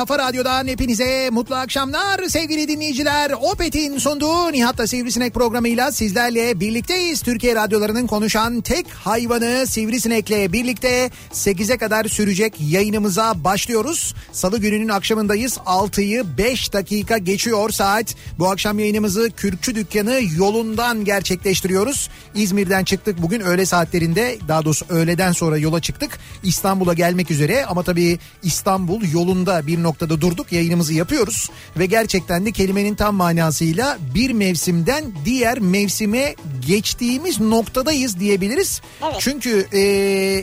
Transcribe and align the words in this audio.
Kafa 0.00 0.18
radyodan 0.18 0.66
hepinize 0.66 1.30
mutlu 1.30 1.54
akşamlar 1.54 2.28
sevgili 2.28 2.68
dinleyiciler. 2.68 3.30
Opet'in 3.40 3.98
sunduğu 3.98 4.52
Nihat'la 4.52 4.86
Sivrisinek 4.86 5.34
programıyla 5.34 5.92
sizlerle 5.92 6.60
birlikteyiz. 6.60 7.22
Türkiye 7.22 7.56
radyolarının 7.56 8.06
konuşan 8.06 8.60
tek 8.60 8.90
hayvanı 8.90 9.66
Sivrisinek'le 9.66 10.52
birlikte 10.52 11.10
8'e 11.32 11.78
kadar 11.78 12.04
sürecek 12.04 12.54
yayınımıza 12.60 13.44
başlıyoruz. 13.44 14.14
Salı 14.32 14.58
gününün 14.58 14.88
akşamındayız. 14.88 15.56
6'yı 15.56 16.24
5 16.38 16.72
dakika 16.72 17.18
geçiyor 17.18 17.70
saat. 17.70 18.14
Bu 18.38 18.50
akşam 18.50 18.78
yayınımızı 18.78 19.30
Kürkçü 19.36 19.74
Dükkanı 19.74 20.20
yolundan 20.36 21.04
gerçekleştiriyoruz. 21.04 22.10
İzmir'den 22.34 22.84
çıktık 22.84 23.22
bugün 23.22 23.40
öğle 23.40 23.66
saatlerinde 23.66 24.38
daha 24.48 24.64
doğrusu 24.64 24.86
öğleden 24.88 25.32
sonra 25.32 25.58
yola 25.58 25.80
çıktık. 25.80 26.18
İstanbul'a 26.42 26.94
gelmek 26.94 27.30
üzere 27.30 27.66
ama 27.66 27.82
tabii 27.82 28.18
İstanbul 28.42 29.12
yolunda 29.12 29.66
bir 29.66 29.82
noktada 29.90 30.20
durduk 30.20 30.52
yayınımızı 30.52 30.94
yapıyoruz. 30.94 31.50
Ve 31.78 31.86
gerçekten 31.86 32.46
de 32.46 32.52
kelimenin 32.52 32.94
tam 32.94 33.14
manasıyla 33.14 33.98
bir 34.14 34.30
mevsimden 34.30 35.04
diğer 35.24 35.58
mevsime 35.58 36.34
geçtiğimiz 36.66 37.40
noktadayız 37.40 38.20
diyebiliriz. 38.20 38.80
Evet. 39.04 39.16
Çünkü 39.18 39.66
e, 39.72 39.82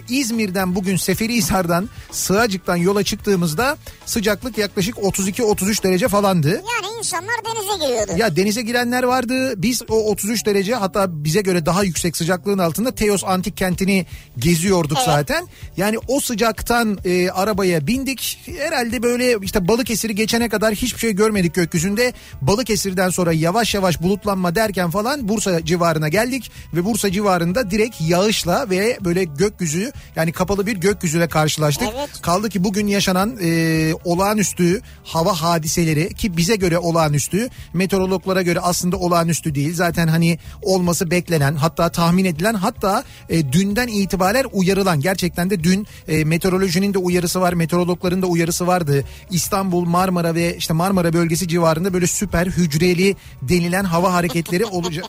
İzmir'den 0.09 0.75
bugün 0.75 0.97
Seferihisar'dan 0.97 1.89
Sığacık'tan 2.11 2.75
yola 2.75 3.03
çıktığımızda 3.03 3.77
sıcaklık 4.05 4.57
yaklaşık 4.57 4.95
32-33 4.95 5.83
derece 5.83 6.07
falandı. 6.07 6.49
Yani 6.49 6.97
insanlar 6.99 7.35
denize 7.45 7.85
giriyordu. 7.85 8.11
Ya 8.17 8.35
denize 8.35 8.61
girenler 8.61 9.03
vardı. 9.03 9.61
Biz 9.61 9.81
o 9.89 9.95
33 9.95 10.45
derece 10.45 10.75
hatta 10.75 11.23
bize 11.23 11.41
göre 11.41 11.66
daha 11.66 11.83
yüksek 11.83 12.17
sıcaklığın 12.17 12.57
altında 12.57 12.95
Teos 12.95 13.23
antik 13.23 13.57
kentini 13.57 14.05
geziyorduk 14.38 14.97
zaten. 15.05 15.47
Yani 15.77 15.97
o 16.07 16.19
sıcaktan 16.19 16.97
e, 17.05 17.29
arabaya 17.29 17.88
bindik. 17.88 18.39
Herhalde 18.57 19.03
böyle 19.03 19.36
işte 19.41 19.67
Balıkesir'i 19.67 20.15
geçene 20.15 20.49
kadar 20.49 20.73
hiçbir 20.73 20.99
şey 20.99 21.13
görmedik 21.13 21.53
gökyüzünde. 21.53 22.13
Balıkesir'den 22.41 23.09
sonra 23.09 23.33
yavaş 23.33 23.73
yavaş 23.73 24.01
bulutlanma 24.01 24.55
derken 24.55 24.89
falan 24.89 25.27
Bursa 25.27 25.65
civarına 25.65 26.09
geldik 26.09 26.51
ve 26.73 26.85
Bursa 26.85 27.11
civarında 27.11 27.71
direkt 27.71 28.01
yağışla 28.01 28.69
ve 28.69 28.97
böyle 29.05 29.23
gökyüzü 29.23 29.91
yani 30.15 30.31
kapalı 30.31 30.67
bir 30.67 30.77
gökyüzüyle 30.77 31.27
karşılaştık. 31.27 31.87
Evet. 31.97 32.21
Kaldı 32.21 32.49
ki 32.49 32.63
bugün 32.63 32.87
yaşanan 32.87 33.37
e, 33.41 33.93
olağanüstü 34.05 34.81
hava 35.03 35.33
hadiseleri 35.33 36.13
ki 36.13 36.37
bize 36.37 36.55
göre 36.55 36.77
olağanüstü 36.77 37.49
meteorologlara 37.73 38.41
göre 38.41 38.59
aslında 38.59 38.97
olağanüstü 38.97 39.55
değil. 39.55 39.73
Zaten 39.73 40.07
hani 40.07 40.39
olması 40.61 41.11
beklenen 41.11 41.55
hatta 41.55 41.89
tahmin 41.89 42.25
edilen 42.25 42.53
hatta 42.53 43.03
e, 43.29 43.51
dünden 43.51 43.87
itibaren 43.87 44.45
uyarılan 44.51 45.01
gerçekten 45.01 45.49
de 45.49 45.63
dün 45.63 45.87
e, 46.07 46.23
meteorolojinin 46.23 46.93
de 46.93 46.97
uyarısı 46.97 47.41
var 47.41 47.53
meteorologların 47.53 48.21
da 48.21 48.27
uyarısı 48.27 48.67
vardı. 48.67 49.03
İstanbul 49.31 49.85
Marmara 49.85 50.35
ve 50.35 50.57
işte 50.57 50.73
Marmara 50.73 51.13
bölgesi 51.13 51.47
civarında 51.47 51.93
böyle 51.93 52.07
süper 52.07 52.45
hücreli 52.47 53.15
denilen 53.41 53.83
hava 53.83 54.13
hareketleri 54.13 54.65
olacak. 54.71 55.05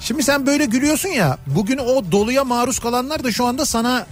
Şimdi 0.00 0.22
sen 0.22 0.46
böyle 0.46 0.64
gülüyorsun 0.64 1.08
ya 1.08 1.38
bugün 1.46 1.78
o 1.78 2.12
doluya 2.12 2.44
maruz 2.44 2.78
kalanlar 2.78 3.24
da 3.24 3.32
şu 3.32 3.46
anda 3.46 3.66
sana 3.66 4.06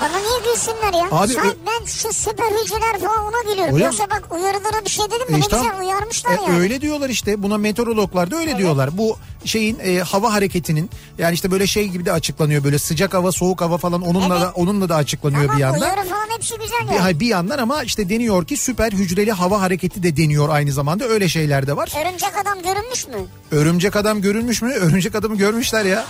Bana 0.00 0.18
niye 0.18 0.52
gülsünler 0.52 0.92
ya? 1.00 1.08
Abi, 1.18 1.32
Sen, 1.32 1.44
ben 1.66 1.84
şu 1.86 2.12
süper 2.12 2.44
hücreler 2.62 3.00
falan 3.00 3.24
ona 3.24 3.50
gülüyorum. 3.52 3.74
Öyle 3.74 3.84
Yoksa 3.84 4.10
bak 4.10 4.28
uyarılara 4.34 4.84
bir 4.84 4.90
şey 4.90 5.04
dedim 5.06 5.20
mi 5.28 5.30
E 5.30 5.32
ne 5.34 5.38
işte 5.38 5.56
güzel 5.56 5.70
tam- 5.72 5.80
uyarmışlar 5.86 6.30
e, 6.30 6.42
yani. 6.48 6.60
Öyle 6.60 6.80
diyorlar 6.80 7.08
işte 7.08 7.42
buna 7.42 7.58
meteorologlar 7.58 8.30
da 8.30 8.36
öyle 8.36 8.58
diyorlar. 8.58 8.98
Bu 8.98 9.16
şeyin 9.44 9.78
e, 9.82 9.98
hava 9.98 10.32
hareketinin 10.32 10.90
yani 11.18 11.34
işte 11.34 11.50
böyle 11.50 11.66
şey 11.66 11.88
gibi 11.88 12.04
de 12.06 12.12
açıklanıyor 12.12 12.64
böyle 12.64 12.78
sıcak 12.78 13.14
hava 13.14 13.32
soğuk 13.32 13.60
hava 13.60 13.78
falan 13.78 14.02
onunla 14.02 14.34
Evet. 14.38 14.46
da 14.46 14.52
onunla 14.54 14.88
da 14.88 14.96
açıklanıyor 14.96 15.42
Tamam 15.42 15.56
bir 15.56 15.62
yandan. 15.62 15.80
uyarı 15.80 16.08
falan 16.08 16.26
hepsi 16.36 16.54
güzel 16.58 16.88
Bir, 16.90 16.94
ya. 16.94 17.04
hay- 17.04 17.20
bir 17.20 17.26
yandan 17.26 17.58
ama 17.58 17.82
işte 17.82 18.08
deniyor 18.08 18.46
ki 18.46 18.56
süper 18.56 18.92
hücreli 18.92 19.32
hava 19.32 19.60
hareketi 19.60 20.02
de 20.02 20.16
deniyor 20.16 20.48
aynı 20.48 20.72
zamanda 20.72 21.04
öyle 21.04 21.28
şeyler 21.28 21.66
de 21.66 21.76
var. 21.76 21.92
Örümcek 22.06 22.36
adam 22.42 22.62
görünmüş 22.62 23.06
mü? 23.08 23.14
Örümcek 23.50 23.96
adam 23.96 24.20
görülmüş 24.22 24.62
mü? 24.62 24.72
Örümcek 24.80 25.14
adamı 25.14 25.36
görmüşler 25.36 25.84
ya. 25.84 26.04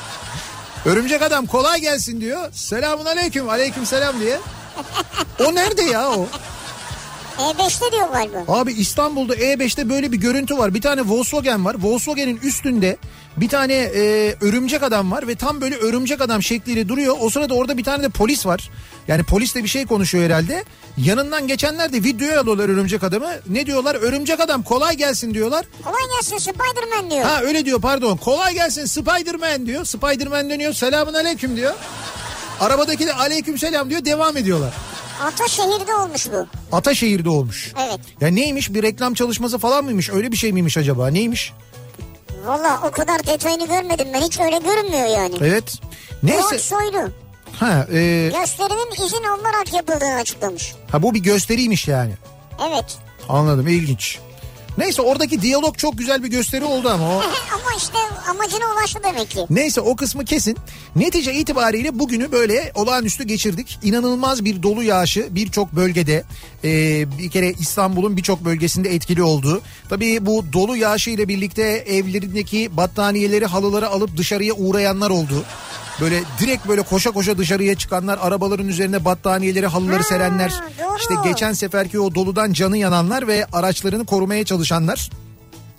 Örümcek 0.85 1.23
adam 1.23 1.47
kolay 1.47 1.81
gelsin 1.81 2.21
diyor. 2.21 2.53
Selamun 2.53 3.05
aleyküm 3.05 3.49
aleyküm 3.49 3.87
selam 3.87 4.21
diye. 4.21 4.39
O 5.41 5.55
nerede 5.55 5.83
ya 5.83 6.11
o? 6.11 6.27
E5'te 7.39 7.93
diyor 7.93 8.09
galiba. 8.13 8.45
Abi 8.49 8.73
İstanbul'da 8.73 9.35
E5'te 9.35 9.89
böyle 9.89 10.13
bir 10.13 10.17
görüntü 10.17 10.59
var. 10.59 10.75
Bir 10.75 10.81
tane 10.81 11.03
Volkswagen 11.03 11.65
var. 11.65 11.77
Volkswagen'in 11.83 12.37
üstünde 12.43 12.97
bir 13.37 13.49
tane 13.49 13.75
e, 13.75 14.35
örümcek 14.41 14.83
adam 14.83 15.11
var 15.11 15.29
ve 15.29 15.35
tam 15.35 15.61
böyle 15.61 15.77
örümcek 15.77 16.21
adam 16.21 16.43
şekliyle 16.43 16.89
duruyor. 16.89 17.17
O 17.21 17.31
sırada 17.31 17.55
orada 17.55 17.79
bir 17.79 17.85
tane 17.85 18.03
de 18.03 18.09
polis 18.09 18.47
var. 18.47 18.71
Yani 19.09 19.23
polis 19.23 19.55
de 19.55 19.63
bir 19.63 19.69
şey 19.69 19.87
konuşuyor 19.87 20.25
herhalde. 20.25 20.65
Yanından 20.99 21.47
geçenler 21.47 21.93
de 21.93 22.03
videoya 22.03 22.41
alıyorlar 22.41 22.69
örümcek 22.69 23.03
adamı. 23.05 23.31
Ne 23.49 23.67
diyorlar? 23.67 23.95
Örümcek 23.95 24.41
adam 24.41 24.63
kolay 24.63 24.97
gelsin 24.97 25.35
diyorlar. 25.35 25.67
Kolay 25.85 26.03
gelsin 26.17 26.39
Spiderman 26.39 27.11
diyor. 27.11 27.23
Ha 27.23 27.41
öyle 27.43 27.65
diyor 27.65 27.81
pardon. 27.81 28.17
Kolay 28.17 28.55
gelsin 28.55 28.85
Spiderman 28.85 29.67
diyor. 29.67 29.85
Spiderman 29.85 30.51
dönüyor. 30.51 30.73
Selamun 30.73 31.15
aleyküm 31.15 31.57
diyor. 31.57 31.75
Arabadaki 32.61 33.07
de 33.07 33.15
aleyküm 33.15 33.59
selam 33.59 33.91
diyor. 33.91 34.05
Devam 34.05 34.37
ediyorlar. 34.37 34.75
Ataşehir'de 35.23 35.95
olmuş 35.95 36.27
bu. 36.33 36.47
Ataşehir'de 36.77 37.29
olmuş. 37.29 37.73
Evet. 37.87 38.01
Ya 38.21 38.29
neymiş 38.29 38.75
bir 38.75 38.83
reklam 38.83 39.15
çalışması 39.15 39.59
falan 39.59 39.85
mıymış? 39.85 40.11
Öyle 40.11 40.33
bir 40.33 40.37
şey 40.37 40.53
miymiş 40.53 40.77
acaba? 40.77 41.09
Neymiş? 41.09 41.53
Valla 42.45 42.81
o 42.89 42.91
kadar 42.91 43.27
detayını 43.27 43.67
görmedim 43.67 44.09
ben 44.15 44.21
hiç 44.21 44.41
öyle 44.41 44.59
görünmüyor 44.59 45.07
yani. 45.19 45.35
Evet. 45.41 45.79
Neyse. 46.23 46.59
Soylu 46.59 47.11
Ha, 47.61 47.87
e, 47.93 48.31
gösterinin 48.41 49.05
izin 49.07 49.25
alınarak 49.25 49.73
yapıldığını 49.73 50.15
açıklamış. 50.15 50.75
ha 50.93 51.03
bu 51.03 51.15
bir 51.15 51.21
gösteriymiş 51.21 51.89
yani. 51.89 52.13
Evet. 52.69 52.99
Anladım 53.29 53.69
ilginç. 53.69 54.19
Neyse 54.79 55.03
oradaki 55.03 55.43
diyalog 55.43 55.77
çok 55.79 55.99
güzel 55.99 56.23
bir 56.23 56.29
gösteri 56.29 56.65
oldu 56.65 56.89
ama 56.89 57.09
o. 57.09 57.19
Ama 57.55 57.77
işte 57.79 57.99
amacına 58.31 58.65
ulaştı 58.75 59.01
demek 59.05 59.31
ki. 59.31 59.47
Neyse 59.51 59.81
o 59.81 59.97
kısmı 59.97 60.25
kesin. 60.25 60.57
Netice 60.97 61.35
itibariyle 61.35 61.99
bugünü 61.99 62.33
böyle 62.33 62.73
olağanüstü 62.75 63.25
geçirdik. 63.25 63.79
İnanılmaz 63.83 64.45
bir 64.45 64.63
dolu 64.63 64.83
yağışı 64.83 65.27
birçok 65.31 65.73
bölgede 65.73 66.25
e, 66.65 66.71
bir 67.19 67.31
kere 67.31 67.53
İstanbul'un 67.53 68.17
birçok 68.17 68.45
bölgesinde 68.45 68.95
etkili 68.95 69.23
oldu. 69.23 69.63
Tabii 69.89 70.27
bu 70.27 70.45
dolu 70.53 70.77
yağışı 70.77 71.11
ile 71.11 71.29
birlikte 71.29 71.63
evlerindeki 71.63 72.77
battaniyeleri 72.77 73.47
halıları 73.47 73.89
alıp 73.89 74.17
dışarıya 74.17 74.55
uğrayanlar 74.55 75.11
oldu. 75.11 75.45
Böyle 76.01 76.23
direkt 76.41 76.69
böyle 76.69 76.83
koşa 76.83 77.11
koşa 77.11 77.39
dışarıya 77.39 77.75
çıkanlar, 77.75 78.19
arabaların 78.23 78.69
üzerine 78.69 79.05
battaniyeleri, 79.05 79.67
halıları 79.67 79.97
Ha, 79.97 80.03
serenler. 80.03 80.51
doğru. 80.51 80.97
İşte 80.99 81.15
geçen 81.25 81.53
seferki 81.53 82.01
o 82.01 82.15
doludan 82.15 82.53
canı 82.53 82.77
yananlar 82.79 83.27
ve 83.27 83.47
araçlarını 83.53 84.07
korumaya 84.07 84.45
çalışanlar 84.45 85.11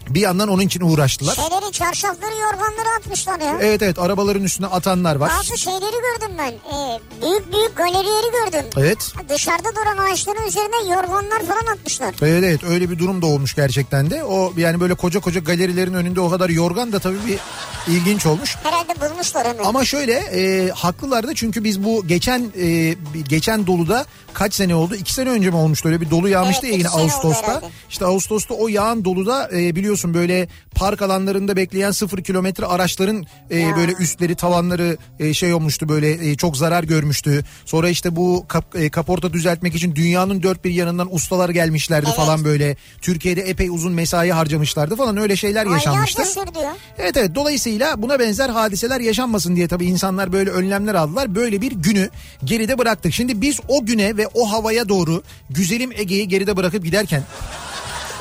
bir 0.09 0.21
yandan 0.21 0.47
onun 0.49 0.61
için 0.61 0.81
uğraştılar. 0.81 1.35
Şeyleri 1.35 1.71
çarşafları 1.71 2.35
yorganları 2.35 2.89
atmışlar 2.99 3.39
ya. 3.39 3.57
Evet 3.61 3.81
evet 3.81 3.99
arabaların 3.99 4.43
üstüne 4.43 4.67
atanlar 4.67 5.15
var. 5.15 5.31
Bazı 5.37 5.57
şeyleri 5.57 5.81
gördüm 5.91 6.35
ben. 6.37 6.51
Ee, 6.51 6.99
büyük 7.21 7.53
büyük 7.53 7.75
galerileri 7.75 8.31
gördüm. 8.31 8.65
Evet. 8.77 9.13
Dışarıda 9.29 9.69
duran 9.75 9.97
ağaçların 10.11 10.47
üzerine 10.47 10.93
yorganlar 10.95 11.39
falan 11.47 11.73
atmışlar. 11.73 12.15
Evet 12.21 12.43
evet 12.43 12.63
öyle 12.63 12.89
bir 12.89 12.99
durum 12.99 13.21
da 13.21 13.25
olmuş 13.25 13.55
gerçekten 13.55 14.09
de. 14.09 14.23
O 14.23 14.53
yani 14.57 14.79
böyle 14.79 14.93
koca 14.93 15.19
koca 15.19 15.39
galerilerin 15.39 15.93
önünde 15.93 16.19
o 16.21 16.29
kadar 16.29 16.49
yorgan 16.49 16.91
da 16.93 16.99
tabii 16.99 17.25
bir 17.27 17.39
ilginç 17.87 18.25
olmuş. 18.25 18.55
Herhalde 18.63 18.93
bulmuşlar 19.11 19.47
hemen. 19.47 19.63
Ama 19.63 19.85
şöyle 19.85 20.13
e, 20.13 20.69
haklılar 20.69 21.27
da 21.27 21.35
çünkü 21.35 21.63
biz 21.63 21.83
bu 21.83 22.07
geçen 22.07 22.51
e, 22.61 22.95
geçen 23.29 23.67
doluda 23.67 24.05
kaç 24.33 24.53
sene 24.53 24.75
oldu? 24.75 24.95
İki 24.95 25.13
sene 25.13 25.29
önce 25.29 25.49
mi 25.49 25.55
olmuştu 25.55 25.87
öyle 25.89 26.01
bir 26.01 26.09
dolu 26.09 26.29
yağmıştı 26.29 26.61
Evet, 26.67 26.73
ya 26.73 26.77
yine 26.77 26.89
Ağustos'ta. 26.89 27.61
İşte 27.89 28.05
Ağustos'ta 28.05 28.53
o 28.53 28.67
yağan 28.67 29.05
doluda 29.05 29.49
e, 29.53 29.75
biliyorsun 29.75 30.13
böyle 30.13 30.47
park 30.75 31.01
alanlarında 31.01 31.55
bekleyen 31.55 31.91
sıfır 31.91 32.23
kilometre 32.23 32.65
araçların 32.65 33.25
e, 33.49 33.59
Ya. 33.59 33.75
böyle 33.77 33.91
üstleri 33.91 34.35
tavanları 34.35 34.97
e, 35.19 35.33
şey 35.33 35.53
olmuştu 35.53 35.89
böyle 35.89 36.29
e, 36.31 36.35
çok 36.35 36.57
zarar 36.57 36.83
görmüştü. 36.83 37.43
Sonra 37.65 37.89
işte 37.89 38.15
bu 38.15 38.45
kap, 38.47 38.75
e, 38.75 38.89
kaporta 38.89 39.33
düzeltmek 39.33 39.75
için 39.75 39.95
dünyanın 39.95 40.43
dört 40.43 40.65
bir 40.65 40.71
yanından 40.71 41.15
ustalar 41.15 41.49
gelmişlerdi 41.49 42.05
Evet. 42.07 42.17
falan 42.17 42.43
böyle. 42.45 42.75
Türkiye'de 43.01 43.41
epey 43.41 43.69
uzun 43.69 43.93
mesai 43.93 44.31
harcamışlardı 44.31 44.95
falan 44.95 45.17
öyle 45.17 45.35
şeyler 45.35 45.65
yaşanmıştı. 45.65 46.21
Aylarca 46.21 46.41
sürdü. 46.41 46.59
Evet 46.97 47.17
evet 47.17 47.35
dolayısıyla 47.35 47.74
buna 47.97 48.19
benzer 48.19 48.49
hadiseler 48.49 48.99
yaşanmasın 48.99 49.55
diye 49.55 49.67
tabii 49.67 49.85
insanlar 49.85 50.31
böyle 50.31 50.49
önlemler 50.49 50.95
aldılar. 50.95 51.35
Böyle 51.35 51.61
bir 51.61 51.71
günü 51.71 52.09
geride 52.43 52.77
bıraktık. 52.77 53.13
Şimdi 53.13 53.41
biz 53.41 53.59
o 53.67 53.85
güne 53.85 54.17
ve 54.17 54.27
o 54.33 54.51
havaya 54.51 54.89
doğru 54.89 55.23
güzelim 55.49 55.91
Ege'yi 55.91 56.27
geride 56.27 56.57
bırakıp 56.57 56.83
giderken 56.83 57.23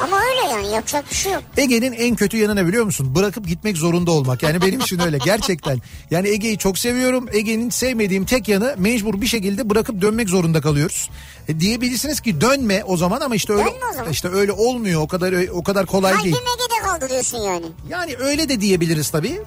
Ama 0.03 0.21
öyle 0.21 0.53
yani 0.53 0.75
yapacak 0.75 1.11
bir 1.11 1.15
şey 1.17 1.33
yok. 1.33 1.43
Ege'nin 1.57 1.93
en 1.93 2.17
kötü 2.17 2.37
yanı 2.37 2.57
ne 2.57 2.67
biliyor 2.67 2.85
musun? 2.85 3.15
Bırakıp 3.15 3.47
gitmek 3.49 3.77
zorunda 3.77 4.11
olmak. 4.11 4.43
Yani 4.43 4.63
benim 4.63 4.81
için 4.81 4.99
öyle 4.99 5.19
gerçekten. 5.25 5.83
Yani 6.11 6.29
Ege'yi 6.29 6.59
çok 6.59 6.79
seviyorum. 6.79 7.29
Ege'nin 7.33 7.71
sevmediğim 7.71 8.25
tek 8.25 8.49
yanı 8.49 8.75
mecbur 8.79 9.21
bir 9.21 9.27
şekilde 9.27 9.71
bırakıp 9.71 10.01
dönmek 10.03 10.29
zorunda 10.29 10.61
kalıyoruz. 10.61 11.11
E, 11.49 11.61
diyebilirsiniz 11.61 12.21
ki 12.21 12.41
dönme 12.41 12.85
o 12.85 12.97
zaman 12.97 13.21
ama 13.21 13.35
işte 13.35 13.53
öyle 13.53 13.73
işte 14.11 14.29
öyle 14.29 14.53
olmuyor. 14.53 15.01
O 15.01 15.09
kadar 15.09 15.49
o 15.49 15.63
kadar 15.63 15.87
kolay 15.87 16.13
Kalbim 16.13 16.25
değil. 16.25 16.37
Ege'de 16.37 16.89
kaldı 16.89 17.09
diyorsun 17.11 17.39
yani. 17.39 17.67
Yani 17.89 18.17
öyle 18.19 18.49
de 18.49 18.61
diyebiliriz 18.61 19.11
tabii. 19.11 19.41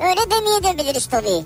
Öyle 0.00 0.20
demeyebiliriz 0.30 1.06
tabii. 1.06 1.44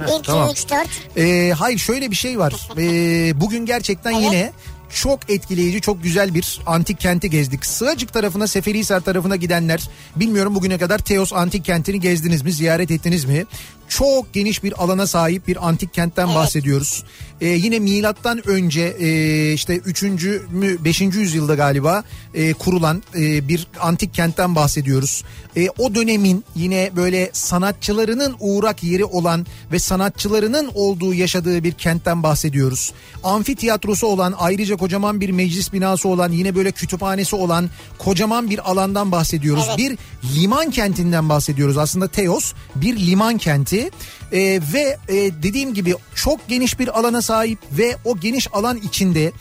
1, 0.00 0.12
2, 0.18 0.22
tamam. 0.22 0.50
3, 0.50 0.70
4. 0.70 0.88
Ee, 1.16 1.52
hayır 1.58 1.78
şöyle 1.78 2.10
bir 2.10 2.16
şey 2.16 2.38
var. 2.38 2.52
Ee, 2.78 3.40
bugün 3.40 3.66
gerçekten 3.66 4.12
Evet. 4.12 4.22
yine 4.22 4.52
çok 4.94 5.30
etkileyici, 5.30 5.80
çok 5.80 6.02
güzel 6.02 6.34
bir 6.34 6.60
antik 6.66 7.00
kenti 7.00 7.30
gezdik. 7.30 7.66
Sığacık 7.66 8.12
tarafına, 8.12 8.46
Seferihisar 8.46 9.00
tarafına 9.00 9.36
gidenler, 9.36 9.88
bilmiyorum 10.16 10.54
bugüne 10.54 10.78
kadar 10.78 10.98
Teos 10.98 11.32
antik 11.32 11.64
kentini 11.64 12.00
gezdiniz 12.00 12.42
mi, 12.42 12.52
ziyaret 12.52 12.90
ettiniz 12.90 13.24
mi? 13.24 13.46
Çok 13.88 14.32
geniş 14.32 14.64
bir 14.64 14.82
alana 14.82 15.06
sahip 15.06 15.48
bir 15.48 15.68
antik 15.68 15.94
kentten 15.94 16.26
Evet. 16.26 16.36
bahsediyoruz. 16.36 17.04
Ee, 17.42 17.46
yine 17.46 17.78
milattan 17.78 18.48
önce 18.48 18.96
e, 18.98 19.52
işte 19.52 19.76
3. 19.76 20.02
mü 20.02 20.84
5. 20.84 21.00
yüzyılda 21.00 21.54
galiba 21.54 22.04
e, 22.34 22.52
kurulan 22.52 23.02
e, 23.14 23.48
bir 23.48 23.66
antik 23.80 24.14
kentten 24.14 24.54
bahsediyoruz. 24.54 25.24
E, 25.56 25.68
o 25.78 25.94
dönemin 25.94 26.44
yine 26.56 26.90
böyle 26.96 27.30
sanatçılarının 27.32 28.36
uğrak 28.40 28.82
yeri 28.82 29.04
olan 29.04 29.46
ve 29.72 29.78
sanatçılarının 29.78 30.70
olduğu 30.74 31.14
yaşadığı 31.14 31.64
bir 31.64 31.72
kentten 31.72 32.22
bahsediyoruz. 32.22 32.92
Amfiteyatrosu 33.24 34.06
olan 34.06 34.34
ayrıca 34.38 34.76
kocaman 34.76 35.20
bir 35.20 35.30
meclis 35.30 35.72
binası 35.72 36.08
olan 36.08 36.32
yine 36.32 36.54
böyle 36.54 36.72
kütüphanesi 36.72 37.36
olan 37.36 37.70
kocaman 37.98 38.50
bir 38.50 38.70
alandan 38.70 39.12
bahsediyoruz. 39.12 39.64
Evet. 39.68 39.78
Bir 39.78 39.98
liman 40.36 40.70
kentinden 40.70 41.28
bahsediyoruz. 41.28 41.78
Aslında 41.78 42.08
Teos 42.08 42.52
bir 42.74 42.96
liman 42.96 43.38
kenti 43.38 43.90
Ee, 44.32 44.60
ve 44.72 44.96
e, 45.08 45.14
dediğim 45.42 45.74
gibi 45.74 45.94
çok 46.14 46.48
geniş 46.48 46.78
bir 46.78 46.98
alana 46.98 47.22
sahip 47.22 47.31
ve 47.72 47.96
o 48.04 48.16
geniş 48.20 48.48
alan 48.52 48.76
içinde 48.76 49.32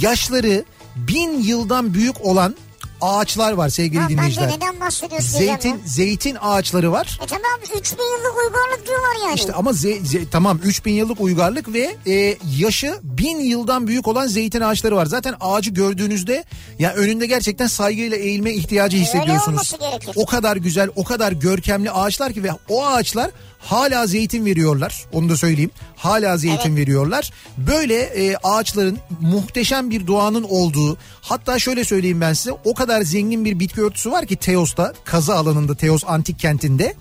yaşları 0.00 0.64
bin 0.96 1.40
yıldan 1.42 1.94
büyük 1.94 2.20
olan 2.24 2.56
ağaçlar 3.00 3.52
var 3.52 3.68
sevgili 3.68 4.00
Ha, 4.00 4.08
ben 4.08 4.16
de 4.16 4.18
dinleyiciler. 4.18 4.48
neden 4.48 4.80
bahsediyorsun 4.80 5.38
Zeytin 5.38 5.68
ya. 5.70 5.76
zeytin 5.86 6.36
ağaçları 6.40 6.92
var. 6.92 7.18
E 7.22 7.26
tamam 7.26 7.60
3000 7.78 8.02
yıllık 8.04 8.36
uygarlık 8.38 8.86
diyorlar 8.86 9.26
yani. 9.26 9.34
İşte 9.34 9.52
ama 9.52 9.70
ze- 9.70 10.00
ze- 10.00 10.24
tamam 10.30 10.60
3000 10.64 10.92
yıllık 10.92 11.20
uygarlık 11.20 11.72
ve 11.72 11.96
e, 12.06 12.36
yaşı 12.58 12.98
1000 13.02 13.38
yıldan 13.40 13.86
büyük 13.86 14.08
olan 14.08 14.26
zeytin 14.26 14.60
ağaçları 14.60 14.96
var. 14.96 15.06
Zaten 15.06 15.34
ağacı 15.40 15.70
gördüğünüzde 15.70 16.44
ya 16.78 16.92
önünde 16.94 17.26
gerçekten 17.26 17.66
saygıyla 17.66 18.16
eğilme 18.16 18.52
ihtiyacı 18.52 18.96
hissediyorsunuz. 18.96 19.48
olması 19.48 19.76
gerekir. 19.78 20.10
O 20.16 20.26
kadar 20.26 20.56
güzel, 20.56 20.88
o 20.96 21.04
kadar 21.04 21.32
görkemli 21.32 21.90
ağaçlar 21.90 22.32
ki 22.32 22.42
ve 22.44 22.50
o 22.68 22.86
ağaçlar 22.86 23.30
hala 23.66 24.06
zeytin 24.06 24.44
veriyorlar. 24.44 25.04
Onu 25.12 25.28
da 25.28 25.36
söyleyeyim. 25.36 25.70
Hala 25.96 26.36
zeytin 26.36 26.68
Evet. 26.68 26.78
veriyorlar. 26.78 27.30
Böyle 27.58 28.00
e, 28.00 28.36
ağaçların 28.42 28.98
muhteşem 29.20 29.90
bir 29.90 30.06
doğanın 30.06 30.42
olduğu 30.42 30.96
hatta 31.20 31.58
şöyle 31.58 31.84
söyleyeyim 31.84 32.20
ben 32.20 32.32
size 32.32 32.52
o 32.64 32.74
kadar 32.74 33.02
zengin 33.02 33.44
bir 33.44 33.58
bitki 33.58 33.82
örtüsü 33.82 34.10
var 34.10 34.26
ki 34.26 34.36
Teos'ta 34.36 34.92
kazı 35.04 35.34
alanında 35.34 35.74
Teos 35.74 36.02
antik 36.06 36.38
kentinde. 36.38 36.94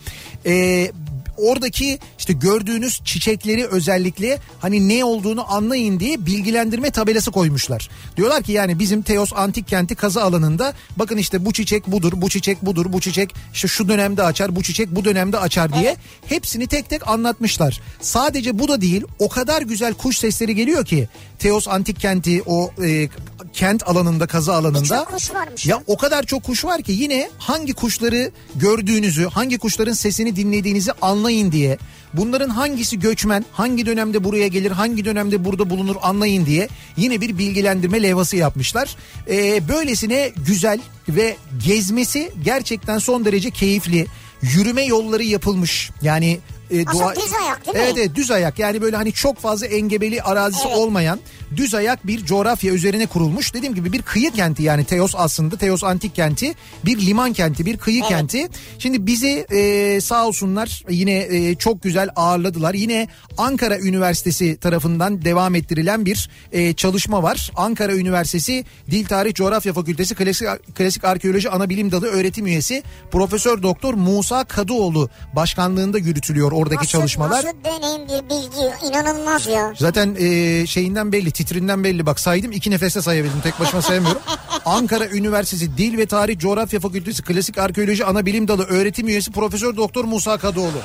E, 0.45 0.91
oradaki 1.37 1.99
işte 2.19 2.33
gördüğünüz 2.33 3.01
çiçekleri 3.05 3.67
özellikle 3.67 4.39
hani 4.59 4.89
ne 4.89 5.05
olduğunu 5.05 5.53
anlayın 5.53 5.99
diye 5.99 6.25
bilgilendirme 6.25 6.91
tabelası 6.91 7.31
koymuşlar. 7.31 7.89
Diyorlar 8.17 8.43
ki 8.43 8.51
yani 8.51 8.79
bizim 8.79 9.01
Teos 9.01 9.33
antik 9.35 9.67
kenti 9.67 9.95
kazı 9.95 10.23
alanında 10.23 10.73
bakın 10.97 11.17
işte 11.17 11.45
bu 11.45 11.53
çiçek 11.53 11.87
budur, 11.87 12.13
bu 12.15 12.29
çiçek 12.29 12.65
budur, 12.65 12.85
bu 12.89 13.01
çiçek 13.01 13.35
işte 13.53 13.67
şu 13.67 13.89
dönemde 13.89 14.23
açar, 14.23 14.55
bu 14.55 14.63
çiçek 14.63 14.95
bu 14.95 15.05
dönemde 15.05 15.37
açar 15.37 15.73
diye 15.73 15.95
hepsini 16.25 16.67
tek 16.67 16.89
tek 16.89 17.07
anlatmışlar. 17.07 17.81
Sadece 18.01 18.59
bu 18.59 18.67
da 18.67 18.81
değil 18.81 19.03
o 19.19 19.29
kadar 19.29 19.61
güzel 19.61 19.93
kuş 19.93 20.17
sesleri 20.17 20.55
geliyor 20.55 20.85
ki 20.85 21.09
Teos 21.39 21.67
antik 21.67 21.99
kenti 21.99 22.43
o 22.45 22.71
e, 22.83 23.09
kent 23.53 23.89
alanında 23.89 24.27
kazı 24.27 24.53
alanında. 24.53 24.83
Birçok 24.83 25.07
kuş 25.07 25.33
varmış. 25.33 25.65
Ya 25.65 25.81
o 25.87 25.97
kadar 25.97 26.23
çok 26.23 26.43
kuş 26.43 26.65
var 26.65 26.81
ki 26.81 26.91
yine 26.91 27.29
hangi 27.37 27.73
kuşları 27.73 28.31
gördüğünüzü, 28.55 29.25
hangi 29.25 29.57
kuşların 29.57 29.93
sesini 29.93 30.35
dinlediğinizi 30.35 30.91
anlayın 31.01 31.24
diye. 31.29 31.77
Bunların 32.13 32.49
hangisi 32.49 32.99
göçmen, 32.99 33.45
hangi 33.51 33.85
dönemde 33.85 34.23
buraya 34.23 34.47
gelir, 34.47 34.71
hangi 34.71 35.05
dönemde 35.05 35.45
burada 35.45 35.69
bulunur 35.69 35.95
anlayın 36.01 36.45
diye 36.45 36.67
yine 36.97 37.21
bir 37.21 37.37
bilgilendirme 37.37 38.03
levhası 38.03 38.35
yapmışlar. 38.35 38.95
Ee, 39.29 39.67
böylesine 39.67 40.31
güzel 40.47 40.79
ve 41.09 41.37
gezmesi 41.65 42.31
gerçekten 42.43 42.97
son 42.97 43.25
derece 43.25 43.51
keyifli. 43.51 44.07
Yürüme 44.41 44.83
yolları 44.83 45.23
yapılmış. 45.23 45.91
Yani 46.01 46.39
e, 46.71 46.85
Aslında 46.85 47.15
düz 47.15 47.33
ayak 47.43 47.65
değil 47.65 47.77
mi? 47.77 47.83
Evet 47.83 47.93
evet 47.97 48.15
düz 48.15 48.31
ayak 48.31 48.59
yani 48.59 48.81
böyle 48.81 48.95
hani 48.95 49.11
çok 49.13 49.37
fazla 49.37 49.67
engebeli 49.67 50.21
arazisi 50.21 50.67
Evet. 50.67 50.77
olmayan 50.77 51.19
düz 51.57 51.73
ayak 51.73 52.07
bir 52.07 52.25
coğrafya 52.25 52.73
üzerine 52.73 53.05
kurulmuş. 53.05 53.53
Dediğim 53.53 53.75
gibi 53.75 53.93
bir 53.93 54.01
kıyı 54.01 54.31
kenti 54.31 54.63
yani 54.63 54.85
Teos 54.85 55.13
aslında 55.17 55.57
Teos 55.57 55.83
antik 55.83 56.15
kenti 56.15 56.53
bir 56.85 56.97
liman 57.05 57.33
kenti 57.33 57.65
bir 57.65 57.77
kıyı 57.77 57.99
Evet. 57.99 58.09
kenti. 58.09 58.47
Şimdi 58.79 59.05
bizi 59.07 59.45
e, 59.51 60.01
sağ 60.01 60.27
olsunlar 60.27 60.83
yine 60.89 61.17
e, 61.17 61.55
çok 61.55 61.83
güzel 61.83 62.09
ağırladılar. 62.15 62.73
Yine 62.73 63.07
Ankara 63.37 63.79
Üniversitesi 63.79 64.57
tarafından 64.57 65.25
devam 65.25 65.55
ettirilen 65.55 66.05
bir 66.05 66.29
e, 66.51 66.73
çalışma 66.73 67.23
var. 67.23 67.51
Ankara 67.55 67.93
Üniversitesi 67.95 68.65
Dil 68.91 69.05
Tarih 69.05 69.33
Coğrafya 69.33 69.73
Fakültesi 69.73 70.15
Klasik, 70.15 70.47
Klasik 70.75 71.03
Arkeoloji 71.03 71.49
Anabilim 71.49 71.91
Dalı 71.91 72.07
öğretim 72.07 72.47
üyesi 72.47 72.83
Profesör 73.11 73.63
Doktor 73.63 73.93
Musa 73.93 74.43
Kadıoğlu 74.43 75.09
başkanlığında 75.35 75.97
yürütülüyor 75.97 76.51
oradaki 76.51 76.79
Nasıl- 76.79 76.89
çalışmalar. 76.91 77.45
Nasıl 77.45 77.57
deneyim 77.63 78.01
bir 78.07 78.29
bilgi 78.29 78.87
inanılmaz 78.89 79.47
ya. 79.47 79.73
Zaten 79.79 80.15
e, 80.19 80.67
şeyinden 80.67 81.11
belli 81.11 81.31
titrinden 81.45 81.83
belli 81.83 82.05
bak 82.05 82.19
saydım 82.19 82.51
iki 82.51 82.71
nefeste 82.71 83.01
sayabildim 83.01 83.41
tek 83.43 83.59
başıma 83.59 83.81
sayamıyorum. 83.81 84.21
Ankara 84.65 85.07
Üniversitesi 85.07 85.77
Dil 85.77 85.97
ve 85.97 86.05
Tarih 86.05 86.39
Coğrafya 86.39 86.79
Fakültesi 86.79 87.23
Klasik 87.23 87.57
Arkeoloji 87.57 88.05
Anabilim 88.05 88.47
Dalı 88.47 88.63
öğretim 88.63 89.07
üyesi 89.07 89.31
Profesör 89.31 89.75
Doktor 89.75 90.05
Musa 90.05 90.37
Kadıoğlu. 90.37 90.81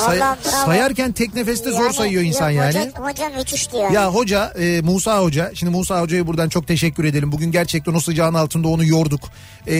Say- 0.00 0.20
sayarken 0.64 1.12
tek 1.12 1.34
nefeste 1.34 1.70
zor 1.70 1.84
Yani, 1.84 1.94
sayıyor 1.94 2.22
insan 2.22 2.50
yok, 2.50 2.64
yani. 2.64 2.78
Hoca, 2.78 3.24
hoca 3.24 3.38
müthiş 3.38 3.72
diyor. 3.72 3.90
Ya 3.90 4.14
hoca 4.14 4.52
e, 4.58 4.80
Musa 4.80 5.22
Hoca 5.22 5.50
şimdi 5.54 5.76
Musa 5.76 6.00
Hoca'ya 6.00 6.26
buradan 6.26 6.48
çok 6.48 6.66
teşekkür 6.66 7.04
edelim. 7.04 7.32
Bugün 7.32 7.52
gerçekten 7.52 7.94
o 7.94 8.00
sıcağın 8.00 8.34
altında 8.34 8.68
onu 8.68 8.84
yorduk. 8.84 9.20
E, 9.66 9.74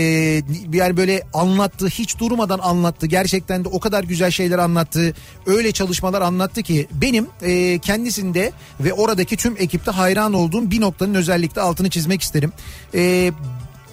yani 0.73 0.97
böyle 0.97 1.23
anlattı 1.35 1.87
hiç 1.87 2.19
durmadan 2.19 2.59
anlattı. 2.59 3.07
Gerçekten 3.07 3.65
de 3.65 3.69
o 3.69 3.81
kadar 3.81 4.05
güzel 4.05 4.31
şeyler 4.31 4.59
anlattı. 4.59 5.15
Öyle 5.47 5.73
çalışmalar 5.73 6.23
anlattı 6.23 6.63
ki 6.63 6.89
benim 6.93 7.27
e, 7.43 7.79
kendisinde 7.79 8.53
ve 8.81 8.93
oradaki 8.93 9.37
tüm 9.37 9.57
ekipte 9.59 9.91
hayran 9.91 10.33
olduğum 10.33 10.71
bir 10.71 10.81
noktanın 10.81 11.15
özellikle 11.15 11.61
altını 11.61 11.91
çizmek 11.91 12.23
isterim. 12.23 12.53
E, 12.95 13.33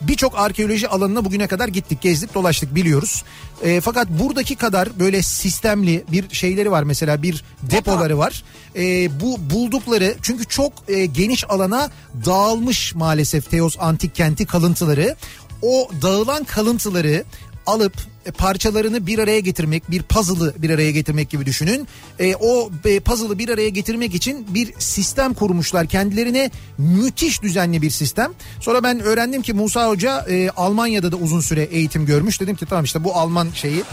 Birçok 0.02 0.40
arkeoloji 0.40 0.88
alanına 0.88 1.26
bugüne 1.26 1.48
kadar 1.48 1.68
gittik, 1.68 2.02
gezdik, 2.02 2.34
dolaştık 2.34 2.76
biliyoruz. 2.76 3.24
E, 3.64 3.82
fakat 3.82 4.10
buradaki 4.10 4.56
kadar 4.56 5.00
böyle 5.00 5.22
sistemli 5.22 6.04
bir 6.12 6.36
şeyleri 6.36 6.72
var 6.72 6.84
mesela 6.84 7.22
bir 7.22 7.44
depoları 7.62 8.18
var. 8.18 8.44
E, 8.76 8.82
bu 9.20 9.38
buldukları 9.50 10.16
çünkü 10.22 10.46
çok 10.46 10.74
e, 10.88 11.06
geniş 11.06 11.50
alana 11.50 11.90
dağılmış 12.26 12.96
maalesef 12.96 13.50
Teos 13.50 13.76
antik 13.80 14.16
kenti 14.16 14.46
kalıntıları. 14.46 15.16
O 15.62 15.90
dağılan 16.02 16.44
kalıntıları 16.44 17.24
alıp 17.66 17.94
parçalarını 18.32 19.08
bir 19.08 19.20
araya 19.20 19.40
getirmek, 19.40 19.92
bir 19.92 20.04
puzzle'ı 20.04 20.54
bir 20.58 20.70
araya 20.70 20.92
getirmek 20.92 21.30
gibi 21.30 21.46
düşünün. 21.46 21.88
E, 22.20 22.36
o 22.36 22.72
e, 22.86 23.00
puzzle'ı 23.00 23.40
bir 23.40 23.50
araya 23.50 23.70
getirmek 23.70 24.16
için 24.16 24.48
bir 24.50 24.74
sistem 24.80 25.34
kurmuşlar. 25.34 25.88
Kendilerine 25.88 26.52
müthiş 26.78 27.42
düzenli 27.42 27.82
bir 27.82 27.90
sistem. 27.90 28.32
Sonra 28.62 28.84
ben 28.84 29.00
öğrendim 29.00 29.42
ki 29.42 29.54
Musa 29.54 29.88
Hoca 29.88 30.26
e, 30.30 30.50
Almanya'da 30.50 31.12
da 31.12 31.16
uzun 31.16 31.42
süre 31.42 31.64
eğitim 31.64 32.06
görmüş. 32.06 32.42
Dedim 32.42 32.56
ki 32.56 32.66
tamam 32.66 32.84
işte 32.84 33.04
bu 33.04 33.16
Alman 33.16 33.48
şeyi. 33.54 33.84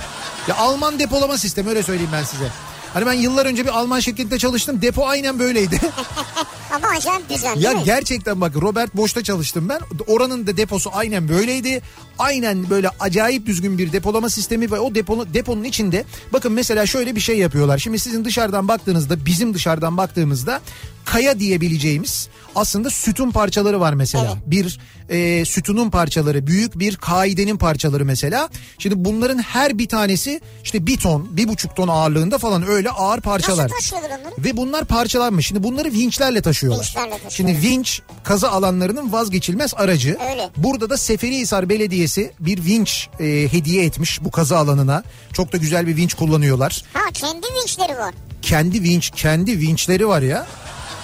Ya 0.49 0.57
Alman 0.57 0.99
depolama 0.99 1.39
sistemi 1.39 1.69
öyle 1.69 1.83
söyleyeyim 1.83 2.13
ben 2.13 2.25
size. 2.25 2.74
Hani 2.95 3.07
ben 3.07 3.13
yıllar 3.13 3.47
önce 3.47 3.65
bir 3.65 3.79
Alman 3.79 4.01
şirketinde 4.01 4.39
çalıştım. 4.39 4.83
Depo 4.83 5.07
aynen 5.07 5.39
böyleydi. 5.39 5.81
Ama 6.75 6.89
acayip 6.89 7.29
güzel 7.29 7.61
Ya 7.61 7.73
değil 7.73 7.85
gerçekten 7.85 8.41
bak 8.41 8.53
Robert 8.57 8.97
Boş'ta 8.97 9.23
çalıştım 9.23 9.69
ben. 9.69 9.81
Oranın 10.07 10.47
da 10.47 10.57
deposu 10.57 10.91
aynen 10.93 11.29
böyleydi. 11.29 11.83
Aynen 12.19 12.71
böyle 12.71 12.89
acayip 13.01 13.47
düzgün 13.47 13.79
bir 13.79 13.93
depolama 13.93 14.31
sistemi 14.31 14.71
ve 14.71 14.79
o 14.79 14.95
deponu, 14.95 15.35
deponun 15.35 15.65
içinde 15.65 16.05
bakın 16.33 16.53
mesela 16.53 16.87
şöyle 16.87 17.17
bir 17.17 17.21
şey 17.21 17.39
yapıyorlar. 17.39 17.79
Şimdi 17.79 17.99
sizin 17.99 18.25
dışarıdan 18.25 18.69
baktığınızda 18.69 19.27
bizim 19.27 19.55
dışarıdan 19.55 19.97
baktığımızda 19.97 20.61
kaya 21.05 21.39
diyebileceğimiz 21.41 22.29
aslında 22.57 22.91
sütun 22.91 23.31
parçaları 23.31 23.81
var 23.81 23.93
mesela. 23.93 24.25
Evet. 24.27 24.43
Bir 24.47 24.79
e, 25.09 25.45
sütunun 25.45 25.91
parçaları 25.91 26.47
büyük 26.47 26.79
bir 26.79 26.97
kaidenin 26.97 27.57
parçaları 27.57 28.05
mesela. 28.05 28.49
Şimdi 28.79 29.05
bunların 29.05 29.39
her 29.39 29.79
bir 29.79 29.89
tanesi 29.89 30.41
işte 30.65 30.87
bir 30.87 30.97
ton 30.97 31.37
bir 31.37 31.49
buçuk 31.49 31.77
ton 31.77 31.89
ağırlığında 31.89 32.39
falan 32.39 32.69
öyle 32.69 32.91
ağır 32.91 33.21
parçalar. 33.21 33.65
Nasıl 33.65 33.77
taşıyorlar 33.77 34.11
onları? 34.21 34.35
Ve 34.39 34.57
bunlar 34.57 34.85
parçalanmış. 34.85 35.47
Şimdi 35.47 35.63
bunları 35.63 35.93
vinçlerle 35.93 36.43
taşıyorlar. 36.43 36.85
Vinçlerle 36.85 37.11
taşıyorlar. 37.11 37.31
Şimdi 37.31 37.69
vinç 37.69 38.03
kazı 38.25 38.51
alanlarının 38.51 39.13
vazgeçilmez 39.13 39.75
aracı. 39.75 40.19
Öyle. 40.31 40.51
Burada 40.57 40.91
da 40.91 40.97
Seferihisar 40.97 41.69
Belediyesi 41.69 42.33
bir 42.41 42.65
vinç 42.65 43.09
e, 43.21 43.25
hediye 43.25 43.85
etmiş 43.85 44.25
bu 44.25 44.31
kazı 44.31 44.57
alanına. 44.59 45.03
Çok 45.33 45.53
da 45.53 45.57
güzel 45.57 45.87
bir 45.87 45.97
vinç 45.97 46.15
kullanıyorlar. 46.15 46.83
Ha 46.93 47.01
kendi 47.15 47.47
vinçleri 47.47 47.99
var. 47.99 48.15
Kendi 48.43 48.83
vinç, 48.83 49.11
kendi 49.17 49.59
vinçleri 49.59 50.09
var 50.09 50.23
ya. 50.23 50.47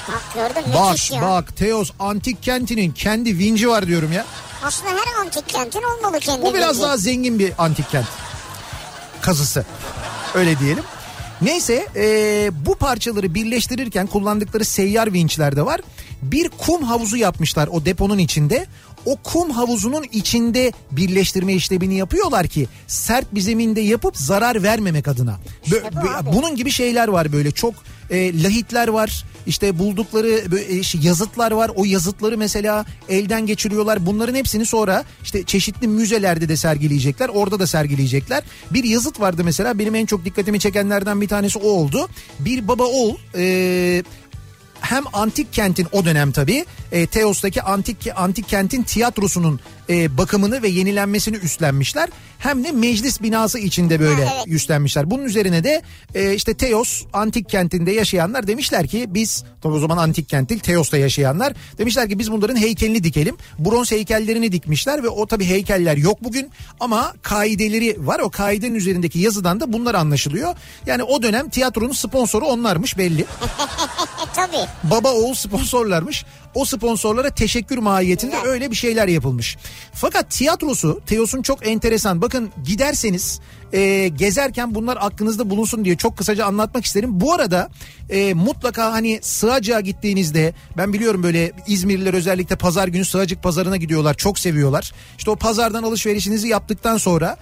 Bak 0.09 0.23
gördün 0.35 0.73
Bak 0.75 0.91
müthiş 0.91 1.11
ya. 1.11 1.23
bak 1.23 1.57
Teos 1.57 1.91
antik 1.99 2.43
kentinin 2.43 2.93
kendi 2.93 3.39
vinci 3.39 3.69
var 3.69 3.87
diyorum 3.87 4.13
ya. 4.13 4.25
Aslında 4.65 4.91
her 4.91 5.21
antik 5.25 5.49
kentin 5.49 5.83
olmalı 5.83 6.21
kendi 6.21 6.43
Bu 6.43 6.55
biraz 6.55 6.71
vinci. 6.77 6.83
daha 6.83 6.97
zengin 6.97 7.39
bir 7.39 7.53
antik 7.59 7.91
kent. 7.91 8.07
Kazısı. 9.21 9.65
Öyle 10.35 10.59
diyelim. 10.59 10.85
Neyse 11.43 11.87
e, 11.97 12.05
bu 12.67 12.75
parçaları 12.75 13.35
birleştirirken 13.35 14.07
kullandıkları 14.07 14.65
seyyar 14.65 15.13
vinçler 15.13 15.57
de 15.57 15.67
var. 15.67 15.81
Bir 16.23 16.49
kum 16.49 16.83
havuzu 16.83 17.17
yapmışlar 17.17 17.69
o 17.73 17.85
deponun 17.85 18.19
içinde. 18.19 18.67
O 19.07 19.17
kum 19.17 19.51
havuzunun 19.51 20.05
içinde 20.13 20.73
birleştirme 20.91 21.55
işlemini 21.55 21.95
yapıyorlar 21.95 22.47
ki 22.47 22.67
sert 22.87 23.35
bir 23.35 23.41
zeminde 23.41 23.81
yapıp 23.81 24.17
zarar 24.17 24.63
vermemek 24.63 25.09
adına. 25.09 25.39
Bö- 25.69 26.27
bu 26.27 26.37
bunun 26.37 26.57
gibi 26.57 26.71
şeyler 26.71 27.09
var 27.09 27.33
böyle 27.33 27.51
çok 27.51 27.75
e, 28.11 28.43
lahitler 28.43 28.89
var. 28.89 29.25
İşte 29.47 29.79
buldukları 29.79 30.59
e, 30.69 30.83
şey, 30.83 31.01
yazıtlar 31.01 31.53
var. 31.53 31.71
O 31.75 31.85
yazıtları 31.85 32.39
mesela 32.39 32.85
elden 33.09 33.47
geçiriyorlar. 33.47 34.07
Bunların 34.07 34.35
hepsini 34.35 34.67
sonra 34.67 35.05
işte 35.23 35.43
çeşitli 35.43 35.89
müzelerde 35.89 36.49
de 36.49 36.57
sergileyecekler. 36.57 37.29
Orada 37.29 37.59
da 37.59 37.67
sergileyecekler. 37.67 38.43
Bir 38.71 38.85
yazıt 38.85 39.21
vardı 39.21 39.43
mesela 39.45 39.79
benim 39.79 39.95
en 39.95 40.07
çok 40.07 40.25
dikkatimi 40.25 40.61
çekenlerden 40.61 41.21
bir 41.21 41.29
tanesi 41.29 41.59
o 41.59 41.69
oldu. 41.69 42.09
Bir 42.39 42.69
baba 42.69 42.85
oğul 42.85 43.17
e, 43.37 44.03
hem 44.81 45.05
antik 45.13 45.53
kentin 45.53 45.87
o 45.93 46.05
dönem 46.05 46.33
tabii 46.33 46.65
e, 46.93 47.07
Teos'taki 47.07 47.63
antik 47.63 48.09
antik 48.17 48.49
kentin 48.49 48.83
tiyatrosunun 48.83 49.61
e, 49.91 50.19
bakımını 50.19 50.63
ve 50.63 50.69
yenilenmesini 50.69 51.37
üstlenmişler. 51.37 52.09
Hem 52.39 52.65
de 52.65 52.73
meclis 52.73 53.23
binası 53.23 53.59
içinde 53.59 54.01
böyle 54.01 54.23
evet. 54.23 54.47
üstlenmişler. 54.47 55.11
Bunun 55.11 55.25
üzerine 55.25 55.65
de 55.65 55.83
e, 56.15 56.35
işte 56.35 56.55
Teos 56.55 57.03
antik 57.13 57.49
kentinde 57.49 57.93
yaşayanlar 57.93 58.47
demişler 58.47 58.87
ki 58.87 59.05
biz 59.09 59.45
tabii 59.63 59.75
o 59.75 59.79
zaman 59.79 59.97
antik 59.97 60.29
kent 60.29 60.49
değil 60.49 60.61
Teos'ta 60.61 60.97
yaşayanlar 60.97 61.53
demişler 61.79 62.09
ki 62.09 62.19
biz 62.19 62.33
bunların 62.33 62.57
heykelini 62.57 63.05
dikelim. 63.05 63.37
Bronz 63.59 63.93
heykellerini 63.93 64.53
dikmişler 64.53 65.03
ve 65.03 65.09
o 65.09 65.27
tabii 65.27 65.47
heykeller 65.47 65.97
yok 65.97 66.25
bugün 66.25 66.51
ama 66.81 67.15
kaideleri 67.23 68.07
var. 68.07 68.21
O 68.21 68.31
kaidenin 68.31 68.75
üzerindeki 68.75 69.19
yazıdan 69.19 69.61
da 69.61 69.73
bunlar 69.73 69.95
anlaşılıyor. 69.95 70.55
Yani 70.87 71.03
o 71.03 71.23
dönem 71.23 71.49
tiyatronun 71.49 71.93
sponsoru 71.93 72.47
onlarmış 72.47 72.99
belli 72.99 73.25
tabii. 74.47 74.67
baba 74.85 75.13
oğul 75.13 75.35
sponsorlarmış. 75.35 76.25
O 76.55 76.65
sponsorlara 76.65 77.31
teşekkür 77.31 77.79
mahiyetinde 77.79 78.37
öyle 78.45 78.71
bir 78.71 78.77
şeyler 78.77 79.09
yapılmış. 79.09 79.57
Fakat 79.93 80.31
tiyatrosu 80.31 81.01
Teos'un 81.07 81.43
çok 81.43 81.67
enteresan. 81.67 82.23
Bakın 82.23 82.51
giderseniz 82.65 83.41
e, 83.73 84.09
gezerken 84.09 84.75
bunlar 84.75 84.99
aklınızda 85.01 85.51
bulunsun 85.51 85.85
diye 85.85 85.97
çok 85.97 86.17
kısaca 86.19 86.45
anlatmak 86.47 86.85
isterim. 86.85 87.21
Bu 87.21 87.33
arada 87.33 87.69
e, 88.11 88.35
mutlaka 88.35 88.93
hani 88.93 89.19
Sığacık'a 89.23 89.81
gittiğinizde 89.81 90.55
ben 90.77 90.93
biliyorum 90.93 91.23
böyle 91.23 91.53
İzmirliler 91.67 92.15
özellikle 92.15 92.57
pazar 92.57 92.89
günü 92.89 93.05
Sığacık 93.05 93.43
pazarına 93.43 93.77
gidiyorlar. 93.77 94.15
Çok 94.15 94.39
seviyorlar. 94.39 94.93
İşte 95.19 95.31
o 95.31 95.37
pazardan 95.37 95.83
alışverişinizi 95.83 96.49
yaptıktan 96.49 96.97
sonra 96.97 97.37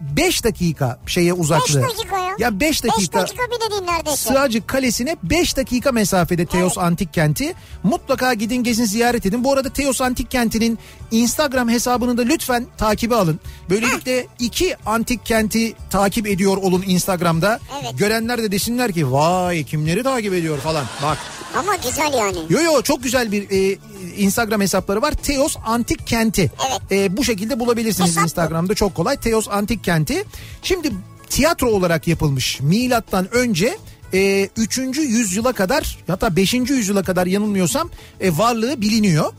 5 0.00 0.44
dakika 0.44 0.98
şeye 1.06 1.32
uzaklığı. 1.32 1.82
Beş 1.82 1.88
dakika 1.98 2.18
ya. 2.18 2.36
Ya 2.38 2.60
5 2.60 2.70
Beş 2.70 2.84
dakika. 2.84 3.20
dakika 3.20 3.42
bile 3.42 3.70
değil 3.70 3.82
neredeyse. 3.82 4.28
Sığacık 4.28 4.68
Kalesi'ne 4.68 5.16
5 5.22 5.56
dakika 5.56 5.92
mesafede 5.92 6.46
Teos 6.46 6.78
Antik 6.78 7.14
Kenti. 7.14 7.54
Mutlaka 7.82 8.34
gidin 8.40 8.62
gezin 8.62 8.84
ziyaret 8.84 9.26
edin. 9.26 9.44
Bu 9.44 9.52
arada 9.52 9.70
Teos 9.70 10.00
Antik 10.00 10.30
Kenti'nin 10.30 10.78
Instagram 11.10 11.68
hesabını 11.68 12.16
da 12.18 12.22
lütfen 12.22 12.66
takibe 12.78 13.14
alın. 13.14 13.40
Böylelikle 13.70 14.26
iki 14.38 14.76
antik 14.86 15.26
kenti 15.26 15.74
takip 15.90 16.26
ediyor 16.26 16.56
olun 16.56 16.84
Instagram'da. 16.86 17.60
Evet. 17.82 17.98
Görenler 17.98 18.42
de 18.42 18.52
desinler 18.52 18.92
ki 18.92 19.12
vay 19.12 19.64
kimleri 19.64 20.02
takip 20.02 20.34
ediyor 20.34 20.58
falan. 20.58 20.84
Bak 21.02 21.18
Ama 21.56 21.76
güzel 21.76 22.12
yani. 22.18 22.38
yo 22.48 22.60
yo 22.62 22.82
çok 22.82 23.02
güzel 23.02 23.32
bir 23.32 23.50
e, 23.50 23.78
Instagram 24.16 24.60
hesapları 24.60 25.02
var. 25.02 25.12
Teos 25.12 25.56
Antik 25.66 26.06
Kenti. 26.06 26.50
Evet. 26.70 26.80
E, 26.92 27.16
bu 27.16 27.24
şekilde 27.24 27.60
bulabilirsiniz 27.60 28.10
Hesap. 28.10 28.24
Instagram'da 28.24 28.74
çok 28.74 28.94
kolay. 28.94 29.16
Teos 29.16 29.48
Antik 29.48 29.84
Kenti. 29.84 30.24
Şimdi 30.62 30.92
tiyatro 31.30 31.70
olarak 31.70 32.08
yapılmış 32.08 32.60
milattan 32.60 33.34
önce 33.34 33.78
e, 34.14 34.48
3. 34.56 34.78
yüzyıla 34.98 35.52
kadar 35.52 35.98
hatta 36.06 36.36
5. 36.36 36.54
yüzyıla 36.54 37.02
kadar 37.02 37.26
yanılmıyorsam 37.26 37.90
e, 38.20 38.38
varlığı 38.38 38.80
biliniyor. 38.80 39.32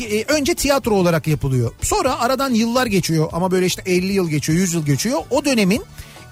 E, 0.00 0.24
önce 0.24 0.54
tiyatro 0.54 0.94
olarak 0.94 1.26
yapılıyor. 1.26 1.72
Sonra 1.82 2.20
aradan 2.20 2.54
yıllar 2.54 2.86
geçiyor 2.86 3.28
ama 3.32 3.50
böyle 3.50 3.66
işte 3.66 3.82
50 3.86 4.12
yıl 4.12 4.28
geçiyor 4.28 4.58
100 4.58 4.74
yıl 4.74 4.86
geçiyor. 4.86 5.20
O 5.30 5.44
dönemin 5.44 5.82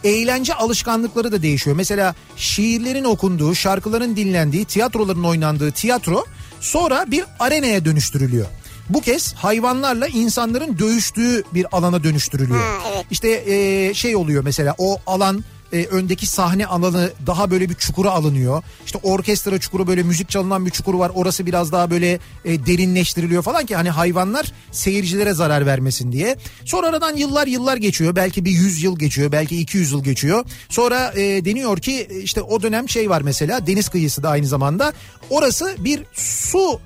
eğlence 0.05 0.55
alışkanlıkları 0.55 1.33
da 1.33 1.43
değişiyor. 1.43 1.77
Mesela 1.77 2.15
şiirlerin 2.37 3.05
okunduğu, 3.05 3.55
şarkıların 3.55 4.17
dinlendiği, 4.17 4.65
tiyatroların 4.65 5.25
oynandığı 5.25 5.71
tiyatro 5.73 6.25
sonra 6.61 7.05
bir 7.11 7.25
arenaya 7.39 7.85
dönüştürülüyor. 7.85 8.47
Bu 8.89 9.01
kez 9.01 9.35
hayvanlarla 9.35 10.07
insanların 10.07 10.79
dövüştüğü 10.79 11.45
bir 11.55 11.67
alana 11.73 12.05
dönüştürülüyor. 12.05 12.61
Ha, 12.61 12.89
evet. 12.95 13.07
İşte 13.11 13.29
e, 13.47 13.95
şey 13.95 14.17
oluyor 14.17 14.45
mesela 14.45 14.75
o 14.79 14.99
alan 15.07 15.45
e, 15.73 15.87
öndeki 15.87 16.27
sahne 16.27 16.67
alanı 16.67 17.11
daha 17.27 17.51
böyle 17.51 17.69
bir 17.69 17.75
çukura 17.75 18.11
alınıyor. 18.11 18.63
İşte 18.87 18.99
orkestra 19.03 19.59
çukuru 19.59 19.87
böyle 19.87 20.03
müzik 20.03 20.29
çalınan 20.29 20.67
bir 20.67 20.71
çukur 20.71 20.95
var. 20.95 21.13
Orası 21.15 21.47
biraz 21.47 21.73
daha 21.73 21.91
böyle 21.91 22.19
e, 22.45 22.67
derinleştiriliyor 22.67 23.43
falan 23.43 23.67
ki 23.67 23.77
hani 23.77 23.91
hayvanlar 23.91 24.53
seyircilere 24.73 25.35
zarar 25.35 25.67
vermesin 25.67 26.13
diye. 26.13 26.37
Sonra 26.65 26.87
aradan 26.87 27.17
yıllar 27.17 27.47
yıllar 27.47 27.77
geçiyor. 27.77 28.17
Belki 28.17 28.45
bir 28.45 28.51
100 28.51 28.83
yıl 28.83 28.99
geçiyor. 28.99 29.33
Belki 29.33 29.61
200 29.61 29.93
yıl 29.93 30.05
geçiyor. 30.05 30.45
Sonra 30.69 31.13
e, 31.17 31.45
deniyor 31.45 31.79
ki 31.79 32.07
e, 32.11 32.21
işte 32.21 32.43
o 32.43 32.63
dönem 32.63 32.89
şey 32.89 33.11
var 33.11 33.23
mesela 33.23 33.67
deniz 33.67 33.89
kıyısı 33.89 34.23
da 34.23 34.29
aynı 34.29 34.47
zamanda. 34.47 34.93
Orası 35.31 35.77
bir 35.79 36.03
su 36.13 36.81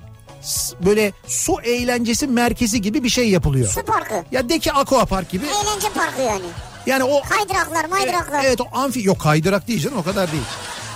böyle 0.85 1.11
su 1.27 1.61
eğlencesi 1.63 2.27
merkezi 2.27 2.81
gibi 2.81 3.03
bir 3.03 3.09
şey 3.09 3.29
yapılıyor. 3.29 3.69
Su 3.69 3.85
parkı. 3.85 4.23
Ya 4.31 4.49
de 4.49 4.59
ki 4.59 4.73
aqua 4.73 5.05
park 5.05 5.29
gibi 5.29 5.45
Eğlence 5.45 5.87
parkı 5.95 6.21
yani. 6.21 6.45
Yani 6.85 7.03
o 7.03 7.21
Kaydıraklar 7.21 7.85
maydıraklar. 7.85 8.43
Evet 8.45 8.61
o 8.61 8.77
amfi 8.77 9.03
yok 9.03 9.19
kaydırak 9.19 9.67
değil 9.67 9.79
canım 9.79 9.97
o 9.97 10.03
kadar 10.03 10.31
değil. 10.31 10.43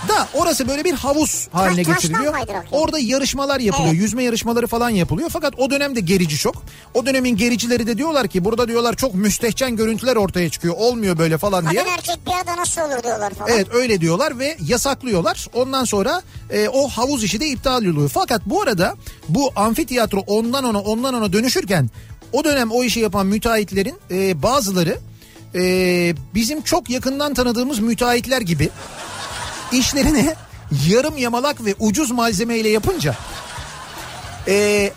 Da 0.08 0.28
orası 0.34 0.68
böyle 0.68 0.84
bir 0.84 0.94
havuz 0.94 1.48
haline 1.52 1.82
getiriliyor. 1.82 2.34
Orada 2.72 2.98
yarışmalar 2.98 3.60
yapılıyor. 3.60 3.92
Evet. 3.92 4.02
Yüzme 4.02 4.22
yarışmaları 4.22 4.66
falan 4.66 4.90
yapılıyor. 4.90 5.30
Fakat 5.32 5.54
o 5.58 5.70
dönemde 5.70 6.00
gerici 6.00 6.36
çok. 6.36 6.62
O 6.94 7.06
dönemin 7.06 7.36
gericileri 7.36 7.86
de 7.86 7.98
diyorlar 7.98 8.28
ki 8.28 8.44
burada 8.44 8.68
diyorlar 8.68 8.96
çok 8.96 9.14
müstehcen 9.14 9.76
görüntüler 9.76 10.16
ortaya 10.16 10.50
çıkıyor. 10.50 10.74
Olmuyor 10.78 11.18
böyle 11.18 11.38
falan 11.38 11.70
diye. 11.70 11.82
Kadın 11.82 11.92
erkek 11.92 12.26
bir 12.26 12.32
arada 12.32 12.56
nasıl 12.56 12.80
olur 12.82 13.02
diyorlar 13.02 13.34
falan. 13.34 13.50
Evet 13.50 13.66
öyle 13.74 14.00
diyorlar 14.00 14.38
ve 14.38 14.56
yasaklıyorlar. 14.66 15.46
Ondan 15.54 15.84
sonra 15.84 16.22
e, 16.50 16.68
o 16.68 16.88
havuz 16.88 17.24
işi 17.24 17.40
de 17.40 17.46
iptal 17.46 17.84
oluyor. 17.84 18.08
Fakat 18.08 18.42
bu 18.46 18.62
arada 18.62 18.94
bu 19.28 19.52
amfiteyatro 19.56 20.20
ondan 20.26 20.64
ona 20.64 20.80
ondan 20.80 21.14
ona 21.14 21.32
dönüşürken 21.32 21.90
o 22.32 22.44
dönem 22.44 22.70
o 22.70 22.84
işi 22.84 23.00
yapan 23.00 23.26
müteahhitlerin 23.26 23.98
e, 24.10 24.42
bazıları 24.42 24.98
e, 25.54 26.14
bizim 26.34 26.62
çok 26.62 26.90
yakından 26.90 27.34
tanıdığımız 27.34 27.78
müteahhitler 27.78 28.40
gibi 28.40 28.68
işlerini 29.72 30.34
yarım 30.88 31.18
yamalak 31.18 31.64
ve 31.64 31.74
ucuz 31.78 32.10
malzemeyle 32.10 32.68
yapınca 32.68 33.16
e, 34.48 34.92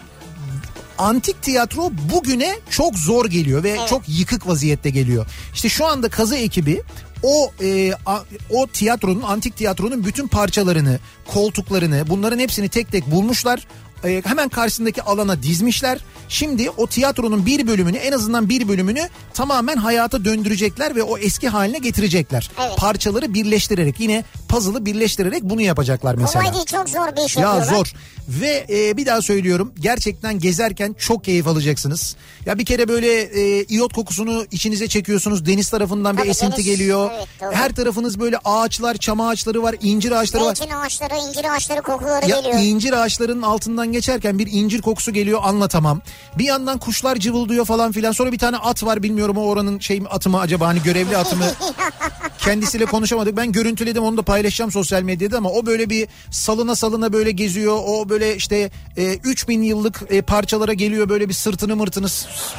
antik 0.98 1.42
tiyatro 1.42 1.92
bugüne 2.14 2.56
çok 2.70 2.96
zor 2.98 3.26
geliyor 3.26 3.64
ve 3.64 3.78
çok 3.90 4.02
yıkık 4.08 4.48
vaziyette 4.48 4.90
geliyor. 4.90 5.26
İşte 5.54 5.70
şu 5.70 5.86
anda 5.86 6.10
kazı 6.10 6.36
ekibi 6.36 6.82
o 7.24 7.52
e, 7.62 7.94
a- 8.06 8.24
o 8.50 8.68
tiyatronun 8.68 9.22
antik 9.22 9.58
tiyatronun 9.58 10.06
bütün 10.06 10.28
parçalarını, 10.28 11.00
koltuklarını 11.28 12.04
bunların 12.10 12.40
hepsini 12.40 12.70
tek 12.70 12.92
tek 12.92 13.12
bulmuşlar. 13.12 13.68
E, 14.04 14.22
hemen 14.26 14.50
karşısındaki 14.50 15.02
alana 15.02 15.44
dizmişler. 15.44 16.00
Şimdi 16.30 16.70
o 16.70 16.88
tiyatronun 16.88 17.46
bir 17.46 17.68
bölümünü 17.68 17.98
en 17.98 18.12
azından 18.12 18.50
bir 18.50 18.68
bölümünü 18.68 19.10
tamamen 19.34 19.78
hayata 19.78 20.26
döndürecekler 20.26 20.96
ve 20.96 21.04
o 21.04 21.18
eski 21.18 21.50
haline 21.50 21.78
getirecekler. 21.78 22.52
Evet. 22.62 22.78
Parçaları 22.78 23.34
birleştirerek 23.34 24.00
yine 24.00 24.24
puzzle'ı 24.54 24.86
birleştirerek 24.86 25.44
bunu 25.44 25.62
yapacaklar 25.62 26.16
mesela. 26.16 26.42
Kolay 26.44 26.56
değil 26.56 26.66
çok 26.66 26.90
zor 26.90 27.08
bir 27.18 27.26
iş 27.26 27.38
Ya 27.38 27.42
yapıyorlar. 27.44 27.76
zor 27.76 27.94
ve 28.28 28.66
e, 28.70 28.98
bir 28.98 29.06
daha 29.06 29.22
söylüyorum 29.22 29.74
gerçekten 29.80 30.40
gezerken 30.40 30.96
çok 31.00 31.24
keyif 31.24 31.48
alacaksınız. 31.48 32.16
Ya 32.46 32.58
bir 32.60 32.66
kere 32.66 32.88
böyle 32.88 33.22
e, 33.22 33.64
iyot 33.64 33.94
kokusunu 33.94 34.46
içinize 34.52 34.88
çekiyorsunuz 34.88 35.46
deniz 35.46 35.70
tarafından 35.70 36.14
bir 36.18 36.22
Tabii 36.22 36.30
esinti 36.30 36.52
deniz, 36.58 36.66
geliyor. 36.66 37.10
evet, 37.18 37.28
doğru. 37.42 37.52
Her 37.52 37.76
tarafınız 37.76 38.20
böyle 38.20 38.38
ağaçlar, 38.46 38.98
çam 38.98 39.22
ağaçları 39.22 39.64
var, 39.64 39.76
incir 39.82 40.12
ağaçları 40.12 40.46
var. 40.46 40.56
Zeytin 40.56 40.74
ağaçları, 40.76 41.14
incir 41.30 41.56
ağaçları 41.56 41.82
kokuları 41.82 42.30
Ya 42.30 42.40
geliyor. 42.40 42.60
incir 42.64 42.94
ağaçlarının 42.94 43.42
altından 43.42 43.92
geçerken 43.92 44.40
bir 44.40 44.48
incir 44.52 44.82
kokusu 44.82 45.14
geliyor 45.14 45.40
anlatamam. 45.44 46.02
Bir 46.38 46.44
yandan 46.46 46.78
kuşlar 46.78 47.16
cıvıldıyor 47.16 47.66
falan 47.66 47.92
filan. 47.92 48.12
Sonra 48.12 48.32
bir 48.32 48.38
tane 48.40 48.58
at 48.58 48.84
var 48.84 49.04
bilmiyorum 49.04 49.38
o 49.38 49.42
oranın 49.46 49.80
şey 49.80 50.00
mi, 50.00 50.08
atı 50.08 50.30
mı 50.30 50.40
acaba 50.40 50.68
hani 50.68 50.84
görevli 50.84 51.18
atı 51.18 51.36
mı? 51.36 51.46
Kendisiyle 52.38 52.86
konuşamadık. 52.86 53.38
Ben 53.38 53.52
görüntüledim 53.52 54.04
onu 54.04 54.18
da 54.18 54.22
paylaşacağım 54.44 54.72
sosyal 54.72 55.02
medyada 55.04 55.38
ama 55.38 55.50
o 55.50 55.66
böyle 55.66 55.90
bir 55.90 56.08
salına 56.32 56.76
salına 56.76 57.14
böyle 57.14 57.32
geziyor. 57.32 57.80
O 57.86 58.10
böyle 58.10 58.36
işte 58.36 58.72
e, 58.98 59.14
3000 59.16 59.62
yıllık 59.62 60.02
e, 60.10 60.22
parçalara 60.22 60.74
geliyor 60.74 61.10
böyle 61.10 61.30
bir 61.30 61.34
sırtını 61.34 61.76
mırtını 61.76 62.08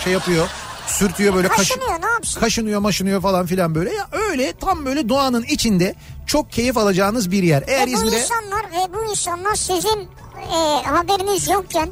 şey 0.04 0.12
yapıyor. 0.12 0.48
Sürtüyor 0.86 1.34
böyle 1.34 1.48
kaş- 1.48 1.56
Kaşınıyor 1.58 2.02
ne 2.02 2.06
yapsın? 2.06 2.40
kaşınıyor 2.40 2.80
maşınıyor 2.80 3.20
falan 3.22 3.46
filan 3.46 3.74
böyle. 3.74 3.92
Ya 3.94 4.08
öyle 4.12 4.52
tam 4.60 4.84
böyle 4.86 5.08
doğanın 5.08 5.42
içinde 5.42 5.94
çok 6.26 6.52
keyif 6.52 6.76
alacağınız 6.76 7.30
bir 7.30 7.42
yer. 7.42 7.64
Eğer 7.66 7.86
Ve 7.86 7.92
bu 7.92 7.96
İzmir'e 7.96 8.20
insanlar 8.20 8.64
ve 8.64 8.94
bu 8.94 9.10
insanlar 9.10 9.54
sizin 9.54 10.08
e, 10.52 10.82
haberiniz 10.86 11.48
yokken 11.48 11.90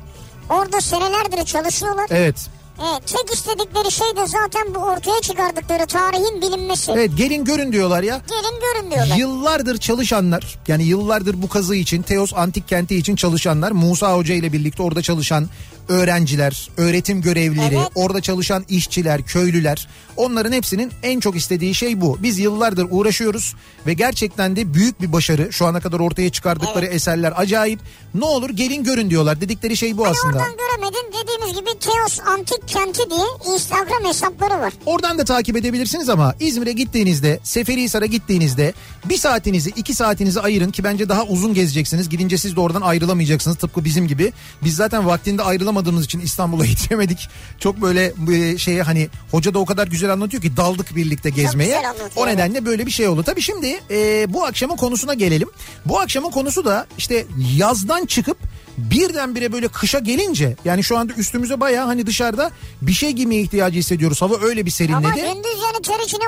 orada 0.50 0.80
senelerdir 0.80 1.44
çalışıyorlar. 1.44 2.06
Evet. 2.10 2.36
E, 2.78 3.00
tek 3.06 3.32
istedikleri 3.34 3.90
şey 3.90 4.16
de 4.16 4.26
zaten 4.26 4.74
bu 4.74 4.78
ortaya 4.78 5.20
çıkardıkları 5.20 5.86
tarihin 5.86 6.42
bilinmesi. 6.42 6.92
Evet 6.92 7.10
gelin 7.16 7.44
görün 7.44 7.72
diyorlar 7.72 8.02
ya. 8.02 8.20
Gelin 8.28 8.60
görün 8.60 8.90
diyorlar. 8.90 9.16
Yıllardır 9.16 9.78
çalışanlar 9.78 10.58
yani 10.68 10.82
yıllardır 10.82 11.42
bu 11.42 11.48
kazı 11.48 11.74
için 11.74 12.02
Teos 12.02 12.32
Antik 12.34 12.68
Kenti 12.68 12.96
için 12.96 13.16
çalışanlar 13.16 13.72
Musa 13.72 14.14
Hoca 14.16 14.34
ile 14.34 14.52
birlikte 14.52 14.82
orada 14.82 15.02
çalışan 15.02 15.48
öğrenciler, 15.88 16.70
öğretim 16.76 17.22
görevlileri, 17.22 17.74
Evet. 17.74 17.88
orada 17.94 18.20
çalışan 18.20 18.64
işçiler, 18.68 19.22
köylüler 19.22 19.88
onların 20.16 20.52
hepsinin 20.52 20.92
en 21.02 21.20
çok 21.20 21.36
istediği 21.36 21.74
şey 21.74 22.00
bu. 22.00 22.18
Biz 22.22 22.38
yıllardır 22.38 22.86
uğraşıyoruz 22.90 23.54
ve 23.86 23.94
gerçekten 23.94 24.56
de 24.56 24.74
büyük 24.74 25.02
bir 25.02 25.12
başarı 25.12 25.52
şu 25.52 25.66
ana 25.66 25.80
kadar 25.80 26.00
ortaya 26.00 26.30
çıkardıkları 26.30 26.86
eserler 26.86 27.32
acayip. 27.36 27.80
Ne 28.14 28.24
olur 28.24 28.50
gelin 28.50 28.84
görün 28.84 29.10
diyorlar 29.10 29.40
dedikleri 29.40 29.76
şey 29.76 29.96
bu 29.98 30.04
Hani 30.04 30.10
aslında. 30.10 30.36
oradan 30.36 30.52
göremedin 30.56 31.12
dediğimiz 31.22 31.60
gibi 31.60 31.78
Teos 31.78 32.20
Antik 32.26 32.68
Kenti 32.68 33.10
diye 33.10 33.54
Instagram 33.54 34.04
hesapları 34.04 34.60
var. 34.60 34.72
Oradan 34.86 35.18
da 35.18 35.24
takip 35.24 35.56
edebilirsiniz 35.56 36.08
ama 36.08 36.34
İzmir'e 36.40 36.72
gittiğinizde, 36.72 37.40
Seferihisar'a 37.42 38.06
gittiğinizde 38.06 38.72
bir 39.04 39.16
saatinizi, 39.16 39.70
iki 39.70 39.94
saatinizi 39.94 40.40
ayırın 40.40 40.70
ki 40.70 40.84
bence 40.84 41.08
daha 41.08 41.24
uzun 41.24 41.54
gezeceksiniz. 41.54 42.08
Gidince 42.08 42.38
siz 42.38 42.56
de 42.56 42.60
oradan 42.60 42.80
ayrılamayacaksınız 42.80 43.56
tıpkı 43.56 43.84
bizim 43.84 44.08
gibi. 44.08 44.32
Biz 44.64 44.76
zaten 44.76 45.06
vaktinde 45.06 45.42
ayrılamadığımız 45.72 46.04
için 46.04 46.20
İstanbul'a 46.20 46.66
yetişemedik. 46.72 47.28
Çok 47.58 47.80
böyle 47.82 48.12
e, 48.32 48.58
şeye 48.58 48.82
hani 48.82 49.08
hoca 49.30 49.54
da 49.54 49.58
o 49.58 49.64
kadar 49.66 49.86
güzel 49.86 50.12
anlatıyor 50.12 50.42
ki 50.42 50.56
daldık 50.56 50.96
birlikte 50.96 51.30
gezmeye. 51.30 51.82
O 52.16 52.26
nedenle 52.26 52.64
böyle 52.64 52.86
bir 52.86 52.90
şey 52.90 53.08
oldu. 53.08 53.22
Tabii 53.22 53.42
şimdi 53.42 53.80
e, 53.90 54.26
bu 54.28 54.44
akşamın 54.44 54.76
konusuna 54.76 55.14
gelelim. 55.14 55.48
Bu 55.86 56.00
akşamın 56.00 56.30
konusu 56.30 56.64
da 56.64 56.86
işte 56.98 57.26
yazdan 57.56 58.06
çıkıp 58.06 58.38
birdenbire 58.78 59.52
böyle 59.52 59.68
kışa 59.68 59.98
gelince 59.98 60.56
yani 60.64 60.84
şu 60.84 60.98
anda 60.98 61.12
üstümüze 61.12 61.60
baya 61.60 61.86
hani 61.86 62.06
dışarıda 62.06 62.50
bir 62.82 62.92
şey 62.92 63.10
giymeye 63.10 63.42
ihtiyacı 63.42 63.78
hissediyoruz. 63.78 64.22
Hava 64.22 64.34
öyle 64.40 64.66
bir 64.66 64.70
Ama 64.70 64.76
serinledi. 64.76 65.20
gündüz 65.34 65.58
yani 65.64 65.82
ter 65.82 66.04
içine. 66.04 66.22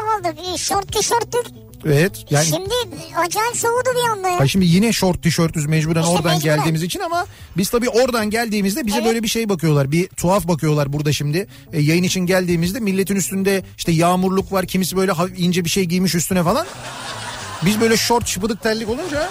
Bir 0.55 0.59
Şort 0.59 0.93
tişörtlük. 0.93 1.64
Evet 1.87 2.25
yani 2.31 2.47
Şimdi 2.47 2.75
acayip 3.17 3.57
soğudu 3.57 3.89
bir 3.95 4.11
anda 4.11 4.29
ya. 4.29 4.39
Ay 4.39 4.49
şimdi 4.49 4.67
yine 4.67 4.93
şort 4.93 5.23
tişörtüz 5.23 5.67
mecburen 5.67 6.01
İşte 6.01 6.13
oradan 6.13 6.35
mecburen. 6.35 6.57
geldiğimiz 6.57 6.83
için 6.83 7.01
ama 7.01 7.27
biz 7.57 7.71
tabii 7.71 7.89
oradan 7.89 8.31
geldiğimizde 8.31 8.87
bize 8.87 8.97
Evet. 8.97 9.07
böyle 9.07 9.23
bir 9.23 9.29
şey 9.29 9.49
bakıyorlar. 9.49 9.93
Bir 9.93 10.09
tuhaf 10.09 10.49
bakıyorlar 10.49 10.93
burada 10.93 11.13
şimdi. 11.13 11.47
E, 11.73 11.81
yayın 11.81 12.03
için 12.03 12.21
geldiğimizde 12.21 12.81
milletin 12.81 13.17
üstünde 13.17 13.63
işte 13.79 13.93
yağmurluk 13.93 14.53
var. 14.53 14.67
Kimisi 14.67 14.97
böyle 14.97 15.13
ince 15.37 15.65
bir 15.65 15.71
şey 15.71 15.85
giymiş 15.85 16.15
üstüne 16.15 16.43
falan. 16.43 16.67
Biz 17.65 17.81
böyle 17.81 17.97
şort 17.97 18.27
şıpıdık 18.27 18.63
terlik 18.63 18.89
olunca 18.89 19.29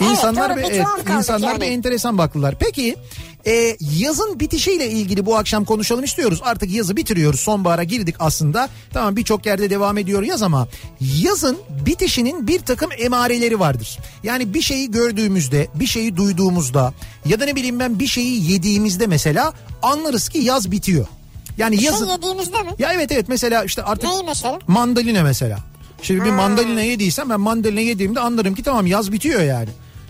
insanlar 0.00 0.50
doğru, 0.50 0.58
bir, 0.58 0.62
bir 0.62 0.70
evet, 0.70 0.86
insanlar 1.18 1.48
yani. 1.48 1.60
bir 1.60 1.66
enteresan 1.66 2.18
baktılar. 2.18 2.54
Peki 2.58 2.96
e, 3.46 3.76
yazın 3.98 4.40
bitişiyle 4.40 4.90
ilgili 4.90 5.26
bu 5.26 5.36
akşam 5.36 5.64
konuşalım 5.64 6.04
istiyoruz. 6.04 6.40
Artık 6.42 6.70
yazı 6.70 6.96
bitiriyoruz. 6.96 7.40
Sonbahara 7.40 7.84
girdik 7.84 8.14
aslında. 8.18 8.68
Tamam 8.92 9.16
birçok 9.16 9.46
yerde 9.46 9.70
devam 9.70 9.98
ediyor 9.98 10.22
yaz 10.22 10.42
ama 10.42 10.68
yazın 11.00 11.58
bitişinin 11.86 12.46
bir 12.46 12.60
takım 12.60 12.90
emareleri 12.98 13.60
vardır. 13.60 13.98
Yani 14.22 14.54
bir 14.54 14.62
şeyi 14.62 14.90
gördüğümüzde, 14.90 15.68
bir 15.74 15.86
şeyi 15.86 16.16
duyduğumuzda 16.16 16.94
ya 17.26 17.40
da 17.40 17.44
ne 17.44 17.56
bileyim 17.56 17.80
ben 17.80 17.98
bir 17.98 18.06
şeyi 18.06 18.52
yediğimizde 18.52 19.06
mesela 19.06 19.52
anlarız 19.82 20.28
ki 20.28 20.38
yaz 20.38 20.70
bitiyor. 20.70 21.06
Yani 21.58 21.76
Bir 21.76 21.82
yazın 21.82 22.04
şey 22.06 22.14
yediğimizde 22.14 22.62
mi? 22.62 22.70
ya 22.78 22.92
evet 22.92 23.12
evet 23.12 23.28
mesela 23.28 23.64
işte 23.64 23.82
artık 23.82 24.10
Neyi 24.10 24.22
mesela? 24.26 24.58
mandalina 24.66 25.22
mesela. 25.22 25.58
Şimdi 26.02 26.24
bir 26.24 26.30
mandalina 26.30 26.82
yediysem 26.82 27.30
ben 27.30 27.40
mandalina 27.40 27.80
yediğimde 27.80 28.20
anlarım 28.20 28.54
ki 28.54 28.62
tamam 28.62 28.86
yaz 28.86 29.12
bitiyor 29.12 29.42
yani. 29.42 29.68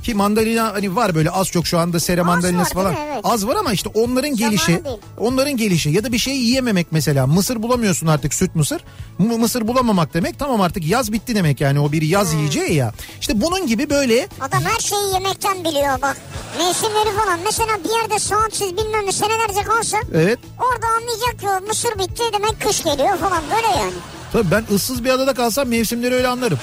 Ki 0.09 0.15
mandalina 0.15 0.73
hani 0.75 0.97
var 0.97 1.15
böyle 1.15 1.31
az 1.31 1.47
çok 1.51 1.67
şu 1.67 1.79
anda 1.79 2.01
sere 2.01 2.23
mandalinası 2.23 2.77
var 2.77 2.83
falan. 2.83 2.97
Evet. 3.07 3.21
Az 3.25 3.47
var 3.47 3.57
ama 3.57 3.73
işte 3.73 3.89
onların 3.95 4.37
gelişi, 4.37 4.67
değil. 4.85 4.97
onların 5.19 5.57
gelişi 5.57 5.91
ya 5.91 6.05
da 6.05 6.13
bir 6.13 6.19
şeyi 6.19 6.45
yiyememek 6.45 6.87
mesela. 6.91 7.27
Mısır 7.27 7.63
bulamıyorsun 7.63 8.07
artık 8.07 8.35
süt 8.35 8.55
mısır. 8.55 8.81
M- 9.19 9.37
mısır 9.37 9.69
bulamamak 9.69 10.15
demek 10.15 10.39
tamam 10.39 10.61
artık 10.61 10.87
yaz 10.87 11.13
bitti 11.13 11.35
demek 11.35 11.61
yani 11.61 11.81
o 11.81 11.93
bir 11.93 12.03
yaz 12.03 12.33
Hmm. 12.33 12.39
yiyeceği 12.39 12.75
ya. 12.75 12.93
İşte 13.21 13.41
bunun 13.41 13.67
gibi 13.67 13.91
böyle 13.91 14.29
Adam 14.41 14.63
her 14.63 14.81
şeyi 14.81 15.13
yemekten 15.15 15.65
biliyor 15.65 16.03
bak. 16.03 16.17
Mevsimleri 16.59 17.17
falan. 17.25 17.39
Mesela 17.45 17.71
bir 17.85 18.01
yerde 18.03 18.19
saatsiz 18.19 18.77
bilmem 18.77 19.07
ne 19.07 19.13
senelerce 19.13 19.63
kalsa 19.63 19.97
evet 20.15 20.39
orada 20.59 20.87
anlayacak 20.87 21.41
ki 21.41 21.67
mısır 21.69 21.99
bitti 21.99 22.23
demek 22.33 22.61
kış 22.61 22.83
geliyor 22.85 23.19
falan 23.19 23.43
böyle 23.57 23.79
yani. 23.79 23.93
Tabii 24.33 24.51
ben 24.51 24.65
ıssız 24.75 25.05
bir 25.05 25.11
adada 25.11 25.35
kalsam 25.35 25.69
mevsimleri 25.69 26.15
öyle 26.15 26.29
anlarım. 26.29 26.59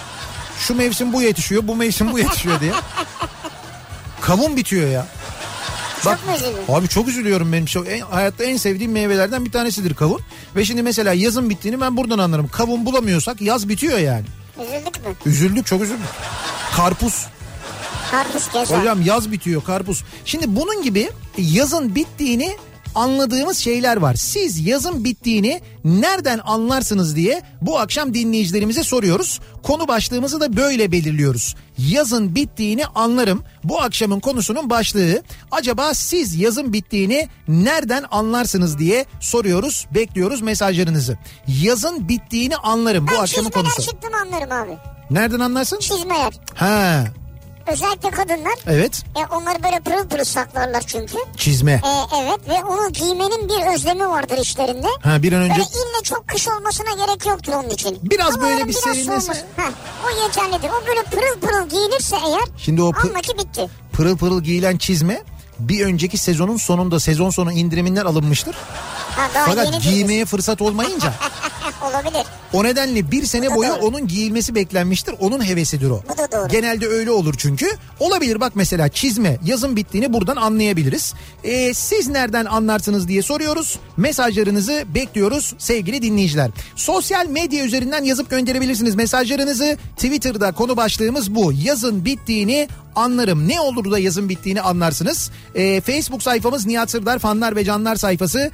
Şu 0.60 0.76
mevsim 0.76 1.14
bu 1.14 1.22
yetişiyor, 1.22 1.68
bu 1.68 1.76
mevsim 1.76 2.12
bu 2.12 2.20
yetişiyor 2.20 2.60
diye. 2.60 2.72
Kavun 4.26 4.58
bitiyor 4.58 4.90
ya. 4.90 5.08
Çok 6.04 6.26
mu 6.26 6.32
üzüldün? 6.36 6.74
Abi 6.74 6.88
çok 6.88 7.08
üzülüyorum 7.08 7.54
benim. 7.54 7.66
Çok, 7.66 7.90
en, 7.90 8.00
hayatta 8.00 8.44
en 8.44 8.58
sevdiğim 8.58 8.92
meyvelerden 8.92 9.46
bir 9.46 9.52
tanesidir 9.52 9.94
kavun. 9.94 10.22
Ve 10.56 10.66
şimdi 10.66 10.84
mesela 10.84 11.14
yazın 11.14 11.50
bittiğini 11.50 11.82
ben 11.82 11.98
buradan 11.98 12.20
anlarım. 12.20 12.48
Kavun 12.48 12.86
bulamıyorsak 12.86 13.42
yaz 13.42 13.70
bitiyor 13.70 13.98
yani. 13.98 14.26
Üzüldük 14.60 15.06
mü? 15.06 15.16
Üzüldük 15.26 15.66
çok 15.66 15.82
üzüldük. 15.82 16.06
Karpuz. 16.76 17.26
Karpuz 18.12 18.48
keza. 18.48 18.80
Hocam 18.80 19.02
yaz 19.02 19.32
bitiyor 19.32 19.64
karpuz. 19.64 20.04
Şimdi 20.26 20.56
bunun 20.56 20.84
gibi 20.84 21.10
yazın 21.38 21.96
bittiğini 21.96 22.58
anladığımız 22.96 23.58
şeyler 23.58 23.98
var. 23.98 24.16
Siz 24.16 24.68
yazın 24.68 25.04
bittiğini 25.04 25.62
nereden 25.86 26.40
anlarsınız 26.46 27.16
diye 27.16 27.42
bu 27.62 27.80
akşam 27.80 28.14
dinleyicilerimize 28.14 28.84
soruyoruz. 28.84 29.40
Konu 29.64 29.88
başlığımızı 29.88 30.40
da 30.42 30.58
böyle 30.58 30.92
belirliyoruz. 30.92 31.56
Yazın 31.78 32.36
bittiğini 32.36 32.86
anlarım. 32.86 33.44
Bu 33.64 33.82
akşamın 33.82 34.20
konusunun 34.20 34.70
başlığı. 34.70 35.24
Acaba 35.52 35.94
siz 35.94 36.36
yazın 36.36 36.74
bittiğini 36.74 37.28
nereden 37.48 38.06
anlarsınız 38.12 38.80
diye 38.80 39.06
soruyoruz. 39.20 39.88
Bekliyoruz 39.96 40.42
mesajlarınızı. 40.42 41.18
Yazın 41.62 42.10
bittiğini 42.10 42.58
anlarım 42.58 43.08
bu 43.08 43.12
Ben 43.12 43.20
akşamın 43.22 43.50
konusu. 43.50 43.82
çıktım 43.82 44.12
anlarım 44.26 44.52
abi. 44.52 44.78
Nereden 45.12 45.40
anlarsın? 45.40 45.80
Çizmeler. 45.80 46.34
Ha 46.56 47.04
Özellikle 47.68 48.10
kadınlar. 48.12 48.54
evet 48.68 49.04
E, 49.16 49.36
onları 49.36 49.64
böyle 49.64 49.80
pırıl 49.80 50.08
pırıl 50.10 50.24
saklarlar 50.24 50.82
çünkü. 50.88 51.14
çizme. 51.38 51.72
E, 51.72 52.16
evet 52.24 52.40
ve 52.50 52.64
onu 52.64 52.94
giymenin 52.94 53.50
bir 53.50 53.74
özlemi 53.76 54.10
vardır 54.10 54.38
işlerinde. 54.38 54.88
Ha 55.04 55.24
bir 55.24 55.34
an 55.34 55.42
önce 55.42 55.54
Böyle 55.54 55.64
ille 55.64 56.04
çok 56.04 56.28
kış 56.28 56.48
olmasına 56.48 57.06
gerek 57.06 57.26
yoktur 57.26 57.54
onun 57.54 57.70
için. 57.70 58.00
Biraz 58.04 58.36
böyle 58.36 58.46
Havaların 58.46 58.68
bir 58.68 58.74
Ha, 59.58 59.70
o 60.06 60.24
yeterlidir. 60.24 60.70
O 60.70 60.88
böyle 60.88 61.04
pırıl 61.04 61.40
pırıl 61.42 61.70
giyinirse 61.70 62.16
eğer 62.28 62.44
Şimdi 62.58 62.82
o 62.82 62.90
pı- 62.90 63.22
ki 63.22 63.34
bitti. 63.38 63.68
pırıl 63.94 64.18
pırıl 64.18 64.42
giyilen 64.44 64.78
çizme 64.78 65.24
bir 65.60 65.86
önceki 65.86 66.18
sezonun 66.18 66.58
sonunda 66.58 67.00
sezon 67.00 67.30
sonu 67.30 67.52
indiriminden 67.52 68.06
alınmıştır. 68.06 68.56
Ha, 69.16 69.30
daha 69.34 69.46
Fakat 69.46 69.82
giymeye 69.84 70.26
fırsat 70.26 70.62
olmayınca 70.62 71.14
olabilir. 71.90 72.24
o 72.54 72.64
nedenle 72.64 73.12
bir 73.12 73.26
sene 73.26 73.56
boyu 73.56 73.70
doğru. 73.70 73.80
onun 73.86 74.08
giyilmesi 74.08 74.56
beklenmiştir. 74.56 75.16
Onun 75.20 75.46
hevesidir 75.46 75.90
o. 75.90 76.02
Bu 76.10 76.18
da 76.18 76.32
doğru. 76.32 76.48
Genelde 76.48 76.88
öyle 76.88 77.12
olur 77.12 77.36
çünkü. 77.38 77.68
Olabilir 78.00 78.40
bak 78.40 78.52
mesela 78.56 78.90
çizme 78.90 79.38
yazın 79.46 79.76
bittiğini 79.76 80.14
buradan 80.14 80.36
anlayabiliriz. 80.36 81.14
Ee, 81.44 81.74
siz 81.74 82.08
nereden 82.08 82.46
anlarsınız 82.46 83.08
diye 83.08 83.22
soruyoruz. 83.22 83.80
Mesajlarınızı 83.98 84.84
bekliyoruz 84.96 85.54
sevgili 85.58 86.02
dinleyiciler. 86.02 86.52
Sosyal 86.76 87.28
medya 87.28 87.66
üzerinden 87.66 88.04
yazıp 88.04 88.30
gönderebilirsiniz 88.30 88.96
mesajlarınızı. 88.96 89.78
Twitter'da 89.96 90.52
konu 90.52 90.78
başlığımız 90.78 91.36
bu. 91.36 91.54
Yazın 91.64 92.06
bittiğini 92.06 92.68
anlarım. 92.96 93.48
Ne 93.48 93.60
olur 93.60 93.92
da 93.92 94.00
yazın 94.00 94.30
bittiğini 94.30 94.62
anlarsınız. 94.62 95.32
Ee, 95.56 95.82
Facebook 95.82 96.24
sayfamız 96.24 96.66
Nihat 96.66 96.92
Sırdar 96.92 97.20
fanlar 97.20 97.56
ve 97.56 97.64
canlar 97.66 97.96
sayfası 97.96 98.52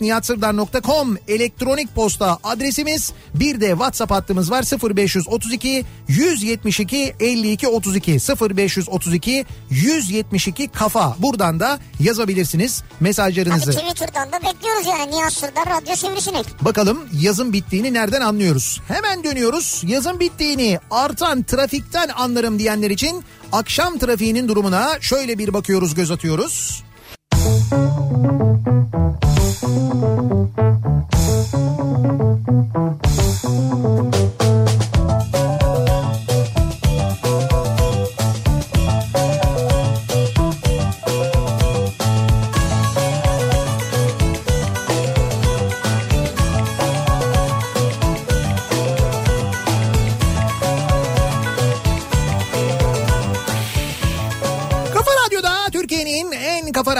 nihatetnihatsırdar.com 0.00 1.18
elektronik 1.28 1.94
posta 1.94 2.38
adresimiz. 2.44 3.12
Bir 3.34 3.60
de 3.60 3.68
WhatsApp 3.68 4.12
hattımız 4.12 4.50
var 4.50 4.64
0532 4.96 5.84
172 6.08 7.14
52 7.20 7.68
32 7.68 8.12
0532 8.12 9.46
172 9.70 10.68
kafa. 10.68 11.16
Buradan 11.18 11.60
da 11.60 11.78
yazabilirsiniz 12.00 12.82
Abi 12.82 13.04
mesajlarınızı. 13.04 13.72
Twitter'dan 13.72 14.32
da 14.32 14.46
bekliyoruz 14.46 14.86
yani. 14.86 15.10
Nihat 15.10 15.32
Sırdar 15.32 15.66
Radyo 15.66 15.96
Sivrisinek. 15.96 16.46
Bakalım 16.60 17.08
yazın 17.20 17.52
bittiğini 17.52 17.94
nereden 17.94 18.20
anlıyoruz? 18.20 18.80
Hemen 18.88 19.24
dönüyoruz. 19.24 19.82
Yazın 19.86 20.20
bittiğini 20.20 20.78
artan 20.90 21.42
trafikten 21.42 22.08
anlarım 22.08 22.58
diyenler 22.58 22.90
için 22.90 23.24
akşam 23.52 23.98
trafiğinin 23.98 24.48
durumuna 24.48 25.00
şöyle 25.00 25.38
bir 25.38 25.52
bakıyoruz, 25.52 25.94
göz 25.94 26.10
atıyoruz. 26.10 26.84
Kafa 27.30 29.09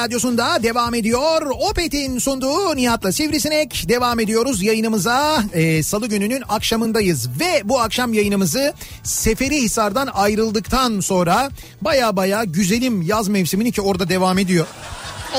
radyosunda 0.01 0.63
devam 0.63 0.95
ediyor. 0.95 1.43
Opet'in 1.71 2.19
sunduğu 2.19 2.77
Nihat'la 2.77 3.13
Sivrisinek 3.13 3.85
devam 3.89 4.21
ediyoruz 4.21 4.63
yayınımıza. 4.63 5.45
Ee, 5.53 5.83
Salı 5.83 6.07
gününün 6.07 6.43
akşamındayız 6.49 7.29
ve 7.41 7.63
bu 7.65 7.81
akşam 7.81 8.13
yayınımızı 8.13 8.75
Seferihisar'dan 9.03 10.09
ayrıldıktan 10.15 11.01
sonra 11.01 11.51
baya 11.81 12.17
baya 12.17 12.45
güzelim 12.45 13.03
yaz 13.03 13.29
mevsimini 13.29 13.73
ki 13.73 13.83
orada 13.83 14.09
devam 14.09 14.39
ediyor. 14.39 14.67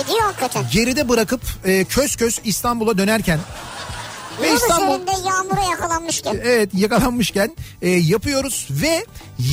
Ediyor 0.06 0.21
hakikaten. 0.21 0.65
Geride 0.71 1.10
bırakıp 1.10 1.41
e, 1.65 1.84
kös 1.84 2.15
kös 2.15 2.39
İstanbul'a 2.43 2.97
dönerken 2.97 3.39
ve 4.41 4.48
Yol 4.48 4.56
İstanbul 4.56 4.84
üzerinde 4.94 5.12
yağmura 5.28 5.62
yakalanmışken. 5.72 6.39
Evet 6.44 6.70
yakalanmışken 6.74 7.52
e, 7.82 7.89
yapıyoruz 7.89 8.67
ve 8.72 9.06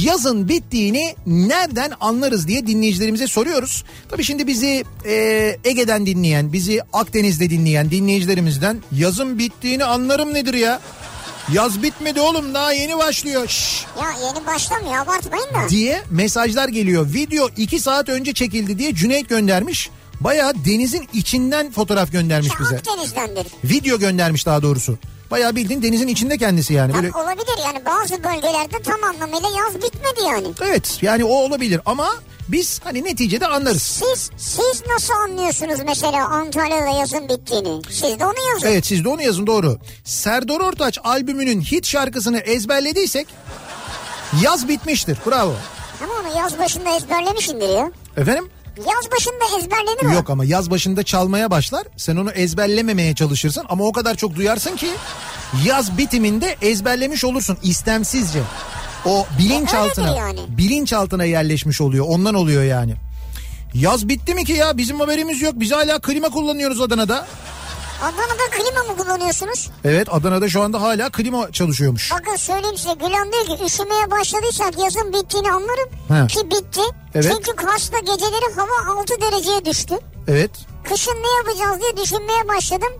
yazın 0.04 0.48
bittiğini 0.48 1.14
nereden 1.26 1.92
anlarız 2.00 2.48
diye 2.48 2.66
dinleyicilerimize 2.66 3.26
soruyoruz. 3.26 3.84
Tabii 4.10 4.24
şimdi 4.24 4.46
bizi 4.46 4.84
e, 5.04 5.14
Ege'den 5.64 6.06
dinleyen, 6.06 6.52
bizi 6.52 6.80
Akdeniz'de 6.92 7.50
dinleyen 7.50 7.90
dinleyicilerimizden 7.90 8.78
yazın 8.92 9.38
bittiğini 9.38 9.84
anlarım 9.84 10.34
nedir 10.34 10.54
ya? 10.54 10.80
Yaz 11.52 11.82
bitmedi 11.82 12.20
oğlum 12.20 12.54
daha 12.54 12.72
yeni 12.72 12.98
başlıyor. 12.98 13.48
Şşş 13.48 13.84
Ya 14.02 14.26
yeni 14.26 14.46
başlamıyor 14.46 14.96
abartmayın 14.96 15.44
da. 15.54 15.68
diye 15.68 16.02
mesajlar 16.10 16.68
geliyor. 16.68 17.12
Video 17.14 17.48
2 17.56 17.80
saat 17.80 18.08
önce 18.08 18.32
çekildi 18.34 18.78
diye 18.78 18.94
Cüneyt 18.94 19.28
göndermiş. 19.28 19.90
Bayağı 20.20 20.52
denizin 20.64 21.08
içinden 21.12 21.70
fotoğraf 21.70 22.12
göndermiş 22.12 22.48
İşte 22.48 22.60
bize. 22.60 22.76
Akdeniz'dendir. 22.76 23.46
Video 23.64 23.98
göndermiş 23.98 24.46
daha 24.46 24.62
doğrusu. 24.62 24.98
Bayağı 25.30 25.56
bildiğin 25.56 25.82
denizin 25.82 26.08
içinde 26.08 26.38
kendisi 26.38 26.74
yani. 26.74 26.94
Böyle 26.94 27.10
olabilir 27.12 27.64
yani 27.64 27.84
bazı 27.84 28.24
bölgelerde 28.24 28.82
tam 28.82 29.04
anlamıyla 29.04 29.48
yaz 29.58 29.74
bitmedi 29.74 30.20
yani. 30.26 30.46
Evet 30.64 30.98
yani 31.02 31.24
o 31.24 31.28
olabilir 31.28 31.80
ama 31.86 32.08
biz 32.48 32.80
hani 32.84 33.04
neticede 33.04 33.46
anlarız. 33.46 33.82
Siz 33.82 34.30
siz 34.36 34.82
nasıl 34.88 35.14
anlıyorsunuz 35.14 35.80
mesela 35.86 36.26
Antalya'da 36.26 36.98
yazın 36.98 37.28
bittiğini? 37.28 37.82
Siz 37.90 38.18
de 38.20 38.26
onu 38.26 38.48
yazın. 38.54 38.66
Evet 38.68 38.86
siz 38.86 39.04
de 39.04 39.08
onu 39.08 39.22
yazın 39.22 39.46
doğru. 39.46 39.78
Serdar 40.04 40.60
Ortaç 40.60 40.98
albümünün 41.04 41.60
hit 41.60 41.86
şarkısını 41.86 42.38
ezberlediysek 42.38 43.26
yaz 44.42 44.68
bitmiştir. 44.68 45.18
Bravo. 45.26 45.54
Ama 46.04 46.12
onu 46.20 46.38
yaz 46.38 46.58
başında 46.58 46.96
ezberlemişindir 46.96 47.68
ya. 47.68 47.90
Efendim? 48.16 48.48
Yaz 48.78 49.12
başında 49.12 49.58
ezberlenir 49.58 50.12
o. 50.12 50.14
Yok 50.14 50.30
ama 50.30 50.44
yaz 50.44 50.70
başında 50.70 51.02
çalmaya 51.02 51.50
başlar. 51.50 51.86
Sen 51.96 52.16
onu 52.16 52.30
ezberlememeye 52.30 53.14
çalışırsın 53.14 53.64
ama 53.68 53.84
o 53.84 53.92
kadar 53.92 54.14
çok 54.14 54.34
duyarsın 54.34 54.76
ki 54.76 54.88
yaz 55.64 55.98
bitiminde 55.98 56.56
ezberlemiş 56.62 57.24
olursun 57.24 57.58
istemsizce. 57.62 58.40
O 59.04 59.26
bilinçaltına 59.38 60.04
öyledir 60.04 60.20
yani. 60.20 60.40
bilinçaltına 60.48 61.24
yerleşmiş 61.24 61.80
oluyor. 61.80 62.06
Ondan 62.08 62.34
oluyor 62.34 62.62
yani. 62.62 62.94
Yaz 63.74 64.08
bitti 64.08 64.34
mi 64.34 64.44
ki 64.44 64.52
ya? 64.52 64.76
Bizim 64.78 65.00
haberimiz 65.00 65.42
yok. 65.42 65.52
Biz 65.56 65.72
hala 65.72 65.98
klima 65.98 66.28
kullanıyoruz 66.28 66.80
Adana'da. 66.80 67.26
Adana'da 68.02 68.50
klima 68.50 68.92
mı 68.92 68.96
kullanıyorsunuz? 68.98 69.70
Evet 69.84 70.08
Adana'da 70.14 70.48
şu 70.48 70.62
anda 70.62 70.80
hala 70.82 71.10
klima 71.10 71.52
çalışıyormuş. 71.52 72.12
Bakın 72.12 72.36
söyleyeyim 72.36 72.76
size 72.76 72.92
Gülen 72.94 73.32
diyor 73.32 73.58
ki 73.58 73.64
üşümeye 73.64 74.10
başladıysak 74.10 74.78
yazın 74.84 75.12
bittiğini 75.12 75.52
anlarım. 75.52 75.88
He. 76.08 76.26
Ki 76.26 76.50
bitti. 76.50 76.80
Evet. 77.14 77.32
Çünkü 77.36 77.56
Kars'ta 77.56 77.98
geceleri 77.98 78.54
hava 78.56 79.00
6 79.00 79.14
dereceye 79.20 79.64
düştü. 79.64 79.94
Evet. 80.28 80.50
Kışın 80.84 81.12
ne 81.12 81.36
yapacağız 81.36 81.80
diye 81.80 82.04
düşünmeye 82.04 82.48
başladım. 82.48 82.92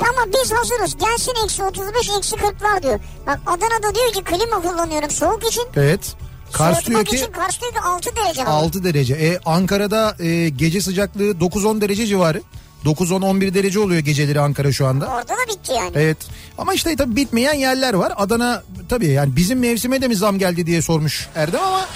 Ama 0.00 0.32
biz 0.32 0.52
hazırız. 0.52 0.96
Gelsin 0.98 1.44
eksi 1.44 1.64
35 1.64 2.10
eksi 2.18 2.36
40'lar 2.36 2.82
diyor. 2.82 3.00
Bak 3.26 3.40
Adana'da 3.46 3.94
diyor 3.94 4.12
ki 4.12 4.24
klima 4.24 4.62
kullanıyorum 4.62 5.10
soğuk 5.10 5.44
için. 5.46 5.64
Evet. 5.76 6.14
Kars 6.52 6.86
diyor 6.86 7.04
ki 7.04 7.16
için 7.16 7.32
Kars 7.32 7.60
diyor 7.60 7.72
ki 7.72 7.80
6 7.80 8.16
derece 8.16 8.42
hava. 8.42 8.56
6 8.56 8.84
derece. 8.84 9.14
E, 9.14 9.38
Ankara'da 9.46 10.16
e, 10.20 10.48
gece 10.48 10.80
sıcaklığı 10.80 11.30
9-10 11.30 11.80
derece 11.80 12.06
civarı. 12.06 12.42
9-10-11 12.88 13.54
derece 13.54 13.80
oluyor 13.80 14.00
geceleri 14.00 14.40
Ankara 14.40 14.72
şu 14.72 14.86
anda. 14.86 15.06
Orada 15.06 15.28
da 15.28 15.52
bitti 15.52 15.72
yani. 15.72 15.90
Evet. 15.94 16.16
Ama 16.58 16.74
işte 16.74 16.96
tabii 16.96 17.16
bitmeyen 17.16 17.54
yerler 17.54 17.94
var. 17.94 18.12
Adana 18.16 18.62
tabii 18.88 19.06
yani 19.06 19.36
bizim 19.36 19.58
mevsime 19.58 20.02
de 20.02 20.08
mi 20.08 20.16
zam 20.16 20.38
geldi 20.38 20.66
diye 20.66 20.82
sormuş 20.82 21.28
Erdem 21.34 21.60
ama 21.62 21.86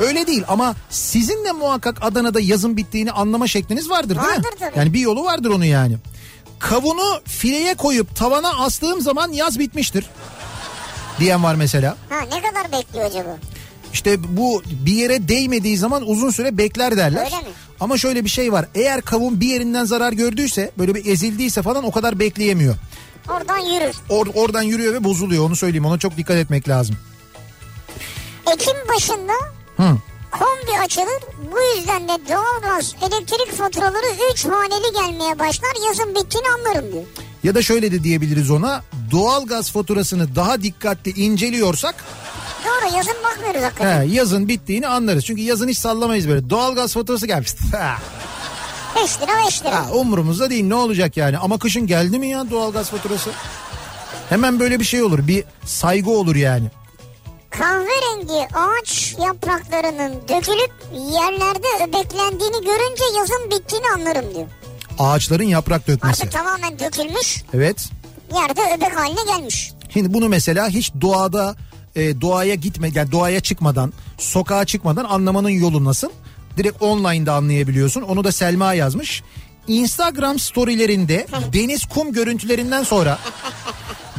öyle 0.00 0.26
değil. 0.26 0.44
Ama 0.48 0.74
sizin 0.90 1.44
de 1.44 1.52
muhakkak 1.52 1.98
Adana'da 2.00 2.40
yazın 2.40 2.76
bittiğini 2.76 3.12
anlama 3.12 3.46
şekliniz 3.46 3.90
vardır 3.90 4.08
değil 4.16 4.28
mi? 4.28 4.36
Vardır 4.36 4.50
tabii. 4.60 4.78
Yani 4.78 4.92
bir 4.94 5.00
yolu 5.00 5.24
vardır 5.24 5.50
onun 5.50 5.64
yani. 5.64 5.96
Kavunu 6.58 7.20
fileye 7.24 7.74
koyup 7.74 8.16
tavana 8.16 8.58
astığım 8.58 9.00
zaman 9.00 9.32
yaz 9.32 9.58
bitmiştir. 9.58 10.04
Diyen 11.20 11.42
var 11.42 11.54
mesela. 11.54 11.96
Ha 12.08 12.16
ne 12.20 12.42
kadar 12.42 12.72
bekliyor 12.72 13.04
acaba? 13.06 13.36
İşte 13.92 14.36
bu 14.36 14.62
bir 14.86 14.92
yere 14.92 15.28
değmediği 15.28 15.76
zaman 15.76 16.02
uzun 16.08 16.30
süre 16.30 16.58
bekler 16.58 16.96
derler. 16.96 17.24
Öyle 17.24 17.36
mi? 17.36 17.42
Ama 17.80 17.98
şöyle 17.98 18.24
bir 18.24 18.30
şey 18.30 18.52
var. 18.52 18.68
Eğer 18.74 19.02
kavun 19.02 19.40
bir 19.40 19.46
yerinden 19.48 19.84
zarar 19.84 20.12
gördüyse 20.12 20.70
böyle 20.78 20.94
bir 20.94 21.06
ezildiyse 21.06 21.62
falan 21.62 21.84
o 21.84 21.90
kadar 21.90 22.18
bekleyemiyor. 22.18 22.74
Oradan 23.28 23.58
yürür. 23.58 23.94
Or- 24.10 24.32
oradan 24.34 24.62
yürüyor 24.62 24.94
ve 24.94 25.04
bozuluyor 25.04 25.44
onu 25.44 25.56
söyleyeyim 25.56 25.84
ona 25.86 25.98
çok 25.98 26.16
dikkat 26.16 26.36
etmek 26.36 26.68
lazım. 26.68 26.96
Ekim 28.52 28.76
başında 28.96 29.32
Hı. 29.76 29.96
kombi 30.32 30.78
açılır. 30.84 31.22
Bu 31.52 31.78
yüzden 31.78 32.08
de 32.08 32.12
doğalgaz, 32.28 32.94
elektrik 33.02 33.52
faturaları 33.58 34.06
3 34.32 34.44
haneli 34.44 34.92
gelmeye 34.92 35.38
başlar. 35.38 35.70
Yazın 35.88 36.14
bittiğini 36.14 36.48
anlarım 36.48 36.92
diyor. 36.92 37.04
Ya 37.44 37.54
da 37.54 37.62
şöyle 37.62 37.92
de 37.92 38.04
diyebiliriz 38.04 38.50
ona. 38.50 38.82
Doğalgaz 39.10 39.70
faturasını 39.70 40.36
daha 40.36 40.62
dikkatli 40.62 41.10
inceliyorsak 41.10 42.04
Doğru 42.66 42.96
yazın 42.96 43.14
bakmıyoruz 43.24 43.62
hakikaten. 43.62 44.00
he, 44.02 44.06
yazın 44.14 44.48
bittiğini 44.48 44.88
anlarız. 44.88 45.24
Çünkü 45.24 45.42
yazın 45.42 45.68
hiç 45.68 45.78
sallamayız 45.78 46.28
böyle. 46.28 46.50
Doğalgaz 46.50 46.92
faturası 46.94 47.26
gelmiş. 47.26 47.50
Ha, 47.72 47.96
5 49.02 49.20
lira 49.20 49.46
5 49.46 49.62
lira. 49.62 49.74
ha, 49.86 49.90
umurumuzda 49.92 50.50
değil 50.50 50.64
ne 50.64 50.74
olacak 50.74 51.16
yani. 51.16 51.38
Ama 51.38 51.58
kışın 51.58 51.86
geldi 51.86 52.18
mi 52.18 52.28
ya 52.28 52.50
doğalgaz 52.50 52.90
faturası? 52.90 53.30
Hemen 54.28 54.60
böyle 54.60 54.80
bir 54.80 54.84
şey 54.84 55.02
olur. 55.02 55.26
Bir 55.28 55.44
saygı 55.64 56.10
olur 56.10 56.36
yani. 56.36 56.66
Kahverengi 57.50 58.48
ağaç 58.54 59.14
yapraklarının 59.26 60.14
dökülüp 60.28 60.72
yerlerde 60.92 61.66
öbeklendiğini 61.88 62.64
görünce 62.64 63.04
yazın 63.18 63.50
bittiğini 63.50 63.86
anlarım 63.94 64.34
diyor. 64.34 64.46
Ağaçların 64.98 65.44
yaprak 65.44 65.88
dökmesi. 65.88 66.22
Artık 66.22 66.32
tamamen 66.32 66.78
dökülmüş 66.78 67.42
Evet. 67.54 67.88
yerde 68.34 68.60
öbek 68.76 68.96
haline 68.96 69.20
gelmiş. 69.36 69.72
Şimdi 69.92 70.14
bunu 70.14 70.28
mesela 70.28 70.68
hiç 70.68 70.92
doğada 71.00 71.56
e, 71.98 72.20
doğaya 72.20 72.54
gitme 72.54 72.90
yani 72.94 73.12
doğaya 73.12 73.40
çıkmadan 73.40 73.92
sokağa 74.18 74.64
çıkmadan 74.64 75.04
anlamanın 75.04 75.48
yolu 75.48 75.84
nasıl? 75.84 76.08
Direkt 76.56 76.82
online'da 76.82 77.32
anlayabiliyorsun. 77.32 78.02
Onu 78.02 78.24
da 78.24 78.32
Selma 78.32 78.74
yazmış. 78.74 79.22
Instagram 79.68 80.38
storylerinde 80.38 81.26
deniz 81.52 81.86
kum 81.86 82.12
görüntülerinden 82.12 82.82
sonra 82.82 83.18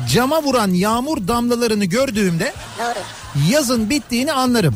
cama 0.09 0.43
vuran 0.43 0.71
yağmur 0.71 1.27
damlalarını 1.27 1.85
gördüğümde 1.85 2.53
Doğru. 2.79 2.99
yazın 3.51 3.89
bittiğini 3.89 4.33
anlarım. 4.33 4.75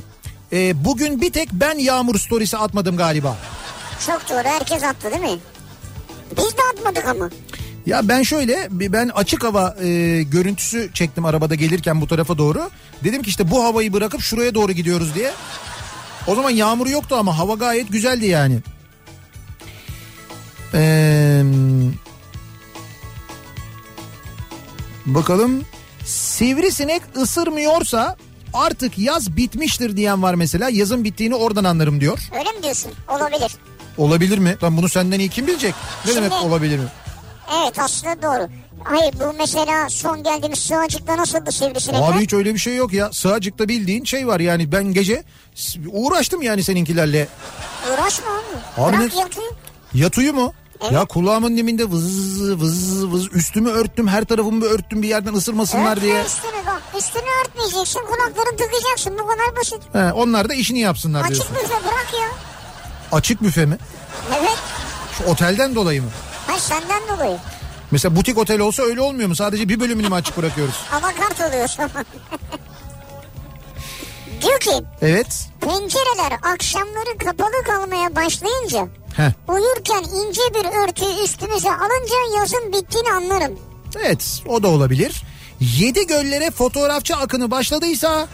E, 0.54 0.86
bugün 0.86 1.22
bir 1.22 1.32
tek 1.34 1.50
ben 1.54 1.78
yağmur 1.78 2.20
storiesi 2.20 2.58
atmadım 2.58 2.98
galiba. 2.98 3.38
Çok 4.08 4.30
doğru 4.30 4.44
herkes 4.44 4.84
attı 4.84 5.12
değil 5.12 5.22
mi? 5.22 5.40
Biz 6.38 6.58
de 6.58 6.62
atmadık 6.74 7.08
ama. 7.08 7.30
Ya 7.86 8.08
ben 8.08 8.24
şöyle 8.24 8.68
ben 8.72 9.10
açık 9.16 9.44
hava 9.44 9.76
e, 9.84 10.24
görüntüsü 10.24 10.90
çektim 10.94 11.26
arabada 11.26 11.56
gelirken 11.56 12.02
bu 12.02 12.08
tarafa 12.08 12.38
doğru. 12.38 12.70
Dedim 13.04 13.24
ki 13.24 13.30
işte 13.30 13.52
bu 13.52 13.64
havayı 13.64 13.94
bırakıp 13.94 14.22
şuraya 14.22 14.56
doğru 14.56 14.72
gidiyoruz 14.72 15.16
diye. 15.16 15.32
O 16.28 16.36
zaman 16.36 16.50
yağmur 16.50 16.88
yoktu 16.88 17.16
ama 17.20 17.38
hava 17.38 17.54
gayet 17.54 17.92
güzeldi 17.92 18.26
yani. 18.26 18.60
Ee, 20.74 21.44
bakalım 25.06 25.64
sivrisinek 26.06 27.02
ısırmıyorsa 27.18 28.18
artık 28.54 28.98
yaz 28.98 29.38
bitmiştir 29.38 29.98
diyen 29.98 30.24
var 30.24 30.34
mesela. 30.34 30.70
Yazın 30.70 31.04
bittiğini 31.04 31.36
oradan 31.36 31.64
anlarım 31.64 32.02
diyor. 32.02 32.20
Öyle 32.40 32.52
mi 32.52 32.64
diyorsun? 32.64 32.92
Olabilir. 33.08 33.52
Olabilir 33.98 34.38
mi? 34.38 34.58
Lan 34.64 34.78
bunu 34.78 34.90
senden 34.90 35.20
iyi 35.20 35.30
kim 35.30 35.48
bilecek? 35.48 35.76
Ne 36.06 36.12
Şimdi- 36.12 36.26
demek 36.26 36.44
olabilir 36.44 36.80
mi? 36.80 36.86
Evet 37.62 37.80
aslında 37.80 38.22
doğru. 38.22 38.48
Hayır 38.84 39.14
bu 39.20 39.34
mesela 39.38 39.90
son 39.90 40.24
geldiğimiz 40.24 40.60
sığacıkta 40.60 41.18
nasıldı 41.18 41.52
sivrisinekler? 41.52 42.12
Abi 42.12 42.22
hiç 42.24 42.34
öyle 42.34 42.54
bir 42.54 42.60
şey 42.60 42.76
yok 42.76 42.94
ya. 42.94 43.14
Sığacıkta 43.14 43.68
bildiğin 43.68 44.04
şey 44.04 44.28
var 44.28 44.40
yani 44.40 44.72
ben 44.72 44.84
gece 44.84 45.24
uğraştım 45.92 46.42
yani 46.42 46.64
seninkilerle. 46.64 47.28
Uğraşma 47.94 48.28
abi. 48.32 48.82
Abi 48.82 48.98
Bırak 48.98 49.14
ne- 49.14 49.20
yatıyor. 49.22 49.52
Yatıyor 49.94 50.34
mu? 50.34 50.54
Evet. 50.82 50.92
Ya 50.92 51.06
kulağımın 51.06 51.58
dibinde 51.58 51.90
vız 51.90 52.42
vız 52.62 53.06
vız 53.12 53.34
üstümü 53.36 53.70
örttüm 53.70 54.08
her 54.08 54.24
tarafımı 54.26 54.62
bir 54.62 54.70
örttüm 54.70 55.02
bir 55.02 55.08
yerden 55.08 55.34
ısırmasınlar 55.34 55.92
Örtme 55.92 56.02
diye. 56.04 56.24
üstünü 56.26 56.52
bak. 56.68 56.82
Üstünü 56.98 57.24
örtmeyeceksin 57.46 58.00
kulaklarını 58.00 58.58
tıkayacaksın 58.58 59.14
bu 59.20 59.28
kadar 59.28 59.56
basit. 59.56 59.80
He, 59.94 60.14
onlar 60.14 60.50
da 60.50 60.54
işini 60.54 60.80
yapsınlar 60.80 61.22
Açık 61.22 61.34
diyorsun. 61.36 61.56
büfe 61.56 61.68
bırak 61.84 62.08
ya. 62.14 62.28
Açık 63.12 63.44
büfe 63.44 63.66
mi? 63.66 63.78
Evet. 64.40 64.58
Şu 65.18 65.24
otelden 65.24 65.76
dolayı 65.76 66.02
mı? 66.02 66.10
Hayır 66.48 66.60
senden 66.60 67.02
dolayı. 67.18 67.38
Mesela 67.92 68.16
butik 68.16 68.38
otel 68.38 68.60
olsa 68.60 68.84
öyle 68.84 69.02
olmuyor 69.02 69.30
mu? 69.30 69.36
Sadece 69.36 69.70
bir 69.70 69.80
bölümünü 69.80 70.10
mü 70.10 70.16
açık 70.16 70.38
bırakıyoruz? 70.38 70.76
Anakart 70.92 71.42
oluyor 71.42 71.64
o 71.64 71.68
zaman. 71.68 72.06
Diyor 74.42 74.60
ki 74.60 74.72
Evet. 75.02 75.48
pencereler 75.62 76.54
akşamları 76.54 77.18
kapalı 77.26 77.64
kalmaya 77.68 78.16
başlayınca 78.16 78.88
Heh. 79.18 79.32
uyurken 79.48 80.04
ince 80.04 80.42
bir 80.54 80.66
örtüyü 80.84 81.24
üstümüze 81.24 81.70
alınca 81.70 82.38
yazın 82.40 82.74
bittiğini 82.74 83.12
anlarım. 83.12 83.60
Evet 84.04 84.42
o 84.48 84.64
da 84.64 84.68
olabilir. 84.68 85.24
Yedi 85.60 86.08
göllere 86.08 86.52
fotoğrafçı 86.52 87.16
akını 87.16 87.52
başladıysa 87.52 88.28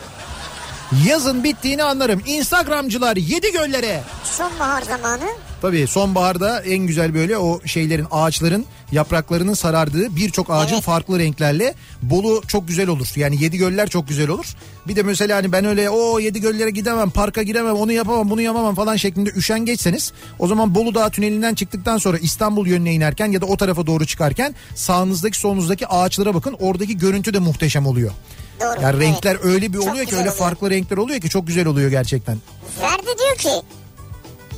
yazın 1.07 1.43
bittiğini 1.43 1.83
anlarım. 1.83 2.21
Instagramcılar 2.25 3.17
yedi 3.17 3.51
göllere. 3.51 4.01
Sonbahar 4.23 4.81
zamanı 4.81 5.29
Tabii 5.61 5.87
sonbaharda 5.87 6.61
en 6.61 6.77
güzel 6.77 7.13
böyle 7.13 7.37
o 7.37 7.59
şeylerin 7.65 8.07
ağaçların 8.11 8.65
yapraklarının 8.91 9.53
sarardığı 9.53 10.15
birçok 10.15 10.49
ağacın 10.49 10.73
Evet. 10.73 10.83
farklı 10.83 11.19
renklerle 11.19 11.73
Bolu 12.01 12.41
çok 12.47 12.67
güzel 12.67 12.87
olur. 12.89 13.07
Yani 13.15 13.43
yedi 13.43 13.57
göller 13.57 13.87
çok 13.89 14.07
güzel 14.07 14.29
olur. 14.29 14.45
Bir 14.87 14.95
de 14.95 15.03
mesela 15.03 15.37
hani 15.37 15.51
ben 15.51 15.65
öyle 15.65 15.89
o 15.89 16.19
yedi 16.19 16.41
göllere 16.41 16.69
gidemem 16.69 17.09
parka 17.09 17.43
giremem 17.43 17.75
onu 17.75 17.91
yapamam 17.91 18.29
bunu 18.29 18.41
yapamam 18.41 18.75
falan 18.75 18.95
şeklinde 18.95 19.29
üşengeçseniz 19.29 20.13
o 20.39 20.47
zaman 20.47 20.75
Bolu 20.75 20.95
Dağı 20.95 21.09
tünelinden 21.09 21.53
çıktıktan 21.53 21.97
sonra 21.97 22.17
İstanbul 22.17 22.67
yönüne 22.67 22.93
inerken 22.93 23.31
ya 23.31 23.41
da 23.41 23.45
o 23.45 23.57
tarafa 23.57 23.87
doğru 23.87 24.05
çıkarken 24.05 24.55
sağınızdaki 24.75 25.37
solunuzdaki 25.39 25.87
ağaçlara 25.87 26.33
bakın 26.33 26.55
oradaki 26.59 26.97
görüntü 26.97 27.33
de 27.33 27.39
muhteşem 27.39 27.85
oluyor. 27.85 28.11
Doğru. 28.59 28.79
Evet. 28.83 28.99
renkler 28.99 29.37
öyle 29.43 29.73
bir 29.73 29.77
Çok 29.77 29.87
oluyor 29.87 30.05
ki 30.05 30.09
güzel 30.09 30.19
öyle 30.19 30.29
oluyor. 30.31 30.45
farklı 30.49 30.69
renkler 30.69 30.97
oluyor 30.97 31.21
ki 31.21 31.29
çok 31.29 31.47
güzel 31.47 31.67
oluyor 31.67 31.89
gerçekten. 31.89 32.37
Ferdi 32.81 33.17
diyor 33.19 33.35
ki 33.37 33.65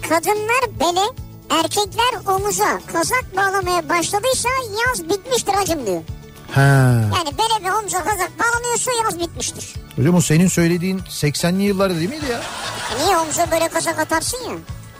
kadınlar 0.09 0.79
bele 0.79 1.05
erkekler 1.49 2.35
omuza 2.35 2.79
kazak 2.93 3.25
bağlamaya 3.37 3.89
başladıysa 3.89 4.49
yaz 4.87 5.09
bitmiştir 5.09 5.53
acım 5.61 5.85
diyor. 5.85 6.01
Ha. 6.51 6.61
Yani 7.15 7.29
bele 7.37 7.65
ve 7.69 7.73
omuza 7.73 8.03
kazak 8.03 8.31
bağlanıyorsa 8.39 8.91
yaz 9.03 9.19
bitmiştir. 9.19 9.73
Hocam 9.95 10.15
o 10.15 10.21
senin 10.21 10.47
söylediğin 10.47 10.99
80'li 10.99 11.63
yıllarda 11.63 11.95
değil 11.95 12.09
miydi 12.09 12.25
ya? 12.31 12.41
Niye 13.05 13.17
omuza 13.17 13.51
böyle 13.51 13.67
kazak 13.67 13.99
atarsın 13.99 14.37
ya? 14.49 14.55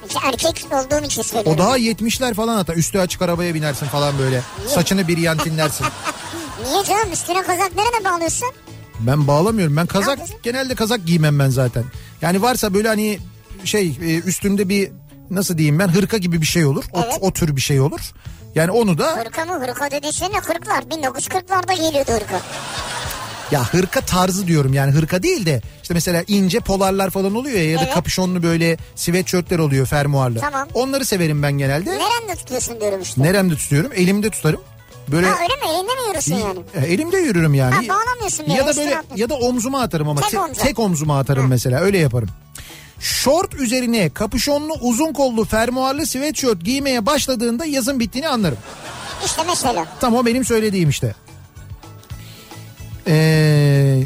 İşte 0.07 0.19
erkek 0.27 0.65
olduğum 0.73 1.05
için 1.05 1.21
O 1.21 1.23
söylüyorum. 1.23 1.57
daha 1.57 1.77
70'ler 1.77 2.33
falan 2.33 2.55
hatta 2.55 2.73
üstü 2.73 2.99
açık 2.99 3.21
arabaya 3.21 3.53
binersin 3.53 3.85
falan 3.85 4.19
böyle. 4.19 4.41
Saçını 4.67 5.07
bir 5.07 5.17
yan 5.17 5.37
tinlersin. 5.37 5.85
Niye 6.71 6.83
canım 6.83 7.11
üstüne 7.13 7.43
kazak 7.43 7.75
nereye 7.75 8.03
bağlıyorsun? 8.05 8.47
Ben 9.07 9.27
bağlamıyorum. 9.27 9.77
Ben 9.77 9.85
kazak 9.85 10.07
yapıyorsun? 10.09 10.37
genelde 10.43 10.75
kazak 10.75 11.05
giymem 11.05 11.39
ben 11.39 11.49
zaten. 11.49 11.83
Yani 12.21 12.41
varsa 12.41 12.73
böyle 12.73 12.87
hani 12.87 13.19
şey 13.63 13.87
e, 14.01 14.19
üstümde 14.19 14.69
bir 14.69 14.91
nasıl 15.29 15.57
diyeyim 15.57 15.79
ben 15.79 15.87
hırka 15.87 16.17
gibi 16.17 16.41
bir 16.41 16.45
şey 16.45 16.65
olur. 16.65 16.83
O, 16.93 17.01
Evet. 17.05 17.17
o 17.21 17.31
tür 17.33 17.55
bir 17.55 17.61
şey 17.61 17.79
olur. 17.81 17.99
Yani 18.55 18.71
onu 18.71 18.97
da 18.97 19.17
Hırka 19.17 19.45
mı 19.45 19.59
hırka 19.67 19.91
dediğin 19.91 20.11
şey 20.13 20.27
ne? 20.27 20.39
Kırklar. 20.39 20.81
1940'larda 20.83 21.73
geliyordu 21.87 22.11
hırka. 22.11 22.41
ya 23.51 23.63
hırka 23.73 24.01
tarzı 24.01 24.47
diyorum 24.47 24.73
yani 24.73 24.91
hırka 24.91 25.23
değil 25.23 25.45
de 25.45 25.61
işte 25.81 25.93
mesela 25.93 26.23
ince 26.27 26.59
polarlar 26.59 27.09
falan 27.09 27.35
oluyor 27.35 27.55
ya 27.57 27.71
ya 27.71 27.77
da 27.79 27.83
Evet. 27.83 27.93
kapüşonlu 27.93 28.43
böyle 28.43 28.77
sweatshirtler 28.95 29.59
oluyor 29.59 29.85
fermuarlı. 29.85 30.39
Tamam. 30.39 30.67
Onları 30.73 31.05
severim 31.05 31.43
ben 31.43 31.51
genelde. 31.57 31.89
Nerende 31.89 32.35
tutuyorsun 32.35 32.81
diyorum 32.81 33.01
işte. 33.01 33.23
Neremde 33.23 33.55
tutuyorum? 33.55 33.91
Elimde 33.95 34.29
tutarım. 34.29 34.61
Böyle 35.07 35.27
Ha 35.27 35.35
öyle 35.43 35.55
mi? 35.55 35.71
Elinde 35.77 35.91
mi 35.93 36.07
yürürsün 36.09 36.35
yani? 36.35 36.59
E, 36.73 36.93
Elimde 36.93 37.17
yürürüm 37.17 37.53
yani. 37.53 37.75
Ha, 37.75 37.81
bağlamıyorsun 37.95 38.45
bir 38.45 38.51
Ya 38.51 38.67
da 38.67 38.77
böyle 38.77 39.01
ya 39.15 39.29
da 39.29 39.35
omzuma 39.35 39.81
atarım 39.81 40.09
ama 40.09 40.21
Tek 40.21 40.29
te- 40.31 40.39
omza. 40.39 40.63
tek 40.63 40.79
omzuma 40.79 41.19
atarım 41.19 41.47
mesela 41.47 41.79
öyle 41.79 41.97
yaparım. 41.97 42.29
Şort 42.99 43.53
üzerine 43.55 44.09
kapüşonlu 44.09 44.73
uzun 44.81 45.13
kollu 45.13 45.45
fermuarlı 45.45 46.05
sweatshirt 46.05 46.63
giymeye 46.63 47.05
başladığında 47.05 47.65
yazın 47.65 47.99
bittiğini 47.99 48.27
anlarım. 48.27 48.57
İşte 49.25 49.41
mesela. 49.47 49.85
Tam 49.99 50.15
o 50.15 50.25
benim 50.25 50.45
söylediğim 50.45 50.89
işte. 50.89 51.15
Ee, 53.07 54.03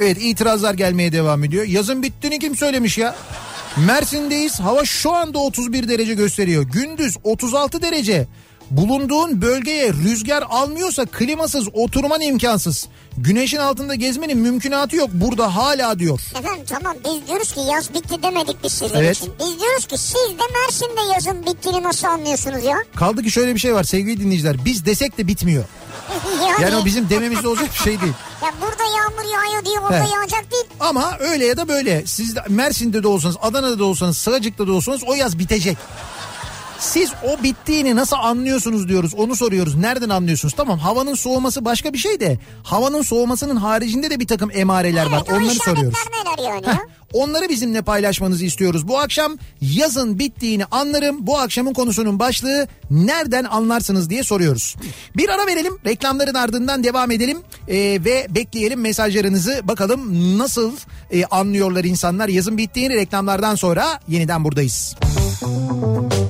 evet 0.00 0.16
itirazlar 0.20 0.74
gelmeye 0.74 1.12
devam 1.12 1.44
ediyor. 1.44 1.64
Yazın 1.64 2.02
bittiğini 2.02 2.38
kim 2.38 2.56
söylemiş 2.56 2.98
ya? 2.98 3.14
Mersin'deyiz. 3.86 4.60
Hava 4.60 4.84
şu 4.84 5.12
anda 5.12 5.38
31 5.38 5.88
derece 5.88 6.14
gösteriyor. 6.14 6.62
Gündüz 6.62 7.16
36 7.24 7.82
derece. 7.82 8.26
Bulunduğun 8.70 9.42
bölgeye 9.42 9.92
rüzgar 9.92 10.44
almıyorsa 10.50 11.06
klimasız 11.06 11.68
oturman 11.72 12.20
imkansız. 12.20 12.86
Güneşin 13.18 13.56
altında 13.56 13.94
gezmenin 13.94 14.38
mümkünatı 14.38 14.96
yok. 14.96 15.10
Burada 15.12 15.56
hala 15.56 15.98
diyor. 15.98 16.20
Efendim 16.38 16.64
tamam 16.68 16.96
biz 17.04 17.28
diyoruz 17.28 17.52
ki 17.52 17.60
yaz 17.72 17.94
bitti 17.94 18.22
demedik 18.22 18.56
biz 18.64 18.72
sizin 18.72 18.94
Evet. 18.94 19.16
için. 19.16 19.32
Biz 19.38 19.60
diyoruz 19.60 19.86
ki 19.86 19.98
siz 19.98 20.14
de 20.38 20.42
Mersin'de 20.60 21.14
yazın 21.14 21.46
bittiğini 21.46 21.82
nasıl 21.82 22.06
anlıyorsunuz 22.08 22.64
ya? 22.64 22.76
Kaldı 22.96 23.22
ki 23.22 23.30
şöyle 23.30 23.54
bir 23.54 23.60
şey 23.60 23.74
var 23.74 23.84
sevgili 23.84 24.20
dinleyiciler. 24.20 24.64
Biz 24.64 24.86
desek 24.86 25.18
de 25.18 25.26
bitmiyor. 25.28 25.64
yani, 26.46 26.62
Yani 26.62 26.76
o 26.76 26.84
bizim 26.84 27.10
dememizde 27.10 27.48
olacak 27.48 27.68
bir 27.72 27.78
şey 27.78 28.00
değil. 28.00 28.12
Ya 28.42 28.52
burada 28.60 28.82
yağmur 28.84 29.34
yağıyor 29.34 29.64
diye 29.64 29.80
orada 29.80 30.04
He. 30.04 30.08
yağacak 30.14 30.52
değil. 30.52 30.64
Ama 30.80 31.16
öyle 31.20 31.46
ya 31.46 31.56
da 31.56 31.68
böyle 31.68 32.06
siz 32.06 32.36
de 32.36 32.40
Mersin'de 32.48 33.02
de 33.02 33.08
olsanız 33.08 33.36
Adana'da 33.42 33.78
da 33.78 33.84
olsanız 33.84 34.18
Sığacık'ta 34.18 34.66
da 34.66 34.72
olsanız 34.72 35.00
o 35.06 35.14
yaz 35.14 35.38
bitecek. 35.38 35.76
Siz 36.78 37.10
o 37.24 37.42
bittiğini 37.42 37.96
nasıl 37.96 38.16
anlıyorsunuz 38.16 38.88
diyoruz 38.88 39.14
onu 39.14 39.36
soruyoruz. 39.36 39.74
Nereden 39.74 40.08
anlıyorsunuz? 40.08 40.54
Tamam 40.56 40.78
havanın 40.78 41.14
soğuması 41.14 41.64
başka 41.64 41.92
bir 41.92 41.98
şey 41.98 42.20
de 42.20 42.38
havanın 42.62 43.02
soğumasının 43.02 43.56
haricinde 43.56 44.10
de 44.10 44.20
bir 44.20 44.26
takım 44.26 44.50
emareler 44.54 45.06
var 45.06 45.22
Evet 45.26 45.32
o 45.32 45.36
onları 45.36 45.54
soruyoruz. 45.54 45.98
yani 46.44 46.66
Heh? 46.66 46.78
Onları 47.12 47.48
bizimle 47.48 47.82
paylaşmanızı 47.82 48.44
istiyoruz. 48.44 48.88
Bu 48.88 48.98
akşam 48.98 49.36
yazın 49.60 50.18
bittiğini 50.18 50.64
anlarım. 50.64 51.26
Bu 51.26 51.38
akşamın 51.38 51.72
konusunun 51.72 52.18
başlığı 52.18 52.68
nereden 52.90 53.44
anlarsınız 53.44 54.10
diye 54.10 54.22
soruyoruz. 54.22 54.76
Bir 55.16 55.28
ara 55.28 55.46
verelim. 55.46 55.78
Reklamların 55.86 56.34
ardından 56.34 56.84
devam 56.84 57.10
edelim. 57.10 57.38
Ee, 57.68 57.74
ve 58.04 58.26
bekleyelim 58.30 58.80
mesajlarınızı. 58.80 59.60
Bakalım 59.64 60.38
nasıl 60.38 60.72
e, 61.10 61.24
anlıyorlar 61.24 61.84
insanlar 61.84 62.28
yazın 62.28 62.58
bittiğini 62.58 62.94
reklamlardan 62.94 63.54
sonra 63.54 64.00
yeniden 64.08 64.44
buradayız. 64.44 64.94
Kafa 65.00 66.25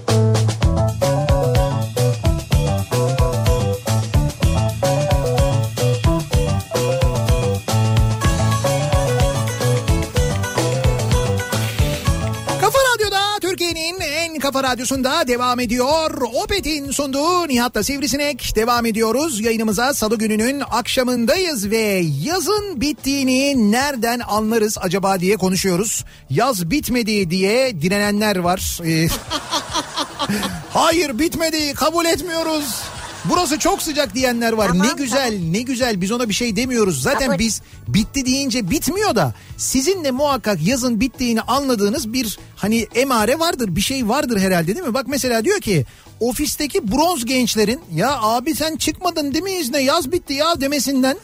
kafa 14.46 14.62
radyosunda 14.62 15.28
devam 15.28 15.60
ediyor. 15.60 16.22
Opet'in 16.44 16.90
sunduğu 16.90 17.48
Nihat'la 17.48 17.82
Sivrisinek 17.82 18.52
devam 18.56 18.86
ediyoruz. 18.86 19.40
Yayınımıza 19.40 19.94
salı 19.94 20.18
gününün 20.18 20.62
akşamındayız 20.70 21.70
ve 21.70 22.02
yazın 22.22 22.80
bittiğini 22.80 23.72
nereden 23.72 24.20
anlarız 24.28 24.78
acaba 24.80 25.20
diye 25.20 25.36
konuşuyoruz. 25.36 26.04
Yaz 26.30 26.70
bitmedi 26.70 27.30
diye 27.30 27.82
direnenler 27.82 28.36
var. 28.36 28.78
Ee, 28.84 29.08
Hayır 30.72 31.18
bitmedi 31.18 31.74
kabul 31.74 32.04
etmiyoruz. 32.04 32.82
Burası 33.30 33.58
çok 33.58 33.82
sıcak 33.82 34.14
diyenler 34.14 34.52
var. 34.52 34.68
Tamam, 34.68 34.86
ne 34.86 34.92
güzel 34.92 35.38
ne 35.50 35.60
güzel 35.62 36.00
biz 36.00 36.12
ona 36.12 36.28
bir 36.28 36.34
şey 36.34 36.56
demiyoruz. 36.56 37.02
Zaten 37.02 37.26
Kabul. 37.26 37.38
biz 37.38 37.62
bitti 37.88 38.26
deyince 38.26 38.70
bitmiyor 38.70 39.14
da 39.14 39.34
sizin 39.56 40.04
de 40.04 40.10
muhakkak 40.10 40.62
yazın 40.62 41.00
bittiğini 41.00 41.40
anladığınız 41.40 42.12
bir 42.12 42.38
hani 42.56 42.86
emare 42.94 43.38
vardır 43.38 43.76
bir 43.76 43.80
şey 43.80 44.08
vardır 44.08 44.40
herhalde 44.40 44.74
değil 44.74 44.86
mi? 44.86 44.94
Bak 44.94 45.06
mesela 45.08 45.44
diyor 45.44 45.60
ki 45.60 45.86
ofisteki 46.20 46.92
bronz 46.92 47.24
gençlerin 47.24 47.80
ya 47.94 48.18
abi 48.20 48.54
sen 48.54 48.76
çıkmadın 48.76 49.32
değil 49.32 49.44
mi 49.44 49.52
izne 49.52 49.82
yaz 49.82 50.12
bitti 50.12 50.34
ya 50.34 50.60
demesinden 50.60 51.16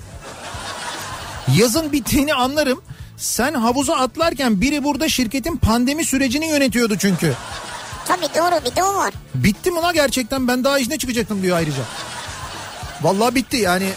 yazın 1.59 1.93
bittiğini 1.93 2.35
anlarım. 2.35 2.83
Sen 3.17 3.55
havuza 3.55 3.95
atlarken 3.95 4.61
biri 4.61 4.85
burada 4.85 5.09
şirketin 5.09 5.57
pandemi 5.57 6.05
sürecini 6.05 6.49
yönetiyordu 6.49 6.97
çünkü. 6.99 7.35
Tabii 8.07 8.29
doğru 8.35 8.65
bir 8.71 8.77
de 8.77 8.85
o 8.85 8.95
var. 8.95 9.15
Bitti 9.35 9.71
mi 9.71 9.81
la 9.81 9.93
gerçekten 9.93 10.49
ben 10.49 10.65
daha 10.65 10.79
izne 10.79 10.99
çıkacaktım 10.99 11.43
diyor 11.43 11.57
ayrıca. 11.57 11.83
Vallahi 13.03 13.35
bitti 13.35 13.57
yani 13.57 13.89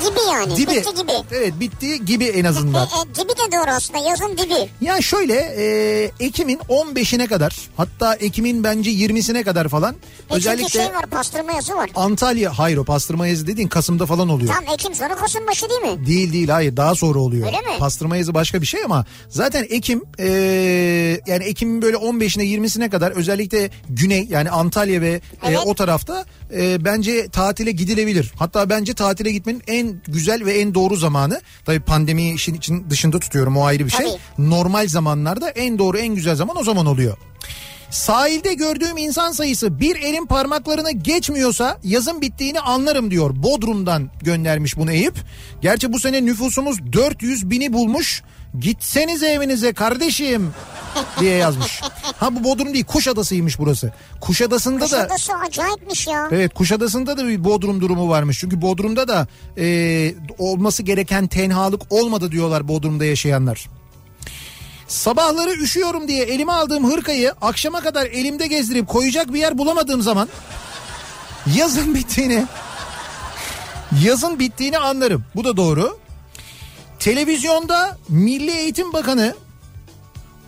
Gibi 0.00 0.20
yani. 0.32 0.56
dibi. 0.56 0.70
Bitti 0.70 0.94
gibi. 0.94 1.12
Evet 1.32 1.52
bitti 1.60 2.04
gibi 2.04 2.24
en 2.24 2.44
E, 2.44 2.48
azından. 2.48 2.84
e, 2.86 3.14
dibi 3.14 3.28
de 3.28 3.52
doğru 3.56 3.70
aslında 3.70 3.98
yazın 4.08 4.38
dibi. 4.38 4.70
Ya 4.80 5.00
şöyle 5.00 5.34
e, 5.34 6.10
Ekim'in 6.20 6.58
15'ine 6.58 7.26
kadar 7.28 7.56
hatta 7.76 8.14
Ekim'in 8.14 8.64
bence 8.64 8.90
20'sine 8.90 9.44
kadar 9.44 9.68
falan 9.68 9.94
E 10.30 10.34
özellikle 10.34 10.68
şey 10.68 10.94
var 10.94 11.06
pastırma 11.06 11.52
yazı 11.52 11.74
var. 11.76 11.90
Antalya 11.94 12.58
hayır 12.58 12.76
o 12.76 12.84
pastırma 12.84 13.26
yazı 13.26 13.46
dediğin 13.46 13.68
Kasım'da 13.68 14.06
falan 14.06 14.28
oluyor. 14.28 14.54
Tam 14.54 14.74
Ekim 14.74 14.94
sonu 14.94 15.16
Kasım 15.16 15.46
başı 15.46 15.66
değil 15.70 15.80
mi? 15.94 16.06
Değil 16.06 16.32
değil 16.32 16.48
hayır 16.48 16.76
daha 16.76 16.94
sonra 16.94 17.18
oluyor. 17.18 17.46
Öyle 17.46 17.58
mi? 17.60 17.78
Pastırma 17.78 18.16
yazı 18.16 18.34
başka 18.34 18.60
bir 18.62 18.66
şey 18.66 18.84
ama 18.84 19.04
zaten 19.28 19.66
Ekim 19.70 20.02
e, 20.18 20.26
yani 21.26 21.44
Ekim'in 21.44 21.82
böyle 21.82 21.96
15'ine 21.96 22.42
20'sine 22.42 22.90
kadar 22.90 23.10
özellikle 23.12 23.70
güney 23.88 24.26
yani 24.30 24.50
Antalya 24.50 25.00
ve 25.00 25.10
e, 25.10 25.20
Evet. 25.44 25.58
o 25.64 25.74
tarafta 25.74 26.24
e, 26.54 26.84
bence 26.84 27.28
tatile 27.28 27.70
gidilebilir. 27.70 28.32
Hatta 28.38 28.70
bence 28.70 28.94
tatile 28.94 29.32
gitmenin 29.32 29.62
en 29.66 30.02
güzel 30.08 30.44
ve 30.44 30.52
en 30.52 30.74
doğru 30.74 30.96
zamanı. 30.96 31.40
Tabii 31.64 31.80
pandemi 31.80 32.32
işin 32.32 32.54
için 32.54 32.90
dışında 32.90 33.18
tutuyorum 33.18 33.56
o 33.56 33.64
ayrı 33.64 33.86
bir 33.86 33.90
şey. 33.90 34.06
Tabii. 34.06 34.50
Normal 34.50 34.88
zamanlarda 34.88 35.50
en 35.50 35.78
doğru 35.78 35.98
en 35.98 36.14
güzel 36.14 36.36
zaman 36.36 36.56
o 36.56 36.64
zaman 36.64 36.86
oluyor. 36.86 37.16
Sahilde 37.90 38.54
gördüğüm 38.54 38.96
insan 38.96 39.32
sayısı 39.32 39.80
bir 39.80 39.96
elin 39.96 40.26
parmaklarını 40.26 40.92
geçmiyorsa 40.92 41.78
yazın 41.84 42.20
bittiğini 42.20 42.60
anlarım 42.60 43.10
diyor. 43.10 43.30
Bodrum'dan 43.42 44.10
göndermiş 44.22 44.76
bunu 44.76 44.92
Eyüp. 44.92 45.14
Gerçi 45.62 45.92
bu 45.92 46.00
sene 46.00 46.24
nüfusumuz 46.24 46.92
400 46.92 47.50
bini 47.50 47.72
bulmuş. 47.72 48.22
Gitsenize 48.60 49.26
evinize 49.28 49.72
kardeşim 49.72 50.54
diye 51.20 51.36
yazmış. 51.36 51.80
Ha 52.18 52.36
bu 52.36 52.44
Bodrum 52.44 52.74
değil 52.74 52.84
Kuşadası'ymış 52.84 53.58
burası. 53.58 53.92
Kuşadası'nda 54.20 54.80
da 54.80 54.84
Kuşadası 54.84 55.32
acayipmiş 55.34 56.06
ya. 56.06 56.28
Evet 56.32 56.54
Kuşadası'nda 56.54 57.18
da 57.18 57.28
bir 57.28 57.44
Bodrum 57.44 57.80
durumu 57.80 58.08
varmış. 58.08 58.38
Çünkü 58.40 58.62
Bodrum'da 58.62 59.08
da 59.08 59.26
e, 59.58 60.14
olması 60.38 60.82
gereken 60.82 61.26
tenhalık 61.26 61.82
olmadı 61.92 62.32
diyorlar 62.32 62.68
Bodrum'da 62.68 63.04
yaşayanlar. 63.04 63.68
Sabahları 64.88 65.52
üşüyorum 65.52 66.08
diye 66.08 66.24
elime 66.24 66.52
aldığım 66.52 66.92
hırkayı 66.92 67.32
akşama 67.40 67.80
kadar 67.80 68.06
elimde 68.06 68.46
gezdirip 68.46 68.88
koyacak 68.88 69.32
bir 69.32 69.38
yer 69.38 69.58
bulamadığım 69.58 70.02
zaman 70.02 70.28
yazın 71.56 71.94
bittiğini 71.94 72.46
yazın 74.04 74.38
bittiğini 74.38 74.78
anlarım. 74.78 75.24
Bu 75.34 75.44
da 75.44 75.56
doğru. 75.56 76.03
Televizyonda 77.04 77.98
Milli 78.08 78.50
Eğitim 78.50 78.92
Bakanı 78.92 79.34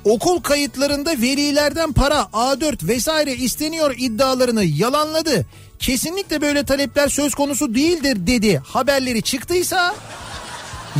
okul 0.04 0.40
kayıtlarında 0.40 1.10
velilerden 1.10 1.92
para 1.92 2.20
A4 2.20 2.88
vesaire 2.88 3.34
isteniyor 3.34 3.94
iddialarını 3.98 4.64
yalanladı. 4.64 5.46
Kesinlikle 5.78 6.40
böyle 6.40 6.64
talepler 6.64 7.08
söz 7.08 7.34
konusu 7.34 7.74
değildir 7.74 8.26
dedi. 8.26 8.62
Haberleri 8.64 9.22
çıktıysa 9.22 9.94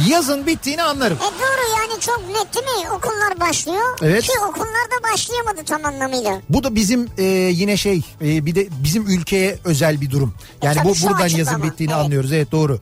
yazın 0.09 0.47
bittiğini 0.47 0.83
anlarım. 0.83 1.17
E 1.17 1.21
doğru 1.21 1.81
yani 1.81 2.01
çok 2.01 2.23
net 2.29 2.55
değil 2.55 2.85
mi? 2.85 2.91
Okullar 2.91 3.41
başlıyor. 3.41 3.99
Evet. 4.03 4.23
Ki 4.23 4.33
okullar 4.49 4.65
da 4.67 5.13
başlayamadı 5.13 5.65
tam 5.65 5.85
anlamıyla. 5.85 6.41
Bu 6.49 6.65
da 6.65 6.75
bizim 6.75 7.09
e, 7.19 7.25
yine 7.53 7.77
şey 7.77 8.03
e, 8.23 8.47
bir 8.47 8.55
de 8.55 8.69
bizim 8.85 9.07
ülkeye 9.07 9.59
özel 9.65 10.01
bir 10.01 10.11
durum. 10.11 10.35
Yani 10.63 10.77
tabii 10.77 10.89
bu 10.89 11.09
buradan 11.09 11.29
yazın 11.29 11.63
bittiğini 11.63 11.93
Evet. 11.93 12.05
anlıyoruz. 12.05 12.33
Evet 12.33 12.53
doğru. 12.53 12.81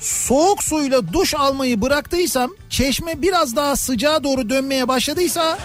Soğuk 0.00 0.62
suyla 0.62 1.12
duş 1.12 1.34
almayı 1.34 1.82
bıraktıysam 1.82 2.50
çeşme 2.70 3.22
biraz 3.22 3.56
daha 3.56 3.76
sıcağa 3.76 4.24
doğru 4.24 4.50
dönmeye 4.50 4.88
başladıysa 4.88 5.42
Ha, 5.44 5.58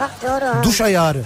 bak 0.00 0.10
doğru. 0.22 0.62
duş 0.64 0.80
ayarı. 0.80 1.22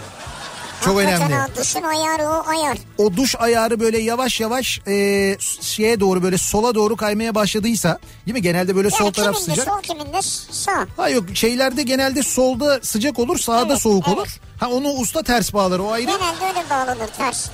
Çok 0.85 0.95
Hakikaten 0.97 1.21
önemli. 1.23 1.35
ha, 1.35 1.47
duşun 1.57 1.83
ayarı 1.83 2.23
o 2.29 2.43
ayar. 2.49 2.79
o 2.99 3.17
duş 3.17 3.35
ayarı 3.39 3.81
böyle 3.81 3.99
yavaş 3.99 4.41
yavaş 4.41 4.81
e, 4.89 5.37
şeye 5.61 6.01
doğru 6.01 6.23
böyle 6.23 6.39
sola 6.39 6.75
doğru 6.75 6.97
kaymaya 6.97 7.35
başladıysa 7.35 7.99
değil 8.27 8.35
mi? 8.35 8.43
Genelde 8.43 8.77
böyle 8.77 8.91
sol 8.91 9.05
Yani 9.05 9.13
taraf 9.13 9.37
sıcak. 9.37 9.67
sol 9.69 9.83
kiminde 9.83 10.23
sağ. 10.51 10.87
Ha 10.97 11.09
yok 11.09 11.25
şeylerde 11.35 11.83
genelde 11.83 12.23
solda 12.23 12.81
sıcak 12.83 13.19
olur 13.19 13.39
sağda 13.39 13.67
Evet, 13.73 13.81
soğuk 13.83 14.05
evet. 14.09 14.19
olur. 14.19 14.29
Ha 14.61 14.69
onu 14.71 14.89
usta 14.89 15.23
ters 15.23 15.55
bağlar 15.55 15.79
o 15.79 15.91
ayrı. 15.93 16.07
Genelde 16.11 16.45
öyle 16.59 16.71
bağlanır 16.71 17.09
ters. 17.19 17.47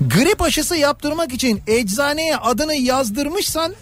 Grip 0.00 0.42
aşısı 0.42 0.76
yaptırmak 0.76 1.32
için 1.32 1.62
eczaneye 1.66 2.36
adını 2.36 2.74
yazdırmışsan 2.74 3.74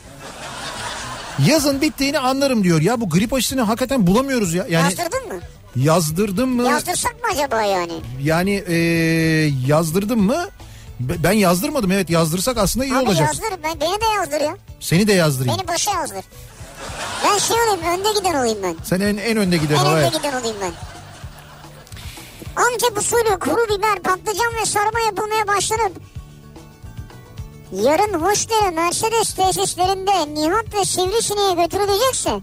yazın 1.47 1.81
bittiğini 1.81 2.19
anlarım 2.19 2.65
diyor. 2.65 2.81
Ya 2.81 3.01
bu 3.01 3.11
grip 3.11 3.33
aşısını 3.33 3.63
hakikaten 3.63 4.07
bulamıyoruz 4.07 4.55
ya. 4.55 4.67
Yani 4.71 4.85
Yazdırdın 4.85 5.29
mı? 5.29 5.41
yazdırdım 5.77 6.51
mı? 6.51 6.63
Yazdırsak 6.69 7.13
mı 7.13 7.29
acaba 7.33 7.63
yani? 7.63 7.93
Yani 8.23 8.65
e, 8.69 8.75
yazdırdım 9.67 10.21
mı? 10.21 10.49
Be- 11.01 11.23
Ben 11.23 11.33
yazdırmadım 11.33 11.91
evet 11.93 12.11
yazdırsak 12.11 12.57
aslında 12.59 12.85
iyi 12.87 12.95
Abi 12.97 13.05
olacak. 13.09 13.27
yazdır. 13.27 13.59
Ben, 13.65 13.81
beni 13.81 14.01
de 14.01 14.05
yazdır 14.19 14.41
ya. 14.41 14.57
Seni 14.81 15.07
de 15.07 15.13
yazdırayım. 15.13 15.59
Beni 15.59 15.69
başa 15.69 15.91
yazdır. 15.91 16.25
Ben 17.25 17.39
şey 17.39 17.57
olayım 17.57 18.01
önde 18.01 18.19
giden 18.19 18.35
olayım 18.35 18.59
ben. 18.63 18.75
Sen 18.85 19.01
en, 19.01 19.17
en 19.17 19.37
önde 19.37 19.57
giden 19.57 19.77
En 19.77 19.87
önde 19.87 20.17
giden 20.17 20.41
olayım 20.41 20.57
ben. 20.63 20.73
Antep 22.57 22.99
usulü 22.99 23.39
kuru 23.39 23.65
biber, 23.65 24.03
patlıcan 24.03 24.55
ve 24.61 24.67
sarma 24.67 25.01
yapılmaya 25.01 25.49
başlanıp 25.49 25.93
yarın 27.73 28.21
Hoşdere 28.21 28.71
Mercedes 28.71 29.35
tesislerinde 29.35 30.35
Nihat 30.35 30.75
ve 30.75 30.85
Sivrisine'ye 30.85 31.55
götürülecekse 31.55 32.41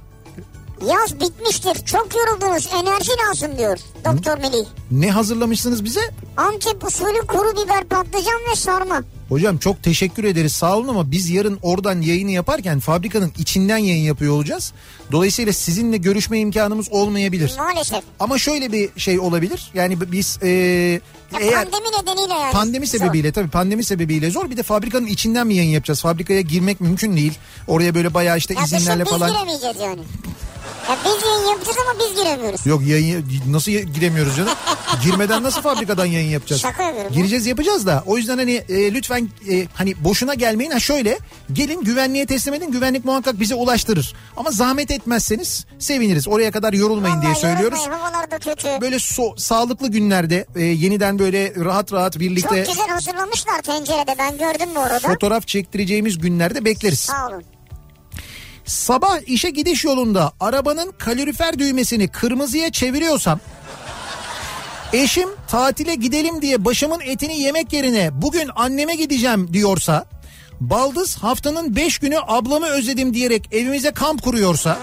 yaz 0.87 1.19
bitmiştir. 1.19 1.85
Çok 1.85 2.09
yoruldunuz. 2.15 2.69
Enerji 2.73 3.11
lazım 3.27 3.57
diyor 3.57 3.77
Doktor 4.05 4.37
Melih. 4.37 4.65
Ne 4.91 5.11
hazırlamışsınız 5.11 5.83
bize? 5.85 5.99
Antep 6.37 6.83
usulü 6.87 7.27
kuru 7.27 7.51
biber, 7.65 7.83
patlıcan 7.83 8.39
ve 8.51 8.55
sarma. 8.55 9.03
Hocam 9.29 9.57
çok 9.57 9.83
teşekkür 9.83 10.23
ederiz 10.23 10.51
sağ 10.53 10.77
olun 10.77 10.87
ama 10.87 11.11
biz 11.11 11.29
yarın 11.29 11.59
oradan 11.61 12.01
yayını 12.01 12.31
yaparken 12.31 12.79
fabrikanın 12.79 13.31
içinden 13.37 13.77
yayın 13.77 14.03
yapıyor 14.03 14.33
olacağız. 14.33 14.73
Dolayısıyla 15.11 15.53
sizinle 15.53 15.97
görüşme 15.97 16.39
imkanımız 16.39 16.91
olmayabilir. 16.91 17.53
Maalesef. 17.57 18.03
Ama 18.19 18.37
şöyle 18.37 18.71
bir 18.71 18.89
şey 18.97 19.19
olabilir. 19.19 19.71
Yani 19.73 20.11
biz 20.11 20.39
e, 20.41 20.47
Ya 20.49 21.39
eğer 21.41 21.53
pandemi 21.71 21.87
nedeniyle 22.01 22.33
yani. 22.33 22.51
pandemi 22.51 22.87
Zor. 22.87 22.97
sebebiyle 22.99 23.31
tabii 23.31 23.49
pandemi 23.49 23.83
sebebiyle 23.83 24.31
zor. 24.31 24.49
Bir 24.49 24.57
de 24.57 24.63
fabrikanın 24.63 25.05
içinden 25.07 25.47
mi 25.47 25.55
yayın 25.55 25.69
yapacağız? 25.71 26.01
Fabrikaya 26.01 26.41
girmek 26.41 26.81
mümkün 26.81 27.17
değil. 27.17 27.33
Oraya 27.67 27.95
böyle 27.95 28.13
bayağı 28.13 28.37
işte 28.37 28.53
Ya 28.53 28.63
izinlerle 28.63 29.05
düşün 29.05 29.15
biz 29.15 29.19
falan. 29.19 29.31
giremeyeceğiz 29.33 29.77
yani. 29.81 30.01
Ya 30.89 30.97
biz 31.05 31.23
yayın 31.27 31.47
yapacağız 31.47 31.77
ama 31.89 31.99
biz 31.99 32.15
giremiyoruz. 32.23 32.65
Yok 32.65 32.81
yayın 32.87 33.25
nasıl 33.49 33.71
giremiyoruz 33.71 34.35
canım? 34.37 34.53
Girmeden 35.03 35.43
nasıl 35.43 35.61
fabrikadan 35.61 36.05
yayın 36.05 36.29
yapacağız? 36.29 36.61
Şaka 36.61 36.83
yapıyorum. 36.83 37.11
Gireceğiz 37.13 37.45
yapacağız 37.45 37.85
da 37.87 38.03
o 38.05 38.17
yüzden 38.17 38.37
hani 38.37 38.51
e, 38.69 38.93
lütfen 38.93 39.29
e, 39.51 39.67
hani 39.73 40.03
boşuna 40.03 40.33
gelmeyin. 40.33 40.71
Ha 40.71 40.79
şöyle 40.79 41.17
gelin 41.53 41.83
güvenliğe 41.83 42.25
teslim 42.25 42.53
edin 42.53 42.71
güvenlik 42.71 43.05
muhakkak 43.05 43.39
bize 43.39 43.55
ulaştırır. 43.55 44.13
Ama 44.37 44.51
zahmet 44.51 44.91
etmezseniz 44.91 45.65
seviniriz. 45.79 46.27
Oraya 46.27 46.51
kadar 46.51 46.73
yorulmayın 46.73 47.21
diye 47.21 47.31
Vallahi 47.31 47.41
söylüyoruz. 47.41 47.77
yorulmayın, 47.79 48.03
Havalar 48.03 48.31
da 48.31 48.39
kötü. 48.39 48.67
Böyle 48.81 48.95
so- 48.95 49.39
sağlıklı 49.39 49.87
günlerde 49.87 50.45
e, 50.55 50.61
yeniden 50.63 51.19
böyle 51.19 51.53
rahat 51.55 51.93
rahat 51.93 52.19
birlikte 52.19 52.65
Çok 52.65 52.67
güzel 52.75 52.87
hazırlamışlar 52.87 53.61
tencerede 53.61 54.15
ben 54.19 54.37
gördüm 54.37 54.69
bu 54.75 54.79
arada. 54.79 55.07
fotoğraf 55.07 55.47
çektireceğimiz 55.47 56.17
günlerde 56.17 56.65
bekleriz. 56.65 56.99
Sağ 56.99 57.27
olun. 57.27 57.43
Sabah 58.65 59.19
işe 59.25 59.49
gidiş 59.49 59.85
yolunda 59.85 60.31
arabanın 60.39 60.91
kalorifer 60.97 61.59
düğmesini 61.59 62.07
kırmızıya 62.07 62.71
çeviriyorsam 62.71 63.39
eşim 64.93 65.29
tatile 65.47 65.95
gidelim 65.95 66.41
diye 66.41 66.65
başımın 66.65 66.99
etini 66.99 67.39
yemek 67.39 67.73
yerine 67.73 68.09
bugün 68.13 68.49
anneme 68.55 68.95
gideceğim 68.95 69.53
diyorsa 69.53 70.05
baldız 70.59 71.17
haftanın 71.17 71.75
5 71.75 71.99
günü 71.99 72.17
ablamı 72.27 72.65
özledim 72.65 73.13
diyerek 73.13 73.49
evimize 73.51 73.91
kamp 73.91 74.23
kuruyorsa 74.23 74.77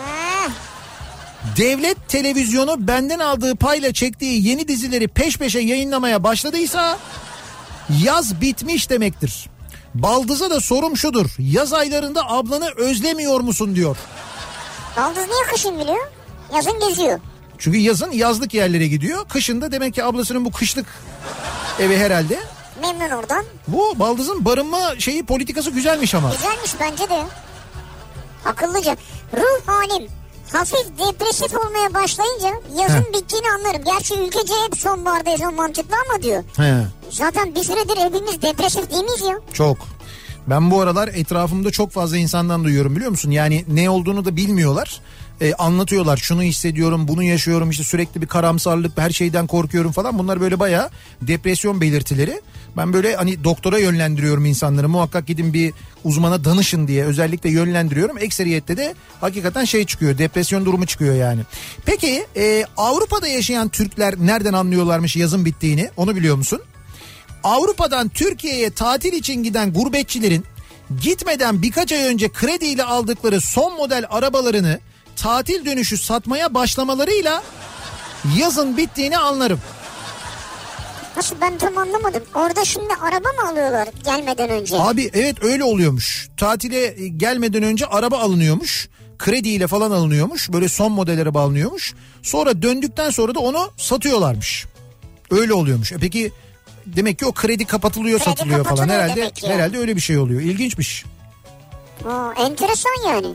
devlet 1.56 2.08
televizyonu 2.08 2.88
benden 2.88 3.18
aldığı 3.18 3.56
payla 3.56 3.92
çektiği 3.92 4.48
yeni 4.48 4.68
dizileri 4.68 5.08
peş 5.08 5.38
peşe 5.38 5.58
yayınlamaya 5.58 6.24
başladıysa 6.24 6.98
yaz 8.04 8.40
bitmiş 8.40 8.90
demektir. 8.90 9.48
Baldız'a 9.94 10.50
da 10.50 10.60
sorum 10.60 10.96
şudur. 10.96 11.26
Yaz 11.38 11.72
aylarında 11.72 12.30
ablanı 12.30 12.70
özlemiyor 12.76 13.40
musun 13.40 13.74
diyor. 13.76 13.96
Baldız 14.96 15.26
niye 15.28 15.42
kışın 15.52 15.78
biliyor? 15.80 16.06
Yazın 16.54 16.88
geziyor. 16.88 17.20
Çünkü 17.58 17.78
yazın 17.78 18.10
yazlık 18.10 18.54
yerlere 18.54 18.86
gidiyor. 18.88 19.28
Kışında 19.28 19.72
demek 19.72 19.94
ki 19.94 20.04
ablasının 20.04 20.44
bu 20.44 20.52
kışlık 20.52 20.86
evi 21.80 21.96
herhalde. 21.96 22.40
Memnun 22.82 23.10
oradan. 23.10 23.44
Bu 23.68 23.98
baldızın 23.98 24.44
barınma 24.44 24.94
şeyi 24.98 25.26
politikası 25.26 25.70
güzelmiş 25.70 26.14
ama. 26.14 26.30
Güzelmiş 26.30 26.74
bence 26.80 27.08
de. 27.08 27.22
Akıllıca. 28.44 28.96
Ruh 29.36 29.66
halim 29.66 30.08
hafif 30.52 30.86
depresif 30.98 31.54
olmaya 31.54 31.94
başlayınca 31.94 32.48
yazın 32.82 33.04
He. 33.04 33.12
bittiğini 33.12 33.50
anlarım. 33.50 33.84
Gerçi 33.84 34.14
ülkece 34.14 34.54
hep 34.66 34.76
sonbahardayız 34.78 35.40
o 35.40 35.52
mantıklı 35.52 35.96
ama 36.10 36.22
diyor. 36.22 36.44
He, 36.56 36.74
Zaten 37.10 37.54
bir 37.54 37.62
süredir 37.64 37.96
hepimiz 37.96 38.42
depresif 38.42 38.90
değil 38.90 39.04
miyiz 39.04 39.20
ya? 39.22 39.38
çok. 39.52 39.76
Ben 40.50 40.70
bu 40.70 40.80
aralar 40.80 41.08
etrafımda 41.08 41.70
çok 41.70 41.90
fazla 41.90 42.16
insandan 42.16 42.64
duyuyorum 42.64 42.96
biliyor 42.96 43.10
musun? 43.10 43.30
Yani 43.30 43.64
ne 43.68 43.90
olduğunu 43.90 44.24
da 44.24 44.36
bilmiyorlar. 44.36 45.00
Ee, 45.40 45.54
anlatıyorlar 45.54 46.16
şunu 46.16 46.42
hissediyorum 46.42 47.08
bunu 47.08 47.22
yaşıyorum 47.22 47.70
işte 47.70 47.84
sürekli 47.84 48.22
bir 48.22 48.26
karamsarlık 48.26 48.98
her 48.98 49.10
şeyden 49.10 49.46
korkuyorum 49.46 49.92
falan 49.92 50.18
bunlar 50.18 50.40
böyle 50.40 50.60
bayağı 50.60 50.90
depresyon 51.22 51.80
belirtileri. 51.80 52.40
Ben 52.76 52.92
böyle 52.92 53.16
hani 53.16 53.44
doktora 53.44 53.78
yönlendiriyorum 53.78 54.44
insanları 54.44 54.88
muhakkak 54.88 55.26
gidin 55.26 55.54
bir 55.54 55.72
uzmana 56.04 56.44
danışın 56.44 56.88
diye 56.88 57.04
özellikle 57.04 57.50
yönlendiriyorum. 57.50 58.18
Ekseriyette 58.18 58.76
de 58.76 58.94
hakikaten 59.20 59.64
şey 59.64 59.86
çıkıyor 59.86 60.18
depresyon 60.18 60.64
durumu 60.64 60.86
çıkıyor 60.86 61.14
yani. 61.14 61.40
Peki 61.84 62.26
e, 62.36 62.64
Avrupa'da 62.76 63.28
yaşayan 63.28 63.68
Türkler 63.68 64.14
nereden 64.18 64.52
anlıyorlarmış 64.52 65.16
yazın 65.16 65.44
bittiğini 65.44 65.90
onu 65.96 66.16
biliyor 66.16 66.36
musun? 66.36 66.60
Avrupa'dan 67.48 68.08
Türkiye'ye 68.08 68.70
tatil 68.70 69.12
için 69.12 69.42
giden 69.42 69.72
gurbetçilerin 69.72 70.44
gitmeden 71.02 71.62
birkaç 71.62 71.92
ay 71.92 72.04
önce 72.04 72.28
krediyle 72.28 72.84
aldıkları 72.84 73.40
son 73.40 73.76
model 73.76 74.06
arabalarını 74.10 74.80
tatil 75.16 75.64
dönüşü 75.66 75.98
satmaya 75.98 76.54
başlamalarıyla 76.54 77.42
yazın 78.38 78.76
bittiğini 78.76 79.18
anlarım. 79.18 79.60
Nasıl 81.16 81.36
ben 81.40 81.58
tam 81.58 81.78
anlamadım. 81.78 82.22
Orada 82.34 82.64
şimdi 82.64 82.94
araba 82.94 83.28
mı 83.28 83.50
alıyorlar 83.50 83.88
gelmeden 84.04 84.50
önce? 84.50 84.76
Abi 84.78 85.10
evet 85.14 85.44
öyle 85.44 85.64
oluyormuş. 85.64 86.28
Tatile 86.36 87.02
e, 87.04 87.08
gelmeden 87.08 87.62
önce 87.62 87.86
araba 87.86 88.18
alınıyormuş. 88.18 88.88
Krediyle 89.18 89.66
falan 89.66 89.90
alınıyormuş. 89.90 90.52
Böyle 90.52 90.68
son 90.68 90.92
model 90.92 91.20
araba 91.22 91.40
alınıyormuş. 91.42 91.94
Sonra 92.22 92.62
döndükten 92.62 93.10
sonra 93.10 93.34
da 93.34 93.40
onu 93.40 93.70
satıyorlarmış. 93.76 94.66
Öyle 95.30 95.52
oluyormuş. 95.52 95.92
E 95.92 95.96
peki 96.00 96.32
demek 96.96 97.18
ki 97.18 97.26
o 97.26 97.32
kredi 97.32 97.64
kapatılıyor 97.64 98.18
Kredi 98.18 98.30
satılıyor 98.30 98.64
falan. 98.64 98.76
kapatılıyor 98.76 99.00
Herhalde 99.02 99.20
demek 99.20 99.36
ki. 99.36 99.48
herhalde 99.48 99.78
öyle 99.78 99.96
bir 99.96 100.00
şey 100.00 100.18
oluyor. 100.18 100.40
İlginçmiş. 100.40 101.04
Aa, 102.08 102.32
enteresan 102.46 103.08
yani. 103.08 103.26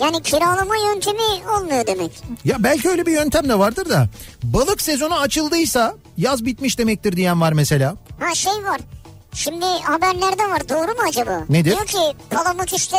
Yani 0.00 0.22
kiralama 0.22 0.74
yöntemi 0.76 1.22
olmuyor 1.58 1.86
demek. 1.86 2.10
Ya 2.44 2.56
belki 2.58 2.88
öyle 2.88 3.06
bir 3.06 3.12
yöntem 3.12 3.48
de 3.48 3.58
vardır 3.58 3.88
da 3.88 4.08
balık 4.42 4.82
sezonu 4.82 5.14
açıldıysa 5.18 5.94
yaz 6.16 6.44
bitmiş 6.44 6.78
demektir 6.78 7.16
diyen 7.16 7.40
var 7.40 7.52
mesela. 7.52 7.96
Ha 8.20 8.34
şey 8.34 8.52
var. 8.52 8.80
Şimdi 9.34 9.64
haberlerde 9.82 10.42
var 10.42 10.68
doğru 10.68 10.86
mu 10.92 11.02
acaba? 11.08 11.40
Nedir? 11.48 11.70
Diyor 11.70 11.86
ki 11.86 11.98
palamut 12.30 12.72
işte 12.72 12.96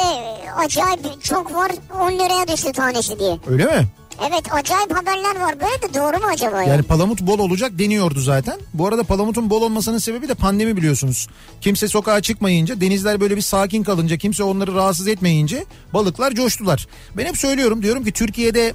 acayip 0.57 1.23
çok 1.23 1.55
var 1.55 1.71
10 2.01 2.11
liraya 2.11 2.47
düştü 2.47 2.71
tanesi 2.71 3.19
diye. 3.19 3.37
Öyle 3.47 3.65
mi? 3.65 3.87
Evet 4.21 4.53
acayip 4.53 4.95
haberler 4.95 5.39
var 5.39 5.59
böyle 5.59 5.81
de 5.81 5.99
doğru 5.99 6.17
mu 6.17 6.27
acaba? 6.33 6.63
ya? 6.63 6.69
Yani 6.69 6.83
palamut 6.83 7.21
bol 7.21 7.39
olacak 7.39 7.71
deniyordu 7.79 8.19
zaten. 8.19 8.59
Bu 8.73 8.87
arada 8.87 9.03
palamutun 9.03 9.49
bol 9.49 9.61
olmasının 9.61 9.97
sebebi 9.97 10.27
de 10.27 10.33
pandemi 10.33 10.77
biliyorsunuz. 10.77 11.27
Kimse 11.61 11.87
sokağa 11.87 12.21
çıkmayınca, 12.21 12.81
denizler 12.81 13.21
böyle 13.21 13.35
bir 13.35 13.41
sakin 13.41 13.83
kalınca, 13.83 14.17
kimse 14.17 14.43
onları 14.43 14.75
rahatsız 14.75 15.07
etmeyince 15.07 15.65
balıklar 15.93 16.31
coştular. 16.31 16.87
Ben 17.17 17.25
hep 17.25 17.37
söylüyorum 17.37 17.83
diyorum 17.83 18.03
ki 18.03 18.11
Türkiye'de 18.11 18.73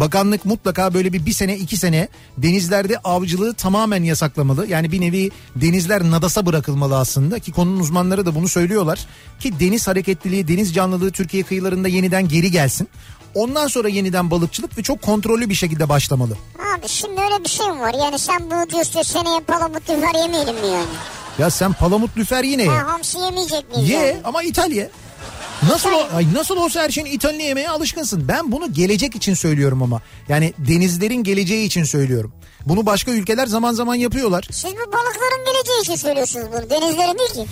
Bakanlık 0.00 0.44
mutlaka 0.44 0.94
böyle 0.94 1.12
bir 1.12 1.26
bir 1.26 1.32
sene 1.32 1.56
iki 1.56 1.76
sene 1.76 2.08
denizlerde 2.38 2.98
avcılığı 2.98 3.54
tamamen 3.54 4.02
yasaklamalı. 4.02 4.66
Yani 4.66 4.92
bir 4.92 5.00
nevi 5.00 5.30
denizler 5.56 6.02
nadasa 6.02 6.46
bırakılmalı 6.46 6.98
aslında 6.98 7.38
ki 7.38 7.52
konunun 7.52 7.80
uzmanları 7.80 8.26
da 8.26 8.34
bunu 8.34 8.48
söylüyorlar. 8.48 9.06
Ki 9.40 9.60
deniz 9.60 9.86
hareketliliği, 9.86 10.48
deniz 10.48 10.74
canlılığı 10.74 11.10
Türkiye 11.10 11.42
kıyılarında 11.42 11.88
yeniden 11.88 12.28
geri 12.28 12.50
gelsin. 12.50 12.88
Ondan 13.34 13.66
sonra 13.68 13.88
yeniden 13.88 14.30
balıkçılık 14.30 14.78
ve 14.78 14.82
çok 14.82 15.02
kontrollü 15.02 15.48
bir 15.48 15.54
şekilde 15.54 15.88
başlamalı. 15.88 16.36
Abi 16.78 16.88
şimdi 16.88 17.20
öyle 17.20 17.44
bir 17.44 17.48
şey 17.48 17.66
mi 17.70 17.80
var? 17.80 17.94
Yani 17.98 18.18
sen 18.18 18.50
bunu 18.50 18.70
diyorsun 18.70 19.02
seneye 19.02 19.40
palamut 19.40 19.90
lüfer 19.90 20.20
yemeyelim 20.22 20.54
mi 20.54 20.66
yani? 20.66 20.86
Ya 21.38 21.50
sen 21.50 21.72
palamut 21.72 22.16
lüfer 22.16 22.44
yine 22.44 22.62
ye. 22.62 22.68
Ha, 22.68 22.92
hamsi 22.92 23.18
yemeyecek 23.18 23.76
miyiz 23.76 23.90
Ye 23.90 23.98
yani? 23.98 24.16
ama 24.24 24.42
ithal 24.42 24.72
ye. 24.72 24.90
Nasıl 25.68 25.88
o- 25.92 26.16
ay 26.16 26.26
nasıl 26.34 26.56
olsa 26.56 26.82
her 26.82 26.90
şeyin 26.90 27.06
ithalini 27.06 27.42
yemeye 27.42 27.70
alışkınsın. 27.70 28.28
Ben 28.28 28.52
bunu 28.52 28.72
gelecek 28.72 29.16
için 29.16 29.34
söylüyorum 29.34 29.82
ama. 29.82 30.00
Yani 30.28 30.52
denizlerin 30.58 31.22
geleceği 31.24 31.66
için 31.66 31.84
söylüyorum. 31.84 32.32
Bunu 32.66 32.86
başka 32.86 33.10
ülkeler 33.10 33.46
zaman 33.46 33.72
zaman 33.72 33.94
yapıyorlar. 33.94 34.48
Siz 34.52 34.64
bu 34.72 34.92
balıkların 34.92 35.44
geleceği 35.52 35.80
için 35.82 35.94
söylüyorsunuz 35.96 36.46
bunu. 36.52 36.70
Denizlerin 36.70 37.18
değil 37.18 37.32
ki. 37.32 37.46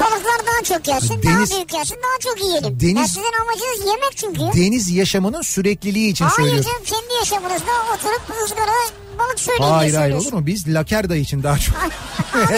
Balıklar 0.00 0.46
daha 0.46 0.62
çok 0.64 0.88
yesin, 0.88 1.22
Deniz- 1.22 1.50
daha 1.50 1.56
büyük 1.58 1.74
yesin, 1.74 1.96
daha 1.96 2.18
çok 2.20 2.40
yiyelim. 2.44 2.80
Deniz- 2.80 2.96
Ya 3.00 3.06
sizin 3.08 3.32
amacınız 3.42 3.86
yemek 3.86 4.16
çünkü. 4.16 4.40
Deniz 4.40 4.90
yaşamının 4.90 5.42
sürekliliği 5.42 6.10
için 6.12 6.24
Hayır 6.24 6.36
söylüyorum. 6.50 6.70
canım 6.70 6.84
kendi 6.84 7.14
yaşamınızda 7.18 7.72
oturup 7.94 8.42
ızgara 8.44 8.72
balık 9.18 9.40
söyleyin 9.40 9.72
Hayır 9.72 9.94
hayır 9.94 10.14
olur 10.14 10.32
mu? 10.32 10.46
Biz 10.46 10.68
Lakerda 10.74 11.16
için 11.16 11.42
daha 11.42 11.58
çok. 11.58 11.74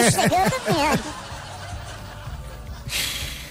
İşte 0.08 0.22
gördün 0.22 0.74
mü 0.74 0.78
yani? 0.84 0.98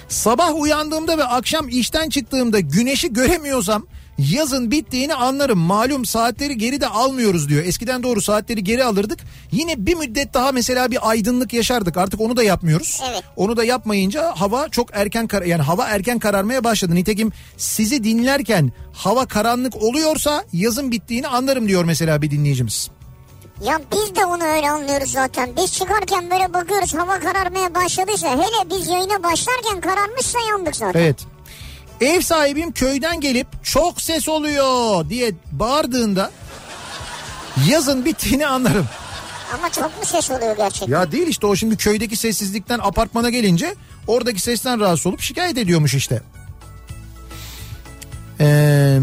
Sabah 0.10 0.56
uyandığımda 0.62 1.18
ve 1.18 1.24
akşam 1.24 1.70
işten 1.70 2.10
çıktığımda 2.10 2.60
güneşi 2.60 3.14
göremiyorsam 3.14 3.86
yazın 4.18 4.72
bittiğini 4.72 5.14
anlarım. 5.14 5.60
Malum 5.60 6.06
saatleri 6.06 6.58
geri 6.58 6.82
de 6.82 6.88
almıyoruz 6.88 7.50
diyor. 7.50 7.64
Eskiden 7.64 8.04
doğru 8.04 8.22
saatleri 8.22 8.64
geri 8.64 8.84
alırdık. 8.84 9.20
Yine 9.52 9.86
bir 9.86 9.96
müddet 9.96 10.34
daha 10.34 10.52
mesela 10.52 10.92
bir 10.92 11.10
aydınlık 11.10 11.54
yaşardık. 11.54 11.98
Artık 11.98 12.22
onu 12.22 12.38
da 12.38 12.44
yapmıyoruz. 12.44 13.02
Evet. 13.10 13.24
Onu 13.36 13.58
da 13.58 13.64
yapmayınca 13.64 14.34
hava 14.36 14.70
çok 14.70 14.90
erken 14.94 15.28
kar 15.28 15.42
yani 15.42 15.62
hava 15.62 15.88
erken 15.88 16.20
kararmaya 16.20 16.64
başladı. 16.64 16.96
Nitekim 16.96 17.32
sizi 17.58 18.04
dinlerken 18.04 18.72
hava 18.94 19.26
karanlık 19.26 19.76
oluyorsa 19.76 20.44
yazın 20.54 20.92
bittiğini 20.92 21.28
anlarım 21.28 21.68
diyor 21.68 21.84
mesela 21.84 22.22
bir 22.22 22.32
dinleyicimiz. 22.32 22.90
Ya 23.64 23.82
biz 23.92 24.16
de 24.16 24.26
onu 24.26 24.44
öyle 24.44 24.70
anlıyoruz 24.70 25.12
zaten. 25.12 25.50
Biz 25.58 25.74
çıkarken 25.74 26.30
böyle 26.32 26.54
bakıyoruz 26.54 26.94
hava 26.96 27.20
kararmaya 27.20 27.76
başladıysa 27.76 28.30
hele 28.30 28.70
biz 28.70 28.88
yayına 28.88 29.24
başlarken 29.24 29.82
kararmışsa 29.82 30.40
yandık 30.50 30.76
zaten. 30.76 31.00
Evet. 31.00 31.26
Ev 32.02 32.22
sahibim 32.22 32.72
köyden 32.72 33.22
gelip 33.22 33.48
çok 33.64 34.02
ses 34.02 34.28
oluyor 34.30 35.10
diye 35.10 35.32
bağırdığında 35.52 36.32
yazın 37.70 38.06
bittiğini 38.06 38.48
anlarım. 38.48 38.88
Ama 39.54 39.70
çok 39.72 39.86
mu 39.86 40.06
ses 40.06 40.32
oluyor 40.32 40.58
gerçekten? 40.58 40.94
Ya 40.94 41.12
değil 41.12 41.28
işte 41.28 41.48
o 41.48 41.56
şimdi 41.56 41.78
köydeki 41.78 42.16
sessizlikten 42.16 42.80
apartmana 42.80 43.30
gelince 43.30 43.76
oradaki 44.08 44.40
sesten 44.40 44.80
rahatsız 44.80 45.08
olup 45.08 45.22
şikayet 45.22 45.58
ediyormuş 45.58 45.94
işte. 45.94 46.22
Ee, 48.40 49.00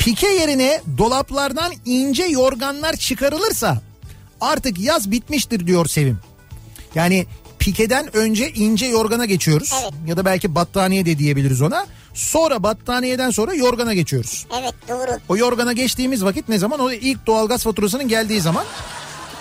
pike 0.00 0.28
yerine 0.28 0.80
dolaplardan 0.98 1.72
ince 1.84 2.24
yorganlar 2.24 2.96
çıkarılırsa 2.96 3.80
artık 4.40 4.78
yaz 4.78 5.10
bitmiştir 5.10 5.66
diyor 5.66 5.86
Sevim. 5.86 6.18
Yani 6.94 7.26
pikeden 7.58 8.16
önce 8.16 8.50
ince 8.50 8.86
yorgana 8.86 9.24
geçiyoruz. 9.24 9.74
Evet. 9.82 9.92
Ya 10.06 10.16
da 10.16 10.24
belki 10.24 10.54
battaniye 10.54 11.06
de 11.06 11.18
diyebiliriz 11.18 11.62
ona. 11.62 11.86
Sonra 12.14 12.62
battaniyeden 12.62 13.30
sonra 13.30 13.54
yorgana 13.54 13.94
geçiyoruz. 13.94 14.46
Evet 14.60 14.74
doğru. 14.88 15.18
O 15.28 15.36
yorgana 15.36 15.72
geçtiğimiz 15.72 16.24
vakit 16.24 16.48
ne 16.48 16.58
zaman? 16.58 16.80
O 16.80 16.92
ilk 16.92 17.26
doğalgaz 17.26 17.62
faturasının 17.62 18.08
geldiği 18.08 18.40
zaman. 18.40 18.64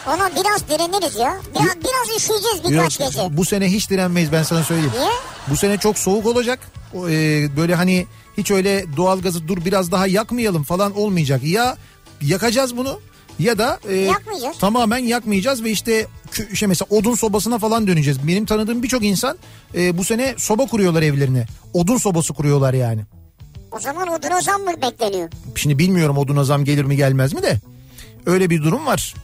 Ona 0.07 0.31
biraz 0.35 0.67
direniriz 0.69 1.15
ya. 1.15 1.37
Biraz, 1.55 1.75
biraz 1.75 2.17
üşüyeceğiz 2.17 2.63
birkaç 2.69 2.97
gece. 2.97 3.37
Bu 3.37 3.45
sene 3.45 3.71
hiç 3.71 3.89
direnmeyiz 3.89 4.31
ben 4.31 4.43
sana 4.43 4.63
söyleyeyim. 4.63 4.91
Niye? 4.99 5.09
Bu 5.47 5.57
sene 5.57 5.77
çok 5.77 5.97
soğuk 5.97 6.25
olacak. 6.25 6.59
O, 6.93 7.09
e, 7.09 7.47
böyle 7.57 7.75
hani 7.75 8.07
hiç 8.39 8.51
öyle 8.51 8.85
doğalgazı 8.97 9.47
dur 9.47 9.65
biraz 9.65 9.91
daha 9.91 10.07
yakmayalım 10.07 10.63
falan 10.63 10.97
olmayacak. 10.97 11.43
Ya 11.43 11.77
yakacağız 12.21 12.77
bunu 12.77 12.99
ya 13.39 13.57
da 13.57 13.79
e, 13.89 14.09
tamamen 14.59 14.97
yakmayacağız 14.97 15.63
ve 15.63 15.71
işte 15.71 16.07
şey 16.53 16.67
mesela 16.67 16.87
odun 16.89 17.15
sobasına 17.15 17.59
falan 17.59 17.87
döneceğiz. 17.87 18.27
Benim 18.27 18.45
tanıdığım 18.45 18.83
birçok 18.83 19.03
insan 19.03 19.37
e, 19.75 19.97
bu 19.97 20.03
sene 20.03 20.33
soba 20.37 20.65
kuruyorlar 20.65 21.01
evlerine. 21.01 21.45
Odun 21.73 21.97
sobası 21.97 22.33
kuruyorlar 22.33 22.73
yani. 22.73 23.01
O 23.71 23.79
zaman 23.79 24.07
oduna 24.07 24.41
zam 24.41 24.61
mı 24.61 24.71
bekleniyor? 24.81 25.29
Şimdi 25.55 25.79
bilmiyorum 25.79 26.17
oduna 26.17 26.43
zam 26.43 26.65
gelir 26.65 26.83
mi 26.83 26.95
gelmez 26.95 27.33
mi 27.33 27.43
de. 27.43 27.59
Öyle 28.25 28.49
bir 28.49 28.63
durum 28.63 28.85
var. 28.85 29.15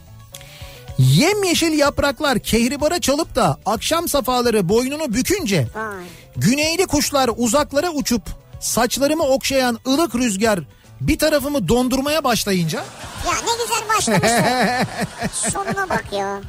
Yemyeşil 0.98 1.78
yapraklar 1.78 2.38
kehribara 2.38 3.00
çalıp 3.00 3.34
da 3.34 3.58
akşam 3.66 4.08
safaları 4.08 4.68
boynunu 4.68 5.14
bükünce 5.14 5.66
Vay. 5.74 6.04
güneyli 6.36 6.86
kuşlar 6.86 7.30
uzaklara 7.36 7.90
uçup 7.90 8.22
saçlarımı 8.60 9.22
okşayan 9.22 9.78
ılık 9.88 10.14
rüzgar 10.14 10.60
bir 11.00 11.18
tarafımı 11.18 11.68
dondurmaya 11.68 12.24
başlayınca 12.24 12.78
Ya 13.26 13.32
ne 13.32 13.64
güzel 13.64 13.88
başlamışlar. 13.96 14.86
Sonuna 15.52 15.88
bak 15.90 16.04
ya. 16.12 16.40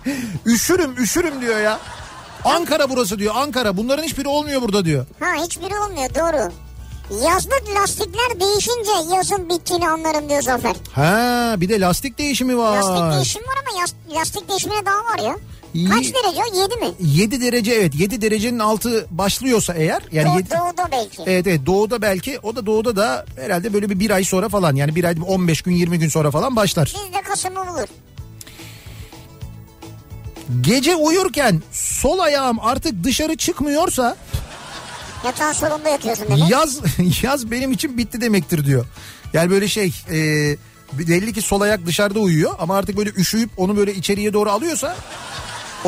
üşürüm 0.45 1.03
üşürüm 1.03 1.41
diyor 1.41 1.59
ya. 1.59 1.79
Ankara 2.45 2.89
burası 2.89 3.19
diyor 3.19 3.35
Ankara 3.37 3.77
bunların 3.77 4.03
hiçbiri 4.03 4.27
olmuyor 4.27 4.61
burada 4.61 4.85
diyor. 4.85 5.05
Ha 5.19 5.43
hiçbiri 5.45 5.79
olmuyor 5.79 6.09
doğru. 6.15 6.51
Yazlık 7.25 7.63
lastikler 7.75 8.39
değişince 8.39 9.15
yazın 9.15 9.49
bittiğini 9.49 9.89
anlarım 9.89 10.29
diyor 10.29 10.41
Zafer. 10.41 10.75
Ha 10.93 11.55
bir 11.57 11.69
de 11.69 11.79
lastik 11.79 12.17
değişimi 12.17 12.57
var. 12.57 12.77
Lastik 12.77 13.15
değişimi 13.17 13.47
var 13.47 13.55
ama 13.69 13.79
yas- 13.79 13.93
lastik 14.19 14.49
değişimine 14.49 14.85
daha 14.85 14.95
var 15.13 15.19
ya. 15.19 15.35
Kaç 15.89 16.05
derece 16.05 16.41
o? 16.53 16.55
7 16.61 16.75
mi? 16.75 16.91
7 16.99 17.41
derece 17.41 17.71
evet 17.73 17.95
7 17.95 18.21
derecenin 18.21 18.59
altı 18.59 19.07
başlıyorsa 19.11 19.73
eğer 19.73 20.01
yani 20.11 20.27
Doğu, 20.29 20.37
yedi- 20.39 20.49
doğuda 20.51 20.87
belki. 20.91 21.21
Evet 21.25 21.47
evet 21.47 21.65
doğuda 21.65 22.01
belki 22.01 22.39
o 22.43 22.55
da 22.55 22.65
doğuda 22.65 22.95
da 22.95 23.25
herhalde 23.41 23.73
böyle 23.73 23.89
bir 23.89 23.99
bir 23.99 24.09
ay 24.11 24.23
sonra 24.23 24.49
falan 24.49 24.75
yani 24.75 24.95
bir 24.95 25.03
ay 25.03 25.15
15 25.27 25.61
gün 25.61 25.71
20 25.73 25.99
gün 25.99 26.09
sonra 26.09 26.31
falan 26.31 26.55
başlar. 26.55 26.93
Bizde 27.05 27.21
Kasım'ı 27.21 27.67
bulur. 27.67 27.87
Gece 30.61 30.95
uyurken 30.95 31.61
sol 31.71 32.19
ayağım 32.19 32.59
artık 32.59 33.03
dışarı 33.03 33.37
çıkmıyorsa 33.37 34.17
Yatağın 35.25 35.53
solunda 35.53 35.89
yatıyorsun 35.89 36.25
demek. 36.29 36.49
yaz 36.49 36.79
yaz 37.23 37.51
benim 37.51 37.71
için 37.71 37.97
bitti 37.97 38.21
demektir 38.21 38.65
diyor. 38.65 38.85
Yani 39.33 39.49
böyle 39.51 39.67
şey 39.67 39.93
e, 40.11 40.17
belli 40.93 41.33
ki 41.33 41.41
sol 41.41 41.61
ayak 41.61 41.85
dışarıda 41.85 42.19
uyuyor 42.19 42.51
ama 42.59 42.75
artık 42.77 42.97
böyle 42.97 43.09
üşüyüp 43.09 43.49
onu 43.57 43.77
böyle 43.77 43.93
içeriye 43.95 44.33
doğru 44.33 44.49
alıyorsa 44.51 44.95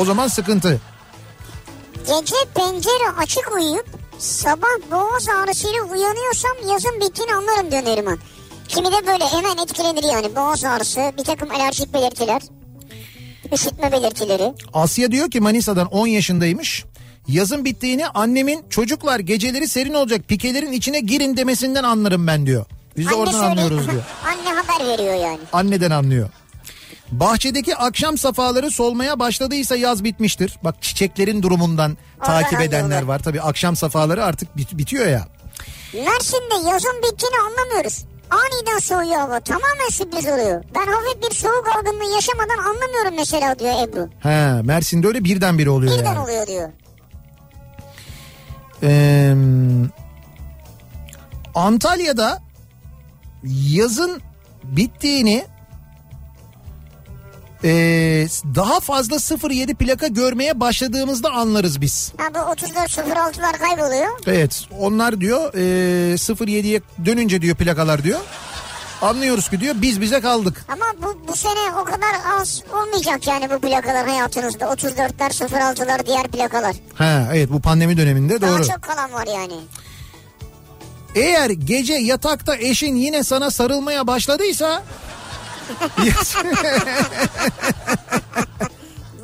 o 0.00 0.04
zaman 0.04 0.28
sıkıntı. 0.28 0.80
Gece 1.98 2.36
pencere 2.54 3.08
açık 3.18 3.52
uyuyup 3.54 3.86
sabah 4.18 4.90
boğaz 4.90 5.28
ağrısıyla 5.28 5.82
uyanıyorsam 5.82 6.52
yazın 6.70 7.00
bittiğini 7.00 7.34
anlarım 7.34 7.70
diyor 7.70 7.84
Neriman. 7.84 8.18
Kimi 8.68 8.86
de 8.86 9.06
böyle 9.06 9.24
hemen 9.24 9.56
etkilenir 9.64 10.02
yani 10.12 10.36
boğaz 10.36 10.64
ağrısı, 10.64 11.12
bir 11.18 11.24
takım 11.24 11.50
alerjik 11.50 11.94
belirtiler, 11.94 12.42
üşütme 13.52 13.92
belirtileri. 13.92 14.54
Asya 14.72 15.10
diyor 15.12 15.30
ki 15.30 15.40
Manisa'dan 15.40 15.86
10 15.86 16.06
yaşındaymış. 16.06 16.84
Yazın 17.28 17.64
bittiğini 17.64 18.08
annemin 18.08 18.64
çocuklar 18.70 19.20
geceleri 19.20 19.68
serin 19.68 19.94
olacak 19.94 20.28
pikelerin 20.28 20.72
içine 20.72 21.00
girin 21.00 21.36
demesinden 21.36 21.84
anlarım 21.84 22.26
ben 22.26 22.46
diyor. 22.46 22.64
Biz 22.96 23.06
de 23.06 23.10
Anne 23.10 23.18
oradan 23.20 23.32
söylüyor. 23.32 23.50
anlıyoruz 23.50 23.90
diyor. 23.90 24.02
Anne 24.26 24.58
haber 24.60 24.86
veriyor 24.86 25.14
yani. 25.14 25.38
Anneden 25.52 25.90
anlıyor. 25.90 26.28
Bahçedeki 27.12 27.76
akşam 27.76 28.18
safaları 28.18 28.70
solmaya 28.70 29.18
başladıysa 29.18 29.76
yaz 29.76 30.04
bitmiştir. 30.04 30.58
Bak 30.64 30.74
çiçeklerin 30.82 31.42
durumundan 31.42 31.96
Oradan 32.20 32.42
takip 32.42 32.60
edenler 32.60 33.02
var. 33.02 33.18
Tabii 33.18 33.40
akşam 33.42 33.76
safaları 33.76 34.24
artık 34.24 34.56
bit- 34.56 34.78
bitiyor 34.78 35.06
ya. 35.06 35.28
Mersin'de 35.94 36.68
yazın 36.70 36.96
bittiğini 37.02 37.36
anlamıyoruz. 37.48 38.04
Aniden 38.30 38.78
soğuyor 38.78 39.20
hava. 39.20 39.40
Tamamen 39.40 39.88
sürpriz 39.90 40.26
oluyor. 40.26 40.64
Ben 40.74 40.86
hafif 40.92 41.30
bir 41.30 41.34
soğuk 41.36 41.68
algınlığı 41.76 42.14
yaşamadan 42.14 42.58
anlamıyorum 42.58 43.14
mesela 43.16 43.58
diyor 43.58 43.72
Ebru. 43.88 44.08
He, 44.20 44.62
Mersin'de 44.62 45.06
öyle 45.06 45.24
birdenbire 45.24 45.70
oluyor 45.70 45.98
Birden 45.98 46.04
yani. 46.04 46.18
oluyor 46.20 46.46
diyor. 46.46 46.68
Ee, 48.82 49.34
Antalya'da 51.54 52.42
yazın 53.44 54.22
bittiğini 54.64 55.44
ee, 57.64 58.26
daha 58.54 58.80
fazla 58.80 59.16
07 59.50 59.74
plaka 59.74 60.06
görmeye 60.06 60.60
başladığımızda 60.60 61.30
anlarız 61.30 61.80
biz. 61.80 62.12
Ha 62.16 62.24
bu 62.34 62.38
34.06'lar 62.38 63.58
kayboluyor. 63.58 64.08
Evet 64.26 64.64
onlar 64.78 65.20
diyor 65.20 65.54
ee, 65.54 66.14
07'ye 66.14 66.80
dönünce 67.04 67.42
diyor 67.42 67.56
plakalar 67.56 68.04
diyor. 68.04 68.20
Anlıyoruz 69.02 69.48
ki 69.50 69.60
diyor 69.60 69.74
biz 69.78 70.00
bize 70.00 70.20
kaldık. 70.20 70.64
Ama 70.68 70.84
bu, 71.02 71.28
bu 71.28 71.36
sene 71.36 71.74
o 71.80 71.84
kadar 71.84 72.40
az 72.40 72.62
olmayacak 72.72 73.26
yani 73.26 73.50
bu 73.50 73.58
plakalar 73.60 74.08
hayatınızda. 74.08 74.64
34'ler 74.64 75.30
06'lar 75.30 76.06
diğer 76.06 76.28
plakalar. 76.28 76.76
Ha 76.94 77.28
evet 77.32 77.50
bu 77.52 77.60
pandemi 77.60 77.96
döneminde 77.96 78.40
Daha 78.40 78.58
doğru. 78.58 78.66
çok 78.66 78.82
kalan 78.82 79.12
var 79.12 79.26
yani. 79.26 79.54
Eğer 81.14 81.50
gece 81.50 81.94
yatakta 81.94 82.56
eşin 82.56 82.94
yine 82.94 83.24
sana 83.24 83.50
sarılmaya 83.50 84.06
başladıysa 84.06 84.82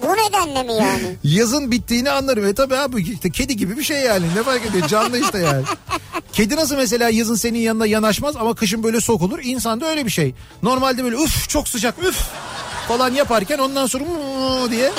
Bu 0.02 0.06
nedenle 0.12 0.62
mi 0.62 0.72
yani? 0.72 1.16
yazın 1.24 1.70
bittiğini 1.70 2.10
anlarım. 2.10 2.46
E 2.46 2.54
tabi 2.54 2.76
abi 2.76 3.02
işte 3.02 3.30
kedi 3.30 3.56
gibi 3.56 3.76
bir 3.76 3.82
şey 3.82 4.00
yani 4.00 4.26
ne 4.36 4.42
fark 4.42 4.66
ediyor 4.66 4.88
canlı 4.88 5.18
işte 5.18 5.38
yani. 5.38 5.64
Kedi 6.32 6.56
nasıl 6.56 6.76
mesela 6.76 7.10
yazın 7.10 7.34
senin 7.34 7.58
yanına 7.58 7.86
yanaşmaz 7.86 8.36
ama 8.36 8.54
kışın 8.54 8.82
böyle 8.82 9.00
sokulur. 9.00 9.38
İnsan 9.42 9.80
da 9.80 9.86
öyle 9.86 10.04
bir 10.06 10.10
şey. 10.10 10.34
Normalde 10.62 11.04
böyle 11.04 11.16
üf 11.16 11.48
çok 11.48 11.68
sıcak 11.68 11.94
üf 12.04 12.20
falan 12.88 13.10
yaparken 13.14 13.58
ondan 13.58 13.86
sonra 13.86 14.04
diye 14.70 14.92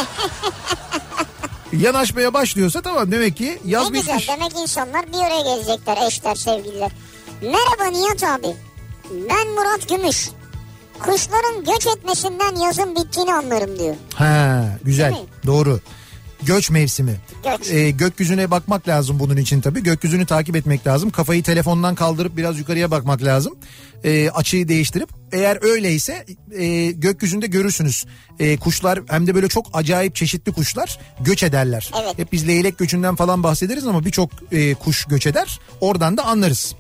yanaşmaya 1.73 2.33
başlıyorsa 2.33 2.81
tamam 2.81 3.11
demek 3.11 3.37
ki 3.37 3.59
yaz 3.65 3.91
ne 3.91 3.99
güzel 3.99 4.13
bitmiş. 4.17 4.29
demek 4.29 4.51
insanlar 4.55 5.07
bir 5.13 5.17
araya 5.17 5.41
gelecekler 5.55 6.07
eşler 6.07 6.35
sevgililer. 6.35 6.91
Merhaba 7.41 7.97
Nihat 7.97 8.23
abi. 8.23 8.55
Ben 9.29 9.47
Murat 9.47 9.89
Gümüş. 9.89 10.29
Kuşların 10.99 11.63
göç 11.65 11.87
etmesinden 11.97 12.55
yazın 12.55 12.95
bittiğini 12.95 13.33
anlarım 13.33 13.79
diyor. 13.79 13.95
Ha 14.13 14.65
güzel 14.83 15.13
doğru. 15.45 15.79
Göç 16.43 16.69
mevsimi. 16.69 17.15
Göç. 17.43 17.71
Ee, 17.71 17.89
gökyüzüne 17.91 18.51
bakmak 18.51 18.87
lazım 18.87 19.19
bunun 19.19 19.37
için 19.37 19.61
tabii. 19.61 19.83
Gökyüzünü 19.83 20.25
takip 20.25 20.55
etmek 20.55 20.87
lazım. 20.87 21.09
Kafayı 21.09 21.43
telefondan 21.43 21.95
kaldırıp 21.95 22.37
biraz 22.37 22.59
yukarıya 22.59 22.91
bakmak 22.91 23.23
lazım. 23.23 23.55
Ee, 24.03 24.29
açıyı 24.29 24.67
değiştirip 24.67 25.09
eğer 25.31 25.63
öyleyse 25.63 26.25
e, 26.57 26.91
gökyüzünde 26.91 27.47
görürsünüz. 27.47 28.05
Ee, 28.39 28.57
kuşlar 28.57 28.99
hem 29.09 29.27
de 29.27 29.35
böyle 29.35 29.47
çok 29.47 29.65
acayip 29.73 30.15
çeşitli 30.15 30.51
kuşlar 30.51 30.99
göç 31.19 31.43
ederler. 31.43 31.91
Evet. 32.03 32.17
Hep 32.17 32.31
biz 32.31 32.47
leylek 32.47 32.77
göçünden 32.77 33.15
falan 33.15 33.43
bahsederiz 33.43 33.87
ama 33.87 34.05
birçok 34.05 34.29
e, 34.51 34.73
kuş 34.73 35.05
göç 35.05 35.27
eder. 35.27 35.59
Oradan 35.81 36.17
da 36.17 36.25
anlarız. 36.25 36.75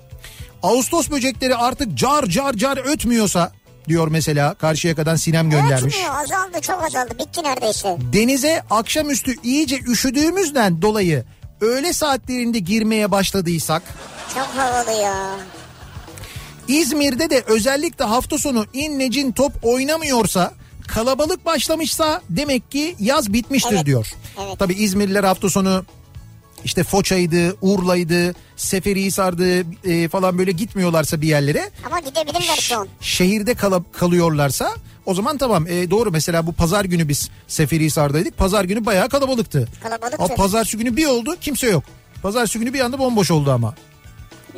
Ağustos 0.63 1.09
böcekleri 1.09 1.55
artık 1.55 1.97
car 1.97 2.25
car 2.25 2.53
car 2.53 2.77
ötmüyorsa 2.93 3.51
diyor 3.87 4.07
mesela 4.07 4.53
Karşıyaka'dan 4.53 5.15
Sinem 5.15 5.49
göndermiş. 5.49 5.95
Ötmüyor 5.95 6.15
azaldı 6.23 6.61
çok 6.61 6.83
azaldı 6.83 7.13
bitti 7.19 7.43
neredeyse. 7.43 7.97
Denize 8.13 8.63
akşamüstü 8.69 9.35
iyice 9.43 9.79
üşüdüğümüzden 9.79 10.81
dolayı 10.81 11.23
öğle 11.61 11.93
saatlerinde 11.93 12.59
girmeye 12.59 13.11
başladıysak 13.11 13.83
Çok 14.33 14.47
havalı 14.47 14.91
ya. 15.01 15.15
İzmir'de 16.67 17.29
de 17.29 17.43
özellikle 17.47 18.05
hafta 18.05 18.37
sonu 18.37 18.65
innecin 18.73 19.31
top 19.31 19.51
oynamıyorsa 19.63 20.53
kalabalık 20.87 21.45
başlamışsa 21.45 22.21
demek 22.29 22.71
ki 22.71 22.95
yaz 22.99 23.33
bitmiştir 23.33 23.75
Evet. 23.75 23.85
diyor. 23.85 24.07
Evet. 24.45 24.59
Tabii 24.59 24.73
İzmirliler 24.73 25.23
hafta 25.23 25.49
sonu 25.49 25.85
işte 26.65 26.83
Foça'ydı, 26.83 27.55
Urla'ydı, 27.61 28.35
Seferihisar'dı 28.55 29.59
e, 29.89 30.07
falan 30.09 30.37
böyle 30.37 30.51
gitmiyorlarsa 30.51 31.21
bir 31.21 31.27
yerlere 31.27 31.69
Ama 31.85 31.99
gidebilirler 31.99 32.55
şu 32.55 32.79
an. 32.79 32.87
şehirde 33.01 33.53
kala- 33.53 33.83
kalıyorlarsa 33.91 34.69
o 35.05 35.13
zaman 35.13 35.37
tamam 35.37 35.67
e, 35.67 35.91
doğru 35.91 36.11
mesela 36.11 36.47
bu 36.47 36.53
pazar 36.53 36.85
günü 36.85 37.09
biz 37.09 37.29
Seferihisar'daydık. 37.47 38.37
Pazar 38.37 38.63
günü 38.65 38.85
bayağı 38.85 39.09
kalabalıktı. 39.09 39.67
Kalabalıktı. 39.83 40.23
Ama 40.23 40.35
pazartesi 40.35 40.77
günü 40.77 40.97
bir 40.97 41.05
oldu 41.05 41.35
kimse 41.41 41.67
yok. 41.69 41.83
Pazartesi 42.23 42.59
günü 42.59 42.73
bir 42.73 42.79
anda 42.79 42.99
bomboş 42.99 43.31
oldu 43.31 43.51
ama. 43.51 43.75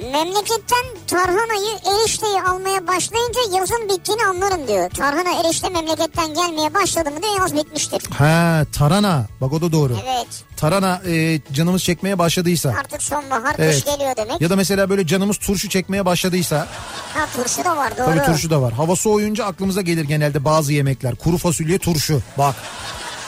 Memleketten 0.03 0.85
tarhanayı 1.07 1.77
erişteyi 1.85 2.41
almaya 2.41 2.87
başlayınca 2.87 3.39
yazın 3.57 3.89
bittiğini 3.89 4.23
anlarım 4.25 4.67
diyor. 4.67 4.89
Tarhana 4.89 5.41
erişte 5.41 5.69
memleketten 5.69 6.33
gelmeye 6.33 6.73
başladı 6.73 7.11
mı 7.11 7.21
diyor 7.23 7.39
yaz 7.39 7.55
bitmiştir. 7.55 8.03
Ha 8.17 8.61
tarana 8.73 9.25
bak 9.41 9.53
o 9.53 9.61
da 9.61 9.71
doğru. 9.71 9.93
Evet 10.05 10.27
Tarana 10.57 11.01
e, 11.07 11.41
canımız 11.53 11.83
çekmeye 11.83 12.19
başladıysa. 12.19 12.69
artık 12.79 13.01
sonbahar 13.03 13.55
Evet. 13.57 13.73
kış 13.75 13.85
geliyor 13.93 14.15
demek. 14.17 14.41
Ya 14.41 14.49
da 14.49 14.55
mesela 14.55 14.89
böyle 14.89 15.07
canımız 15.07 15.37
turşu 15.37 15.69
çekmeye 15.69 16.05
başladıysa. 16.05 16.67
Ha 17.13 17.25
turşu 17.35 17.63
da 17.65 17.77
var 17.77 17.97
doğru. 17.97 18.05
Tabii 18.05 18.25
turşu 18.25 18.49
da 18.49 18.61
var. 18.61 18.73
Hava 18.73 18.95
soğuyunca 18.95 19.45
aklımıza 19.45 19.81
gelir 19.81 20.03
genelde 20.05 20.45
bazı 20.45 20.73
yemekler. 20.73 21.15
Kuru 21.15 21.37
fasulye 21.37 21.77
turşu. 21.79 22.21
Bak. 22.37 22.55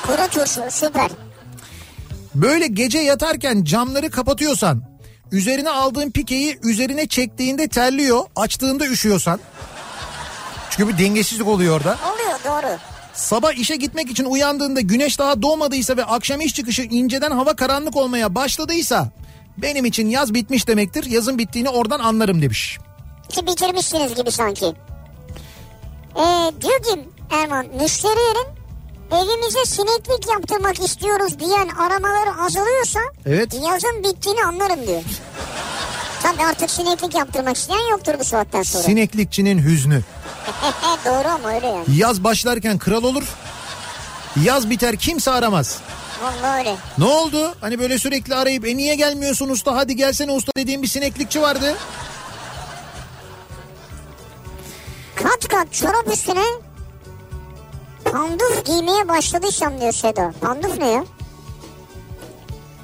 Kuru 0.07 0.28
turşu 0.32 0.61
süper. 0.69 1.11
Böyle 2.36 2.67
gece 2.67 2.99
yatarken 2.99 3.63
camları 3.63 4.09
kapatıyorsan, 4.11 4.84
üzerine 5.32 5.69
aldığın 5.69 6.11
pikeyi 6.11 6.59
üzerine 6.63 7.07
çektiğinde 7.07 7.67
terliyor, 7.67 8.23
açtığında 8.36 8.88
üşüyorsan. 8.88 9.39
Çünkü 10.69 10.93
bir 10.93 10.97
dengesizlik 10.97 11.47
oluyor 11.47 11.77
orada. 11.77 11.97
Oluyor 12.13 12.39
doğru. 12.45 12.77
Sabah 13.13 13.53
işe 13.53 13.75
gitmek 13.75 14.11
için 14.11 14.25
uyandığında 14.25 14.82
güneş 14.82 15.19
daha 15.19 15.41
doğmadıysa 15.41 15.97
ve 15.97 16.05
akşam 16.05 16.41
iş 16.41 16.55
çıkışı 16.55 16.82
inceden 16.82 17.32
hava 17.32 17.55
karanlık 17.55 17.95
olmaya 17.95 18.36
başladıysa 18.36 19.09
benim 19.57 19.86
için 19.86 20.07
yaz 20.09 20.34
bitmiş 20.34 20.67
demektir. 20.67 21.05
Yazın 21.05 21.38
bittiğini 21.38 21.69
oradan 21.69 21.99
anlarım 21.99 22.41
demiş. 22.41 22.77
Ki 23.29 23.47
bitirmişsiniz 23.47 24.15
gibi 24.15 24.32
sanki. 24.32 24.65
Ee, 26.15 26.51
diyor 26.61 26.84
ki 26.84 27.07
Erman 27.32 27.65
müşterilerin 27.82 28.61
evimize 29.12 29.66
sineklik 29.66 30.28
yaptırmak 30.30 30.80
istiyoruz 30.80 31.39
diyen 31.39 31.68
aramaları 31.68 32.41
azalıyorsa 32.45 32.99
Evet. 33.26 33.53
yazın 33.53 34.03
bittiğini 34.03 34.43
anlarım 34.43 34.88
diyor. 34.88 35.01
Tabii 36.24 36.43
artık 36.45 36.72
sineklik 36.72 37.16
yaptırmak 37.16 37.57
isteyen 37.57 37.89
yoktur 37.91 38.14
bu 38.20 38.24
saatten 38.24 38.64
sonra. 38.64 38.84
Sineklikçinin 38.84 39.64
hüznü. 39.64 40.01
Doğru 41.05 41.28
ama 41.28 41.53
öyle 41.55 41.68
yani. 41.68 41.86
Yaz 41.95 42.24
başlarken 42.24 42.78
kral 42.78 43.03
olur. 43.03 43.24
Yaz 44.43 44.70
biter 44.70 44.95
kimse 44.95 45.32
aramaz. 45.32 45.78
Vallahi 46.24 46.59
öyle. 46.59 46.76
Ne 46.97 47.05
oldu? 47.05 47.55
Hani 47.62 47.80
böyle 47.80 47.99
sürekli 47.99 48.36
arayıp 48.36 48.68
e 48.68 48.78
niye 48.78 48.95
gelmiyorsun 48.95 49.49
usta 49.49 49.76
hadi 49.76 49.95
gelsene 49.95 50.32
usta 50.32 50.51
dediğim 50.57 50.82
bir 50.82 50.88
sineklikçi 50.88 51.41
vardı. 51.41 51.76
Kat 55.16 55.47
kat 55.47 55.74
çorap 55.74 56.07
üstüne 56.14 56.43
panduf 58.06 58.66
giymeye 58.66 59.08
başladıysam 59.08 59.82
diyor 59.82 59.91
Seda. 59.91 60.34
Panduf 60.41 60.78
ne 60.78 60.88
ya? 60.88 61.04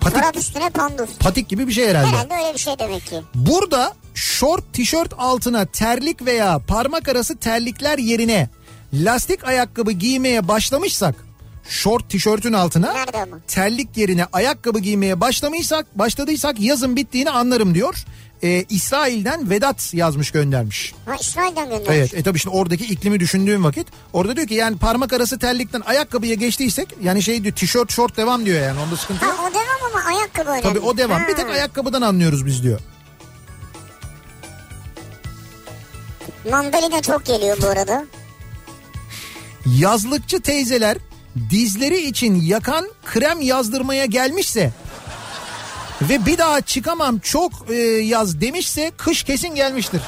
Patik, 0.01 0.17
Çorap 0.19 0.35
üstüne 0.37 0.69
panduf. 0.69 1.19
patik 1.19 1.49
gibi 1.49 1.67
bir 1.67 1.73
şey 1.73 1.87
herhalde. 1.87 2.07
Herhalde 2.07 2.33
öyle 2.33 2.53
bir 2.53 2.59
şey 2.59 2.79
demek 2.79 3.05
ki. 3.05 3.21
Burada 3.35 3.93
şort 4.13 4.73
tişört 4.73 5.13
altına 5.17 5.65
terlik 5.65 6.25
veya 6.25 6.59
parmak 6.67 7.09
arası 7.09 7.37
terlikler 7.37 7.97
yerine 7.97 8.49
lastik 8.93 9.43
ayakkabı 9.47 9.91
giymeye 9.91 10.47
başlamışsak 10.47 11.15
şort 11.69 12.09
tişörtün 12.09 12.53
altına 12.53 12.93
terlik 13.47 13.97
yerine 13.97 14.25
ayakkabı 14.33 14.79
giymeye 14.79 15.21
başlamışsak 15.21 15.99
başladıysak 15.99 16.59
yazın 16.59 16.95
bittiğini 16.95 17.29
anlarım 17.29 17.75
diyor. 17.75 18.05
Ee, 18.43 18.65
İsrail'den 18.69 19.49
Vedat 19.49 19.93
yazmış 19.93 20.31
göndermiş. 20.31 20.93
Ha 21.05 21.15
İsrail'den 21.21 21.65
göndermiş. 21.69 21.89
Evet 21.89 22.13
e 22.13 22.23
tabii 22.23 22.39
şimdi 22.39 22.55
oradaki 22.55 22.85
iklimi 22.85 23.19
düşündüğüm 23.19 23.63
vakit 23.63 23.87
orada 24.13 24.35
diyor 24.35 24.47
ki 24.47 24.53
yani 24.53 24.77
parmak 24.77 25.13
arası 25.13 25.39
terlikten 25.39 25.81
ayakkabıya 25.85 26.33
geçtiysek 26.33 26.93
yani 27.03 27.23
şey 27.23 27.43
diyor 27.43 27.55
tişört 27.55 27.91
şort 27.91 28.17
devam 28.17 28.45
diyor 28.45 28.61
yani 28.61 28.79
onda 28.79 28.97
sıkıntı 28.97 29.25
Ha 29.25 29.31
yok. 29.31 29.39
o 29.51 29.53
devam 29.53 29.91
ama 29.95 30.17
ayakkabı 30.17 30.49
önemli. 30.49 30.63
Tabii 30.63 30.79
o 30.79 30.97
devam 30.97 31.21
Ha. 31.21 31.27
bir 31.27 31.35
tek 31.35 31.49
ayakkabıdan 31.49 32.01
anlıyoruz 32.01 32.45
biz 32.45 32.63
diyor. 32.63 32.79
Mandalina 36.51 37.01
çok 37.01 37.25
geliyor 37.25 37.57
bu 37.61 37.67
arada. 37.67 38.05
Yazlıkçı 39.79 40.41
teyzeler 40.41 40.97
dizleri 41.49 41.97
için 42.07 42.35
yakan 42.41 42.87
krem 43.05 43.41
yazdırmaya 43.41 44.05
gelmişse 44.05 44.71
ve 46.01 46.25
bir 46.25 46.37
daha 46.37 46.61
çıkamam 46.61 47.19
çok 47.19 47.51
e, 47.69 47.75
yaz 47.85 48.41
demişse 48.41 48.91
kış 48.97 49.23
kesin 49.23 49.55
gelmiştir. 49.55 50.01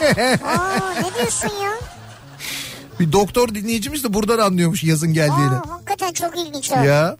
Aa 0.44 0.94
ne 1.00 1.14
diyorsun 1.18 1.50
ya? 1.64 1.72
Bir 3.00 3.12
doktor 3.12 3.48
dinleyicimiz 3.48 4.04
de 4.04 4.14
buradan 4.14 4.38
anlıyormuş 4.38 4.84
yazın 4.84 5.12
geldiğini. 5.12 5.54
Aa 5.54 5.70
hakikaten 5.70 6.12
çok 6.12 6.38
ilginç 6.38 6.70
ha. 6.70 6.84
Ya. 6.84 7.16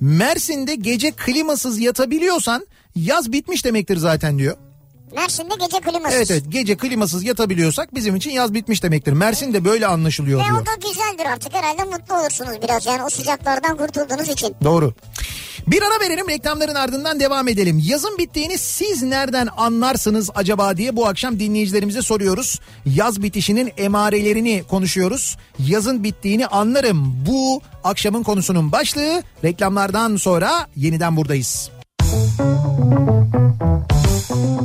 Mersin'de 0.00 0.74
gece 0.74 1.10
klimasız 1.10 1.78
yatabiliyorsan 1.78 2.66
yaz 2.96 3.32
bitmiş 3.32 3.64
demektir 3.64 3.96
zaten 3.96 4.38
diyor. 4.38 4.56
Mersin'de 5.16 5.54
gece 5.60 5.80
klimasız. 5.80 6.16
Evet 6.16 6.30
evet 6.30 6.44
gece 6.48 6.76
klimasız 6.76 7.24
yatabiliyorsak 7.24 7.94
bizim 7.94 8.16
için 8.16 8.30
yaz 8.30 8.54
bitmiş 8.54 8.82
demektir. 8.82 9.12
Mersin'de 9.12 9.64
böyle 9.64 9.86
anlaşılıyor 9.86 10.40
Ve 10.40 10.44
diyor. 10.44 10.62
o 10.62 10.66
da 10.66 10.88
güzeldir 10.88 11.26
artık 11.32 11.54
herhalde 11.54 11.84
mutlu 11.84 12.14
olursunuz 12.20 12.52
biraz 12.62 12.86
yani 12.86 13.02
o 13.04 13.10
sıcaklardan 13.10 13.76
kurtulduğunuz 13.76 14.28
için. 14.28 14.56
Doğru. 14.64 14.94
Bir 15.66 15.82
ara 15.82 16.00
verelim 16.00 16.28
reklamların 16.28 16.74
ardından 16.74 17.20
devam 17.20 17.48
edelim. 17.48 17.82
Yazın 17.84 18.18
bittiğini 18.18 18.58
siz 18.58 19.02
nereden 19.02 19.48
anlarsınız 19.56 20.30
acaba 20.34 20.76
diye 20.76 20.96
bu 20.96 21.06
akşam 21.06 21.40
dinleyicilerimize 21.40 22.02
soruyoruz. 22.02 22.60
Yaz 22.86 23.22
bitişinin 23.22 23.72
emarelerini 23.76 24.64
konuşuyoruz. 24.70 25.36
Yazın 25.58 26.04
bittiğini 26.04 26.46
anlarım. 26.46 27.16
Bu 27.26 27.60
akşamın 27.84 28.22
konusunun 28.22 28.72
başlığı. 28.72 29.22
Reklamlardan 29.44 30.16
sonra 30.16 30.66
yeniden 30.76 31.16
buradayız. 31.16 31.70
Kafa 31.98 33.91
Thank 34.32 34.62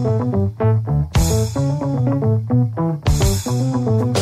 you. 4.07 4.16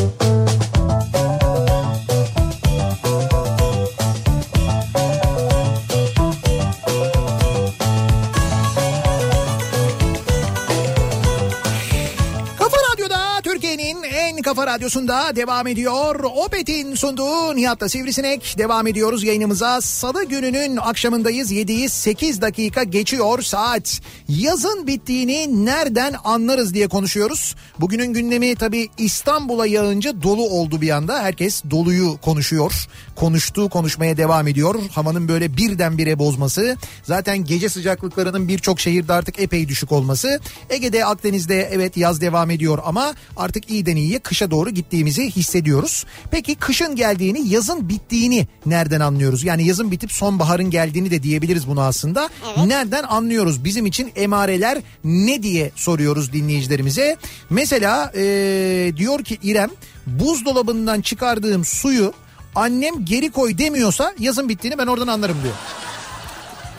Radyosunda 14.66 15.36
devam 15.36 15.68
ediyor. 15.68 16.24
Opet'in 16.24 16.96
sunduğu 16.96 17.56
Nihat'la 17.56 17.90
Sivrisinek 17.90 18.56
devam 18.58 18.88
ediyoruz 18.88 19.24
yayınımıza. 19.24 19.82
Salı 19.82 20.24
gününün 20.24 20.78
akşamındayız. 20.78 21.52
7'yi 21.52 21.90
8 21.90 22.42
dakika 22.42 22.84
geçiyor 22.84 23.42
saat. 23.42 24.02
Yazın 24.30 24.88
bittiğini 24.88 25.66
nereden 25.66 26.16
anlarız 26.24 26.74
diye 26.74 26.88
konuşuyoruz. 26.88 27.56
Bugünün 27.80 28.14
gündemi 28.14 28.56
tabii 28.56 28.90
İstanbul'a 28.98 29.66
yağınca 29.66 30.22
dolu 30.24 30.50
oldu 30.50 30.82
bir 30.82 30.90
anda. 30.90 31.24
Herkes 31.24 31.64
doluyu 31.72 32.18
konuşuyor. 32.22 32.88
Konuştuğu 33.16 33.70
konuşmaya 33.70 34.18
devam 34.18 34.48
ediyor. 34.48 34.76
Havanın 34.92 35.28
böyle 35.28 35.58
birdenbire 35.58 36.20
bozması. 36.20 36.78
Zaten 37.04 37.46
gece 37.46 37.70
sıcaklıklarının 37.70 38.48
birçok 38.48 38.80
şehirde 38.80 39.14
artık 39.14 39.40
epey 39.40 39.68
düşük 39.68 39.92
olması. 39.92 40.40
Ege'de 40.70 41.06
Akdeniz'de 41.06 41.70
evet 41.72 41.98
yaz 41.98 42.22
devam 42.22 42.52
ediyor 42.52 42.80
ama 42.86 43.14
artık 43.38 43.70
iyiden 43.70 43.96
iyiye 43.96 44.20
kışa 44.20 44.52
doğru 44.52 44.55
gittiğimizi 44.64 45.32
hissediyoruz. 45.32 46.06
Peki 46.32 46.56
kışın 46.56 46.96
geldiğini 46.96 47.48
yazın 47.48 47.90
bittiğini 47.90 48.48
nereden 48.66 49.00
anlıyoruz? 49.00 49.44
Yani 49.44 49.68
yazın 49.68 49.92
bitip 49.92 50.12
sonbaharın 50.12 50.70
geldiğini 50.70 51.12
de 51.12 51.24
diyebiliriz 51.24 51.68
bunu 51.68 51.82
aslında. 51.82 52.30
Nereden 52.66 53.04
anlıyoruz? 53.04 53.64
Bizim 53.64 53.86
için 53.86 54.12
emareler 54.16 54.78
ne 55.04 55.44
diye 55.44 55.72
soruyoruz 55.76 56.34
dinleyicilerimize. 56.34 57.18
Mesela 57.50 58.12
ee, 58.16 58.92
diyor 58.98 59.24
ki 59.24 59.38
İrem 59.44 59.70
buzdolabından 60.08 61.02
çıkardığım 61.02 61.66
suyu 61.66 62.14
annem 62.56 63.06
geri 63.06 63.32
koy 63.32 63.58
demiyorsa 63.58 64.14
yazın 64.20 64.50
bittiğini 64.50 64.78
ben 64.78 64.88
oradan 64.88 65.08
anlarım 65.08 65.38
diyor. 65.44 65.56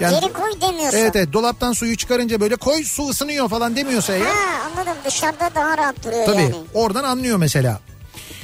Yani, 0.01 0.21
Geri 0.21 0.33
koy 0.33 0.61
demiyorsa. 0.61 0.99
Evet 0.99 1.17
evet 1.17 1.33
dolaptan 1.33 1.73
suyu 1.73 1.97
çıkarınca 1.97 2.41
böyle 2.41 2.57
koy 2.57 2.85
su 2.85 3.09
ısınıyor 3.09 3.49
falan 3.49 3.77
demiyorsa 3.77 4.13
eğer. 4.15 4.25
Ha 4.27 4.33
anladım 4.71 4.97
dışarıda 5.05 5.51
daha 5.55 5.79
rahat 5.79 6.05
duruyor 6.05 6.27
Tabii 6.27 6.43
yani. 6.43 6.55
oradan 6.75 7.05
anlıyor 7.05 7.37
mesela. 7.39 7.81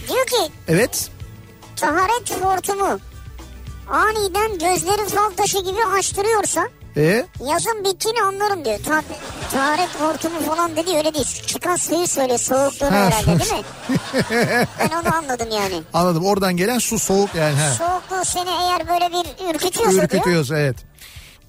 Diyor 0.08 0.26
ki 0.26 0.52
Evet. 0.68 1.10
taharet 1.76 2.42
hortumu 2.42 2.98
aniden 3.88 4.52
gözleri 4.52 5.08
fal 5.08 5.30
taşı 5.36 5.58
gibi 5.58 5.84
açtırıyorsa 5.98 6.68
E 6.96 7.26
yazın 7.46 7.84
bittiğini 7.84 8.22
anlarım 8.22 8.64
diyor. 8.64 8.78
Ta 8.86 9.02
taharet 9.52 10.00
hortumu 10.00 10.40
falan 10.40 10.76
dedi 10.76 10.96
öyle 10.96 11.14
değil. 11.14 11.26
Çıkan 11.46 11.76
suyu 11.76 12.06
söyle 12.06 12.38
soğukluğunu 12.38 12.90
Ha. 12.90 12.96
herhalde 12.96 13.26
değil 13.40 13.52
mi? 13.52 13.62
ben 14.78 14.88
onu 15.02 15.14
anladım 15.16 15.48
yani. 15.50 15.82
anladım 15.92 16.24
oradan 16.26 16.56
gelen 16.56 16.78
su 16.78 16.98
soğuk 16.98 17.34
yani. 17.34 17.56
He. 17.56 17.70
Soğukluğu 17.78 18.24
seni 18.24 18.50
eğer 18.50 18.88
böyle 18.88 19.10
bir 19.12 19.54
ürkütüyorsa 19.54 19.92
diyor. 19.92 20.04
Ürkütüyorsa 20.04 20.58
evet. 20.58 20.76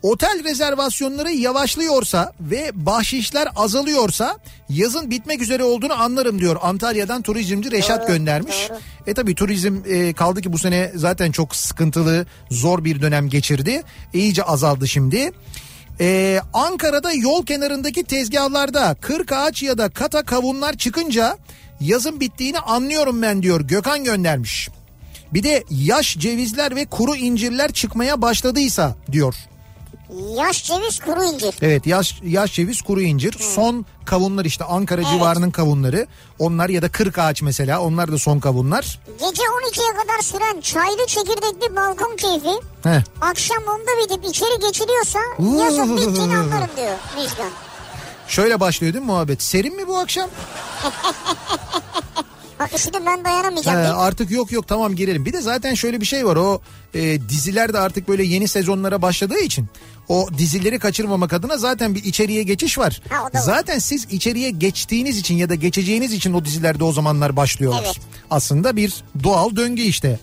Otel 0.04 0.44
rezervasyonları 0.44 1.32
yavaşlıyorsa 1.32 2.34
ve 2.40 2.72
bahşişler 2.74 3.48
azalıyorsa 3.56 4.38
yazın 4.70 5.10
bitmek 5.12 5.42
üzere 5.42 5.64
olduğunu 5.64 6.02
anlarım 6.02 6.40
diyor. 6.40 6.58
Antalya'dan 6.62 7.22
turizmci 7.22 7.72
Reşat 7.72 8.02
Doğru, 8.02 8.08
göndermiş. 8.08 8.70
doğru. 8.70 8.80
E 9.08 9.14
tabi 9.14 9.36
turizm 9.36 9.78
e, 9.88 10.14
kaldı 10.14 10.42
ki 10.42 10.54
bu 10.54 10.58
sene 10.58 10.92
zaten 10.96 11.32
çok 11.32 11.56
sıkıntılı 11.56 12.26
zor 12.50 12.84
bir 12.84 13.02
dönem 13.02 13.30
geçirdi. 13.30 13.84
İyice 14.14 14.44
azaldı 14.44 14.88
şimdi. 14.88 15.32
Ee, 16.00 16.40
Ankara'da 16.54 17.14
yol 17.14 17.46
kenarındaki 17.46 18.04
tezgahlarda 18.04 18.96
kırk 19.02 19.32
ağaç 19.32 19.64
ya 19.64 19.78
da 19.78 19.90
kata 19.90 20.24
kavunlar 20.24 20.78
çıkınca 20.78 21.38
yazın 21.80 22.20
bittiğini 22.20 22.60
anlıyorum 22.60 23.22
ben 23.22 23.44
diyor 23.44 23.62
Gökhan 23.62 24.04
göndermiş. 24.04 24.70
Bir 25.34 25.44
de 25.44 25.64
yaş 25.70 26.18
cevizler 26.18 26.76
ve 26.76 26.86
kuru 26.86 27.16
incirler 27.16 27.72
çıkmaya 27.72 28.22
başladıysa 28.22 28.96
diyor. 29.12 29.36
Yaş 30.38 30.64
ceviz 30.64 31.00
kuru 31.00 31.24
incir. 31.24 31.56
Evet 31.62 31.88
yaş, 31.88 32.20
yaş 32.24 32.54
ceviz 32.54 32.82
kuru 32.82 33.02
incir 33.02 33.36
son 33.40 33.86
kavunlar 34.06 34.46
işte 34.46 34.64
Ankara 34.66 35.02
Evet. 35.02 35.12
civarının 35.12 35.52
kavunları 35.52 36.08
onlar 36.40 36.70
ya 36.70 36.82
da 36.82 36.90
kırk 36.92 37.18
ağaç 37.20 37.42
mesela 37.42 37.82
onlar 37.82 38.12
da 38.12 38.18
son 38.18 38.40
kavunlar. 38.40 39.00
Gece 39.20 39.42
12'ye 39.44 39.94
kadar 39.94 40.22
süren 40.22 40.62
çaylı 40.62 41.08
çekirdekli 41.08 41.76
balkon 41.76 42.18
keyfi 42.18 42.60
Heh. 42.84 43.02
akşam 43.22 43.58
10'da 43.64 44.04
bitip 44.04 44.26
içeri 44.30 44.60
geçiliyorsa 44.68 45.20
yazın 45.64 45.98
bittiğini 45.98 46.38
anlarım 46.38 46.70
diyor 46.78 46.98
Müjgan. 47.18 47.50
Şöyle 48.28 48.60
başlıyor 48.60 48.94
değil 48.94 49.06
mi 49.06 49.12
muhabbet? 49.12 49.42
Serin 49.44 49.76
mi 49.76 49.88
bu 49.88 49.98
akşam? 49.98 50.30
Ha 52.58 52.68
üşüdüm 52.76 53.06
ben 53.06 53.26
dayanamayacağım. 53.26 53.78
He, 53.86 53.88
artık 53.88 54.32
yok 54.32 54.52
yok 54.52 54.68
tamam 54.68 54.96
girelim. 54.96 55.26
Bir 55.26 55.34
de 55.34 55.42
zaten 55.42 55.74
şöyle 55.74 56.02
bir 56.02 56.06
şey 56.06 56.26
var 56.26 56.36
o 56.36 56.62
e, 56.94 57.30
diziler 57.30 57.74
de 57.74 57.80
artık 57.80 58.08
böyle 58.08 58.24
yeni 58.24 58.48
sezonlara 58.48 59.02
başladığı 59.02 59.40
için 59.40 59.66
o 60.10 60.28
dizileri 60.38 60.80
kaçırmamak 60.80 61.34
adına 61.34 61.58
zaten 61.58 61.96
bir 61.96 62.04
içeriye 62.04 62.44
geçiş 62.44 62.78
var. 62.78 63.02
Ha, 63.10 63.24
var. 63.24 63.32
zaten 63.34 63.80
siz 63.80 64.06
içeriye 64.12 64.50
geçtiğiniz 64.50 65.18
için 65.18 65.36
ya 65.38 65.50
da 65.50 65.56
geçeceğiniz 65.56 66.14
için 66.14 66.34
o 66.34 66.46
dizilerde 66.46 66.84
o 66.84 66.92
zamanlar 66.92 67.36
başlıyorlar. 67.36 67.84
Evet. 67.86 68.00
Aslında 68.30 68.76
bir 68.76 68.94
doğal 69.24 69.56
döngü 69.56 69.82
işte. 69.82 70.20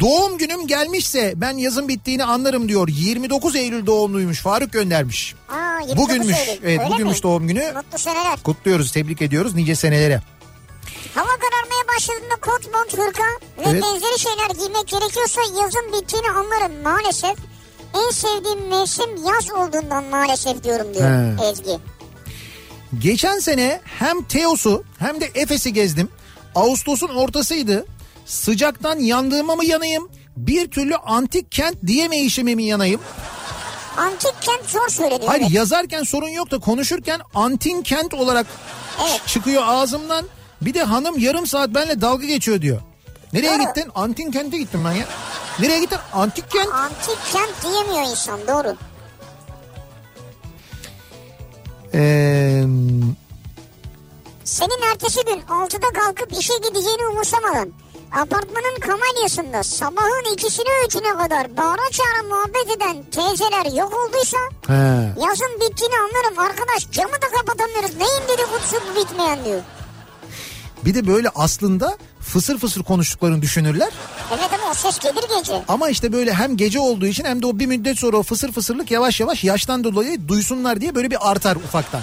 Doğum 0.00 0.38
günüm 0.38 0.66
gelmişse 0.66 1.32
ben 1.36 1.56
yazın 1.58 1.88
bittiğini 1.88 2.24
anlarım 2.24 2.68
diyor. 2.68 2.88
29 2.88 3.56
Eylül 3.56 3.86
doğumluymuş 3.86 4.40
Faruk 4.40 4.72
göndermiş. 4.72 5.34
Aa, 5.48 5.80
29 5.80 5.96
Bugünmüş. 5.96 6.36
Eylül. 6.38 6.60
Evet 6.64 6.80
Öyle 6.80 6.90
bugünmüş 6.90 7.16
mi? 7.16 7.22
doğum 7.22 7.48
günü. 7.48 7.72
Mutlu 7.74 7.98
seneler. 7.98 8.42
Kutluyoruz, 8.42 8.92
tebrik 8.92 9.22
ediyoruz 9.22 9.54
nice 9.54 9.74
senelere. 9.74 10.22
Hava 11.14 11.26
kararmaya 11.28 11.96
başladığında 11.96 12.34
kot 12.40 12.74
mont 12.74 12.92
hırka 13.06 13.22
ve 13.58 13.62
Evet. 13.70 13.82
benzeri 13.82 14.18
şeyler 14.18 14.50
giymek 14.50 14.88
gerekiyorsa 14.88 15.40
yazın 15.62 15.92
bittiğini 15.92 16.30
anlarım 16.30 16.82
maalesef. 16.82 17.36
En 17.94 18.10
sevdiğim 18.10 18.68
mevsim 18.68 19.10
yaz 19.26 19.50
olduğundan 19.50 20.04
maalesef 20.04 20.64
diyorum 20.64 20.94
diyor 20.94 21.38
He. 21.38 21.48
Ezgi. 21.48 21.78
Geçen 22.98 23.38
sene 23.38 23.80
hem 23.98 24.22
Teos'u 24.22 24.84
hem 24.98 25.20
de 25.20 25.30
Efes'i 25.34 25.72
gezdim. 25.72 26.08
Ağustos'un 26.54 27.08
ortasıydı. 27.08 27.86
Sıcaktan 28.26 28.98
yandığıma 28.98 29.56
mı 29.56 29.64
yanayım? 29.64 30.08
Bir 30.36 30.70
türlü 30.70 30.96
antik 30.96 31.52
kent 31.52 31.76
diyemeyişime 31.86 32.54
mi 32.54 32.64
yanayım? 32.64 33.00
Antik 33.96 34.34
kent 34.40 34.70
zor 34.70 34.88
söyleniyor. 34.88 35.28
Hayır 35.28 35.42
evet. 35.42 35.52
yazarken 35.52 36.02
sorun 36.02 36.28
yok 36.28 36.50
da 36.50 36.58
konuşurken 36.58 37.20
antin 37.34 37.82
kent 37.82 38.14
olarak 38.14 38.46
Evet. 39.10 39.20
çıkıyor 39.26 39.62
ağzımdan. 39.66 40.24
Bir 40.62 40.74
de 40.74 40.82
hanım 40.82 41.18
yarım 41.18 41.46
saat 41.46 41.74
benimle 41.74 42.00
dalga 42.00 42.26
geçiyor 42.26 42.62
diyor. 42.62 42.80
Nereye 43.36 43.56
gittin? 43.58 43.90
Antin 43.94 44.30
kente 44.30 44.58
gittim 44.58 44.80
ben 44.84 44.92
ya. 44.92 45.04
Nereye 45.58 45.80
gittin? 45.80 45.98
Antik 46.12 46.50
kent. 46.50 46.68
Antik 46.74 47.18
kent 47.32 47.62
diyemiyor 47.62 48.10
insan 48.10 48.40
doğru. 48.48 48.76
Ee, 51.94 52.64
Senin 54.44 54.82
ertesi 54.92 55.24
gün 55.24 55.40
6'da 55.40 55.92
kalkıp 56.00 56.32
işe 56.32 56.54
gideceğini 56.68 57.06
umursamadan 57.06 57.72
apartmanın 58.12 58.80
kamalyasında 58.80 59.62
sabahın 59.62 60.32
ikisine 60.32 60.86
üçüne 60.86 61.12
kadar 61.18 61.56
bağıra 61.56 61.90
çağıra 61.90 62.22
muhabbet 62.28 62.76
eden 62.76 63.02
teyzeler 63.10 63.76
yok 63.78 63.92
olduysa 63.94 64.36
he. 64.66 64.74
yazın 65.26 65.60
bittiğini 65.60 65.94
anlarım 65.96 66.38
arkadaş 66.38 66.90
camı 66.90 67.12
da 67.12 67.28
kapatamıyoruz 67.36 67.96
neyin 67.96 68.22
dedikodusu 68.28 68.76
bu 68.92 69.00
bitmeyen 69.00 69.44
diyor. 69.44 69.60
Bir 70.84 70.94
de 70.94 71.06
böyle 71.06 71.28
aslında 71.34 71.96
fısır 72.26 72.58
fısır 72.58 72.82
konuştuklarını 72.82 73.42
düşünürler. 73.42 73.88
Evet 74.30 74.50
ama 74.54 74.70
o 74.70 74.74
ses 74.74 74.98
gelir 74.98 75.24
gece. 75.38 75.62
Ama 75.68 75.88
işte 75.88 76.12
böyle 76.12 76.34
hem 76.34 76.56
gece 76.56 76.80
olduğu 76.80 77.06
için 77.06 77.24
hem 77.24 77.42
de 77.42 77.46
o 77.46 77.58
bir 77.58 77.66
müddet 77.66 77.98
sonra 77.98 78.16
o 78.16 78.22
fısır 78.22 78.52
fısırlık 78.52 78.90
yavaş 78.90 79.20
yavaş 79.20 79.44
yaştan 79.44 79.84
dolayı 79.84 80.28
duysunlar 80.28 80.80
diye 80.80 80.94
böyle 80.94 81.10
bir 81.10 81.30
artar 81.30 81.56
ufaktan. 81.56 82.02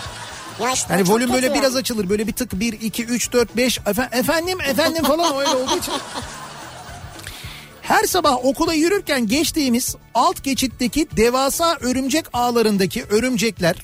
Ya 0.62 0.72
işte 0.74 0.94
Yani 0.94 1.10
volüm 1.10 1.34
böyle 1.34 1.48
kötü 1.48 1.60
biraz 1.60 1.74
yani. 1.74 1.80
açılır 1.80 2.10
böyle 2.10 2.28
bir 2.28 2.34
tık 2.34 2.60
1 2.60 2.74
2 2.82 3.06
3 3.06 3.34
4 3.34 3.58
5 3.58 3.80
efendim 4.12 4.62
efendim 4.62 5.04
falan 5.04 5.38
öyle 5.38 5.50
olduğu 5.50 5.78
için. 5.78 5.94
Her 7.82 8.04
sabah 8.04 8.46
okula 8.46 8.74
yürürken 8.74 9.28
geçtiğimiz 9.28 9.96
alt 10.14 10.44
geçitteki 10.44 11.08
devasa 11.18 11.78
örümcek 11.80 12.26
ağlarındaki 12.34 13.04
örümcekler 13.04 13.76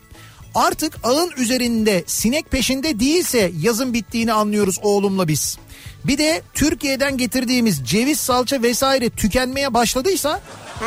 artık 0.56 0.98
ağın 1.04 1.32
üzerinde 1.38 2.04
sinek 2.08 2.52
peşinde 2.52 3.00
değilse 3.00 3.52
yazın 3.62 3.94
bittiğini 3.94 4.34
anlıyoruz 4.34 4.80
oğlumla 4.82 5.28
biz. 5.28 5.58
Bir 6.05 6.17
de 6.17 6.41
Türkiye'den 6.53 7.17
getirdiğimiz 7.17 7.84
ceviz 7.89 8.19
salça 8.19 8.61
vesaire 8.61 9.09
tükenmeye 9.09 9.73
başladıysa 9.73 10.30
Ha. 10.80 10.86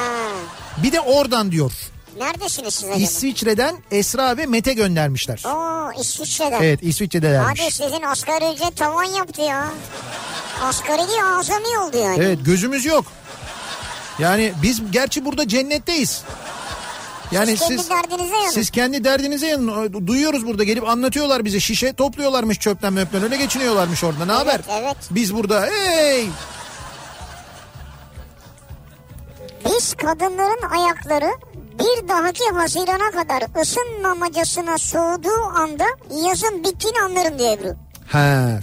bir 0.82 0.93
de 0.93 1.01
oradan 1.01 1.53
diyor. 1.53 1.72
Neredesiniz 2.18 2.74
siz 2.74 2.84
acaba? 2.84 2.99
İsviçre'den 2.99 3.76
Esra 3.90 4.36
ve 4.36 4.47
Mete 4.47 4.72
göndermişler. 4.72 5.43
Oo 5.47 6.01
İsviçre'den. 6.01 6.62
Evet 6.62 6.78
İsviçre'delermiş. 6.82 7.61
Hadi 7.62 7.70
sizin 7.72 8.03
asgari 8.03 8.55
ücret 8.55 8.76
tavan 8.76 9.05
yaptı 9.05 9.43
ya. 9.43 9.68
Asgari 10.62 11.09
değil 11.09 11.20
azami 11.38 11.78
oldu 11.78 11.97
yani. 11.99 12.16
Evet 12.24 12.38
gözümüz 12.45 12.84
yok. 12.84 13.05
Yani 14.18 14.53
biz 14.62 14.90
gerçi 14.90 15.24
burada 15.24 15.49
cennetteyiz. 15.49 16.22
Yani 17.33 17.57
Siz 17.57 17.66
siz 17.66 17.89
kendi 17.89 18.11
derdinize 18.11 18.35
yanın. 18.37 18.51
siz 18.51 18.70
kendi 18.70 19.05
derdinize 19.05 19.47
yanın. 19.47 20.07
Duyuyoruz 20.07 20.47
burada 20.47 20.64
gelip 20.64 20.89
anlatıyorlar 20.89 21.45
bize. 21.45 21.61
Şişe 21.61 21.93
topluyorlarmış 21.93 22.59
çöpten 22.59 22.93
möpten 22.93 23.22
öyle 23.22 23.37
geçiniyorlarmış 23.37 24.05
orada. 24.05 24.24
Ne 24.26 24.33
haber? 24.33 24.61
evet. 24.70 24.97
Biz 25.11 25.35
burada 25.35 25.66
hey 25.66 26.26
Biz 29.66 29.95
kadınların 29.95 30.62
ayakları 30.70 31.30
bir 31.78 32.09
dahaki 32.09 32.45
Haziran'a 32.55 33.11
kadar 33.11 33.62
ısınmamacasına 33.62 34.78
soğuduğu 34.78 35.43
anda 35.57 35.85
yazın 36.28 36.64
bittiğini 36.64 37.01
anlarım 37.05 37.39
diyor 37.39 37.51
Ebru. 37.59 37.74
Ha. 38.09 38.59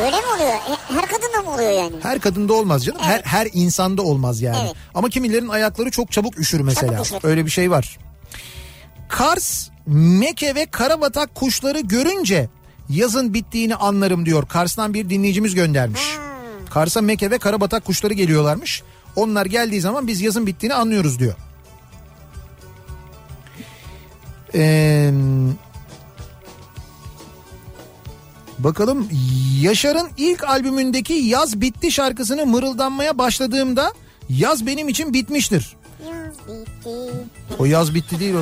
Öyle 0.00 0.16
mi 0.16 0.26
oluyor? 0.36 0.48
E, 0.50 0.94
Her 0.94 1.06
kadında 1.06 1.42
mı 1.44 1.54
oluyor 1.54 1.70
yani? 1.70 1.92
Her 2.02 2.20
kadında 2.20 2.52
olmaz 2.52 2.84
canım. 2.84 3.00
Her 3.02 3.14
Evet. 3.14 3.26
her 3.26 3.48
insanda 3.52 4.02
olmaz 4.02 4.42
yani. 4.42 4.58
Evet. 4.64 4.74
Ama 4.94 5.08
kimilerin 5.08 5.48
ayakları 5.48 5.90
çok 5.90 6.12
çabuk 6.12 6.38
üşür 6.38 6.60
mesela. 6.60 6.92
Çabuk 6.92 7.06
üşür. 7.06 7.28
Öyle 7.28 7.46
bir 7.46 7.50
şey 7.50 7.70
var. 7.70 7.98
Kars, 9.08 9.68
Meke 9.86 10.54
ve 10.54 10.66
Karabatak 10.66 11.34
kuşları 11.34 11.80
görünce 11.80 12.48
yazın 12.88 13.34
bittiğini 13.34 13.74
anlarım 13.74 14.26
diyor. 14.26 14.48
Kars'tan 14.48 14.94
bir 14.94 15.10
dinleyicimiz 15.10 15.54
göndermiş. 15.54 16.02
Kars'a 16.70 17.00
Meke 17.00 17.30
ve 17.30 17.38
Karabatak 17.38 17.84
kuşları 17.84 18.14
geliyorlarmış. 18.14 18.82
Onlar 19.16 19.46
geldiği 19.46 19.80
zaman 19.80 20.06
biz 20.06 20.20
yazın 20.20 20.46
bittiğini 20.46 20.74
anlıyoruz 20.74 21.18
diyor. 21.18 21.34
Ee, 24.54 25.10
bakalım 28.64 29.08
Yaşar'ın 29.60 30.08
ilk 30.16 30.44
albümündeki 30.44 31.12
Yaz 31.12 31.60
Bitti 31.60 31.92
şarkısını 31.92 32.46
mırıldanmaya 32.46 33.18
başladığımda 33.18 33.92
yaz 34.28 34.66
benim 34.66 34.88
için 34.88 35.14
bitmiştir. 35.14 35.76
Yaz 36.06 36.34
bitti. 36.48 36.90
O 37.58 37.64
yaz 37.64 37.94
bitti 37.94 38.20
değil 38.20 38.34
o. 38.34 38.40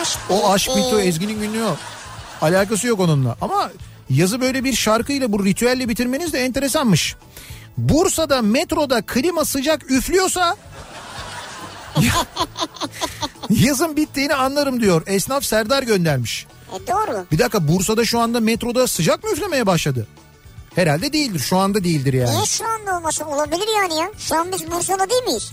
Aşk 0.00 0.18
O 0.30 0.52
aşk 0.52 0.68
bitti. 0.68 0.78
bitti 0.78 0.94
o 0.94 0.98
Ezgi'nin 0.98 1.40
günlüğü 1.40 1.64
o. 1.64 1.76
Alakası 2.40 2.86
yok 2.86 3.00
onunla. 3.00 3.36
Ama 3.40 3.70
yazı 4.10 4.40
böyle 4.40 4.64
bir 4.64 4.72
şarkıyla 4.72 5.32
bu 5.32 5.44
ritüelle 5.44 5.88
bitirmeniz 5.88 6.32
de 6.32 6.44
enteresanmış. 6.44 7.16
Bursa'da 7.78 8.42
metroda 8.42 9.02
klima 9.02 9.44
sıcak 9.44 9.90
üflüyorsa 9.90 10.56
yazın 13.50 13.96
bittiğini 13.96 14.34
anlarım 14.34 14.80
diyor. 14.80 15.02
Esnaf 15.06 15.44
Serdar 15.44 15.82
göndermiş. 15.82 16.46
E 16.74 16.86
doğru. 16.92 17.26
Bir 17.32 17.38
dakika 17.38 17.68
Bursa'da 17.68 18.04
şu 18.04 18.20
anda 18.20 18.40
metroda 18.40 18.86
sıcak 18.86 19.24
mı 19.24 19.30
üflemeye 19.30 19.66
başladı? 19.66 20.06
Herhalde 20.74 21.12
değildir. 21.12 21.38
Şu 21.40 21.56
anda 21.56 21.84
değildir 21.84 22.12
yani. 22.12 22.30
Niye 22.30 22.46
şu 22.46 22.64
anda 22.68 22.96
olmasın? 22.96 23.24
Olabilir 23.24 23.68
yani 23.76 23.96
ya. 24.00 24.10
Şu 24.18 24.36
an 24.40 24.52
biz 24.52 24.70
Bursa'da 24.70 25.10
değil 25.10 25.22
miyiz? 25.22 25.52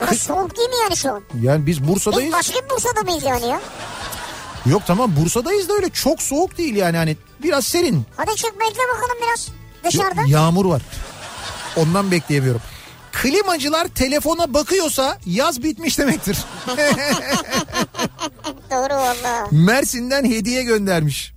Burası 0.00 0.24
soğuk 0.24 0.56
değil 0.56 0.68
mi 0.68 0.74
yani 0.82 0.96
şu 0.96 1.10
an? 1.12 1.22
Yani 1.42 1.66
biz 1.66 1.82
Biz 1.82 1.88
Bursa'dayız. 1.88 2.32
başka 2.32 2.54
bir 2.64 2.70
Bursa'da 2.70 3.00
mıyız 3.02 3.24
yani 3.24 3.46
ya? 3.46 3.60
Yok 4.66 4.82
tamam 4.86 5.12
Bursa'dayız 5.20 5.68
da 5.68 5.72
öyle 5.74 5.90
çok 5.90 6.22
soğuk 6.22 6.58
değil 6.58 6.76
yani 6.76 6.96
hani 6.96 7.16
biraz 7.42 7.64
serin. 7.66 8.02
Hadi 8.16 8.36
çık 8.36 8.60
bekle 8.60 8.80
bakalım 8.94 9.16
biraz 9.22 9.48
dışarıda. 9.84 10.20
Yok, 10.20 10.30
yağmur 10.30 10.64
var. 10.64 10.82
Ondan 11.76 12.10
bekleyemiyorum. 12.10 12.60
Klimacılar 13.12 13.88
telefona 13.88 14.54
bakıyorsa 14.54 15.18
yaz 15.26 15.62
bitmiş 15.62 15.98
demektir. 15.98 16.38
Doğru 18.70 18.94
valla. 18.94 19.48
Mersin'den 19.50 20.24
hediye 20.24 20.62
göndermiş. 20.62 21.32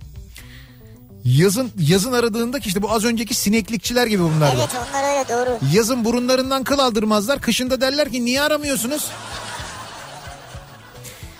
Yazın 1.24 1.70
yazın 1.78 2.12
aradığında 2.12 2.60
ki 2.60 2.68
işte 2.68 2.82
bu 2.82 2.92
az 2.92 3.04
önceki 3.04 3.34
sineklikçiler 3.34 4.06
gibi 4.06 4.22
bunlar. 4.22 4.54
Evet 4.56 4.68
onlar 4.90 5.10
öyle 5.10 5.28
doğru. 5.28 5.58
Yazın 5.72 6.04
burunlarından 6.04 6.64
kıl 6.64 6.78
aldırmazlar. 6.78 7.40
Kışında 7.40 7.80
derler 7.80 8.12
ki 8.12 8.24
niye 8.24 8.42
aramıyorsunuz? 8.42 9.06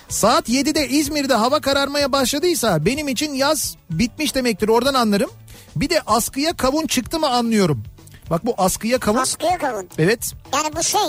Saat 0.09 0.49
7'de 0.49 0.89
İzmir'de 0.89 1.35
hava 1.35 1.61
kararmaya 1.61 2.13
başladıysa 2.13 2.87
benim 2.87 3.09
için 3.09 3.35
yaz 3.35 3.77
bitmiş 3.91 4.35
demektir 4.35 4.69
oradan 4.69 4.95
anlarım. 4.95 5.31
Bir 5.77 5.91
de 5.91 6.01
askıya 6.07 6.57
kavun 6.57 6.87
çıktı 6.87 7.19
mı 7.19 7.29
anlıyorum. 7.29 7.85
Bak 8.31 8.47
bu 8.47 8.55
askıya 8.59 8.99
kavun. 8.99 9.19
Askıya 9.19 9.59
kavun. 9.59 9.89
Evet. 9.99 10.33
Yani 10.55 10.77
bu 10.77 10.83
şey 10.83 11.01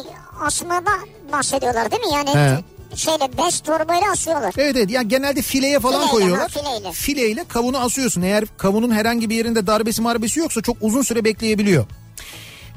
asmada 0.42 0.92
bahsediyorlar 1.32 1.92
değil 1.92 2.02
mi? 2.04 2.14
Yani 2.14 2.30
He. 2.30 2.60
Şeyle 2.96 3.30
bez 3.38 3.60
torbayla 3.60 4.12
asıyorlar. 4.12 4.54
Evet 4.58 4.76
evet 4.76 4.92
yani 4.92 5.08
genelde 5.08 5.42
fileye 5.42 5.80
falan 5.80 5.94
Fileyle, 5.94 6.12
koyuyorlar. 6.12 6.52
ha, 6.52 6.62
fileyle. 6.62 6.92
Fileyle 6.92 7.44
kavunu 7.44 7.78
asıyorsun. 7.78 8.22
Eğer 8.22 8.46
kavunun 8.58 8.92
herhangi 8.92 9.30
bir 9.30 9.36
yerinde 9.36 9.68
darbesi 9.68 10.02
marbesi 10.02 10.40
yoksa 10.40 10.62
çok 10.62 10.78
uzun 10.82 11.02
süre 11.02 11.24
bekleyebiliyor. 11.24 11.86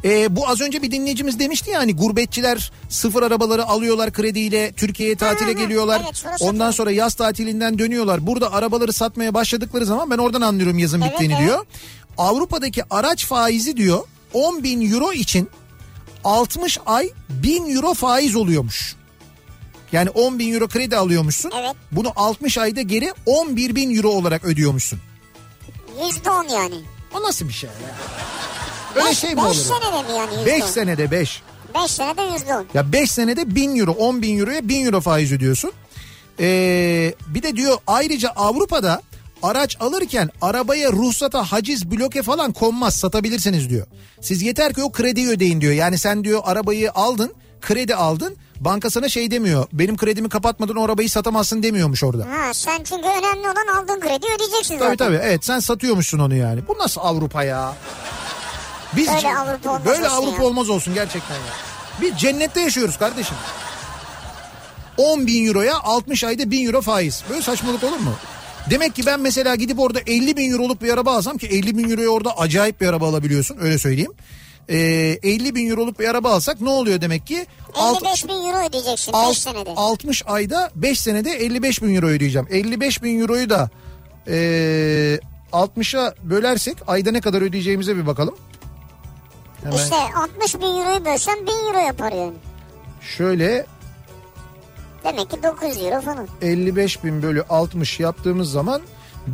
Ee, 0.05 0.37
bu 0.37 0.49
az 0.49 0.61
önce 0.61 0.83
bir 0.83 0.91
dinleyicimiz 0.91 1.39
demişti 1.39 1.71
ya 1.71 1.79
hani 1.81 1.97
gurbetçiler 1.97 2.73
sıfır 2.89 3.23
arabaları 3.23 3.67
alıyorlar 3.67 4.12
krediyle 4.12 4.73
Türkiye'ye 4.73 5.17
tatile 5.17 5.49
hı. 5.51 5.53
geliyorlar. 5.57 6.03
Evet, 6.05 6.43
Ondan 6.43 6.71
sonra 6.71 6.91
yaz 6.91 7.15
tatilinden 7.15 7.79
dönüyorlar. 7.79 8.27
Burada 8.27 8.53
arabaları 8.53 8.93
satmaya 8.93 9.35
başladıkları 9.35 9.87
zaman 9.87 10.11
ben 10.11 10.19
oradan 10.19 10.41
anlıyorum 10.41 10.79
yazın 10.79 11.01
Evet, 11.01 11.12
bittiğini 11.12 11.35
evet. 11.35 11.45
diyor. 11.47 11.67
Avrupa'daki 12.19 12.83
araç 12.91 13.27
faizi 13.27 13.77
diyor 13.77 14.01
10 14.33 14.62
bin 14.62 14.93
euro 14.93 15.12
için 15.12 15.49
60 16.25 16.79
ay 16.87 17.11
1000 17.29 17.77
euro 17.77 17.95
faiz 17.95 18.37
oluyormuş. 18.37 18.97
Yani 19.95 20.11
10 20.11 20.39
bin 20.39 20.55
euro 20.55 20.69
kredi 20.69 20.97
alıyormuşsun. 20.97 21.53
Evet. 21.61 21.77
Bunu 21.93 22.13
60 22.17 22.59
ayda 22.59 22.83
geri 22.83 23.13
11 23.27 23.75
bin 23.75 23.97
euro 23.97 24.09
olarak 24.09 24.45
ödüyormuşsun. 24.45 24.99
Yüzde 26.07 26.31
on 26.31 26.49
yani. 26.49 26.75
O 27.15 27.23
nasıl 27.23 27.49
bir 27.49 27.53
şey 27.53 27.71
ya? 27.71 27.97
Öyle 28.97 29.09
beş, 29.09 29.19
şey 29.19 29.31
mi 29.31 29.37
beş 29.37 29.45
olur? 29.45 29.55
senede 29.55 30.03
mi 30.03 30.19
yani 30.19 30.35
yüzde 30.39 30.47
5 30.47 30.63
on? 30.63 30.67
senede 30.67 31.11
5. 31.11 31.43
Beş 31.75 31.91
senede 31.91 32.23
yüzde 32.23 32.57
on. 32.57 32.67
Ya 32.75 32.93
5 32.93 33.11
senede 33.11 33.55
1000 33.55 33.77
euro 33.77 33.93
10 33.93 34.23
bin 34.23 34.39
euroya 34.39 34.69
1000 34.69 34.87
euro 34.87 35.01
faiz 35.01 35.33
ödüyorsun. 35.33 35.73
Ee, 36.41 37.15
bir 37.27 37.43
de 37.43 37.57
diyor 37.57 37.79
ayrıca 37.87 38.29
Avrupa'da 38.29 39.03
araç 39.43 39.77
alırken 39.81 40.31
arabaya 40.41 40.93
ruhsata 40.93 41.43
haciz 41.43 41.91
bloke 41.91 42.23
falan 42.23 42.53
konmaz 42.53 42.97
satabilirsiniz 42.97 43.71
diyor. 43.71 43.87
Siz 44.21 44.43
yeter 44.43 44.73
ki 44.73 44.83
o 44.83 44.93
krediyi 44.93 45.29
ödeyin 45.29 45.61
diyor. 45.61 45.73
Yani 45.73 45.99
sen 45.99 46.25
diyor 46.25 46.41
arabayı 46.45 46.93
aldın 46.93 47.35
kredi 47.61 47.95
aldın 47.95 48.37
banka 48.61 48.91
sana 48.91 49.09
şey 49.09 49.31
demiyor 49.31 49.67
benim 49.73 49.97
kredimi 49.97 50.29
kapatmadan 50.29 50.77
o 50.77 50.85
arabayı 50.85 51.11
satamazsın 51.11 51.63
demiyormuş 51.63 52.05
orada. 52.05 52.25
Ha 52.31 52.55
sen 52.55 52.79
çünkü 52.85 53.09
önemli 53.09 53.49
olan 53.51 53.77
aldığın 53.77 54.01
kredi 54.01 54.27
ödeyeceksin 54.37 54.79
Tabii 54.79 54.91
zaten. 54.91 54.97
tabii 54.97 55.17
evet 55.23 55.45
sen 55.45 55.59
satıyormuşsun 55.61 56.19
onu 56.19 56.35
yani. 56.35 56.61
Bu 56.69 56.79
nasıl 56.79 57.01
Avrupa 57.01 57.45
ya? 57.45 57.73
Biz 58.97 59.09
Böyle 59.09 59.37
Avrupa 59.37 59.71
olmaz 59.71 59.85
Böyle 59.87 60.05
olsun 60.09 60.17
Avrupa 60.17 60.43
ya. 60.43 60.49
olmaz 60.49 60.71
olsun 60.71 60.95
gerçekten 60.95 61.35
ya. 61.35 61.41
Biz 62.01 62.19
cennette 62.19 62.61
yaşıyoruz 62.61 62.99
kardeşim. 62.99 63.37
10 64.97 65.27
bin 65.27 65.47
euroya 65.47 65.79
60 65.83 66.25
ayda 66.25 66.51
1000 66.51 66.67
euro 66.67 66.81
faiz. 66.81 67.23
Böyle 67.31 67.43
saçmalık 67.43 67.85
olur 67.85 67.97
mu? 67.99 68.13
Demek 68.71 68.95
ki 68.95 69.07
ben 69.07 69.21
mesela 69.21 69.55
gidip 69.55 69.81
orada 69.81 70.01
50 70.07 70.37
bin 70.37 70.53
euroluk 70.53 70.83
bir 70.83 70.93
araba 70.93 71.17
alsam 71.17 71.39
ki 71.39 71.47
50 71.47 71.79
bin 71.79 71.91
euroya 71.91 72.09
orada 72.09 72.39
acayip 72.39 72.81
bir 72.81 72.87
araba 72.89 73.09
alabiliyorsun 73.09 73.57
öyle 73.61 73.79
söyleyeyim. 73.79 74.13
Ee, 74.69 74.77
50 75.23 75.55
bin 75.55 75.71
euroluk 75.71 75.99
bir 75.99 76.09
araba 76.09 76.31
alsak 76.35 76.61
ne 76.61 76.69
oluyor 76.71 77.01
demek 77.01 77.27
ki? 77.27 77.47
Alt- 77.75 78.03
55 78.03 78.25
bin 78.25 78.33
euro 78.35 78.67
ödeyeceksin 78.69 79.12
alt- 79.12 79.31
5 79.31 79.39
senede. 79.39 79.71
60 79.77 80.23
ayda 80.27 80.71
5 80.75 81.01
senede 81.01 81.31
55 81.31 81.83
bin 81.83 81.95
euro 81.95 82.07
ödeyeceğim. 82.07 82.47
55 82.51 83.03
bin 83.03 83.21
euroyu 83.21 83.51
da 83.51 83.71
ee, 84.29 85.21
60'a 85.53 86.15
bölersek 86.23 86.77
ayda 86.87 87.11
ne 87.11 87.21
kadar 87.21 87.43
ödeyeceğimize 87.43 87.97
bir 87.97 88.07
bakalım. 88.07 88.35
Hemen 89.65 89.77
İşte 89.77 89.97
60 90.17 90.55
bin 90.55 90.61
euroyu 90.62 91.05
bölsen 91.05 91.47
1000 91.47 91.53
euro 91.69 91.79
yapar 91.87 92.12
yani. 92.12 92.33
şöyle 93.17 93.67
Demek 95.05 95.31
ki 95.31 95.43
900 95.43 95.83
euro 95.83 96.01
falan. 96.01 96.29
55 96.43 97.05
bin 97.05 97.23
bölü 97.23 97.43
60 97.51 98.01
yaptığımız 98.01 98.51
zaman 98.53 98.83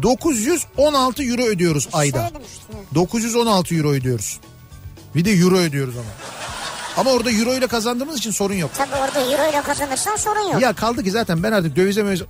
916 0.03 1.23
euro 1.23 1.43
ödüyoruz 1.43 1.89
ayda. 1.93 2.19
Söyledim 2.19 2.43
işte. 2.47 2.95
916 2.95 3.75
euro 3.75 3.89
ödüyoruz. 3.89 4.41
Bir 5.15 5.25
de 5.25 5.31
euro 5.31 5.57
ödüyoruz 5.57 5.95
ama. 5.97 6.07
Ama 6.97 7.11
orada 7.11 7.31
euro 7.31 7.55
ile 7.55 7.67
kazandığımız 7.67 8.19
için 8.19 8.31
sorun 8.31 8.55
yok. 8.55 8.71
Tabii 8.77 8.95
orada 8.95 9.21
euro 9.33 9.51
ile 9.51 9.63
kazanırsan 9.63 10.17
sorun 10.17 10.53
yok. 10.53 10.63
Ya 10.63 10.73
kaldı 10.73 11.05
ki 11.05 11.11
zaten 11.11 11.43
ben 11.43 11.53
artık 11.53 11.77
dövize 11.77 12.03
mövize... 12.03 12.25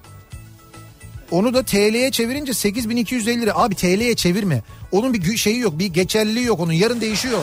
Onu 1.31 1.55
da 1.55 1.62
TL'ye 1.64 2.11
çevirince 2.11 2.55
8250 2.55 3.41
lira. 3.41 3.53
Abi 3.55 3.74
TL'ye 3.74 4.14
çevirme. 4.16 4.62
Onun 4.93 5.14
bir 5.14 5.37
şeyi 5.37 5.59
yok, 5.59 5.78
bir 5.78 5.87
geçerliliği 5.87 6.47
yok 6.47 6.61
onun. 6.61 6.72
Yarın 6.72 7.01
değişiyor. 7.01 7.39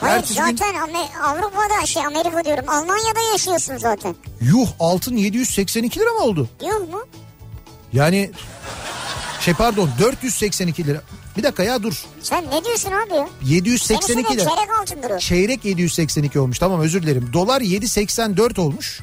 Hayır 0.00 0.14
Ertesi 0.16 0.34
gün- 0.34 0.40
zaten 0.42 0.74
Amer- 0.74 1.22
Avrupa'da 1.22 1.86
şey 1.86 2.06
Amerika 2.06 2.44
diyorum 2.44 2.68
Almanya'da 2.68 3.20
yaşıyorsun 3.32 3.76
zaten. 3.76 4.14
Yuh 4.40 4.68
altın 4.80 5.16
782 5.16 6.00
lira 6.00 6.12
mı 6.12 6.20
oldu? 6.20 6.48
Yok 6.62 6.92
mu? 6.92 7.00
Yani 7.92 8.30
şey 9.40 9.54
pardon 9.54 9.90
482 10.00 10.86
lira. 10.86 11.02
Bir 11.38 11.42
dakika 11.42 11.62
ya 11.64 11.82
dur. 11.82 12.04
Sen 12.22 12.44
ne 12.50 12.64
diyorsun 12.64 12.90
abi 12.92 13.14
ya? 13.14 13.28
782 13.42 14.12
Senin 14.12 14.24
lira. 14.24 14.48
çeyrek 14.48 14.70
altındır 14.80 15.10
o. 15.10 15.18
Çeyrek 15.18 15.64
782 15.64 16.38
olmuş. 16.38 16.58
Tamam 16.58 16.80
özür 16.80 17.02
dilerim. 17.02 17.30
Dolar 17.32 17.60
784 17.60 18.58
olmuş. 18.58 19.00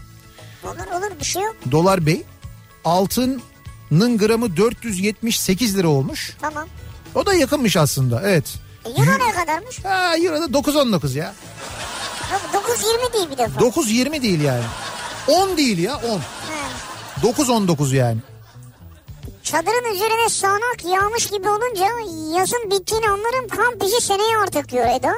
Olur 0.63 0.99
olur 0.99 1.19
bir 1.19 1.25
şey 1.25 1.41
yok. 1.41 1.55
Dolar 1.71 2.05
bey. 2.05 2.23
Altının 2.85 4.17
gramı 4.17 4.57
478 4.57 5.77
lira 5.77 5.87
olmuş. 5.87 6.33
Tamam. 6.41 6.67
O 7.15 7.25
da 7.25 7.33
yakınmış 7.33 7.77
aslında. 7.77 8.21
Evet. 8.25 8.45
E, 8.85 8.89
euro 8.89 9.11
ne 9.11 9.31
kadarmış? 9.31 9.85
Ha 9.85 10.17
euro 10.17 10.41
da 10.41 10.45
9.19 10.45 11.17
ya. 11.17 11.33
Yok 12.53 12.65
9.20 12.67 13.13
değil 13.13 13.27
bir 13.31 13.37
defa. 13.37 13.61
9.20 13.61 14.21
değil 14.21 14.41
yani. 14.41 14.63
10 15.27 15.57
değil 15.57 15.77
ya 15.77 15.95
10. 15.95 15.99
Ha. 16.19 16.23
9.19 17.23 17.95
yani. 17.95 18.17
Çadırın 19.45 19.93
üzerine 19.95 20.29
sağanak 20.29 20.85
yağmış 20.85 21.27
gibi 21.27 21.49
olunca 21.49 21.85
yazın 22.39 22.71
bittiğini 22.71 23.09
anlarım. 23.09 23.47
Kamp 23.47 23.83
işi 23.83 24.01
seneye 24.05 24.37
artık 24.43 24.71
diyor 24.71 24.85
Eda. 24.99 25.13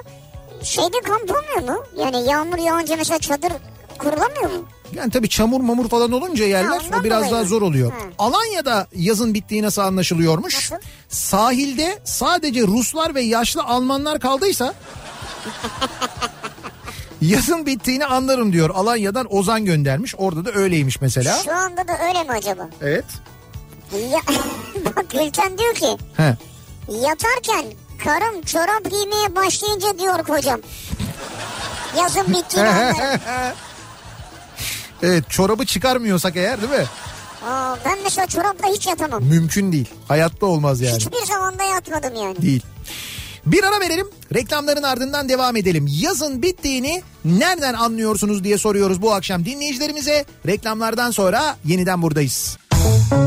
Şeyde 0.64 1.02
kamp 1.02 1.32
olmuyor 1.32 1.76
mu? 1.76 1.84
Yani 1.98 2.30
yağmur 2.30 2.58
yağınca 2.58 2.96
mesela 2.98 3.20
çadır 3.20 3.52
kurulamıyor 4.00 4.44
mu? 4.44 4.66
Yani 4.94 5.12
tabii 5.12 5.30
çamur 5.30 5.62
mamur 5.62 5.90
falan 5.90 6.12
olunca 6.12 6.46
yerler 6.46 6.80
Ha, 6.92 7.00
o 7.02 7.04
biraz 7.04 7.32
daha 7.32 7.44
zor 7.44 7.62
oluyor. 7.62 7.92
Ha. 7.92 7.98
Alanya'da 8.20 8.88
yazın 8.96 9.34
bittiği 9.34 9.64
nasıl 9.64 9.82
anlaşılıyormuş? 9.82 10.72
Nasıl? 10.72 10.86
Sahilde 11.10 12.00
sadece 12.04 12.62
Ruslar 12.62 13.16
ve 13.16 13.22
yaşlı 13.22 13.64
Almanlar 13.64 14.20
kaldıysa 14.20 14.74
yazın 17.22 17.66
bittiğini 17.66 18.06
anlarım 18.06 18.54
diyor. 18.54 18.70
Alanya'dan 18.70 19.36
Ozan 19.36 19.66
göndermiş. 19.66 20.16
Orada 20.18 20.46
da 20.46 20.52
öyleymiş 20.52 21.02
mesela. 21.02 21.38
Şu 21.44 21.54
anda 21.54 21.88
da 21.88 22.08
öyle 22.08 22.24
mi 22.24 22.32
acaba? 22.32 22.70
Evet. 22.82 23.06
Ya, 23.92 24.22
bak 24.86 25.06
Gülten 25.12 25.58
diyor 25.58 25.74
ki 25.76 25.98
He. 26.18 26.36
yatarken 27.02 27.66
karım 28.04 28.42
çorap 28.42 28.92
giymeye 28.92 29.36
başlayınca 29.36 30.00
diyor 30.00 30.24
kocam. 30.24 30.60
Yazın 31.98 32.28
bittiğini 32.34 32.68
anlarım. 32.68 33.20
Evet 35.04 35.30
çorabı 35.30 35.66
çıkarmıyorsak 35.66 36.36
eğer 36.36 36.62
değil 36.62 36.72
mi? 36.82 36.86
Aa, 37.50 37.76
ben 37.86 37.98
mesela 38.04 38.28
çorapla 38.28 38.68
hiç 38.68 38.88
yatamam. 38.88 39.24
Mümkün 39.24 39.72
değil. 39.72 39.90
Hayatta 40.08 40.46
olmaz 40.46 40.82
yani. 40.82 40.96
Hiçbir 40.96 41.26
zaman 41.28 41.60
da 41.60 41.64
yatmadım 41.64 42.16
yani. 42.16 42.42
Değil. 42.42 42.62
Bir 43.46 43.64
ara 43.64 43.80
verelim. 43.80 44.08
Reklamların 44.34 44.84
ardından 44.84 45.30
devam 45.30 45.56
edelim. 45.56 45.88
Yazın 46.02 46.42
bittiğini 46.42 47.04
nereden 47.26 47.74
anlıyorsunuz 47.74 48.44
diye 48.44 48.58
soruyoruz 48.58 49.02
bu 49.02 49.14
akşam 49.14 49.46
dinleyicilerimize. 49.46 50.26
Reklamlardan 50.48 51.12
sonra 51.12 51.58
yeniden 51.66 52.02
buradayız. 52.02 52.58
Kafa 52.70 53.27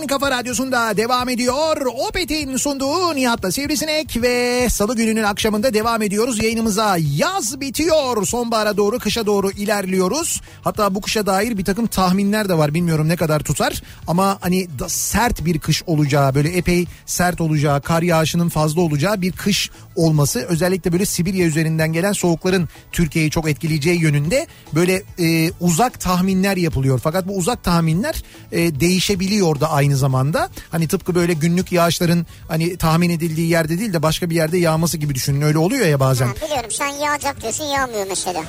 En 0.00 0.06
kafa 0.06 0.30
radyosunda 0.30 0.96
devam 0.96 1.28
ediyor. 1.28 1.86
Opet'in 2.08 2.56
sunduğu 2.56 3.14
Nihat'la 3.14 3.52
Sivrisinek 3.52 4.22
ve 4.22 4.66
salı 4.70 4.96
gününün 4.96 5.22
akşamında 5.22 5.74
devam 5.74 6.02
ediyoruz 6.02 6.42
yayınımıza. 6.42 6.96
Yaz 7.16 7.60
bitiyor. 7.60 8.26
Sonbahara 8.26 8.76
doğru 8.76 8.98
kışa 8.98 9.26
doğru 9.26 9.50
ilerliyoruz. 9.50 10.40
Hatta 10.64 10.94
bu 10.94 11.00
kışa 11.00 11.26
dair 11.26 11.58
bir 11.58 11.64
takım 11.64 11.86
tahminler 11.86 12.48
de 12.48 12.58
var. 12.58 12.74
Bilmiyorum 12.74 13.08
ne 13.08 13.16
kadar 13.16 13.40
tutar 13.40 13.82
ama 14.06 14.38
hani 14.40 14.68
sert 14.88 15.44
bir 15.44 15.58
kış 15.58 15.82
olacağı 15.86 16.34
böyle 16.34 16.48
epey 16.48 16.86
sert 17.06 17.40
olacağı 17.40 17.82
kar 17.82 18.02
yağışının 18.02 18.48
fazla 18.48 18.80
olacağı 18.80 19.22
bir 19.22 19.32
kış 19.32 19.70
olması 19.96 20.40
özellikle 20.40 20.92
böyle 20.92 21.04
Sibirya 21.04 21.46
üzerinden 21.46 21.92
gelen 21.92 22.12
soğukların 22.12 22.68
Türkiye'yi 22.92 23.30
çok 23.30 23.48
etkileyeceği 23.48 24.00
yönünde 24.00 24.46
böyle 24.74 25.02
e, 25.18 25.52
uzak 25.60 26.00
tahminler 26.00 26.56
yapılıyor. 26.56 27.00
Fakat 27.04 27.28
bu 27.28 27.36
uzak 27.36 27.64
tahminler 27.64 28.22
e, 28.52 28.80
değişebiliyor 28.80 29.60
da 29.60 29.70
aynı 29.70 29.89
zamanda. 29.96 30.30
zamanda. 30.30 30.50
Hani 30.70 30.88
tıpkı 30.88 31.14
böyle 31.14 31.32
günlük 31.32 31.72
yağışların 31.72 32.26
hani 32.48 32.76
tahmin 32.76 33.10
edildiği 33.10 33.50
yerde 33.50 33.78
değil 33.78 33.92
de 33.92 34.02
başka 34.02 34.30
bir 34.30 34.34
yerde 34.34 34.58
yağması 34.58 34.96
gibi 34.96 35.14
düşünün. 35.14 35.42
Öyle 35.42 35.58
oluyor 35.58 35.86
ya 35.86 36.00
bazen. 36.00 36.26
Ha, 36.26 36.34
biliyorum 36.34 36.70
sen 36.70 36.88
yağacak 36.88 37.42
diyorsun 37.42 37.64
yağmıyor 37.64 38.06
mesela. 38.08 38.44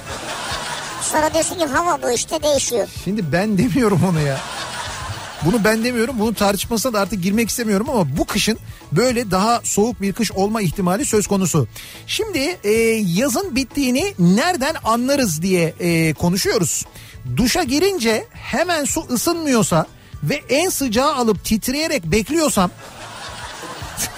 Sonra 1.11 1.33
diyorsun 1.33 1.55
ki 1.55 1.65
hava 1.65 2.01
bu 2.03 2.11
işte 2.11 2.43
değişiyor. 2.43 2.87
Şimdi 3.03 3.31
ben 3.31 3.57
demiyorum 3.57 4.01
onu 4.09 4.21
ya. 4.21 4.37
Bunu 5.45 5.63
ben 5.63 5.83
demiyorum. 5.83 6.15
Bunun 6.19 6.33
tartışmasına 6.33 6.93
da 6.93 6.99
artık 6.99 7.23
girmek 7.23 7.49
istemiyorum 7.49 7.89
ama 7.89 8.17
bu 8.17 8.25
kışın 8.25 8.59
böyle 8.91 9.31
daha 9.31 9.61
soğuk 9.63 10.01
bir 10.01 10.13
kış 10.13 10.31
olma 10.31 10.61
ihtimali 10.61 11.05
söz 11.05 11.27
konusu. 11.27 11.67
Şimdi 12.07 12.57
e, 12.63 12.71
yazın 13.15 13.55
bittiğini 13.55 14.13
nereden 14.19 14.75
anlarız 14.83 15.41
diye 15.41 15.73
e, 15.79 16.13
konuşuyoruz. 16.13 16.85
Duşa 17.37 17.63
girince 17.63 18.25
hemen 18.31 18.85
su 18.85 19.05
ısınmıyorsa 19.09 19.85
ve 20.23 20.41
en 20.49 20.69
sıcağı 20.69 21.15
alıp 21.15 21.45
titreyerek 21.45 22.05
bekliyorsam 22.05 22.71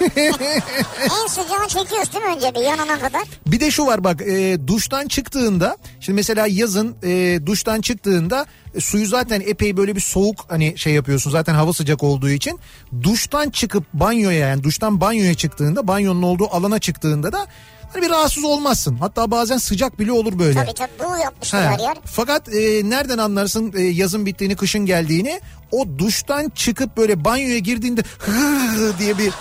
en 0.16 1.26
sıcağı 1.28 1.68
çekiyoruz 1.68 2.12
değil 2.12 2.24
mi 2.24 2.34
önce 2.36 2.54
bir 2.54 2.60
yanana 2.60 2.98
kadar? 2.98 3.22
Bir 3.46 3.60
de 3.60 3.70
şu 3.70 3.86
var 3.86 4.04
bak 4.04 4.22
e, 4.22 4.58
duştan 4.66 5.08
çıktığında 5.08 5.76
şimdi 6.00 6.16
mesela 6.16 6.46
yazın 6.46 6.96
e, 7.02 7.40
duştan 7.46 7.80
çıktığında 7.80 8.46
e, 8.74 8.80
suyu 8.80 9.06
zaten 9.06 9.42
epey 9.46 9.76
böyle 9.76 9.96
bir 9.96 10.00
soğuk 10.00 10.44
hani 10.48 10.78
şey 10.78 10.92
yapıyorsun 10.92 11.30
zaten 11.30 11.54
hava 11.54 11.72
sıcak 11.72 12.02
olduğu 12.02 12.30
için 12.30 12.60
duştan 13.02 13.50
çıkıp 13.50 13.84
banyoya 13.94 14.48
yani 14.48 14.62
duştan 14.62 15.00
banyoya 15.00 15.34
çıktığında 15.34 15.88
banyonun 15.88 16.22
olduğu 16.22 16.48
alana 16.54 16.78
çıktığında 16.78 17.32
da 17.32 17.46
hani 17.94 18.04
bir 18.04 18.10
rahatsız 18.10 18.44
olmazsın. 18.44 18.96
Hatta 18.96 19.30
bazen 19.30 19.56
sıcak 19.56 19.98
bile 19.98 20.12
olur 20.12 20.38
böyle. 20.38 20.54
Tabii 20.64 20.74
tabii 20.74 21.10
bu 21.10 21.18
yapmışlar 21.18 21.72
her 21.72 21.78
yer. 21.78 21.96
Fakat 22.04 22.54
e, 22.54 22.90
nereden 22.90 23.18
anlarsın 23.18 23.72
e, 23.76 23.82
yazın 23.82 24.26
bittiğini 24.26 24.56
kışın 24.56 24.86
geldiğini 24.86 25.40
o 25.72 25.86
duştan 25.98 26.48
çıkıp 26.48 26.96
böyle 26.96 27.24
banyoya 27.24 27.58
girdiğinde 27.58 28.02
diye 28.98 29.18
bir 29.18 29.32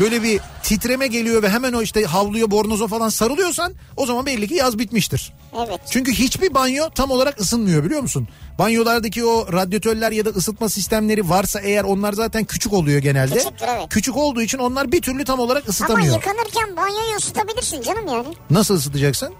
böyle 0.00 0.22
bir 0.22 0.40
titreme 0.62 1.06
geliyor 1.06 1.42
ve 1.42 1.48
hemen 1.48 1.72
o 1.72 1.82
işte 1.82 2.04
havluya 2.04 2.50
bornoza 2.50 2.86
falan 2.86 3.08
sarılıyorsan 3.08 3.72
o 3.96 4.06
zaman 4.06 4.26
belli 4.26 4.48
ki 4.48 4.54
yaz 4.54 4.78
bitmiştir. 4.78 5.32
Evet. 5.66 5.80
Çünkü 5.90 6.12
hiçbir 6.12 6.54
banyo 6.54 6.90
tam 6.94 7.10
olarak 7.10 7.40
ısınmıyor 7.40 7.84
biliyor 7.84 8.00
musun? 8.00 8.28
Banyolardaki 8.58 9.24
o 9.24 9.52
radyatörler 9.52 10.12
ya 10.12 10.24
da 10.24 10.28
ısıtma 10.30 10.68
sistemleri 10.68 11.28
varsa 11.28 11.60
eğer 11.60 11.84
onlar 11.84 12.12
zaten 12.12 12.44
küçük 12.44 12.72
oluyor 12.72 12.98
genelde. 13.02 13.34
Küçüktür, 13.38 13.66
evet. 13.68 13.86
Küçük 13.90 14.16
olduğu 14.16 14.42
için 14.42 14.58
onlar 14.58 14.92
bir 14.92 15.02
türlü 15.02 15.24
tam 15.24 15.38
olarak 15.40 15.62
Ama 15.62 15.70
ısıtamıyor. 15.70 16.14
yıkanırken 16.14 16.76
banyoyu 16.76 17.16
ısıtabilirsin 17.16 17.82
canım 17.82 18.06
yani. 18.08 18.28
Nasıl 18.50 18.74
ısıtacaksın? 18.74 19.30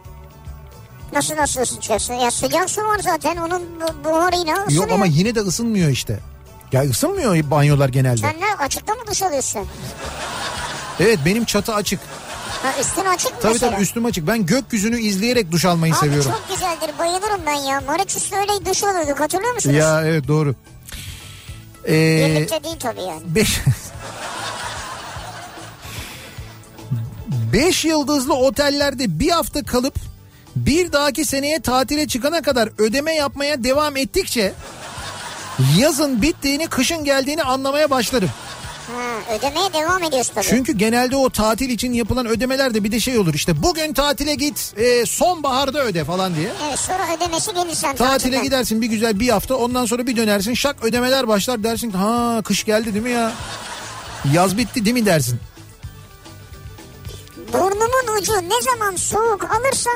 Nasıl 1.12 1.36
nasıl 1.36 1.60
ısıtacaksın? 1.60 2.14
Ya 2.14 2.30
sıcak 2.30 2.70
su 2.70 2.80
var 2.80 2.98
zaten 2.98 3.36
onun 3.36 3.62
bu- 3.80 4.04
buharıyla 4.08 4.54
ısınıyor. 4.54 4.82
Yok 4.82 4.92
ama 4.92 5.06
yine 5.06 5.34
de 5.34 5.40
ısınmıyor 5.40 5.90
işte. 5.90 6.18
Ya 6.72 6.82
ısınmıyor 6.82 7.50
banyolar 7.50 7.88
genelde. 7.88 8.20
Sen 8.20 8.40
ne 8.40 8.54
açıkta 8.64 8.94
mı 8.94 9.00
duş 9.10 9.22
alıyorsun? 9.22 9.66
Evet 11.00 11.18
benim 11.26 11.44
çatı 11.44 11.74
açık. 11.74 12.00
Ha 12.62 12.72
üstün 12.80 13.04
açık 13.04 13.32
mı 13.32 13.38
Tabii 13.42 13.52
mesela? 13.52 13.72
tabii 13.72 13.82
üstüm 13.82 14.04
açık. 14.04 14.26
Ben 14.26 14.46
gökyüzünü 14.46 15.00
izleyerek 15.00 15.52
duş 15.52 15.64
almayı 15.64 15.92
Abi 15.92 16.00
seviyorum. 16.00 16.30
çok 16.30 16.48
güzeldir 16.56 16.98
bayılırım 16.98 17.40
ben 17.46 17.52
ya. 17.54 17.80
Mauritius'ta 17.80 18.36
öyle 18.36 18.66
duş 18.70 18.84
alıyorduk 18.84 19.20
hatırlıyor 19.20 19.54
musunuz? 19.54 19.76
Ya 19.76 20.02
evet 20.06 20.28
doğru. 20.28 20.54
Ee, 21.88 22.26
Birlikte 22.36 22.64
değil 22.64 22.76
tabii 22.78 23.00
yani. 23.02 23.22
beş... 23.26 23.60
Beş 27.52 27.84
yıldızlı 27.84 28.34
otellerde 28.34 29.18
bir 29.20 29.30
hafta 29.30 29.62
kalıp 29.62 29.94
bir 30.56 30.92
dahaki 30.92 31.24
seneye 31.24 31.60
tatile 31.60 32.06
çıkana 32.08 32.42
kadar 32.42 32.68
ödeme 32.78 33.14
yapmaya 33.14 33.64
devam 33.64 33.96
ettikçe 33.96 34.52
yazın 35.78 36.22
bittiğini 36.22 36.66
kışın 36.66 37.04
geldiğini 37.04 37.42
anlamaya 37.42 37.90
başlarım. 37.90 38.30
Ha, 38.96 39.34
ödemeye 39.38 39.72
devam 39.72 40.02
ediyoruz 40.02 40.30
tabii. 40.34 40.46
Çünkü 40.46 40.72
genelde 40.72 41.16
o 41.16 41.30
tatil 41.30 41.70
için 41.70 41.92
yapılan 41.92 42.26
ödemelerde 42.26 42.84
bir 42.84 42.92
de 42.92 43.00
şey 43.00 43.18
olur 43.18 43.34
işte 43.34 43.62
bugün 43.62 43.92
tatile 43.92 44.34
git 44.34 44.72
e, 44.76 45.06
sonbaharda 45.06 45.84
öde 45.84 46.04
falan 46.04 46.34
diye. 46.34 46.52
Evet 46.68 46.78
sonra 46.78 47.16
ödemesi 47.16 47.54
gelir 47.54 47.74
sen 47.74 47.96
Tatile 47.96 48.18
tatilden. 48.18 48.42
gidersin 48.42 48.82
bir 48.82 48.86
güzel 48.86 49.20
bir 49.20 49.28
hafta 49.28 49.54
ondan 49.54 49.86
sonra 49.86 50.06
bir 50.06 50.16
dönersin 50.16 50.54
şak 50.54 50.84
ödemeler 50.84 51.28
başlar 51.28 51.62
dersin 51.64 51.90
ha 51.90 52.40
kış 52.44 52.64
geldi 52.64 52.94
değil 52.94 53.04
mi 53.04 53.10
ya? 53.10 53.32
Yaz 54.32 54.56
bitti 54.58 54.84
değil 54.84 54.94
mi 54.94 55.06
dersin? 55.06 55.40
Burnumun 57.52 58.18
ucu 58.20 58.32
ne 58.32 58.62
zaman 58.62 58.96
soğuk 58.96 59.44
alırsa 59.44 59.90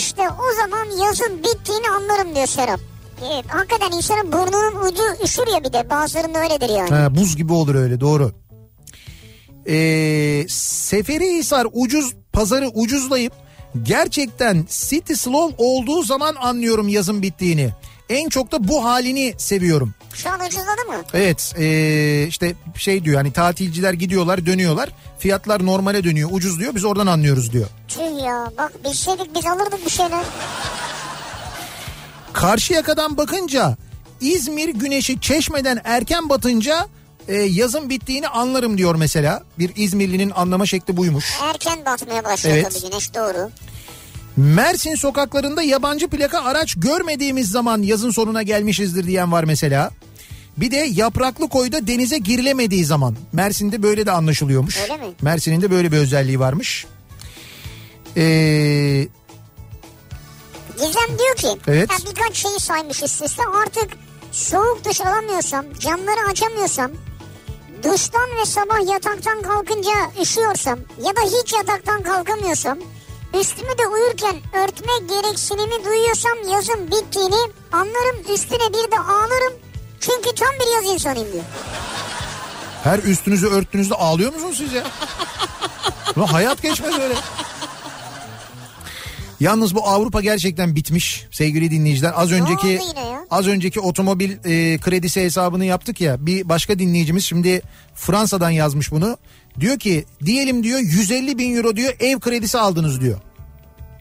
işte 0.00 0.22
o 0.28 0.56
zaman 0.62 1.04
yazın 1.06 1.38
bittiğini 1.42 1.90
anlarım 1.90 2.34
diyor 2.34 2.46
Serap. 2.46 2.80
Ee, 3.22 3.42
hakikaten 3.48 3.96
insanın 3.96 4.32
burnunun 4.32 4.86
ucu 4.86 5.02
üşür 5.24 5.46
ya 5.46 5.64
bir 5.64 5.72
de 5.72 5.90
bazılarında 5.90 6.38
öyledir 6.38 6.68
yani. 6.68 6.90
Ha, 6.90 7.14
buz 7.14 7.36
gibi 7.36 7.52
olur 7.52 7.74
öyle 7.74 8.00
doğru. 8.00 8.32
Ee, 9.68 10.46
Seferihisar 10.48 11.66
ucuz 11.72 12.14
pazarı 12.32 12.68
ucuzlayıp 12.68 13.32
gerçekten 13.82 14.66
city 14.68 15.14
slow 15.14 15.64
olduğu 15.64 16.02
zaman 16.02 16.34
anlıyorum 16.34 16.88
yazın 16.88 17.22
bittiğini. 17.22 17.70
En 18.08 18.28
çok 18.28 18.52
da 18.52 18.68
bu 18.68 18.84
halini 18.84 19.34
seviyorum. 19.38 19.94
Şu 20.14 20.30
an 20.30 20.40
ucuzladı 20.40 20.84
mı? 20.88 21.04
Evet 21.14 21.54
ee, 21.58 22.26
işte 22.28 22.54
şey 22.74 23.04
diyor 23.04 23.16
hani 23.16 23.32
tatilciler 23.32 23.92
gidiyorlar 23.92 24.46
dönüyorlar 24.46 24.88
fiyatlar 25.18 25.66
normale 25.66 26.04
dönüyor 26.04 26.28
ucuz 26.32 26.58
diyor 26.60 26.74
biz 26.74 26.84
oradan 26.84 27.06
anlıyoruz 27.06 27.52
diyor. 27.52 27.66
Tüh 27.88 28.24
ya 28.24 28.50
bak 28.58 28.84
bilseydik 28.84 29.34
biz 29.34 29.46
alırdık 29.46 29.84
bir 29.86 29.90
şeyler. 29.90 30.24
Karşıyaka'dan 32.36 33.16
bakınca 33.16 33.76
İzmir 34.20 34.68
güneşi 34.68 35.20
çeşmeden 35.20 35.80
erken 35.84 36.28
batınca 36.28 36.86
e, 37.28 37.34
yazın 37.36 37.90
bittiğini 37.90 38.28
anlarım 38.28 38.78
diyor 38.78 38.94
mesela. 38.94 39.42
Bir 39.58 39.72
İzmirlinin 39.76 40.30
anlama 40.30 40.66
şekli 40.66 40.96
buymuş. 40.96 41.24
Erken 41.42 41.84
batmaya 41.86 42.24
başlıyor 42.24 42.56
Evet. 42.56 42.70
tabii 42.70 42.90
güneş 42.90 43.14
doğru. 43.14 43.50
Mersin 44.36 44.94
sokaklarında 44.94 45.62
yabancı 45.62 46.08
plaka 46.08 46.44
araç 46.44 46.74
görmediğimiz 46.76 47.50
zaman 47.50 47.82
yazın 47.82 48.10
sonuna 48.10 48.42
gelmişizdir 48.42 49.06
diyen 49.06 49.32
var 49.32 49.44
mesela. 49.44 49.90
Bir 50.56 50.70
de 50.70 50.76
yapraklı 50.76 51.48
koyda 51.48 51.86
denize 51.86 52.18
girilemediği 52.18 52.84
zaman. 52.84 53.16
Mersin'de 53.32 53.82
böyle 53.82 54.06
de 54.06 54.10
anlaşılıyormuş. 54.10 54.78
Öyle 54.82 54.96
mi? 54.96 55.12
Mersin'in 55.22 55.62
de 55.62 55.70
böyle 55.70 55.92
bir 55.92 55.96
özelliği 55.96 56.40
varmış. 56.40 56.86
Ee, 58.16 59.08
Gizem 60.76 61.18
diyor 61.18 61.36
ki 61.36 61.60
Evet. 61.66 61.90
ya 61.90 61.96
birkaç 62.10 62.36
şeyi 62.36 62.60
saymış 62.60 63.02
üst 63.02 63.22
üste 63.22 63.42
artık 63.64 63.90
soğuk 64.32 64.84
duş 64.84 65.00
alamıyorsam 65.00 65.64
camları 65.78 66.30
açamıyorsam 66.30 66.90
duştan 67.84 68.36
ve 68.40 68.44
sabah 68.46 68.92
yataktan 68.92 69.42
kalkınca 69.42 69.90
üşüyorsam 70.22 70.78
ya 71.06 71.16
da 71.16 71.20
hiç 71.20 71.52
yataktan 71.52 72.02
kalkamıyorsam 72.02 72.78
üstümü 73.40 73.78
de 73.78 73.86
uyurken 73.86 74.36
örtme 74.64 75.14
gereksinimi 75.14 75.84
duyuyorsam 75.84 76.38
yazın 76.52 76.86
bittiğini 76.90 77.52
anlarım 77.72 78.34
üstüne 78.34 78.68
bir 78.68 78.90
de 78.90 78.98
ağlarım 78.98 79.52
çünkü 80.00 80.34
tam 80.34 80.48
bir 80.60 80.74
yaz 80.74 80.94
insanıyım 80.94 81.32
diyor. 81.32 81.44
Her 82.84 82.98
üstünüzü 82.98 83.46
örttüğünüzde 83.48 83.94
ağlıyor 83.94 84.32
musunuz 84.32 84.54
siz 84.58 84.72
ya? 84.72 84.82
Ulan 86.16 86.26
hayat 86.26 86.62
geçmez 86.62 86.98
öyle. 86.98 87.14
Yalnız 89.40 89.74
bu 89.74 89.88
Avrupa 89.88 90.20
gerçekten 90.20 90.76
bitmiş 90.76 91.26
sevgili 91.30 91.70
dinleyiciler. 91.70 92.12
Az 92.16 92.32
önceki 92.32 92.80
az 93.30 93.46
önceki 93.46 93.80
otomobil 93.80 94.30
e, 94.30 94.78
kredisi 94.78 95.20
hesabını 95.20 95.64
yaptık 95.64 96.00
ya. 96.00 96.26
Bir 96.26 96.48
başka 96.48 96.78
dinleyicimiz 96.78 97.24
şimdi 97.24 97.62
Fransa'dan 97.94 98.50
yazmış 98.50 98.90
bunu. 98.90 99.16
Diyor 99.60 99.78
ki 99.78 100.04
diyelim 100.24 100.62
diyor 100.62 100.78
150 100.78 101.38
bin 101.38 101.56
euro 101.56 101.76
diyor 101.76 101.94
ev 102.00 102.20
kredisi 102.20 102.58
aldınız 102.58 103.00
diyor. 103.00 103.20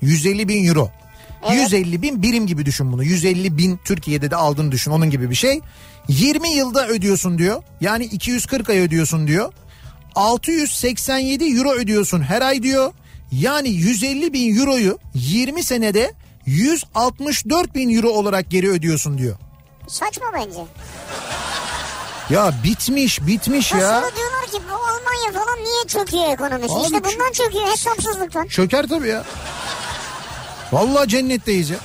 150 0.01 0.47
bin 0.47 0.67
euro. 0.67 0.91
Evet. 1.49 1.61
150 1.61 2.01
bin 2.01 2.21
birim 2.21 2.47
gibi 2.47 2.65
düşün 2.65 2.91
bunu. 2.91 3.03
150 3.03 3.57
bin 3.57 3.79
Türkiye'de 3.85 4.31
de 4.31 4.35
aldığını 4.35 4.71
düşün 4.71 4.91
onun 4.91 5.09
gibi 5.09 5.29
bir 5.29 5.35
şey. 5.35 5.59
20 6.07 6.49
yılda 6.49 6.87
ödüyorsun 6.87 7.37
diyor. 7.37 7.63
Yani 7.81 8.05
240 8.05 8.69
ay 8.69 8.79
ödüyorsun 8.79 9.27
diyor. 9.27 9.53
687 10.15 11.57
euro 11.57 11.71
ödüyorsun 11.71 12.21
her 12.21 12.41
ay 12.41 12.63
diyor. 12.63 12.93
Yani 13.41 13.69
150 13.69 14.33
bin 14.33 14.59
euroyu 14.59 14.99
20 15.13 15.63
senede 15.63 16.13
164 16.45 17.75
bin 17.75 17.95
euro 17.95 18.09
olarak 18.09 18.51
geri 18.51 18.69
ödüyorsun 18.69 19.17
diyor. 19.17 19.35
Saçma 19.87 20.25
bence. 20.33 20.59
Ya 22.29 22.53
bitmiş 22.63 23.27
bitmiş 23.27 23.71
Ya. 23.71 23.77
ya. 23.79 23.87
Sonra 24.01 24.15
diyorlar 24.15 24.45
ki 24.45 24.57
bu 24.71 24.73
Almanya 24.75 25.31
falan 25.45 25.63
niye 25.63 25.83
çöküyor 25.87 26.33
ekonomisi? 26.33 26.73
Abi 26.73 26.83
işte 26.83 27.03
bundan 27.03 27.31
çöküyor 27.31 27.67
hesapsızlıktan. 27.67 28.47
Çöker 28.47 28.87
tabii 28.87 29.07
ya. 29.07 29.23
Vallahi 30.71 31.07
cennetteyiz 31.09 31.69
ya. 31.69 31.77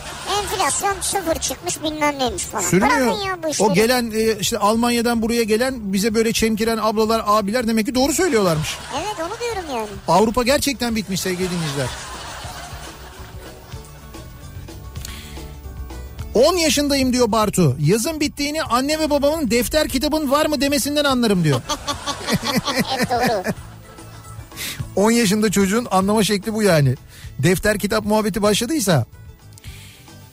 Enflasyon 0.61 1.01
sıfır 1.01 1.35
çıkmış 1.35 1.83
bilmem 1.83 2.19
neymiş 2.19 2.43
falan. 2.43 2.63
Sürünüyor. 2.63 3.27
Ya 3.27 3.43
bu 3.43 3.49
işleri. 3.49 3.69
O 3.71 3.75
gelen 3.75 4.11
e, 4.15 4.39
işte 4.41 4.59
Almanya'dan 4.59 5.23
buraya 5.23 5.43
gelen 5.43 5.93
bize 5.93 6.15
böyle 6.15 6.33
çemkiren 6.33 6.79
ablalar 6.83 7.23
abiler 7.27 7.69
demek 7.69 7.87
ki 7.87 7.95
doğru 7.95 8.13
söylüyorlarmış. 8.13 8.79
Evet 8.95 9.17
onu 9.21 9.41
diyorum 9.41 9.77
yani. 9.77 9.89
Avrupa 10.09 10.43
gerçekten 10.43 10.97
bitmiş 10.97 11.21
sevgili 11.21 11.51
dinleyiciler. 11.51 11.87
10 16.35 16.57
yaşındayım 16.57 17.13
diyor 17.13 17.33
Bartu. 17.33 17.77
Yazın 17.81 18.21
bittiğini 18.21 18.63
anne 18.63 18.99
ve 18.99 19.11
babamın 19.11 19.51
defter 19.51 19.89
kitabın 19.89 20.31
var 20.31 20.47
mı 20.47 20.61
demesinden 20.61 21.05
anlarım 21.05 21.45
diyor. 21.45 21.61
Hep 22.87 23.11
doğru. 23.11 23.43
10 24.97 25.11
yaşında 25.11 25.51
çocuğun 25.51 25.87
anlama 25.91 26.25
şekli 26.25 26.55
bu 26.55 26.63
yani. 26.63 26.95
Defter 27.39 27.79
kitap 27.79 28.05
muhabbeti 28.05 28.43
başladıysa. 28.43 29.07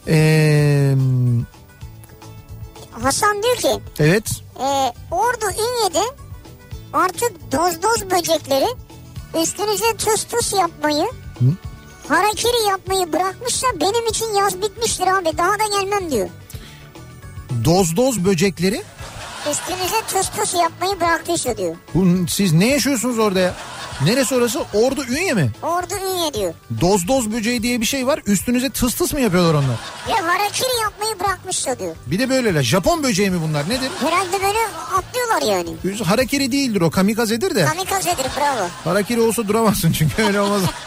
Ee, 0.08 0.96
Hasan 2.92 3.44
diyor 3.44 3.56
ki 3.56 3.82
evet. 4.00 4.30
e, 4.60 4.94
Ordu 5.12 5.46
Ünye'de 5.46 6.04
artık 6.94 7.52
doz 7.52 7.82
doz 7.84 8.12
böcekleri 8.12 8.68
üstünüze 9.42 9.98
tıs 9.98 10.24
tıs 10.24 10.54
yapmayı 10.54 11.08
harakiri 12.08 12.70
yapmayı 12.70 13.14
bırakmışsa 13.14 13.68
benim 13.80 14.08
için 14.08 14.34
yaz 14.34 14.62
bitmiştir 14.62 15.08
abi 15.08 15.38
daha 15.38 15.52
da 15.60 15.82
gelmem 15.82 16.12
diyor. 16.12 16.30
Doz 17.66 17.96
doz 17.96 18.26
böcekleri. 18.26 18.84
Üstünüze 19.52 20.02
tıs 20.08 20.30
tıs 20.30 20.54
yapmayı 20.54 21.00
bıraktıysa 21.00 21.58
diyor. 21.58 21.76
Bu, 21.94 22.28
siz 22.28 22.54
ne 22.54 22.68
yaşıyorsunuz 22.68 23.20
orada 23.20 23.40
ya? 23.40 23.54
Neresi 24.06 24.36
orası? 24.36 24.60
Ordu 24.74 25.04
Ünye 25.10 25.34
mi? 25.34 25.52
Ordu 25.62 25.94
Ünye 25.94 26.34
diyor. 26.34 26.54
Doz 26.82 27.08
doz 27.08 27.32
böceği 27.32 27.64
diye 27.64 27.82
bir 27.82 27.86
şey 27.86 28.08
var. 28.08 28.22
Üstünüze 28.26 28.70
tıs 28.70 28.96
tıs 28.96 29.14
mı 29.14 29.20
yapıyorlar 29.22 29.54
onlar? 29.54 29.76
Ve 30.08 30.14
harakiri 30.14 30.82
yapmayı 30.82 31.20
bırakmışsa 31.20 31.80
diyor. 31.80 31.96
Bir 32.08 32.20
de 32.20 32.30
böyleler. 32.30 32.64
Japon 32.64 33.04
böceği 33.04 33.30
mi 33.30 33.42
bunlar? 33.42 33.70
Nedir? 33.70 33.90
Herhalde 34.00 34.44
böyle 34.44 34.60
atlıyorlar 34.98 35.42
yani. 35.42 35.70
Harakiri 36.04 36.52
değildir 36.52 36.82
o. 36.82 36.92
Kamikazedir 36.92 37.56
de. 37.56 37.66
Kamikazedir 37.66 38.26
bravo. 38.38 38.68
Harakiri 38.84 39.22
olsa 39.22 39.48
duramazsın 39.48 39.92
çünkü 39.92 40.24
öyle 40.24 40.42
olmaz. 40.42 40.62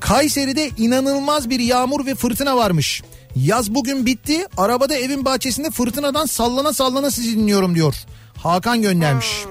Kayseri'de 0.00 0.70
inanılmaz 0.76 1.50
bir 1.50 1.60
yağmur 1.60 2.06
ve 2.06 2.14
fırtına 2.14 2.56
varmış. 2.56 3.02
Yaz 3.36 3.74
bugün 3.74 4.06
bitti. 4.06 4.46
Arabada 4.56 4.94
evin 4.94 5.24
bahçesinde 5.24 5.70
fırtınadan 5.70 6.26
sallana 6.26 6.72
sallana 6.72 7.10
sizi 7.10 7.36
dinliyorum 7.36 7.74
diyor. 7.74 7.94
Hakan 8.36 8.82
göndermiş. 8.82 9.44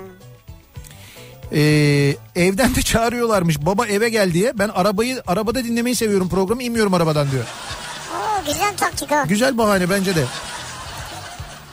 Ee, 1.52 2.16
evden 2.36 2.76
de 2.76 2.82
çağırıyorlarmış. 2.82 3.62
Baba 3.62 3.88
eve 3.88 4.10
gel 4.10 4.34
diye. 4.34 4.54
Ben 4.60 4.70
arabayı 4.70 5.24
arabada 5.28 5.64
dinlemeyi 5.64 5.96
seviyorum 5.96 6.30
programı. 6.30 6.64
inmiyorum 6.64 6.94
arabadan 6.94 7.32
diyor. 7.32 7.44
Oo, 8.16 8.46
güzel 8.46 8.78
taktik 8.78 9.12
ha. 9.12 9.26
Güzel 9.30 9.58
bahane 9.58 9.90
bence 9.90 10.16
de. 10.16 10.26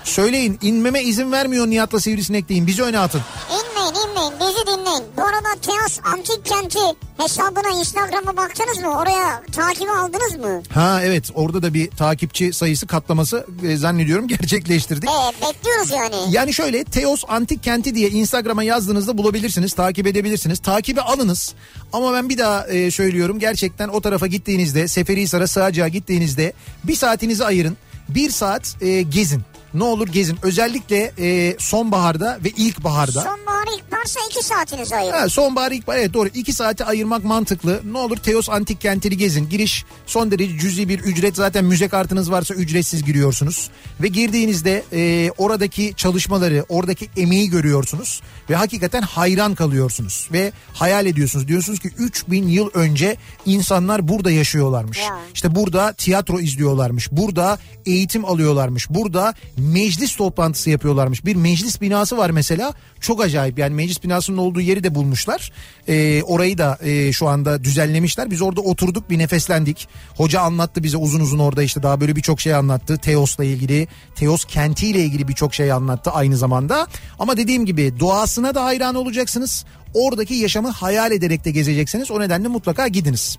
Söyleyin 0.07 0.59
inmeme 0.63 1.03
izin 1.03 1.33
vermiyor 1.33 1.67
Nihat'la 1.67 2.01
Sivrisinek 2.01 2.49
deyin. 2.49 2.67
Bizi 2.67 2.83
öne 2.83 2.99
atın. 2.99 3.21
İnmeyin 3.51 3.95
inmeyin 4.09 4.33
bizi 4.41 4.67
dinleyin. 4.67 5.05
Bu 5.17 5.23
arada 5.23 5.61
Teos 5.63 5.99
Antik 6.05 6.45
Kenti 6.45 6.79
hesabına 7.19 7.81
Instagram'a 7.81 8.37
baktınız 8.37 8.79
mı? 8.79 8.99
Oraya 8.99 9.43
takibi 9.53 9.91
aldınız 9.91 10.35
mı? 10.37 10.63
Ha 10.75 11.01
evet 11.05 11.31
orada 11.35 11.63
da 11.63 11.75
bir 11.75 11.91
takipçi 11.91 12.53
sayısı 12.53 12.87
katlaması 12.87 13.47
e, 13.63 13.77
zannediyorum 13.77 14.29
gerçekleştirdik. 14.29 15.11
Ee, 15.11 15.47
bekliyoruz 15.47 15.91
yani. 15.91 16.17
Yani 16.31 16.55
şöyle 16.55 16.85
Teos 16.85 17.25
Antik 17.29 17.63
Kenti 17.63 17.95
diye 17.95 18.11
Instagram'a 18.11 18.63
yazdığınızda 18.63 19.19
bulabilirsiniz, 19.19 19.73
takip 19.73 20.07
edebilirsiniz. 20.07 20.59
Takibi 20.59 21.01
alınız. 21.01 21.55
Ama 21.93 22.13
ben 22.13 22.29
bir 22.29 22.39
daha 22.39 22.67
e, 22.67 22.91
söylüyorum 22.91 23.39
gerçekten 23.39 23.89
o 23.89 24.01
tarafa 24.01 24.27
gittiğinizde 24.27 24.89
Seferihisar'a 24.89 25.47
Sığacak'a 25.47 25.89
gittiğinizde 25.89 26.53
bir 26.85 26.97
saatinizi 26.97 27.45
ayırın. 27.45 27.77
Bir 28.09 28.31
saat 28.31 28.77
e, 28.83 29.03
gezin. 29.03 29.43
Ne 29.77 29.85
olur 29.85 30.09
gezin. 30.09 30.39
Özellikle 30.43 31.13
e, 31.19 31.57
sonbaharda 31.59 32.39
ve 32.45 32.49
ilkbaharda. 32.49 33.21
Sonbahar 33.21 33.67
ilk 33.77 33.93
varsa 33.93 34.21
iki 34.31 34.47
saatiniz 34.47 34.93
ayırın. 34.93 35.19
Ha, 35.19 35.29
sonbahar 35.29 35.73
ilkbahar 35.73 35.99
evet 35.99 36.15
doğru. 36.15 36.29
iki 36.29 36.53
saati 36.53 36.85
ayırmak 36.85 37.25
mantıklı. 37.25 37.81
Ne 37.93 37.99
olur 37.99 38.17
Teos 38.17 38.49
Antik 38.51 38.81
Kenti'ni 38.81 39.17
gezin. 39.17 39.49
Giriş 39.49 39.85
son 40.07 40.31
derece 40.31 40.59
cüzi 40.59 40.89
bir 40.89 40.99
ücret. 40.99 41.37
Zaten 41.37 41.65
müze 41.65 41.89
kartınız 41.89 42.31
varsa 42.31 42.55
ücretsiz 42.55 43.05
giriyorsunuz. 43.05 43.71
Ve 44.01 44.09
girdiğinizde 44.09 44.83
e, 44.93 45.31
oradaki 45.39 45.95
çalışmaları, 45.97 46.65
oradaki 46.69 47.09
emeği 47.17 47.51
görüyorsunuz. 47.51 48.23
Ve 48.51 48.55
hakikaten 48.55 49.03
hayran 49.03 49.55
kalıyorsunuz. 49.55 50.29
Ve 50.33 50.53
hayal 50.73 51.07
ediyorsunuz. 51.07 51.49
Diyorsunuz 51.49 51.79
ki 51.79 51.89
3000 51.99 52.49
yıl 52.49 52.71
önce 52.75 53.17
insanlar 53.47 54.09
burada 54.09 54.31
yaşıyorlarmış. 54.31 54.99
Ya. 54.99 55.19
İşte 55.35 55.55
burada 55.55 55.93
tiyatro 55.93 56.41
izliyorlarmış. 56.41 57.13
Burada 57.13 57.59
eğitim 57.87 58.25
alıyorlarmış. 58.25 58.91
Burada 58.91 59.35
meclis 59.67 60.17
toplantısı 60.17 60.71
yapıyorlarmış. 60.71 61.25
Bir 61.25 61.37
meclis 61.37 61.81
binası 61.81 62.17
var 62.17 62.31
mesela. 62.31 62.75
Çok 63.01 63.23
acayip 63.23 63.59
yani 63.59 63.75
meclis 63.75 64.05
binasının 64.05 64.37
olduğu 64.37 64.61
yeri 64.61 64.85
de 64.85 64.95
bulmuşlar. 64.95 65.53
Ee, 65.89 66.23
orayı 66.23 66.59
da 66.59 66.79
e, 66.83 67.13
şu 67.13 67.29
anda 67.29 67.65
düzenlemişler. 67.65 68.31
Biz 68.31 68.43
orada 68.43 68.61
oturduk 68.61 69.11
bir 69.11 69.19
nefeslendik. 69.19 69.89
Hoca 70.17 70.41
anlattı 70.41 70.83
bize 70.83 70.97
uzun 70.97 71.21
uzun 71.21 71.39
orada 71.39 71.63
işte 71.63 71.83
daha 71.83 72.01
böyle 72.01 72.17
birçok 72.17 72.41
şey 72.41 72.55
anlattı. 72.55 72.99
Teos'la 72.99 73.45
ilgili, 73.45 73.89
Teos 74.15 74.45
kentiyle 74.45 75.01
ilgili 75.01 75.29
birçok 75.29 75.55
şey 75.55 75.73
anlattı 75.73 76.11
aynı 76.11 76.37
zamanda. 76.37 76.87
Ama 77.19 77.37
dediğim 77.37 77.67
gibi 77.67 78.01
doğasına 78.01 78.55
da 78.55 78.65
hayran 78.65 78.95
olacaksınız. 78.95 79.65
Oradaki 79.95 80.35
yaşamı 80.35 80.69
hayal 80.69 81.13
ederek 81.13 81.45
de 81.45 81.51
gezeceksiniz. 81.51 82.11
O 82.11 82.21
nedenle 82.21 82.49
mutlaka 82.49 82.89
gidiniz. 82.89 83.39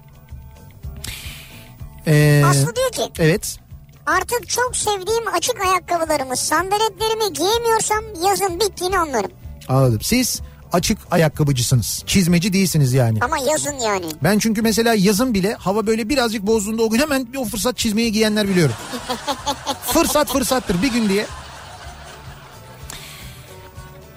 Ee, 2.07 2.43
Aslı 2.45 2.75
diyor 2.75 2.91
ki 2.91 3.01
evet. 3.19 3.57
Artık 4.08 4.49
çok 4.49 4.76
sevdiğim 4.76 5.28
açık 5.34 5.62
ayakkabılarımı 5.62 6.38
sandaletlerimi 6.38 7.34
giyemiyorsam 7.34 8.03
yazın 8.28 8.60
bittiğini 8.60 8.99
anlarım. 8.99 9.32
Anladım. 9.70 10.01
Siz 10.01 10.41
açık 10.74 10.97
ayakkabıcısınız. 11.12 12.03
Çizmeci 12.08 12.53
değilsiniz 12.53 12.93
yani. 12.93 13.20
Ama 13.22 13.38
yazın 13.38 13.80
yani. 13.80 14.05
Ben 14.24 14.39
çünkü 14.39 14.62
mesela 14.62 14.93
yazın 14.93 15.34
bile 15.34 15.53
hava 15.53 15.88
böyle 15.88 16.10
birazcık 16.10 16.47
bozduğunda 16.47 16.84
o 16.84 16.89
gün 16.89 16.99
hemen 16.99 17.34
bir 17.34 17.38
o 17.38 17.45
fırsat 17.45 17.78
çizmeyi 17.78 18.12
giyenler 18.12 18.47
biliyorum. 18.47 18.76
fırsat 19.86 20.32
fırsattır 20.32 20.82
bir 20.82 20.91
gün 20.91 21.10
diye. 21.10 21.26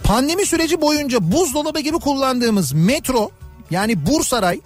Pandemi 0.05 0.47
süreci 0.47 0.80
boyunca 0.80 1.32
buzdolabı 1.32 1.80
gibi 1.80 1.99
kullandığımız 1.99 2.72
metro 2.72 3.30
yani 3.70 4.07
Bursaray 4.07 4.61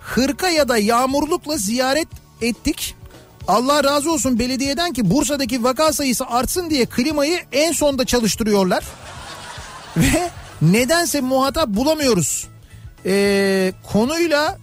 hırka 0.00 0.48
ya 0.48 0.68
da 0.68 0.78
yağmurlukla 0.78 1.56
ziyaret 1.56 2.08
ettik. 2.42 2.96
Allah 3.48 3.84
razı 3.84 4.12
olsun 4.12 4.38
belediyeden 4.38 4.92
ki 4.92 5.10
Bursa'daki 5.10 5.64
vaka 5.64 5.92
sayısı 5.92 6.26
artsın 6.26 6.70
diye 6.70 6.86
klimayı 6.86 7.40
en 7.52 7.72
sonda 7.72 8.04
çalıştırıyorlar. 8.04 8.84
Ve 9.96 10.30
nedense 10.62 11.20
muhatap 11.20 11.68
bulamıyoruz. 11.68 12.48
Ee, 13.06 13.72
konuyla 13.92 14.58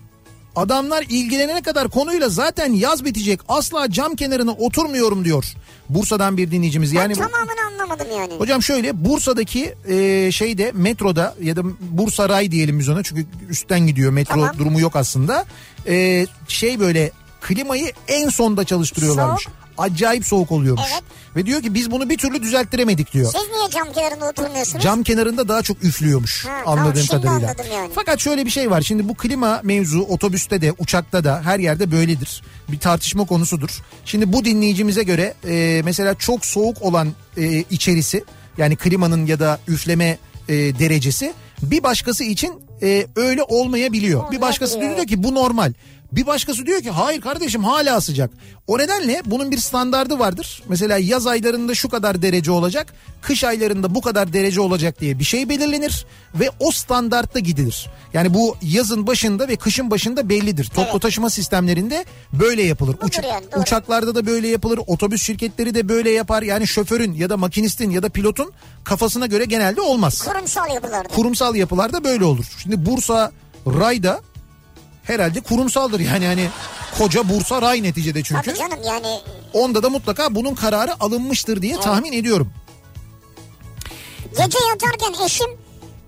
adamlar 0.56 1.06
ilgilenene 1.10 1.62
kadar 1.62 1.90
konuyla 1.90 2.30
zaten 2.30 2.74
yaz 2.74 3.06
bitecek. 3.06 3.40
Asla 3.48 3.92
cam 3.92 4.16
kenarına 4.16 4.52
oturmuyorum 4.52 5.26
diyor. 5.26 5.46
Bursa'dan 5.90 6.38
bir 6.38 6.52
dinleyicimiz. 6.52 6.94
Yani 6.94 7.14
ben 7.20 7.28
tamamını 7.28 7.62
anlamadım 7.74 8.08
yani. 8.18 8.34
Hocam 8.34 8.64
şöyle 8.64 9.06
Bursa'daki 9.06 9.76
e, 9.88 10.32
şeyde 10.32 10.72
metroda 10.76 11.36
ya 11.42 11.56
da 11.56 11.62
Bursa 11.80 12.30
Ray 12.30 12.52
diyelim 12.52 12.80
biz 12.80 12.90
ona 12.90 13.04
çünkü 13.04 13.26
üstten 13.50 13.80
gidiyor 13.80 14.12
metro 14.12 14.34
Tamam. 14.34 14.58
durumu 14.60 14.80
yok 14.80 14.96
aslında. 14.96 15.46
E, 15.88 16.28
şey 16.48 16.80
böyle 16.80 17.12
klimayı 17.42 17.92
en 18.08 18.30
sonda 18.30 18.64
çalıştırıyorlarmış. 18.64 19.44
Soğuk. 19.44 19.56
Acayip 19.78 20.26
soğuk 20.26 20.52
oluyormuş. 20.52 20.84
Evet. 20.94 21.04
Ve 21.36 21.46
diyor 21.46 21.62
ki 21.62 21.74
biz 21.74 21.92
bunu 21.92 22.10
bir 22.10 22.18
türlü 22.18 22.44
düzelttiremedik 22.44 23.14
diyor. 23.14 23.26
Siz 23.38 23.50
niye 23.58 23.70
cam 23.70 23.94
kenarında 23.94 24.26
oturmuyorsunuz? 24.30 24.84
Cam 24.84 25.04
kenarında 25.04 25.48
daha 25.48 25.62
çok 25.62 25.84
üflüyormuş 25.84 26.46
Ha, 26.46 26.62
tamam, 26.66 26.80
anladığım 26.80 27.04
şimdi 27.04 27.22
kadarıyla. 27.22 27.50
anladım 27.50 27.66
yani. 27.74 27.92
Fakat 27.96 28.20
şöyle 28.20 28.46
bir 28.46 28.50
şey 28.52 28.72
var. 28.72 28.82
Şimdi 28.82 29.10
bu 29.10 29.14
klima 29.16 29.62
mevzu 29.64 30.00
otobüste 30.02 30.62
de 30.62 30.74
uçakta 30.80 31.24
da 31.24 31.42
her 31.44 31.60
yerde 31.60 31.92
böyledir. 31.92 32.42
Bir 32.70 32.80
tartışma 32.80 33.26
konusudur. 33.26 33.70
Şimdi 34.06 34.34
bu 34.34 34.46
dinleyicimize 34.46 35.04
göre 35.04 35.34
e, 35.48 35.82
mesela 35.86 36.16
çok 36.16 36.46
soğuk 36.46 36.82
olan 36.82 37.08
e, 37.38 37.64
içerisi 37.70 38.24
yani 38.58 38.76
klimanın 38.76 39.26
ya 39.26 39.40
da 39.40 39.60
üfleme 39.68 40.18
e, 40.50 40.54
derecesi 40.56 41.34
bir 41.62 41.84
başkası 41.84 42.24
için 42.24 42.54
e, 42.82 43.08
öyle 43.16 43.44
olmayabiliyor. 43.44 44.32
Bir 44.32 44.42
başkası 44.42 44.76
Olmayabiliyor, 44.76 45.08
diyor 45.08 45.20
ki 45.20 45.24
bu 45.24 45.36
normal. 45.36 45.74
Bir 46.12 46.26
başkası 46.28 46.66
diyor 46.66 46.82
ki 46.82 46.90
hayır 46.90 47.22
kardeşim 47.22 47.64
hala 47.64 48.02
sıcak. 48.02 48.32
O 48.68 48.78
nedenle 48.78 49.22
bunun 49.26 49.52
bir 49.52 49.58
standardı 49.58 50.20
vardır. 50.20 50.64
Mesela 50.70 50.98
yaz 50.98 51.28
aylarında 51.28 51.76
şu 51.76 51.90
kadar 51.90 52.22
derece 52.22 52.52
olacak, 52.52 52.94
kış 53.22 53.44
aylarında 53.44 53.96
bu 53.96 54.02
kadar 54.02 54.34
derece 54.34 54.62
olacak 54.62 55.02
diye 55.02 55.20
bir 55.20 55.24
şey 55.24 55.50
belirlenir 55.50 56.06
ve 56.36 56.50
o 56.60 56.72
standartta 56.72 57.40
gidilir. 57.40 57.90
Yani 58.14 58.34
bu 58.34 58.56
yazın 58.62 59.08
başında 59.08 59.48
ve 59.48 59.56
kışın 59.56 59.92
başında 59.92 60.30
bellidir. 60.30 60.66
Toplu 60.66 60.90
Evet. 60.92 61.02
taşıma 61.02 61.30
sistemlerinde 61.30 62.06
böyle 62.34 62.64
yapılır. 62.64 62.98
Budur 63.02 63.24
yani, 63.30 63.46
doğru. 63.52 63.62
uçaklarda 63.62 64.16
da 64.16 64.26
böyle 64.26 64.48
yapılır, 64.48 64.80
otobüs 64.88 65.24
şirketleri 65.24 65.76
de 65.76 65.90
böyle 65.90 66.12
yapar. 66.12 66.42
Yani 66.42 66.68
şoförün 66.68 67.14
ya 67.14 67.30
da 67.30 67.38
makinistin 67.38 67.90
ya 67.90 68.04
da 68.04 68.10
pilotun 68.10 68.52
kafasına 68.84 69.26
göre 69.26 69.46
genelde 69.46 69.82
olmaz 69.82 70.22
Kurumsal 70.28 70.74
yapılarda. 70.74 71.08
kurumsal 71.10 71.56
yapılarda 71.56 72.04
böyle 72.04 72.26
olur. 72.26 72.46
Şimdi 72.64 72.86
Bursa 72.86 73.32
Ray'da 73.68 74.22
herhalde 75.10 75.42
kurumsaldır 75.42 76.00
yani 76.00 76.26
hani 76.26 76.50
koca 76.98 77.30
Bursa 77.30 77.62
Ray 77.62 77.84
neticede 77.84 78.24
çünkü. 78.24 78.42
Tabii 78.42 78.58
canım 78.58 78.80
yani 78.86 79.20
Onda 79.54 79.84
da 79.84 79.90
mutlaka 79.90 80.36
bunun 80.36 80.56
kararı 80.56 81.04
alınmıştır 81.04 81.62
diye 81.62 81.80
tahmin 81.80 82.14
ediyorum. 82.14 82.52
gece 84.30 84.58
yatarken 84.70 85.26
eşim 85.26 85.50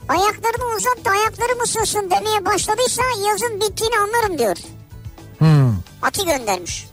ayaklarımı 0.10 0.76
uzat 0.78 1.06
da 1.06 1.10
ayaklarım 1.10 1.62
ısınsın 1.64 2.10
demeye 2.12 2.45
başladıysa 2.45 3.02
yazın 3.30 3.62
bittiğini 3.62 3.95
anlarım 3.97 4.39
diyor. 4.39 4.58
Hmm. 5.38 5.76
Ati 6.02 6.26
göndermiş. 6.26 6.88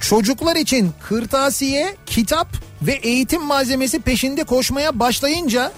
Çocuklar 0.00 0.56
için 0.56 0.92
kırtasiye, 1.08 1.96
kitap 2.06 2.48
ve 2.82 2.92
eğitim 2.92 3.42
malzemesi 3.42 4.00
peşinde 4.00 4.44
koşmaya 4.44 4.98
başlayınca 5.00 5.72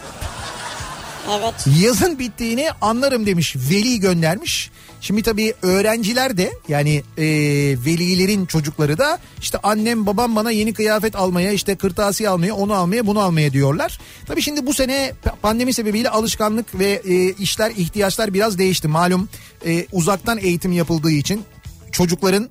Evet. 1.30 1.66
yazın 1.82 2.18
bittiğini 2.18 2.68
anlarım 2.80 3.26
demiş. 3.26 3.56
Veli 3.70 4.00
göndermiş. 4.00 4.70
Şimdi 5.00 5.22
tabii 5.22 5.54
öğrenciler 5.62 6.36
de 6.36 6.52
yani 6.68 7.02
e, 7.18 7.24
velilerin 7.86 8.46
çocukları 8.46 8.98
da 8.98 9.18
işte 9.40 9.58
annem 9.62 10.06
babam 10.06 10.36
bana 10.36 10.50
yeni 10.50 10.72
kıyafet 10.72 11.16
almaya 11.16 11.52
işte 11.52 11.76
kırtasiye 11.76 12.28
almaya 12.28 12.54
onu 12.54 12.74
almaya 12.74 13.06
bunu 13.06 13.20
almaya 13.20 13.52
diyorlar. 13.52 14.00
Tabii 14.26 14.42
şimdi 14.42 14.66
bu 14.66 14.74
sene 14.74 15.12
pandemi 15.42 15.72
sebebiyle 15.72 16.10
alışkanlık 16.10 16.78
ve 16.78 17.02
e, 17.04 17.32
işler 17.32 17.70
ihtiyaçlar 17.70 18.34
biraz 18.34 18.58
değişti. 18.58 18.88
Malum 18.88 19.28
e, 19.66 19.86
uzaktan 19.92 20.38
eğitim 20.38 20.72
yapıldığı 20.72 21.10
için 21.10 21.44
çocukların 21.92 22.48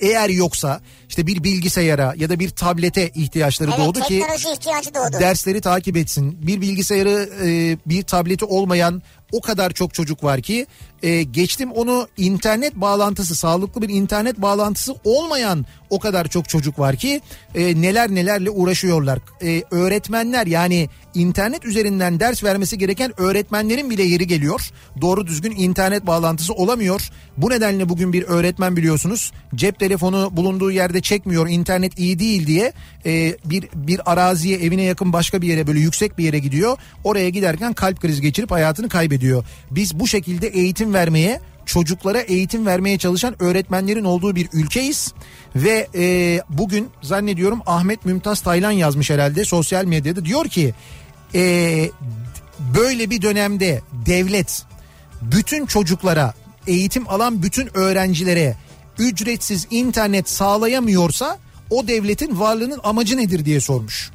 eğer 0.00 0.28
yoksa 0.28 0.80
işte 1.08 1.26
bir 1.26 1.44
bilgisayara 1.44 2.14
ya 2.16 2.28
da 2.30 2.38
bir 2.38 2.50
tablete 2.50 3.08
ihtiyaçları 3.08 3.70
Evet 3.70 3.80
doğdu 3.86 4.00
ki 4.00 4.22
ihtiyacı 4.52 4.94
doğdu. 4.94 5.20
dersleri 5.20 5.60
takip 5.60 5.96
etsin. 5.96 6.38
Bir 6.46 6.60
bilgisayarı 6.60 7.30
e, 7.44 7.78
bir 7.86 8.02
tableti 8.02 8.44
olmayan 8.44 9.02
o 9.32 9.40
kadar 9.40 9.70
çok 9.70 9.94
çocuk 9.94 10.24
var 10.24 10.40
ki 10.42 10.66
e, 11.02 11.22
geçtim 11.22 11.72
onu 11.72 12.08
internet 12.16 12.76
bağlantısı 12.76 13.36
sağlıklı 13.36 13.82
bir 13.82 13.88
internet 13.88 14.42
bağlantısı 14.42 14.94
olmayan 15.04 15.66
o 15.90 15.98
kadar 15.98 16.28
çok 16.28 16.48
çocuk 16.48 16.78
var 16.78 16.96
ki 16.96 17.20
e, 17.54 17.82
neler 17.82 18.10
nelerle 18.10 18.50
uğraşıyorlar. 18.50 19.18
E, 19.42 19.62
öğretmenler 19.70 20.46
yani 20.46 20.88
internet 21.14 21.64
üzerinden 21.64 22.20
ders 22.20 22.44
vermesi 22.44 22.78
gereken 22.78 23.20
öğretmenlerin 23.20 23.90
bile 23.90 24.02
yeri 24.02 24.26
geliyor. 24.26 24.70
Doğru 25.00 25.26
düzgün 25.26 25.50
internet 25.56 26.06
bağlantısı 26.06 26.54
olamıyor. 26.54 27.10
Bu 27.36 27.50
nedenle 27.50 27.88
bugün 27.88 28.12
bir 28.12 28.22
öğretmen 28.22 28.76
biliyorsunuz 28.76 29.32
cep 29.54 29.78
telefonu 29.78 30.28
bulunduğu 30.32 30.70
yerde 30.70 31.00
çekmiyor 31.00 31.48
internet 31.48 31.98
iyi 31.98 32.18
değil 32.18 32.46
diye 32.46 32.72
e, 33.06 33.36
bir 33.44 33.68
bir 33.74 34.12
araziye 34.12 34.58
evine 34.58 34.82
yakın 34.82 35.12
başka 35.12 35.42
bir 35.42 35.48
yere 35.48 35.66
böyle 35.66 35.80
yüksek 35.80 36.18
bir 36.18 36.24
yere 36.24 36.38
gidiyor. 36.38 36.78
Oraya 37.04 37.28
giderken 37.28 37.72
kalp 37.72 38.00
krizi 38.00 38.22
geçirip 38.22 38.50
hayatını 38.50 38.88
kaybediyor. 38.88 39.44
Biz 39.70 40.00
bu 40.00 40.06
şekilde 40.06 40.46
eğitim 40.46 40.89
vermeye 40.94 41.40
çocuklara 41.66 42.20
eğitim 42.20 42.66
vermeye 42.66 42.98
çalışan 42.98 43.42
öğretmenlerin 43.42 44.04
olduğu 44.04 44.36
bir 44.36 44.48
ülkeyiz 44.52 45.14
ve 45.56 45.88
e, 45.94 46.40
bugün 46.48 46.88
zannediyorum 47.02 47.60
Ahmet 47.66 48.04
Mümtaz 48.04 48.40
Taylan 48.40 48.70
yazmış 48.70 49.10
herhalde 49.10 49.44
sosyal 49.44 49.84
medyada 49.84 50.24
diyor 50.24 50.44
ki 50.44 50.74
e, 51.34 51.90
böyle 52.76 53.10
bir 53.10 53.22
dönemde 53.22 53.82
devlet 54.06 54.62
bütün 55.22 55.66
çocuklara 55.66 56.34
eğitim 56.66 57.08
alan 57.08 57.42
bütün 57.42 57.76
öğrencilere 57.76 58.56
ücretsiz 58.98 59.66
internet 59.70 60.28
sağlayamıyorsa 60.28 61.38
o 61.70 61.88
devletin 61.88 62.40
varlığının 62.40 62.80
amacı 62.82 63.16
nedir 63.16 63.44
diye 63.44 63.60
sormuş. 63.60 64.10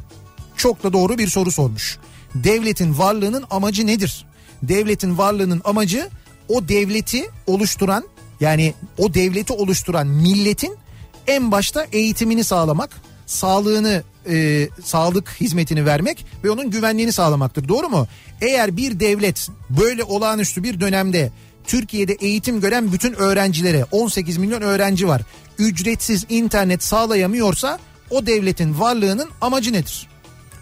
Çok 0.57 0.83
da 0.83 0.93
doğru 0.93 1.17
bir 1.17 1.27
soru 1.27 1.51
sormuş. 1.51 1.97
Devletin 2.35 2.97
varlığının 2.97 3.45
amacı 3.49 3.87
nedir? 3.87 4.25
Devletin 4.63 5.17
varlığının 5.17 5.61
amacı 5.65 6.09
o 6.49 6.67
devleti 6.67 7.29
oluşturan 7.47 8.03
yani 8.39 8.73
o 8.97 9.13
devleti 9.13 9.53
oluşturan 9.53 10.07
milletin 10.07 10.75
en 11.27 11.51
başta 11.51 11.87
eğitimini 11.91 12.43
sağlamak, 12.43 12.89
sağlığını, 13.25 14.03
e, 14.29 14.67
sağlık 14.83 15.29
hizmetini 15.41 15.85
vermek 15.85 16.25
ve 16.43 16.49
onun 16.49 16.71
güvenliğini 16.71 17.11
sağlamaktır. 17.11 17.67
Doğru 17.67 17.89
mu? 17.89 18.07
Eğer 18.41 18.77
bir 18.77 18.99
devlet 18.99 19.49
böyle 19.69 20.03
olağanüstü 20.03 20.63
bir 20.63 20.79
dönemde 20.79 21.31
Türkiye'de 21.67 22.13
eğitim 22.13 22.61
gören 22.61 22.91
bütün 22.91 23.13
öğrencilere 23.13 23.85
18 23.91 24.37
milyon 24.37 24.61
öğrenci 24.61 25.07
var. 25.07 25.21
Ücretsiz 25.59 26.25
internet 26.29 26.83
sağlayamıyorsa 26.83 27.79
o 28.09 28.25
devletin 28.25 28.79
varlığının 28.79 29.29
amacı 29.41 29.73
nedir? 29.73 30.07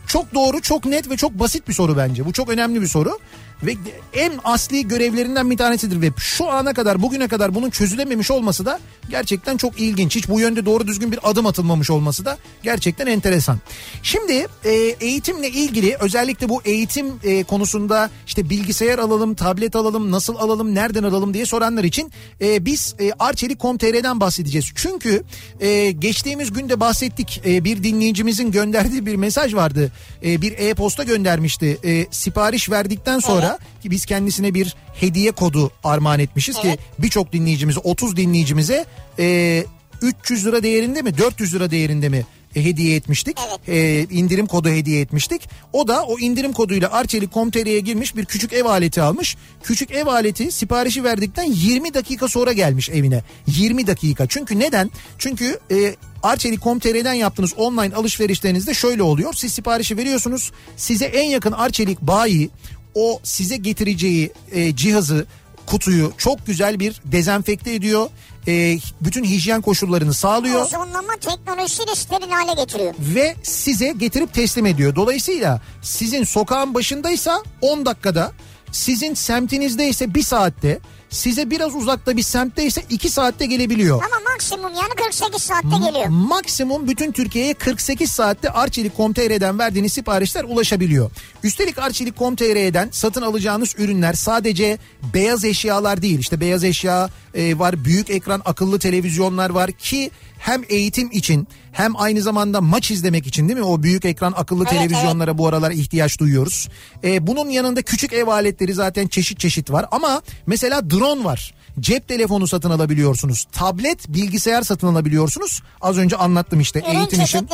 Çok 0.07 0.33
doğru, 0.33 0.61
çok 0.61 0.85
net 0.85 1.09
ve 1.09 1.17
çok 1.17 1.39
basit 1.39 1.67
bir 1.67 1.73
soru 1.73 1.97
bence. 1.97 2.25
Bu 2.25 2.33
çok 2.33 2.49
önemli 2.49 2.81
bir 2.81 2.87
soru. 2.87 3.19
Ve 3.65 3.75
en 4.13 4.33
asli 4.43 4.87
görevlerinden 4.87 5.51
bir 5.51 5.57
tanesidir 5.57 6.01
ve 6.01 6.09
şu 6.17 6.49
ana 6.49 6.73
kadar 6.73 7.01
bugüne 7.01 7.27
kadar 7.27 7.55
bunun 7.55 7.69
çözülememiş 7.69 8.31
olması 8.31 8.65
da 8.65 8.79
gerçekten 9.09 9.57
çok 9.57 9.79
ilginç. 9.79 10.15
Hiç 10.15 10.29
bu 10.29 10.39
yönde 10.39 10.65
doğru 10.65 10.87
düzgün 10.87 11.11
bir 11.11 11.19
adım 11.23 11.45
atılmamış 11.45 11.89
olması 11.89 12.25
da 12.25 12.37
gerçekten 12.63 13.07
enteresan. 13.07 13.59
Şimdi 14.03 14.47
e, 14.65 14.71
eğitimle 14.99 15.49
ilgili 15.49 15.95
özellikle 15.99 16.49
bu 16.49 16.61
eğitim 16.65 17.13
e, 17.23 17.43
konusunda 17.43 18.09
işte 18.27 18.49
bilgisayar 18.49 18.99
alalım, 18.99 19.35
tablet 19.35 19.75
alalım, 19.75 20.11
nasıl 20.11 20.35
alalım, 20.35 20.75
nereden 20.75 21.03
alalım 21.03 21.33
diye 21.33 21.45
soranlar 21.45 21.83
için 21.83 22.11
e, 22.41 22.65
biz 22.65 22.95
e, 22.99 23.11
Arçelik.com.tr'den 23.19 24.19
bahsedeceğiz. 24.19 24.71
Çünkü 24.75 25.23
e, 25.59 25.91
geçtiğimiz 25.91 26.53
günde 26.53 26.79
bahsettik 26.79 27.41
e, 27.45 27.63
bir 27.63 27.83
dinleyicimizin 27.83 28.51
gönderdiği 28.51 29.05
bir 29.05 29.15
mesaj 29.15 29.53
vardı. 29.55 29.91
E, 30.25 30.41
bir 30.41 30.57
e-posta 30.57 31.03
göndermişti. 31.03 31.77
E, 31.83 32.05
sipariş 32.11 32.69
verdikten 32.69 33.19
sonra 33.19 33.52
ki 33.81 33.91
biz 33.91 34.05
kendisine 34.05 34.53
bir 34.53 34.75
hediye 34.99 35.31
kodu 35.31 35.71
armağan 35.83 36.19
etmişiz 36.19 36.57
Evet. 36.63 36.77
ki 36.77 36.83
birçok 36.99 37.33
dinleyicimize 37.33 37.79
30 37.79 38.17
dinleyicimize 38.17 38.85
e, 39.19 39.65
300 40.01 40.45
lira 40.45 40.63
değerinde 40.63 41.01
mi 41.01 41.17
400 41.17 41.53
lira 41.53 41.71
değerinde 41.71 42.09
mi 42.09 42.25
e, 42.55 42.65
hediye 42.65 42.95
etmiştik. 42.95 43.37
Evet. 43.49 43.69
E, 43.69 44.15
indirim 44.15 44.45
kodu 44.45 44.69
hediye 44.69 45.01
etmiştik. 45.01 45.49
O 45.73 45.87
da 45.87 46.03
o 46.03 46.19
indirim 46.19 46.53
koduyla 46.53 46.91
Arçelik.com.tr'ye 46.91 47.79
girmiş 47.79 48.15
bir 48.15 48.25
küçük 48.25 48.53
ev 48.53 48.65
aleti 48.65 49.01
almış. 49.01 49.37
Küçük 49.63 49.91
ev 49.91 50.07
aleti 50.07 50.51
siparişi 50.51 51.03
verdikten 51.03 51.51
20 51.51 51.93
dakika 51.93 52.27
sonra 52.27 52.53
gelmiş 52.53 52.89
evine. 52.89 53.23
20 53.47 53.87
dakika. 53.87 54.27
Çünkü 54.27 54.59
neden? 54.59 54.91
Çünkü 55.17 55.59
e, 55.71 55.95
Arçelik.com.tr'den 56.23 57.13
yaptığınız 57.13 57.53
online 57.57 57.95
alışverişlerinizde 57.95 58.73
şöyle 58.73 59.03
oluyor. 59.03 59.33
Siz 59.33 59.53
siparişi 59.53 59.97
veriyorsunuz. 59.97 60.51
Size 60.77 61.05
en 61.05 61.29
yakın 61.29 61.51
Arçelik 61.51 62.01
bayi 62.01 62.49
o 62.95 63.19
size 63.23 63.57
getireceği 63.57 64.31
e, 64.51 64.75
cihazı 64.75 65.25
kutuyu 65.65 66.13
çok 66.17 66.45
güzel 66.47 66.79
bir 66.79 67.01
dezenfekte 67.05 67.73
ediyor. 67.73 68.09
E, 68.47 68.79
bütün 69.01 69.23
hijyen 69.23 69.61
koşullarını 69.61 70.13
sağlıyor 70.13 70.61
Ozonlama 70.65 71.13
teknolojisiyle 71.21 71.95
steril 71.95 72.29
hale 72.29 72.53
getiriyor. 72.61 72.93
ve 72.99 73.35
size 73.43 73.93
getirip 73.97 74.33
teslim 74.33 74.65
ediyor. 74.65 74.95
Dolayısıyla 74.95 75.61
sizin 75.81 76.23
sokağın 76.23 76.73
başındaysa 76.73 77.43
10 77.61 77.85
dakikada, 77.85 78.31
sizin 78.71 79.13
semtinizde 79.13 79.89
ise 79.89 80.13
1 80.13 80.23
saatte, 80.23 80.79
size 81.13 81.49
biraz 81.49 81.75
uzakta 81.75 82.17
bir 82.17 82.23
semtte 82.23 82.65
ise 82.65 82.83
2 82.89 83.09
saatte 83.09 83.45
gelebiliyor. 83.45 83.95
Ama 84.03 84.31
maksimum 84.31 84.73
yani 84.73 84.93
48 85.05 85.41
saatte 85.41 85.77
geliyor. 85.87 86.07
Maksimum 86.07 86.87
bütün 86.87 87.11
Türkiye'ye 87.11 87.53
48 87.53 88.11
saatte 88.11 88.49
Arçelik.com.tr'den 88.49 89.59
verdiğiniz 89.59 89.93
siparişler 89.93 90.43
ulaşabiliyor. 90.43 91.11
Üstelik 91.43 91.77
Arçelik.com.tr'den 91.77 92.89
satın 92.91 93.21
alacağınız 93.21 93.75
ürünler 93.77 94.13
sadece 94.13 94.77
beyaz 95.13 95.45
eşyalar 95.45 96.01
değil. 96.01 96.19
İşte 96.19 96.39
beyaz 96.39 96.63
eşya 96.63 97.09
e, 97.35 97.59
var, 97.59 97.85
büyük 97.85 98.09
ekran 98.09 98.41
akıllı 98.45 98.79
televizyonlar 98.79 99.49
var 99.49 99.71
ki 99.71 100.11
hem 100.43 100.61
eğitim 100.69 101.11
için 101.11 101.47
hem 101.71 102.01
aynı 102.01 102.21
zamanda 102.21 102.61
maç 102.61 102.91
izlemek 102.91 103.27
için 103.27 103.47
değil 103.47 103.59
mi? 103.59 103.65
O 103.65 103.83
büyük 103.83 104.05
ekran 104.05 104.33
akıllı 104.37 104.63
Evet, 104.63 104.73
televizyonlara 104.73 105.37
bu 105.37 105.47
aralar 105.47 105.71
ihtiyaç 105.71 106.19
duyuyoruz. 106.19 106.69
E, 107.03 107.27
bunun 107.27 107.49
yanında 107.49 107.81
küçük 107.81 108.13
ev 108.13 108.27
aletleri 108.27 108.73
zaten 108.73 109.07
çeşit 109.07 109.39
çeşit 109.39 109.71
var 109.71 109.85
ama 109.91 110.21
mesela 110.47 110.89
drone 110.89 111.23
var. 111.23 111.53
Cep 111.79 112.07
telefonu 112.07 112.47
satın 112.47 112.69
alabiliyorsunuz. 112.69 113.45
Tablet, 113.51 114.07
bilgisayar 114.09 114.61
satın 114.61 114.87
alabiliyorsunuz. 114.87 115.61
Az 115.81 115.97
önce 115.97 116.15
anlattım 116.15 116.59
işte 116.59 116.79
Ürün 116.79 116.95
eğitim 116.99 117.21
için. 117.21 117.47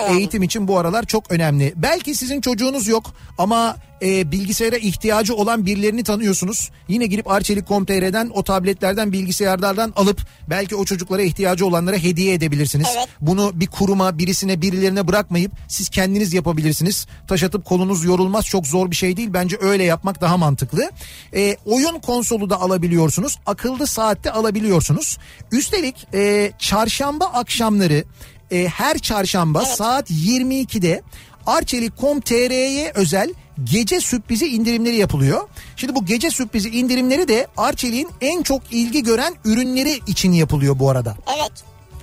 yani. 0.00 0.18
Eğitim 0.18 0.42
için 0.42 0.68
bu 0.68 0.78
aralar 0.78 1.04
çok 1.04 1.30
önemli. 1.30 1.72
Belki 1.76 2.14
sizin 2.14 2.40
çocuğunuz 2.40 2.88
yok 2.88 3.06
ama 3.38 3.76
e, 4.02 4.32
bilgisayara 4.32 4.76
ihtiyacı 4.76 5.34
olan 5.34 5.66
birilerini 5.66 6.04
tanıyorsunuz. 6.04 6.70
Yine 6.88 7.06
girip 7.06 7.30
Arçelik.com.tr'den 7.30 8.30
o 8.34 8.42
tabletlerden 8.42 9.12
bilgisayarlardan 9.12 9.92
alıp 9.96 10.20
belki 10.50 10.76
o 10.76 10.84
çocuklara 10.84 11.22
ihtiyacı 11.22 11.66
olanlara 11.66 11.96
hediye 11.96 12.34
edebilirsiniz. 12.34 12.86
Evet. 12.96 13.08
Bunu 13.20 13.50
bir 13.54 13.66
kuruma 13.66 14.18
birisine 14.18 14.62
birilerine 14.62 15.08
bırakmayıp 15.08 15.52
siz 15.68 15.88
kendiniz 15.88 16.32
yapabilirsiniz. 16.32 17.06
Taş 17.28 17.42
atıp 17.42 17.64
kolunuz 17.64 18.04
yorulmaz 18.04 18.44
çok 18.44 18.66
zor 18.66 18.90
bir 18.90 18.96
şey 18.96 19.16
değil. 19.16 19.28
Bence 19.32 19.56
öyle 19.60 19.84
yapmak 19.84 20.20
daha 20.20 20.36
mantıklı. 20.36 20.90
E, 21.34 21.56
oyun 21.64 21.98
konsolu 21.98 22.50
da 22.50 22.60
alabiliyorsunuz. 22.60 23.38
Akıllı 23.46 23.86
saatte 23.86 24.30
alabiliyorsunuz. 24.30 25.18
Üstelik 25.52 26.06
e, 26.14 26.52
çarşamba 26.58 27.24
akşamları 27.24 28.04
e, 28.50 28.68
her 28.68 28.98
çarşamba 28.98 29.62
Evet. 29.66 29.76
saat 29.76 30.10
22'de 30.10 31.02
Arçelik.com.tr'ye 31.46 32.92
özel 32.94 33.34
gece 33.64 34.00
sürprizi 34.00 34.46
indirimleri 34.46 34.96
yapılıyor. 34.96 35.48
Şimdi 35.76 35.94
bu 35.94 36.04
gece 36.06 36.30
sürprizi 36.30 36.68
indirimleri 36.68 37.28
de 37.28 37.46
Arçelik'in 37.56 38.08
en 38.20 38.42
çok 38.42 38.62
ilgi 38.70 39.02
gören 39.02 39.34
ürünleri 39.44 40.00
için 40.06 40.32
yapılıyor 40.32 40.78
bu 40.78 40.90
arada. 40.90 41.16
Evet. 41.38 41.52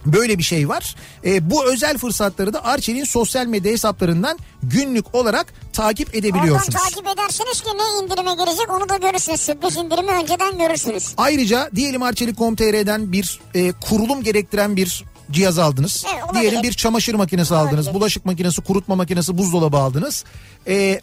Böyle 0.06 0.38
bir 0.38 0.44
şey 0.44 0.69
var. 0.69 0.95
E, 1.26 1.49
bu 1.49 1.65
özel 1.65 1.98
fırsatları 1.98 2.53
da 2.53 2.65
Arçelik'in 2.65 3.03
sosyal 3.06 3.45
medya 3.45 3.72
hesaplarından 3.72 4.40
günlük 4.64 5.15
olarak 5.15 5.53
takip 5.73 6.07
Oradan 6.07 6.19
edebiliyorsunuz. 6.19 6.80
takip 6.84 7.07
ederseniz 7.07 7.61
ki 7.61 7.69
ne 7.69 8.06
indirime 8.06 8.34
girecek 8.34 8.69
onu 8.69 8.90
da 8.90 8.98
görürsünüz. 8.98 9.41
Sürpriz 9.41 9.77
indirimi 9.77 10.11
önceden 10.11 10.57
görürsünüz. 10.57 11.14
Ayrıca 11.18 11.69
diyelim 11.76 12.03
Arçelik.com.tr'den 12.03 13.11
bir 13.11 13.40
e, 13.56 13.72
kurulum 13.72 14.23
gerektiren 14.23 14.76
bir 14.76 15.03
cihaz 15.32 15.60
aldınız. 15.60 16.06
Evet, 16.14 16.23
olabilir. 16.23 16.41
Diyelim 16.41 16.64
bir 16.64 16.73
çamaşır 16.73 17.14
makinesi 17.15 17.56
aldınız, 17.56 17.73
Olabilir. 17.86 17.94
bulaşık 17.94 18.26
makinesi, 18.26 18.61
kurutma 18.61 18.95
makinesi, 18.95 19.38
buzdolabı 19.38 19.77
aldınız. 19.77 20.23
Ee, 20.68 20.99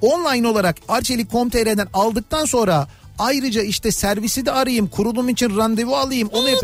online 0.00 0.48
olarak 0.48 0.76
Arçelik.com.tr'den 0.88 1.88
aldıktan 1.94 2.44
sonra 2.44 2.88
ayrıca 3.18 3.62
işte 3.62 3.92
servisi 3.92 4.46
de 4.46 4.52
arayayım, 4.52 4.86
kurulum 4.88 5.28
için 5.28 5.56
randevu 5.56 5.96
alayım, 5.96 6.28
onu 6.32 6.50
yok. 6.50 6.60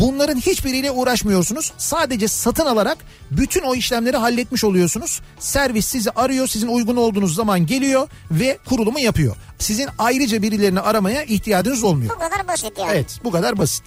Bunların 0.00 0.36
hiçbiriyle 0.40 0.90
uğraşmıyorsunuz. 0.90 1.72
Sadece 1.78 2.28
satın 2.28 2.66
alarak 2.66 2.98
bütün 3.30 3.62
o 3.62 3.74
işlemleri 3.74 4.16
halletmiş 4.16 4.64
oluyorsunuz. 4.64 5.20
Servis 5.38 5.86
sizi 5.86 6.10
arıyor, 6.10 6.46
sizin 6.46 6.68
uygun 6.68 6.96
olduğunuz 6.96 7.34
zaman 7.34 7.66
geliyor 7.66 8.08
ve 8.30 8.58
kurulumu 8.68 8.98
yapıyor. 9.00 9.36
Sizin 9.58 9.88
ayrıca 9.98 10.42
birilerini 10.42 10.80
aramaya 10.80 11.22
ihtiyacınız 11.24 11.84
olmuyor. 11.84 12.14
Bu 12.14 12.18
kadar 12.18 12.48
basit 12.48 12.78
yani. 12.78 12.90
Evet 12.92 13.20
bu 13.24 13.30
kadar 13.30 13.58
basit. 13.58 13.84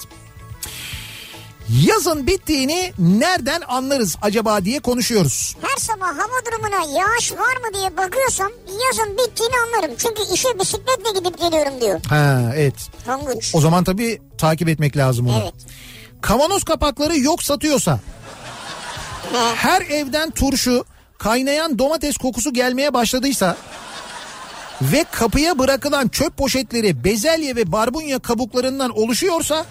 Yazın 1.80 2.28
bittiğini 2.28 2.94
nereden 3.00 3.62
anlarız 3.68 4.18
acaba 4.22 4.66
diye 4.66 4.80
konuşuyoruz. 4.80 5.56
Her 5.62 5.78
sabah 5.78 6.08
hava 6.08 6.46
durumuna 6.46 7.00
yağış 7.00 7.32
var 7.32 7.58
mı 7.58 7.74
diye 7.74 7.98
bakıyorsam 7.98 8.52
yazın 8.86 9.18
bittiğini 9.18 9.54
anlarım. 9.68 9.96
Çünkü 9.98 10.34
işe 10.34 10.60
bisikletle 10.60 11.20
gidip 11.20 11.40
geliyorum 11.40 11.82
diyor. 11.82 12.00
Ha 12.10 12.52
evet. 12.56 12.76
Tonguç. 13.06 13.52
O 13.54 13.62
zaman 13.62 13.84
tabii 13.84 14.22
takip 14.38 14.70
etmek 14.70 14.98
lazım 14.98 15.28
onu. 15.28 15.40
Evet. 15.44 15.54
Kavanoz 16.22 16.64
kapakları 16.64 17.18
yok 17.18 17.44
satıyorsa 17.44 18.00
her 19.56 19.82
evden 19.82 20.32
turşu, 20.32 20.86
kaynayan 21.18 21.80
domates 21.80 22.18
kokusu 22.18 22.54
gelmeye 22.54 22.94
başladıysa 22.94 23.58
ve 24.82 25.06
kapıya 25.12 25.60
bırakılan 25.60 26.08
çöp 26.08 26.38
poşetleri 26.38 27.04
bezelye 27.04 27.56
ve 27.56 27.72
barbunya 27.72 28.20
kabuklarından 28.20 28.90
oluşuyorsa 28.98 29.66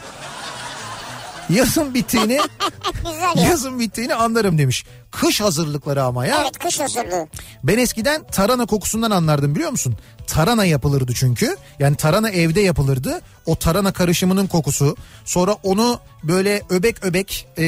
yazın 1.51 1.95
bittiğini 1.95 2.33
ya. 3.37 3.43
yazın 3.49 3.79
bittiğini 3.81 4.15
anlarım 4.15 4.59
demiş. 4.59 4.85
Kış 5.11 5.41
hazırlıkları 5.41 6.03
ama 6.03 6.27
ya. 6.27 6.39
Evet 6.43 6.59
kış 6.59 6.81
hazırlığı. 6.81 7.29
Ben 7.65 7.79
eskiden 7.79 8.23
tarhana 8.33 8.67
kokusundan 8.67 9.11
anlardım 9.11 9.55
biliyor 9.55 9.71
musun? 9.71 9.97
Tarhana 10.27 10.65
yapılırdı 10.65 11.13
çünkü. 11.15 11.57
Yani 11.79 11.97
tarhana 11.97 12.31
evde 12.31 12.61
yapılırdı. 12.61 13.21
O 13.47 13.57
tarhana 13.57 13.93
karışımının 13.93 14.47
kokusu. 14.47 14.97
Sonra 15.25 15.53
onu 15.63 16.01
böyle 16.23 16.63
öbek 16.71 17.05
öbek 17.05 17.47
e, 17.59 17.63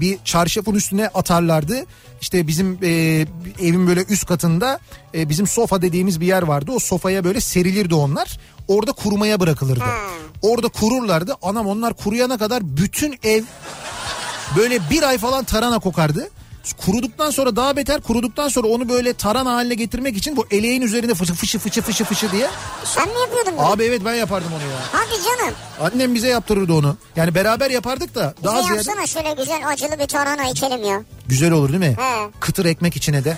bir 0.00 0.18
çarşafın 0.24 0.74
üstüne 0.74 1.08
atarlardı. 1.08 1.84
İşte 2.20 2.46
bizim 2.46 2.78
e, 2.82 2.88
evin 3.60 3.86
böyle 3.86 4.04
üst 4.04 4.26
katında 4.26 4.78
e, 5.14 5.28
bizim 5.28 5.46
sofa 5.46 5.82
dediğimiz 5.82 6.20
bir 6.20 6.26
yer 6.26 6.42
vardı. 6.42 6.72
O 6.74 6.78
sofaya 6.78 7.24
böyle 7.24 7.40
serilirdi 7.40 7.94
onlar. 7.94 8.38
Orada 8.68 8.92
kurumaya 8.92 9.40
bırakılırdı. 9.40 9.84
Orada 10.42 10.68
kururlardı. 10.68 11.34
Anam 11.42 11.66
onlar 11.66 11.94
kuruyana 11.94 12.38
kadar 12.38 12.62
bütün 12.76 13.18
ev 13.22 13.42
böyle 14.56 14.90
bir 14.90 15.02
ay 15.02 15.18
falan 15.18 15.44
tarhana 15.44 15.78
kokardı. 15.78 16.30
Kuruduktan 16.84 17.30
sonra 17.30 17.56
daha 17.56 17.76
beter 17.76 18.00
kuruduktan 18.00 18.48
sonra 18.48 18.68
onu 18.68 18.88
böyle 18.88 19.12
tarhana 19.14 19.52
haline 19.52 19.74
getirmek 19.74 20.16
için 20.16 20.36
bu 20.36 20.46
eleğin 20.50 20.82
üzerinde 20.82 21.14
fışı 21.14 21.34
fışı 21.34 21.58
fışı 21.58 21.82
fışı 21.82 22.04
fışı 22.04 22.32
diye. 22.32 22.48
Sen 22.84 23.08
mi 23.08 23.14
yapıyordun 23.20 23.52
bunu? 23.58 23.66
Abi 23.66 23.84
evet 23.84 24.02
ben 24.04 24.14
yapardım 24.14 24.48
onu 24.52 24.62
ya. 24.62 24.78
Hadi 24.92 25.22
canım. 25.24 25.54
Annem 25.80 26.14
bize 26.14 26.28
yaptırırdı 26.28 26.72
onu. 26.72 26.96
Yani 27.16 27.34
beraber 27.34 27.70
yapardık 27.70 28.14
da 28.14 28.34
daha 28.44 28.54
Bize 28.58 28.62
ziyade 28.66 28.76
yapsana 28.90 29.06
şöyle 29.06 29.32
güzel 29.42 29.68
acılı 29.68 29.98
bir 29.98 30.06
tarhana 30.06 30.48
içelim 30.48 30.84
ya. 30.84 31.02
güzel 31.26 31.52
olur 31.52 31.68
değil 31.68 31.80
mi? 31.80 31.96
He. 31.98 32.30
Kıtır 32.40 32.64
ekmek 32.64 32.96
içine 32.96 33.24
de. 33.24 33.36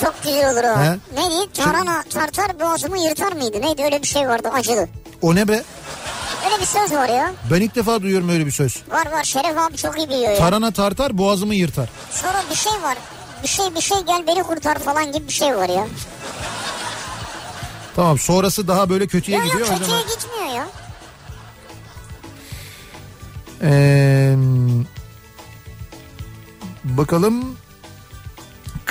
Çok 0.00 0.22
güzel 0.22 0.52
olur 0.52 0.64
o. 0.64 0.80
He. 0.82 0.98
Neydi? 1.14 1.52
Tarhana 1.52 2.02
tartar 2.02 2.60
boğazımı 2.60 2.98
yırtar 2.98 3.32
mıydı? 3.32 3.60
Neydi 3.60 3.82
öyle 3.82 4.02
bir 4.02 4.06
şey 4.06 4.28
vardı 4.28 4.48
acılı. 4.54 4.88
O 5.22 5.34
ne 5.34 5.48
be? 5.48 5.62
Öyle 6.44 6.60
bir 6.60 6.66
söz 6.66 6.92
var 6.92 7.08
ya. 7.08 7.32
Ben 7.50 7.60
ilk 7.60 7.74
defa 7.74 8.02
duyuyorum 8.02 8.28
öyle 8.28 8.46
bir 8.46 8.50
söz. 8.50 8.82
Var 8.90 9.12
var 9.12 9.24
Şeref 9.24 9.58
abi 9.58 9.76
çok 9.76 9.98
iyi 9.98 10.08
biliyor 10.08 10.30
ya. 10.32 10.38
Tarhana 10.38 10.70
tartar 10.70 11.18
boğazımı 11.18 11.54
yırtar. 11.54 11.88
Sonra 12.10 12.42
bir 12.50 12.54
şey 12.56 12.72
var. 12.72 12.98
Bir 13.42 13.48
şey 13.48 13.74
bir 13.74 13.80
şey 13.80 13.98
gel 14.06 14.26
beni 14.26 14.42
kurtar 14.42 14.78
falan 14.78 15.12
gibi 15.12 15.28
bir 15.28 15.32
şey 15.32 15.56
var 15.56 15.68
ya. 15.68 15.86
Tamam 17.96 18.18
sonrası 18.18 18.68
daha 18.68 18.90
böyle 18.90 19.06
kötüye 19.06 19.36
Yok 19.38 19.46
yok 19.46 19.52
gidiyor. 19.54 19.68
o 19.68 19.78
kötüye 19.78 19.88
zaman. 19.98 20.02
gitmiyor 20.08 20.56
ya. 20.56 20.66
Ee, 23.62 24.36
bakalım. 26.84 27.57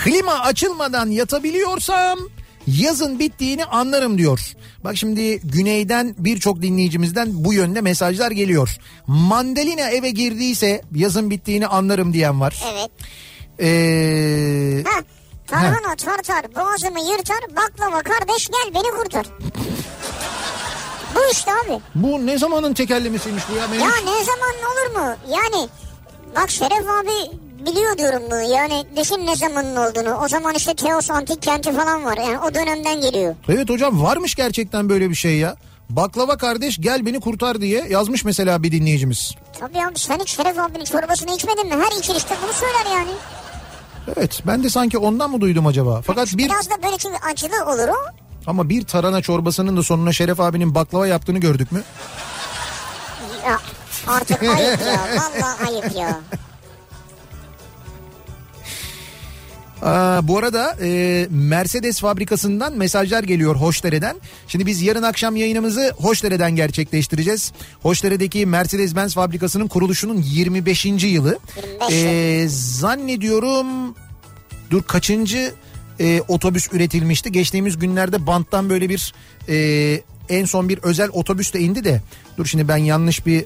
Klima 0.08 0.40
açılmadan 0.40 1.10
yatabiliyorsam 1.10 2.20
yazın 2.68 3.20
bittiğini 3.20 3.66
anlarım 3.66 4.18
diyor. 4.18 4.40
Bak 4.84 4.98
şimdi 4.98 5.40
güneyden 5.40 6.16
birçok 6.18 6.62
dinleyicimizden 6.62 7.28
bu 7.32 7.54
yönde 7.54 7.82
mesajlar 7.82 8.32
geliyor. 8.32 8.78
Mandalina 9.08 9.90
eve 9.90 10.10
girdiyse 10.10 10.82
yazın 10.96 11.30
bittiğini 11.30 11.68
anlarım 11.68 12.14
diyen 12.14 12.42
var. 12.42 12.64
Evet. 12.74 12.92
Ee, 13.60 14.84
Ha. 14.90 15.02
Tarhana 15.48 15.96
tartar 15.96 16.56
boğazımı 16.56 17.00
yırtar 17.00 17.40
baklava 17.56 18.02
kardeş 18.02 18.48
gel 18.48 18.74
beni 18.74 18.92
kurtar. 18.98 19.26
Bu 21.16 21.20
işte 21.32 21.52
abi. 21.52 21.80
bu 21.96 22.26
ne 22.26 22.38
zamanın 22.38 22.74
tekerlemesiymiş 22.74 23.44
bu 23.52 23.56
ya? 23.58 23.68
Benim 23.72 23.82
Ya 23.82 23.90
ne 24.06 24.24
zaman 24.26 24.56
olur 24.72 25.00
mu? 25.00 25.16
Yani 25.30 25.70
bak 26.36 26.50
Şeref 26.50 26.88
abi 26.90 27.47
biliyor 27.72 27.98
diyorum 27.98 28.22
bunu. 28.32 28.42
Yani 28.42 28.86
düşün 28.98 29.26
ne 29.26 29.36
zamanın 29.36 29.76
olduğunu. 29.76 30.14
O 30.24 30.28
zaman 30.28 30.56
işte 30.56 30.74
Teos 30.76 31.12
Antik 31.12 31.42
Kenti 31.42 31.74
falan 31.76 32.06
var. 32.06 32.18
Yani 32.18 32.40
o 32.40 32.54
dönemden 32.54 33.02
geliyor. 33.02 33.36
Evet 33.50 33.70
hocam 33.70 34.04
varmış 34.04 34.36
gerçekten 34.36 34.90
böyle 34.90 35.10
bir 35.10 35.16
şey 35.16 35.38
ya. 35.38 35.56
Baklava 35.90 36.38
kardeş 36.38 36.78
gel 36.82 37.06
beni 37.06 37.20
kurtar 37.20 37.62
diye 37.62 37.88
yazmış 37.90 38.26
mesela 38.26 38.64
bir 38.64 38.72
dinleyicimiz. 38.72 39.32
Tabii 39.60 39.86
abi 39.86 40.00
sen 40.00 40.20
hiç 40.20 40.36
Şeref 40.36 40.60
abinin 40.60 40.86
çorbasını 40.86 41.36
içmedin 41.36 41.68
mi? 41.68 41.84
Her 41.84 42.00
içilişte 42.00 42.36
bunu 42.44 42.54
söyler 42.54 42.98
yani. 42.98 43.12
Evet 44.18 44.42
ben 44.48 44.64
de 44.64 44.70
sanki 44.70 44.98
ondan 44.98 45.32
mı 45.32 45.42
duydum 45.42 45.68
acaba? 45.68 46.02
Fakat 46.08 46.28
bir 46.34 46.38
Biraz 46.46 46.70
da 46.70 46.84
böyle 46.84 46.98
çünkü 46.98 47.18
acılı 47.32 47.66
olur 47.72 47.88
o. 47.88 47.96
ama 48.48 48.70
bir 48.70 48.84
tarhana 48.86 49.22
çorbasının 49.22 49.78
da 49.78 49.84
sonuna 49.84 50.14
Şeref 50.14 50.40
abinin 50.40 50.76
baklava 50.76 51.08
yaptığını 51.08 51.38
gördük 51.40 51.72
mü? 51.72 51.82
Ya 53.46 53.60
artık 54.08 54.44
ayıp 54.44 54.80
ya. 54.82 55.00
Vallahi 55.18 55.70
ayıp 55.70 55.96
ya. 55.96 56.20
Aa, 59.82 60.28
bu 60.28 60.38
arada 60.38 60.78
e, 60.82 61.28
Mercedes 61.30 62.00
fabrikasından 62.00 62.74
mesajlar 62.78 63.24
geliyor 63.24 63.56
Hoşdere'den. 63.56 64.16
Şimdi 64.48 64.66
biz 64.66 64.82
yarın 64.82 65.04
akşam 65.04 65.36
yayınımızı 65.36 65.94
Hoşdere'den 65.98 66.56
gerçekleştireceğiz. 66.56 67.52
Hoşdere'deki 67.82 68.46
Mercedes-Benz 68.46 69.14
fabrikasının 69.14 69.68
kuruluşunun 69.68 70.22
25. 70.22 70.86
yılı. 70.86 71.40
25 71.92 71.94
E, 71.94 72.46
zannediyorum 72.50 73.96
dur 74.72 74.84
kaçıncı 74.84 75.54
e, 76.00 76.22
otobüs 76.28 76.68
üretilmişti? 76.74 77.32
Geçtiğimiz 77.32 77.78
günlerde 77.80 78.28
banttan 78.28 78.70
böyle 78.70 78.90
bir 78.90 79.14
e, 79.50 80.02
en 80.30 80.46
son 80.46 80.70
bir 80.70 80.78
özel 80.84 81.10
otobüs 81.14 81.54
de 81.54 81.60
indi 81.60 81.84
de. 81.84 82.02
Dur 82.38 82.46
şimdi 82.46 82.68
ben 82.68 82.78
yanlış 82.78 83.26
bir 83.26 83.46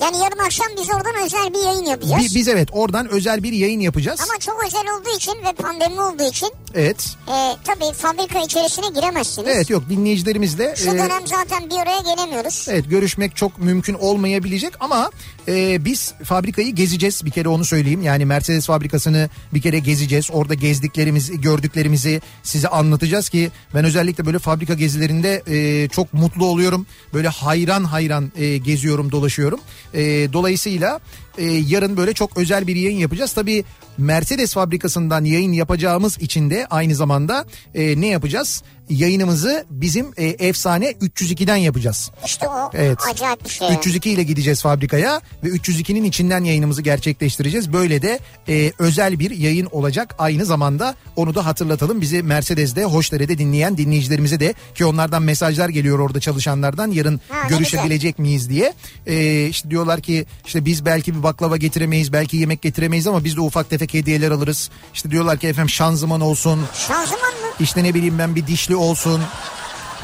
Yani 0.00 0.16
yarın 0.18 0.38
akşam 0.44 0.66
biz 0.80 0.90
oradan 0.90 1.14
özel 1.24 1.54
bir 1.54 1.64
yayın 1.66 1.84
yapacağız. 1.84 2.24
Bi- 2.30 2.34
Biz 2.34 2.48
evet 2.48 2.68
oradan 2.72 3.08
özel 3.08 3.42
bir 3.42 3.52
yayın 3.52 3.80
yapacağız. 3.80 4.20
Ama 4.30 4.38
çok 4.40 4.64
özel 4.66 4.84
olduğu 5.00 5.16
için 5.16 5.32
ve 5.32 5.52
pandemi 5.52 6.00
olduğu 6.00 6.22
için 6.30 6.48
Evet. 6.74 7.16
e, 7.28 7.56
tabii 7.64 7.92
fabrika 7.96 8.38
içerisine 8.42 8.86
giremezsiniz. 8.94 9.48
Evet 9.54 9.70
yok 9.70 9.82
dinleyicilerimizle 9.88 10.74
Şu 10.76 10.90
e, 10.90 10.92
dönem 10.92 11.26
zaten 11.26 11.70
bir 11.70 11.76
araya 11.76 12.00
gelemiyoruz. 12.14 12.66
evet 12.70 12.90
görüşmek 12.90 13.36
çok 13.36 13.58
mümkün 13.58 13.94
olmayabilecek 13.94 14.72
ama 14.80 15.10
e, 15.48 15.84
biz 15.84 16.12
fabrikayı 16.24 16.74
gezeceğiz 16.74 17.24
bir 17.24 17.30
kere 17.30 17.48
onu 17.48 17.64
söyleyeyim. 17.64 18.02
Yani 18.02 18.24
Mercedes 18.24 18.66
fabrikasını 18.66 19.28
bir 19.54 19.62
kere 19.62 19.78
gezeceğiz. 19.78 20.28
Orada 20.32 20.54
gezdiklerimizi, 20.54 21.40
gördüklerimizi 21.40 22.20
size 22.42 22.68
anlatacağız 22.68 23.28
ki 23.28 23.50
ben 23.74 23.84
özellikle 23.84 24.26
böyle 24.26 24.38
fabrika 24.38 24.74
gezilerinde 24.74 25.42
e, 25.48 25.88
çok 25.88 26.14
mutlu 26.14 26.46
oluyorum. 26.46 26.86
Böyle 27.14 27.28
hayran 27.28 27.84
hayran 27.84 28.32
e, 28.36 28.56
geziyorum, 28.58 29.12
dolaşıyorum. 29.12 29.60
E, 29.94 30.32
dolayısıyla 30.32 31.00
e, 31.38 31.44
yarın 31.44 31.96
böyle 31.96 32.12
çok 32.12 32.36
özel 32.36 32.66
bir 32.66 32.76
yayın 32.76 32.98
yapacağız. 32.98 33.32
Tabii 33.32 33.64
Mercedes 33.98 34.54
fabrikasından 34.54 35.24
yayın 35.24 35.52
yapacağımız 35.52 36.18
için 36.18 36.50
de 36.50 36.66
aynı 36.70 36.94
zamanda 36.94 37.44
e, 37.74 38.00
ne 38.00 38.06
yapacağız? 38.06 38.62
Yayınımızı 38.88 39.64
bizim 39.70 40.06
e, 40.16 40.24
efsane 40.26 40.90
302'den 40.90 41.56
yapacağız. 41.56 42.10
İşte 42.24 42.48
o 42.48 42.70
Evet. 42.74 42.98
acayip 43.12 43.44
bir 43.44 43.50
şey. 43.50 43.68
302 43.78 44.10
ile 44.10 44.22
gideceğiz 44.22 44.62
fabrikaya 44.62 45.20
ve 45.44 45.48
302'nin 45.48 46.04
içinden 46.04 46.44
yayınımızı 46.44 46.82
gerçekleştireceğiz. 46.82 47.72
Böyle 47.72 48.02
de 48.02 48.18
e, 48.48 48.72
özel 48.78 49.18
bir 49.18 49.30
yayın 49.30 49.66
olacak 49.66 50.14
aynı 50.18 50.44
zamanda 50.44 50.94
onu 51.16 51.34
da 51.34 51.46
hatırlatalım. 51.46 52.00
Bizi 52.00 52.22
Mercedes'de 52.22 52.84
Hoşdere'de 52.84 53.38
dinleyen 53.38 53.76
dinleyicilerimize 53.76 54.40
de 54.40 54.54
ki 54.74 54.84
onlardan 54.84 55.22
mesajlar 55.22 55.68
geliyor 55.68 55.98
orada 55.98 56.20
çalışanlardan 56.20 56.90
yarın 56.90 57.20
Ha, 57.28 57.48
görüşebilecek 57.48 58.18
miyiz 58.18 58.50
diye. 58.50 58.72
E, 59.06 59.46
işte 59.46 59.70
diyorlar 59.70 60.00
ki 60.00 60.26
işte 60.46 60.64
biz 60.64 60.84
belki 60.84 61.14
bir 61.14 61.22
baklava 61.26 61.56
getiremeyiz 61.56 62.12
belki 62.12 62.36
yemek 62.36 62.62
getiremeyiz 62.62 63.06
ama 63.06 63.24
biz 63.24 63.36
de 63.36 63.40
ufak 63.40 63.70
tefek 63.70 63.94
hediyeler 63.94 64.30
alırız. 64.30 64.70
İşte 64.94 65.10
diyorlar 65.10 65.38
ki 65.38 65.46
efendim 65.48 65.70
şanzıman 65.70 66.20
olsun 66.20 66.66
Şanzıman 66.88 67.20
mı? 67.20 67.46
işte 67.60 67.84
ne 67.84 67.94
bileyim 67.94 68.18
ben 68.18 68.34
bir 68.36 68.46
dişli 68.46 68.76
olsun. 68.76 69.22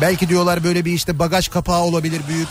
Belki 0.01 0.29
diyorlar 0.29 0.65
böyle 0.65 0.85
bir 0.85 0.93
işte 0.93 1.19
bagaj 1.19 1.49
kapağı 1.49 1.81
olabilir 1.83 2.21
büyük. 2.29 2.49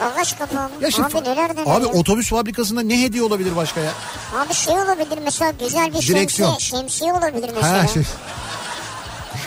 Bagaj 0.00 0.38
kapağı 0.38 0.64
mı? 0.68 0.70
Ya 0.80 0.90
şimdi 0.90 1.18
abi 1.18 1.24
neler 1.28 1.50
neler 1.56 1.62
Abi 1.76 1.84
ya. 1.84 1.90
otobüs 1.92 2.28
fabrikasında 2.30 2.80
ne 2.82 3.02
hediye 3.02 3.22
olabilir 3.22 3.56
başka 3.56 3.80
ya? 3.80 3.90
Abi 4.36 4.54
şey 4.54 4.74
olabilir 4.74 5.18
mesela 5.24 5.50
güzel 5.60 5.88
bir 5.94 6.06
Direksiyon. 6.08 6.50
şemsiye, 6.50 6.80
şemsiye 6.80 7.12
olabilir 7.12 7.50
mesela. 7.54 7.82
Ha, 7.82 7.86
şey, 7.86 8.02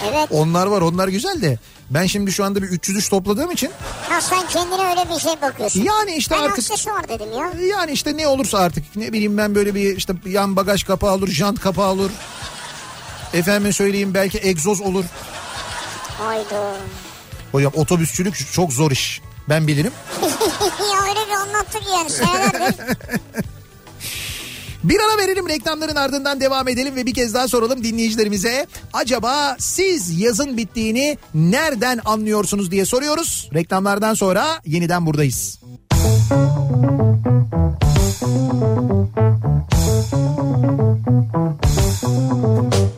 Evet. 0.03 0.27
onlar 0.31 0.67
var 0.67 0.81
onlar 0.81 1.07
güzel 1.07 1.41
de. 1.41 1.59
Ben 1.89 2.05
şimdi 2.05 2.31
şu 2.31 2.45
anda 2.45 2.61
bir 2.61 2.67
303 2.67 3.09
topladığım 3.09 3.51
için 3.51 3.71
Ha 4.09 4.21
sen 4.21 4.47
kendine 4.47 4.89
öyle 4.89 5.15
bir 5.15 5.19
şey 5.19 5.41
bakıyorsun. 5.41 5.83
yani 5.83 6.15
işte 6.15 6.35
ben 6.35 6.41
artık 6.43 6.57
aksesuar 6.59 7.09
dedim 7.09 7.27
ya. 7.37 7.51
yani 7.77 7.91
işte 7.91 8.17
ne 8.17 8.27
olursa 8.27 8.57
artık 8.59 8.95
ne 8.95 9.13
bileyim 9.13 9.37
ben 9.37 9.55
böyle 9.55 9.75
bir 9.75 9.97
işte 9.97 10.13
yan 10.25 10.55
bagaj 10.55 10.83
kapağı 10.83 11.13
olur, 11.13 11.27
jant 11.27 11.59
kapağı 11.59 11.91
olur. 11.91 12.09
Efendime 13.33 13.73
söyleyeyim 13.73 14.13
belki 14.13 14.37
egzoz 14.37 14.81
olur. 14.81 15.05
Hayda. 16.17 16.75
Hocam 17.51 17.71
otobüsçülük 17.75 18.51
çok 18.53 18.73
zor 18.73 18.91
iş. 18.91 19.21
Ben 19.49 19.67
bilirim. 19.67 19.91
ya 20.93 21.01
öyle 21.09 21.19
bir 21.27 21.35
anlattık 21.35 21.81
yani 21.93 22.09
senelerdir. 22.09 22.75
Bir 24.89 24.99
ara 24.99 25.17
verelim 25.17 25.49
reklamların 25.49 25.95
ardından 25.95 26.41
devam 26.41 26.67
edelim 26.67 26.95
ve 26.95 27.05
bir 27.05 27.13
kez 27.13 27.33
daha 27.33 27.47
soralım 27.47 27.83
dinleyicilerimize. 27.83 28.67
Acaba 28.93 29.55
siz 29.59 30.19
yazın 30.19 30.57
bittiğini 30.57 31.17
nereden 31.33 31.99
anlıyorsunuz 32.05 32.71
diye 32.71 32.85
soruyoruz. 32.85 33.49
Reklamlardan 33.53 34.13
sonra 34.13 34.45
yeniden 34.65 35.05
buradayız. 35.05 35.59
Kafa 41.95 42.94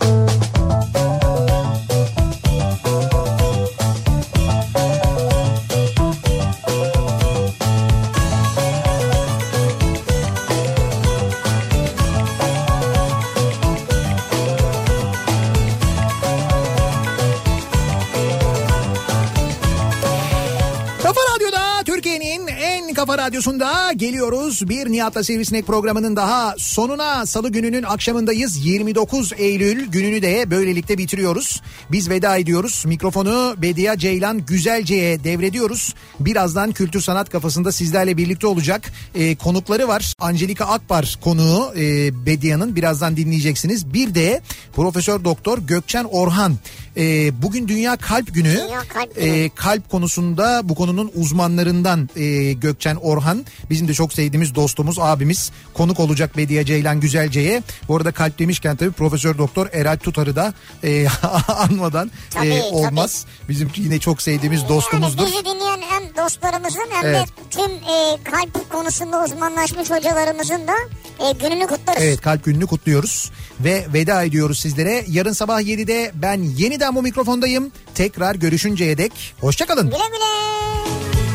radyosunda 23.27 23.93
geliyoruz. 23.93 24.69
Bir 24.69 24.91
Nihat'la 24.91 25.23
Sivrisinek 25.23 25.67
programının 25.67 26.15
daha 26.15 26.55
sonuna 26.57 27.25
salı 27.25 27.49
gününün 27.49 27.83
akşamındayız. 27.83 28.65
29 28.65 29.33
Eylül 29.37 29.85
gününü 29.85 30.21
de 30.21 30.51
böylelikle 30.51 30.97
bitiriyoruz. 30.97 31.61
Biz 31.91 32.09
veda 32.09 32.37
ediyoruz. 32.37 32.83
Mikrofonu 32.85 33.55
Bediye 33.57 33.97
Ceylan 33.97 34.45
Güzelce'ye 34.45 35.23
devrediyoruz. 35.23 35.93
Birazdan 36.19 36.71
Kültür 36.71 37.01
Sanat 37.01 37.29
Kafasında 37.29 37.71
sizlerle 37.71 38.17
birlikte 38.17 38.47
olacak. 38.47 38.91
Ee, 39.15 39.35
konukları 39.35 39.87
var. 39.87 40.13
Angelika 40.19 40.65
Akbar 40.65 41.17
konuğu 41.21 41.73
e, 41.75 42.25
Bediye'nin 42.25 42.75
birazdan 42.75 43.17
dinleyeceksiniz. 43.17 43.93
Bir 43.93 44.15
de 44.15 44.41
Profesör 44.75 45.23
Doktor 45.23 45.57
Gökçen 45.57 46.03
Orhan. 46.03 46.57
Ee, 46.97 47.41
bugün 47.41 47.67
Dünya 47.67 47.97
Kalp 47.97 48.33
Günü. 48.33 48.57
Dünya 48.67 48.81
Kalp 48.87 49.15
Günü. 49.15 49.25
Ee, 49.25 49.49
kalp 49.55 49.89
konusunda 49.89 50.61
bu 50.63 50.75
konunun 50.75 51.11
uzmanlarından 51.15 52.09
e, 52.15 52.53
Gökçen 52.53 52.95
Orhan 52.95 53.45
bizim 53.69 53.87
de 53.87 53.93
çok 53.93 54.13
sevdiğimiz 54.13 54.55
dostumuz 54.55 54.99
abimiz 54.99 55.51
konuk 55.73 55.99
olacak 55.99 56.37
Bediye 56.37 56.65
Ceylan 56.65 56.99
Güzelce'ye. 56.99 57.63
Bu 57.87 57.95
arada 57.97 58.11
kalp 58.11 58.39
demişken 58.39 58.75
tabii 58.75 58.91
Profesör 58.91 59.37
Doktor 59.37 59.67
Eral 59.73 59.97
Tutar'ı 59.97 60.35
da 60.35 60.53
e, 60.83 61.07
anmadan 61.47 62.11
Tabii, 62.29 62.47
e, 62.47 62.61
tabii. 62.61 62.75
olmaz. 62.75 63.25
Bizim 63.49 63.69
yine 63.75 63.99
çok 63.99 64.21
sevdiğimiz 64.21 64.69
dostumuzdur. 64.69 65.23
Yani 65.23 65.31
bizi 65.31 65.45
dinleyen 65.45 65.81
hem 65.89 66.03
dostlarımızın 66.17 66.87
hem 66.91 67.05
Evet. 67.05 67.27
de 67.27 67.31
tüm 67.51 67.71
e, 67.71 68.17
kalp 68.23 68.69
konusunda 68.71 69.23
uzmanlaşmış 69.23 69.89
hocalarımızın 69.91 70.67
da 70.67 70.73
e, 71.19 71.31
gününü 71.31 71.67
kutlarız. 71.67 72.01
Evet 72.03 72.21
kalp 72.21 72.45
gününü 72.45 72.67
kutluyoruz 72.67 73.31
ve 73.59 73.85
veda 73.93 74.23
ediyoruz 74.23 74.59
sizlere. 74.59 75.05
Yarın 75.07 75.33
sabah 75.33 75.61
7'de 75.61 76.11
ben 76.15 76.41
yeniden 76.41 76.95
bu 76.95 77.01
mikrofondayım. 77.01 77.71
Tekrar 77.95 78.35
görüşünceye 78.35 78.97
dek 78.97 79.35
hoşçakalın. 79.41 79.85
Güle 79.85 79.97
güle. 79.97 81.26